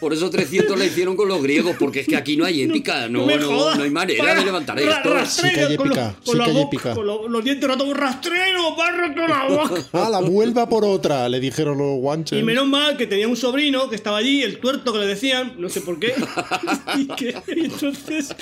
Por 0.00 0.12
eso 0.12 0.28
300 0.30 0.78
la 0.78 0.84
hicieron 0.84 1.16
con 1.16 1.28
los 1.28 1.42
griegos, 1.42 1.76
porque 1.78 2.00
es 2.00 2.06
que 2.06 2.16
aquí 2.16 2.36
no 2.36 2.44
hay 2.44 2.62
épica. 2.64 3.08
No, 3.08 3.26
no, 3.26 3.46
jodas. 3.46 3.78
no 3.78 3.84
hay 3.84 3.90
manera 3.90 4.22
Vaya, 4.24 4.38
de 4.40 4.44
levantar 4.44 4.78
esto. 4.78 4.90
rastrero, 5.14 5.26
Sí 5.26 5.54
que 5.54 5.60
hay 5.64 5.76
con 5.76 5.86
épica, 5.88 6.04
los- 6.06 6.14
sí 6.14 6.20
con 6.30 6.38
la 6.38 6.44
que 6.44 6.50
hay 6.50 6.56
boca, 6.56 6.66
épica. 6.76 6.94
Con 6.94 7.06
lo- 7.06 7.28
los 7.28 7.44
dientes 7.44 7.68
rotos. 7.68 7.96
¡Rastrero! 7.96 8.76
¡Me 8.76 8.82
has 8.82 8.96
roto 8.98 9.26
la 9.28 9.44
boca! 9.48 9.82
Ah, 9.92 10.08
la 10.10 10.20
vuelva 10.20 10.68
por 10.68 10.84
otra, 10.84 11.28
le 11.28 11.40
dijeron 11.40 11.78
los 11.78 11.98
guanches. 11.98 12.38
Y 12.38 12.42
menos 12.42 12.66
mal 12.66 12.96
que 12.96 13.06
tenía 13.06 13.26
un 13.28 13.36
sobrino 13.36 13.88
que 13.88 13.96
estaba 13.96 14.18
allí, 14.18 14.42
el 14.42 14.58
tuerto 14.58 14.92
que 14.92 14.98
le 14.98 15.06
decían, 15.06 15.54
no 15.58 15.68
sé 15.68 15.80
por 15.80 15.98
qué, 15.98 16.12
y 16.96 17.06
que 17.08 17.34
y 17.56 17.64
entonces 17.64 18.34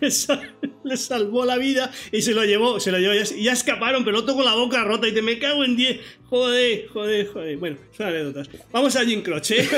le, 0.00 0.10
sal- 0.10 0.54
le 0.84 0.96
salvó 0.96 1.44
la 1.44 1.56
vida 1.56 1.90
y 2.12 2.22
se 2.22 2.32
lo 2.32 2.44
llevó, 2.44 2.78
se 2.80 2.92
lo 2.92 2.98
llevó, 2.98 3.14
y 3.14 3.42
ya 3.44 3.52
escaparon, 3.52 4.04
pero 4.04 4.20
otro 4.20 4.34
con 4.34 4.44
la 4.44 4.54
boca 4.54 4.84
rota 4.84 5.08
y 5.08 5.12
te 5.14 5.22
me 5.22 5.38
cago 5.38 5.64
en 5.64 5.76
10. 5.76 6.00
Joder, 6.30 6.88
joder, 6.88 7.28
joder. 7.32 7.56
Bueno, 7.58 7.76
son 7.96 8.06
anécdotas. 8.06 8.48
Vamos 8.72 8.96
a 8.96 9.04
Jim 9.04 9.22
Croce. 9.22 9.68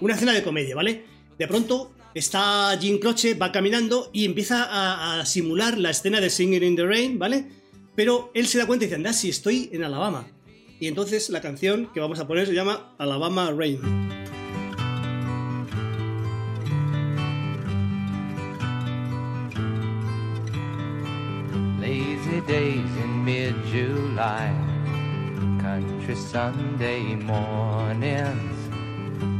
Una 0.00 0.14
escena 0.14 0.32
de 0.32 0.42
comedia, 0.42 0.74
¿vale? 0.74 1.04
De 1.38 1.46
pronto 1.46 1.92
está 2.14 2.76
Jim 2.80 2.98
Croce, 2.98 3.34
va 3.34 3.52
caminando 3.52 4.10
y 4.12 4.24
empieza 4.24 5.18
a, 5.18 5.26
simular 5.26 5.76
la 5.78 5.90
escena 5.90 6.20
de 6.20 6.30
Singing 6.30 6.62
in 6.62 6.76
the 6.76 6.86
Rain, 6.86 7.18
¿vale? 7.18 7.46
Pero 7.94 8.30
él 8.34 8.46
se 8.46 8.58
da 8.58 8.66
cuenta 8.66 8.84
y 8.84 8.88
dice, 8.88 8.96
anda, 8.96 9.12
si 9.12 9.28
estoy 9.28 9.68
en 9.72 9.84
Alabama. 9.84 10.26
Y 10.80 10.88
entonces 10.88 11.30
la 11.30 11.40
canción 11.40 11.90
que 11.92 12.00
vamos 12.00 12.20
a 12.20 12.26
poner 12.26 12.46
se 12.46 12.54
llama 12.54 12.94
Alabama 12.98 13.50
Rain. 13.50 13.80
Lazy 21.80 22.40
days 22.46 22.90
in 23.02 23.24
mid-July, 23.24 24.52
country 25.60 26.16
Sunday 26.16 27.14
mornings, 27.14 28.65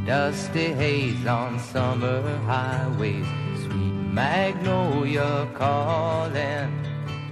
dusty 0.06 0.72
haze 0.78 1.28
on 1.28 1.58
summer 1.72 2.22
highways, 2.46 3.26
sweet 3.64 3.94
magnolia 4.12 5.48
calling. 5.58 6.70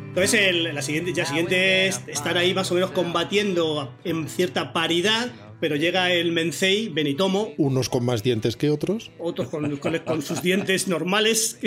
Entonces 0.08 0.34
el- 0.48 0.74
la 0.74 0.82
siguiente, 0.82 1.12
ya 1.12 1.24
siguiente 1.26 1.88
es 1.88 2.00
estar 2.06 2.36
ahí 2.38 2.54
más 2.54 2.70
o 2.70 2.74
menos 2.74 2.90
combatiendo 2.92 3.92
en 4.04 4.28
cierta 4.28 4.72
paridad, 4.72 5.30
pero 5.60 5.76
llega 5.76 6.12
el 6.12 6.30
Mencei, 6.32 6.88
Benitomo, 6.88 7.48
Unos 7.58 7.88
con 7.88 8.04
más 8.04 8.22
dientes 8.22 8.56
que 8.56 8.70
otros. 8.70 9.10
otros 9.18 9.48
con, 9.48 9.76
con- 9.78 9.98
con 10.00 10.22
sus 10.22 10.42
dientes 10.42 10.86
normales. 10.88 11.58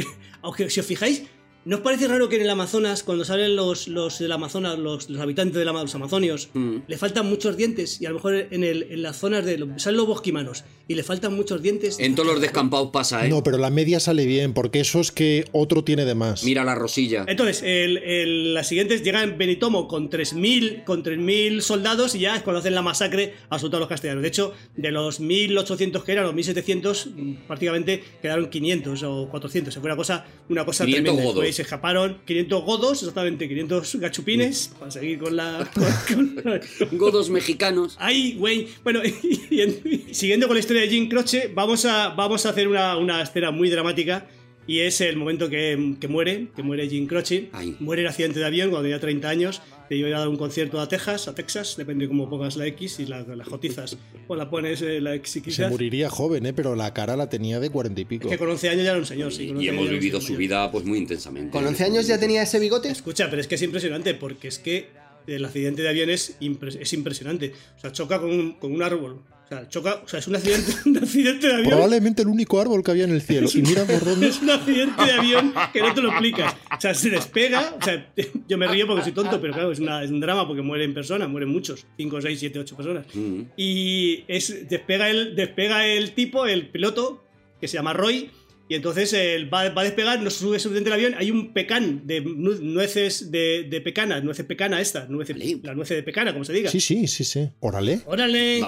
Aunque 0.42 0.70
si 0.70 0.80
os 0.80 0.86
fijáis, 0.86 1.24
¿no 1.68 1.76
os 1.78 1.82
parece 1.84 2.08
raro 2.08 2.30
que 2.30 2.38
en 2.38 2.42
el 2.44 2.50
Amazonas, 2.50 3.04
cuando 3.04 3.24
salen 3.26 3.56
los, 3.56 3.88
los 3.88 4.18
del 4.20 4.32
Amazonas, 4.32 4.80
los, 4.80 5.10
los 5.10 5.22
habitantes 5.22 5.56
del 5.60 5.68
Ama- 5.68 5.82
los 5.84 5.94
amazonios, 5.96 6.50
Mm. 6.54 6.78
le 6.88 6.98
faltan 6.98 7.28
muchos 7.28 7.56
dientes? 7.58 8.02
Y 8.02 8.06
a 8.06 8.10
lo 8.10 8.16
mejor 8.16 8.48
en, 8.50 8.64
el, 8.64 8.84
en 8.90 9.02
las 9.02 9.18
zonas 9.18 9.46
de... 9.46 9.64
Salen 9.78 9.98
los 9.98 10.08
bosquimanos 10.08 10.64
y 10.88 10.96
le 10.96 11.04
faltan 11.04 11.36
muchos 11.36 11.62
dientes. 11.62 12.00
En 12.00 12.16
todos 12.16 12.28
los 12.32 12.42
descampados 12.42 12.90
pasa, 12.92 13.26
¿eh? 13.26 13.30
No, 13.30 13.44
pero 13.44 13.58
la 13.58 13.70
media 13.70 14.00
sale 14.00 14.26
bien, 14.26 14.54
porque 14.54 14.80
eso 14.80 15.00
es 15.02 15.12
que 15.12 15.46
otro 15.52 15.84
tiene 15.84 16.06
de 16.06 16.16
más. 16.16 16.44
Mira 16.44 16.64
la 16.64 16.74
rosilla. 16.76 17.26
Entonces, 17.28 17.62
el, 17.64 17.98
el- 17.98 18.54
las 18.54 18.68
siguientes 18.68 19.04
llegan 19.04 19.38
Benitomo 19.38 19.88
con 19.88 20.10
3.000 20.10 20.84
con 20.86 21.04
3.000 21.04 21.62
soldados 21.62 22.16
y 22.16 22.20
ya 22.20 22.36
es 22.38 22.44
cuando 22.44 22.60
hacen 22.60 22.74
la 22.76 22.82
masacre 22.82 23.34
a 23.50 23.58
todos 23.60 23.80
los 23.80 23.90
castellanos. 23.90 24.22
De 24.22 24.30
hecho, 24.30 24.54
de 24.76 24.92
los 24.92 25.20
1.800 25.20 26.04
que 26.04 26.12
eran, 26.14 26.24
los 26.26 26.34
1.700, 26.36 27.08
mm, 27.14 27.34
prácticamente 27.48 28.04
quedaron 28.22 28.50
500 28.50 29.04
o 29.04 29.28
400. 29.30 29.74
Fue 29.76 29.84
una 29.84 29.96
cosa, 29.96 30.26
una 30.50 30.66
cosa 30.66 30.86
500 30.86 31.04
tremenda. 31.14 31.32
godos. 31.34 31.57
Se 31.58 31.64
escaparon 31.64 32.20
500 32.24 32.64
godos, 32.64 33.00
exactamente 33.00 33.48
500 33.48 33.96
gachupines, 33.96 34.72
para 34.78 34.92
seguir 34.92 35.18
con 35.18 35.36
la... 35.36 35.68
con- 36.08 36.36
con- 36.36 36.98
Godos 37.00 37.32
mexicanos. 37.32 37.96
Ay, 38.00 38.36
güey. 38.38 38.68
Bueno, 38.84 39.02
y, 39.04 39.10
y- 39.50 40.06
y 40.10 40.14
siguiendo 40.14 40.46
con 40.46 40.56
la 40.56 40.60
historia 40.60 40.84
de 40.84 40.90
Jim 40.90 41.10
Croce, 41.10 41.50
vamos 41.52 41.84
a, 41.86 42.10
vamos 42.10 42.46
a 42.46 42.50
hacer 42.50 42.68
una, 42.68 42.96
una 42.98 43.24
escena 43.24 43.50
muy 43.50 43.72
dramática. 43.72 44.28
Y 44.68 44.80
es 44.82 45.00
el 45.02 45.16
momento 45.16 45.50
que, 45.50 45.96
que 46.00 46.08
muere, 46.10 46.50
que 46.56 46.62
muere 46.62 46.88
Jim 46.90 47.08
Croce. 47.08 47.50
Muere 47.80 48.02
en 48.02 48.10
accidente 48.10 48.40
de 48.40 48.46
avión 48.46 48.70
cuando 48.70 48.84
tenía 48.86 49.00
30 49.00 49.30
años. 49.30 49.62
Te 49.88 49.96
iba 49.96 50.08
a 50.08 50.10
ir 50.10 50.16
a 50.16 50.20
dar 50.20 50.28
un 50.28 50.36
concierto 50.36 50.82
a 50.82 50.90
Texas, 50.90 51.30
a 51.30 51.34
Texas, 51.34 51.76
depende 51.78 52.04
de 52.04 52.10
cómo 52.10 52.30
pongas 52.30 52.58
la 52.58 52.66
X 52.68 53.00
y 53.00 53.06
la, 53.06 53.22
las 53.22 53.48
jotizas. 53.48 53.98
O 54.28 54.36
la 54.36 54.50
pones 54.50 54.82
eh, 54.82 55.00
la 55.00 55.16
X 55.16 55.38
y 55.38 55.40
Se 55.40 55.46
quizás. 55.46 55.72
moriría 55.72 56.10
joven, 56.10 56.46
¿eh? 56.46 56.52
pero 56.54 56.76
la 56.76 56.94
cara 56.94 57.16
la 57.16 57.30
tenía 57.30 57.62
de 57.62 57.70
cuarenta 57.70 58.02
y 58.02 58.06
pico. 58.06 58.28
Que 58.30 58.38
con 58.38 58.50
11 58.50 58.68
años 58.70 58.84
ya 58.84 58.90
era 58.90 59.00
un 59.00 59.06
señor, 59.06 59.32
sí. 59.32 59.48
con 59.48 59.56
11 59.58 59.66
Y 59.66 59.70
hemos 59.70 59.90
vivido 59.90 60.20
su 60.20 60.26
mayor. 60.34 60.40
vida 60.40 60.72
pues 60.72 60.84
muy 60.84 60.98
intensamente. 60.98 61.52
¿Con 61.52 61.66
11 61.66 61.84
años 61.86 62.06
ya 62.08 62.20
tenía 62.20 62.42
ese 62.42 62.60
bigote? 62.60 62.90
Escucha, 62.90 63.30
pero 63.30 63.40
es 63.42 63.48
que 63.48 63.56
es 63.56 63.62
impresionante 63.62 64.14
porque 64.16 64.50
es 64.50 64.60
que 64.60 64.90
el 65.28 65.46
accidente 65.46 65.82
de 65.82 65.88
avión 65.90 66.10
es, 66.10 66.38
impres- 66.42 66.78
es 66.82 66.92
impresionante. 66.92 67.54
O 67.78 67.80
sea, 67.80 67.94
choca 67.94 68.20
con 68.20 68.30
un, 68.32 68.52
con 68.60 68.74
un 68.74 68.84
árbol. 68.84 69.22
O 69.48 69.50
sea, 69.50 69.70
choca, 69.70 70.02
o 70.04 70.08
sea, 70.10 70.20
es 70.20 70.28
un 70.28 70.36
accidente, 70.36 70.74
un 70.90 70.98
accidente 70.98 71.48
de 71.48 71.54
avión. 71.54 71.70
Probablemente 71.70 72.22
el 72.22 72.28
único 72.28 72.60
árbol 72.60 72.84
que 72.84 72.92
había 72.92 73.06
en 73.06 73.12
el 73.12 73.22
cielo. 73.22 73.48
Y 73.54 73.62
mira 73.62 73.86
por 73.86 74.04
dónde. 74.04 74.28
Es 74.28 74.42
un 74.42 74.50
accidente 74.50 75.06
de 75.06 75.12
avión 75.14 75.54
que 75.72 75.80
no 75.82 75.94
te 75.94 76.02
lo 76.02 76.10
explicas. 76.10 76.54
O 76.78 76.82
sea, 76.82 76.94
se 76.94 77.10
despega. 77.10 77.76
O 77.80 77.84
sea, 77.84 78.12
yo 78.50 78.58
me 78.58 78.68
río 78.68 78.86
porque 78.88 79.04
soy 79.04 79.14
tonto, 79.14 79.40
pero 79.40 79.54
claro, 79.54 79.72
es, 79.72 79.80
una- 79.80 80.04
es 80.04 80.12
un 80.12 80.20
drama 80.20 80.46
porque 80.46 80.62
mueren 80.62 80.94
personas, 80.94 81.30
mueren 81.30 81.50
muchos. 81.50 81.86
5, 81.96 82.22
6, 82.22 82.40
7, 82.40 82.60
8 82.60 82.76
personas. 82.76 83.06
Mm. 83.14 83.42
Y 83.56 84.26
es, 84.28 84.68
despega, 84.70 85.10
el, 85.10 85.36
despega 85.36 85.86
el 85.88 86.12
tipo, 86.12 86.46
el 86.46 86.68
piloto, 86.68 87.24
que 87.62 87.68
se 87.70 87.76
llama 87.78 87.94
Roy. 87.94 88.30
Y 88.70 88.76
entonces 88.76 89.14
él 89.14 89.52
va, 89.54 89.70
va 89.70 89.82
a 89.82 89.86
despegar, 89.86 90.20
no 90.22 90.30
se 90.30 90.40
sube 90.40 90.60
suficiente 90.60 90.90
el 90.90 90.94
avión. 90.94 91.16
Hay 91.18 91.32
un 91.32 91.54
pecan 91.54 92.02
de 92.06 92.20
nu- 92.22 92.58
nueces 92.62 93.32
de, 93.32 93.64
de 93.70 93.80
pecana, 93.82 94.20
nueces 94.20 94.46
pecana 94.46 94.82
esta, 94.82 95.06
nueces, 95.08 95.38
Vale. 95.38 95.60
la 95.64 95.74
nuez 95.74 95.88
de 95.88 96.04
pecana, 96.04 96.34
como 96.34 96.44
se 96.44 96.52
diga. 96.52 96.70
Sí, 96.70 96.82
sí, 96.82 97.08
sí, 97.08 97.24
sí. 97.24 97.48
Órale. 97.62 98.02
¡Órale! 98.06 98.60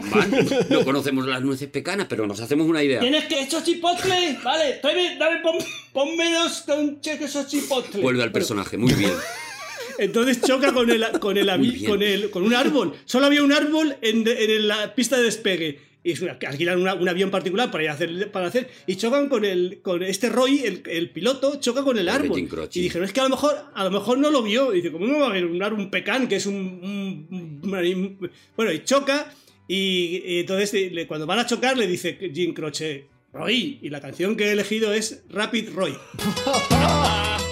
No 0.69 0.85
conocemos 0.85 1.27
las 1.27 1.41
nueces 1.41 1.67
pecanas, 1.67 2.07
pero 2.09 2.26
nos 2.27 2.39
hacemos 2.39 2.67
una 2.67 2.81
idea. 2.81 3.01
¿Tienes 3.01 3.26
que 3.26 3.41
esos 3.41 3.63
chipotles? 3.63 4.41
Vale, 4.41 4.80
tráeme, 4.81 5.17
dame, 5.19 5.41
pon- 5.41 5.57
ponme 5.91 6.31
dos 6.34 6.61
con 6.65 7.01
cheque 7.01 7.26
esos 7.26 7.47
chipotles. 7.47 8.01
Vuelve 8.01 8.23
al 8.23 8.31
personaje, 8.31 8.77
muy 8.77 8.93
bien. 8.93 9.11
Entonces 9.97 10.39
choca 10.41 10.71
con 10.71 10.89
el, 10.89 11.05
con 11.19 11.38
el, 11.38 11.47
con 11.85 12.01
el 12.01 12.30
con 12.30 12.43
un 12.43 12.53
árbol. 12.53 12.93
Solo 13.03 13.26
había 13.26 13.43
un 13.43 13.51
árbol 13.51 13.97
en, 14.01 14.26
en 14.26 14.67
la 14.67 14.95
pista 14.95 15.17
de 15.17 15.23
despegue. 15.23 15.88
Y 16.03 16.11
es 16.11 16.21
una- 16.21 16.38
alquilan 16.47 16.80
una- 16.81 16.93
un 16.93 17.09
avión 17.09 17.30
particular 17.30 17.69
para 17.71 17.84
ir 17.84 17.89
a 17.89 17.93
hacer, 17.93 18.31
para 18.31 18.47
hacer. 18.47 18.69
Y 18.88 18.95
chocan 18.95 19.27
con 19.27 19.43
el 19.43 19.80
con 19.81 20.01
este 20.01 20.30
Roy, 20.30 20.59
el, 20.63 20.81
el 20.85 21.09
piloto, 21.09 21.59
choca 21.59 21.84
con 21.84 21.97
el 21.97 22.07
árbol. 22.07 22.39
Y 22.73 22.81
dijeron, 22.84 23.05
es 23.05 23.11
que 23.13 23.19
a 23.19 23.23
lo 23.23 23.30
mejor, 23.30 23.55
a 23.73 23.84
lo 23.84 23.91
mejor 23.91 24.17
no 24.17 24.31
lo 24.31 24.41
vio. 24.41 24.71
Y 24.73 24.77
dice, 24.77 24.91
¿cómo 24.91 25.05
no 25.07 25.19
va 25.19 25.26
a 25.27 25.30
haber 25.30 25.45
un 25.45 25.91
pecan, 25.91 26.27
que 26.30 26.38
es 26.38 26.45
un, 26.45 26.55
un- 26.55 27.59
un- 27.61 28.31
bueno, 28.55 28.71
y 28.71 28.84
choca. 28.84 29.34
Y, 29.67 30.23
y 30.26 30.39
entonces 30.39 30.73
eh, 30.73 30.89
le- 30.91 31.05
cuando 31.05 31.27
van 31.27 31.39
a 31.39 31.45
chocar 31.45 31.77
le 31.77 31.85
dice 31.85 32.17
Jim 32.34 32.53
Croce, 32.53 33.05
Roy. 33.34 33.77
Y 33.81 33.89
la 33.89 33.99
canción 34.01 34.35
que 34.38 34.45
he 34.45 34.51
elegido 34.53 34.93
es 34.93 35.23
Rapid 35.30 35.69
Roy. 35.76 35.93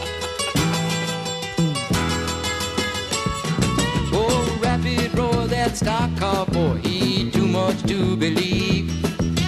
much 7.67 7.83
to 7.83 8.15
believe. 8.15 8.87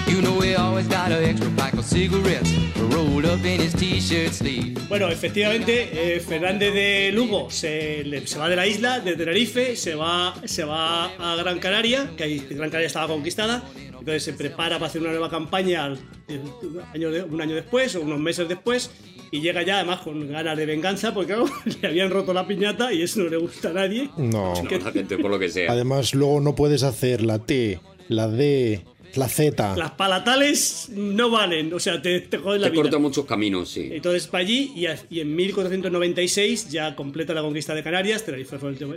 You 0.08 0.20
know 0.20 0.40
he 0.40 0.54
always 0.54 0.86
got 0.88 1.10
an 1.12 1.24
extra 1.24 1.48
pack 1.56 1.74
of 1.74 1.84
cigarettes 1.84 2.52
rolled 2.92 3.24
up 3.24 3.42
in 3.44 3.60
his 3.60 3.72
t-shirt 3.74 4.32
sleeve. 4.32 4.76
Bueno, 4.88 5.08
efectivamente, 5.08 5.88
eh, 6.16 6.20
Fernández 6.20 6.74
de 6.74 7.10
Lugo 7.12 7.48
se, 7.50 8.02
le- 8.04 8.26
se 8.26 8.38
va 8.38 8.48
de 8.48 8.56
la 8.56 8.66
isla, 8.66 9.00
de 9.00 9.14
Tenerife, 9.16 9.76
se 9.76 9.94
va, 9.94 10.34
se 10.44 10.64
va 10.64 11.06
a 11.06 11.36
Gran 11.36 11.58
Canaria, 11.60 12.10
que 12.16 12.24
ahí 12.24 12.38
Gran 12.50 12.70
Canaria 12.70 12.88
estaba 12.88 13.06
conquistada, 13.06 13.62
entonces 13.86 14.24
se 14.24 14.32
prepara 14.32 14.76
para 14.78 14.88
hacer 14.88 15.00
una 15.00 15.10
nueva 15.12 15.30
campaña 15.30 15.88
un 16.28 16.80
año, 16.92 17.10
de- 17.10 17.22
un 17.22 17.40
año 17.40 17.54
después 17.54 17.94
o 17.94 18.00
unos 18.02 18.18
meses 18.18 18.48
después, 18.48 18.90
y 19.30 19.40
llega 19.40 19.62
ya 19.62 19.76
además 19.76 20.00
con 20.00 20.28
ganas 20.28 20.56
de 20.56 20.66
venganza, 20.66 21.14
porque 21.14 21.28
claro, 21.34 21.44
le 21.82 21.88
habían 21.88 22.10
roto 22.10 22.34
la 22.34 22.46
piñata 22.48 22.92
y 22.92 23.02
eso 23.02 23.20
no 23.20 23.28
le 23.30 23.36
gusta 23.36 23.70
a 23.70 23.74
nadie. 23.74 24.10
No. 24.16 24.54
No, 24.60 24.78
la 24.84 24.90
gente 24.90 25.16
por 25.18 25.30
lo 25.30 25.38
que 25.38 25.48
sea. 25.48 25.70
Además, 25.70 26.14
luego 26.14 26.40
no 26.40 26.56
puedes 26.56 26.82
hacer 26.82 27.22
la 27.22 27.38
T, 27.38 27.78
la 28.10 28.28
D, 28.28 28.84
la 29.14 29.28
Z. 29.28 29.76
Las 29.76 29.92
palatales 29.92 30.88
no 30.94 31.30
valen, 31.30 31.72
o 31.72 31.80
sea, 31.80 32.00
te, 32.02 32.20
te 32.20 32.38
joden 32.38 32.60
la 32.60 32.66
Te 32.68 32.72
vida. 32.72 32.82
corta 32.82 32.98
muchos 32.98 33.24
caminos, 33.24 33.70
sí. 33.70 33.88
Entonces 33.92 34.28
va 34.32 34.38
allí 34.40 34.72
y, 34.76 34.86
a- 34.86 34.98
y 35.10 35.20
en 35.20 35.34
1496 35.34 36.68
ya 36.70 36.94
completa 36.94 37.32
la 37.34 37.42
conquista 37.42 37.74
de 37.74 37.82
Canarias. 37.82 38.24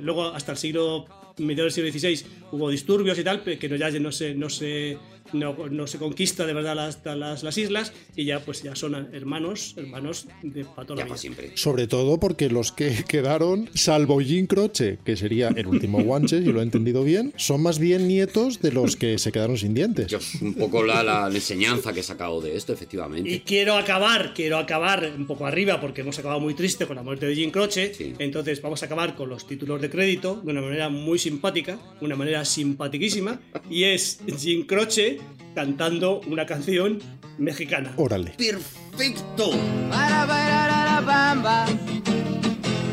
Luego 0.02 0.26
hasta 0.28 0.52
el 0.52 0.58
siglo 0.58 1.06
mediados 1.38 1.74
del 1.76 1.92
siglo 1.92 2.10
XVI 2.14 2.26
hubo 2.52 2.70
disturbios 2.70 3.18
y 3.18 3.24
tal, 3.24 3.42
pero 3.44 3.60
que 3.60 3.70
no, 3.70 3.76
ya 3.76 3.90
no 4.00 4.12
se, 4.12 4.36
no 4.36 4.50
se, 4.50 4.98
no, 5.34 5.56
no 5.70 5.88
se 5.88 5.98
conquista 5.98 6.46
de 6.46 6.54
verdad 6.54 6.76
las, 6.76 7.00
las, 7.04 7.44
las 7.44 7.58
islas 7.58 7.94
y 8.16 8.26
ya 8.26 8.40
pues 8.40 8.64
ya 8.64 8.76
son 8.76 8.94
hermanos, 9.14 9.74
hermanos 9.78 10.28
de 10.42 10.66
para 10.66 10.88
toda 10.88 11.00
la 11.00 11.06
vida. 11.06 11.18
siempre. 11.18 11.52
Sobre 11.56 11.88
todo 11.88 12.20
porque 12.20 12.50
los 12.50 12.72
que 12.72 13.04
quedaron, 13.08 13.70
salvo 13.74 14.20
Jim 14.20 14.48
Croce, 14.48 15.00
que 15.04 15.16
sería 15.16 15.50
el 15.50 15.68
último 15.68 16.02
guanche, 16.04 16.42
si 16.42 16.52
lo 16.52 16.60
he 16.60 16.64
entendido 16.64 17.04
bien, 17.04 17.34
son 17.38 17.62
más 17.62 17.80
bien 17.80 18.08
nietos 18.08 18.62
de 18.62 18.72
los 18.72 18.96
que 18.96 19.18
se 19.18 19.32
quedaron 19.32 19.58
sin 19.58 19.74
dientes. 19.74 20.12
Es 20.12 20.42
un 20.42 20.54
poco 20.54 20.84
la, 20.84 21.04
la 21.04 21.28
enseñanza 21.28 21.94
que 21.94 22.02
he 22.02 22.04
sacado 22.04 22.42
de 22.42 22.56
esto, 22.56 22.74
efectivamente. 22.74 23.30
Y 23.30 23.40
quiero 23.40 23.76
acabar, 23.76 24.34
quiero 24.34 24.58
acabar 24.58 25.12
un 25.18 25.26
poco 25.26 25.46
arriba 25.46 25.80
porque 25.82 26.02
hemos 26.02 26.18
acabado 26.20 26.40
muy 26.40 26.54
triste 26.54 26.86
con 26.86 26.96
la 26.96 27.04
muerte 27.04 27.26
de 27.26 27.36
Jim 27.36 27.52
Croce. 27.52 27.94
Sí. 27.94 28.14
Entonces 28.20 28.62
vamos 28.62 28.82
a 28.84 28.86
acabar 28.86 29.16
con 29.16 29.30
los 29.30 29.48
títulos 29.48 29.82
de 29.82 29.90
crédito 29.90 30.42
de 30.44 30.52
una 30.52 30.62
manera 30.62 30.90
muy 30.90 31.20
simpática, 31.20 31.80
una 32.02 32.16
manera 32.16 32.46
simpaticísima. 32.46 33.40
Y 33.70 33.84
es 33.86 34.20
Jim 34.38 34.66
Croce 34.66 35.20
cantando 35.56 36.22
una 36.28 36.46
canción 36.46 37.00
mexicana. 37.38 37.94
Órale. 37.98 38.32
¡Perfecto! 38.38 39.52
Para 39.90 40.26
bailar 40.26 40.70
a 40.70 40.86
la 40.86 41.02
bamba, 41.02 41.66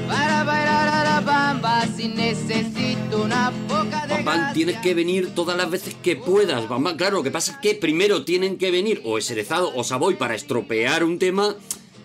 para 0.09 0.45
bailar 0.45 0.89
a 0.89 1.05
la 1.05 1.21
bamba, 1.21 1.87
si 1.97 2.09
necesito 2.09 3.23
una 3.25 3.53
poca 3.69 4.07
de 4.07 4.15
Bambán, 4.15 4.53
tienes 4.55 4.79
que 4.79 4.95
venir 4.95 5.35
todas 5.35 5.57
las 5.57 5.71
veces 5.71 5.95
que 6.03 6.17
puedas. 6.17 6.69
Bambán, 6.69 6.97
claro, 6.97 7.19
lo 7.19 7.23
que 7.23 7.31
pasa 7.31 7.53
es 7.53 7.59
que 7.59 7.75
primero 7.75 8.25
tienen 8.25 8.59
que 8.59 8.71
venir 8.71 9.01
o 9.05 9.19
Eserezado 9.19 9.73
o 9.75 9.85
Savoy 9.85 10.15
para 10.15 10.35
estropear 10.35 11.05
un 11.05 11.19
tema 11.19 11.57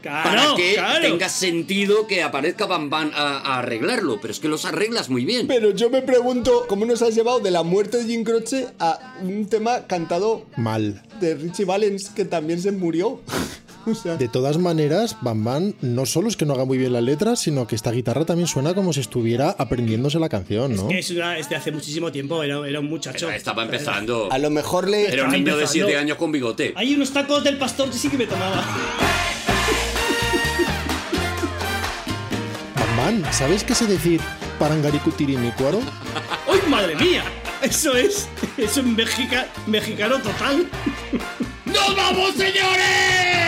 Claro, 0.06 0.30
para 0.30 0.56
que 0.56 0.76
claro. 0.76 1.02
tenga 1.02 1.30
sentido 1.30 2.06
que 2.06 2.22
aparezca 2.22 2.68
Bambán 2.68 3.12
a, 3.16 3.40
a 3.40 3.58
arreglarlo. 3.58 4.20
Pero 4.22 4.32
es 4.32 4.40
que 4.40 4.48
los 4.48 4.64
arreglas 4.66 5.10
muy 5.10 5.26
bien. 5.26 5.48
Pero 5.48 5.72
yo 5.72 5.90
me 5.90 6.04
pregunto, 6.04 6.66
¿cómo 6.68 6.86
nos 6.86 7.02
has 7.02 7.16
llevado 7.16 7.40
de 7.40 7.50
la 7.50 7.64
muerte 7.64 7.98
de 7.98 8.04
Jim 8.04 8.24
Croce 8.24 8.68
a 8.78 9.16
un 9.24 9.48
tema 9.48 9.88
cantado 9.88 10.46
Mal. 10.58 11.02
de 11.20 11.34
Richie 11.34 11.66
Valens 11.66 12.10
que 12.10 12.24
también 12.24 12.62
se 12.62 12.72
murió? 12.72 13.20
o 13.88 13.96
sea, 13.96 14.16
De 14.18 14.28
todas 14.28 14.60
maneras, 14.60 15.18
Bam 15.22 15.44
Bam 15.44 15.74
no 15.82 16.06
solo 16.06 16.28
es 16.28 16.38
que 16.38 16.46
no 16.46 16.54
haga 16.54 16.66
muy 16.66 16.78
bien 16.78 16.94
la 16.94 17.02
letra, 17.02 17.36
sino 17.36 17.66
que 17.66 17.74
esta 17.74 17.90
guitarra 17.90 18.26
también 18.26 18.48
suena 18.48 18.76
como 18.76 18.94
si 18.94 19.00
estuviera 19.00 19.56
aprendiéndose 19.58 20.20
la 20.20 20.30
canción, 20.30 20.76
¿no? 20.76 20.88
Que 20.88 21.00
es, 21.00 21.10
una, 21.10 21.40
es 21.40 21.50
de 21.50 21.56
hace 21.56 21.72
muchísimo 21.72 22.12
tiempo, 22.12 22.44
era, 22.44 22.68
era 22.68 22.80
un 22.80 22.90
muchacho. 22.90 23.28
Estaba 23.32 23.64
empezando. 23.64 24.32
a 24.32 24.38
lo 24.38 24.52
mejor 24.52 24.88
le... 24.88 25.12
Era 25.12 25.24
un 25.24 25.32
niño 25.32 25.58
de 25.58 25.64
empezando. 25.64 25.88
7 25.88 25.98
años 25.98 26.18
con 26.20 26.32
bigote. 26.32 26.74
Hay 26.76 26.94
unos 26.94 27.10
tacos 27.12 27.44
del 27.44 27.58
pastor 27.58 27.90
que 27.90 27.98
sí 27.98 28.08
que 28.08 28.20
me 28.20 28.28
tomaba. 28.28 28.64
¿Sabes 33.32 33.64
qué 33.64 33.76
sé 33.76 33.86
decir 33.86 34.20
parangaricutirimícuaro? 34.60 35.80
¡Ay, 36.52 36.60
madre 36.70 36.96
mía! 36.96 37.24
Eso 37.62 37.96
es, 37.96 38.28
eso 38.58 38.80
es 38.82 38.86
mexica- 38.86 39.48
mexicano 39.68 40.20
total. 40.20 40.68
¡Nos 41.66 41.96
vamos, 41.96 42.32
señores! 42.36 43.45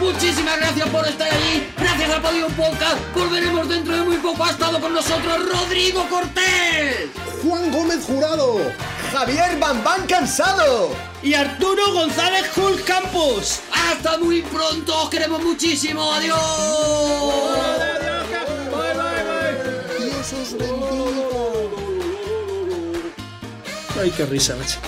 Muchísimas 0.00 0.58
gracias 0.58 0.88
por 0.90 1.06
estar 1.06 1.32
allí. 1.32 1.66
Gracias 1.78 2.10
a 2.10 2.20
Podium 2.20 2.52
Podcast. 2.52 2.98
Volveremos 3.14 3.68
dentro 3.68 3.96
de 3.96 4.02
muy 4.02 4.16
poco. 4.18 4.44
Ha 4.44 4.50
estado 4.50 4.80
con 4.80 4.92
nosotros 4.92 5.48
Rodrigo 5.48 6.06
Cortés. 6.08 7.08
¡Juan 7.42 7.72
Gómez 7.72 8.04
Jurado! 8.04 8.60
Javier 9.12 9.58
Bambán 9.58 10.06
Cansado. 10.06 10.90
Y 11.22 11.34
Arturo 11.34 11.92
González 11.92 12.46
Hulk 12.56 12.84
Campos. 12.84 13.60
Hasta 13.72 14.18
muy 14.18 14.42
pronto. 14.42 15.02
Os 15.02 15.08
queremos 15.08 15.42
muchísimo. 15.42 16.12
Adiós. 16.12 16.38
Dios 19.98 20.32
os 20.32 20.58
bendiga. 20.58 20.96
Ay, 23.98 24.10
qué 24.10 24.26
risa, 24.26 24.54
macho. 24.56 24.78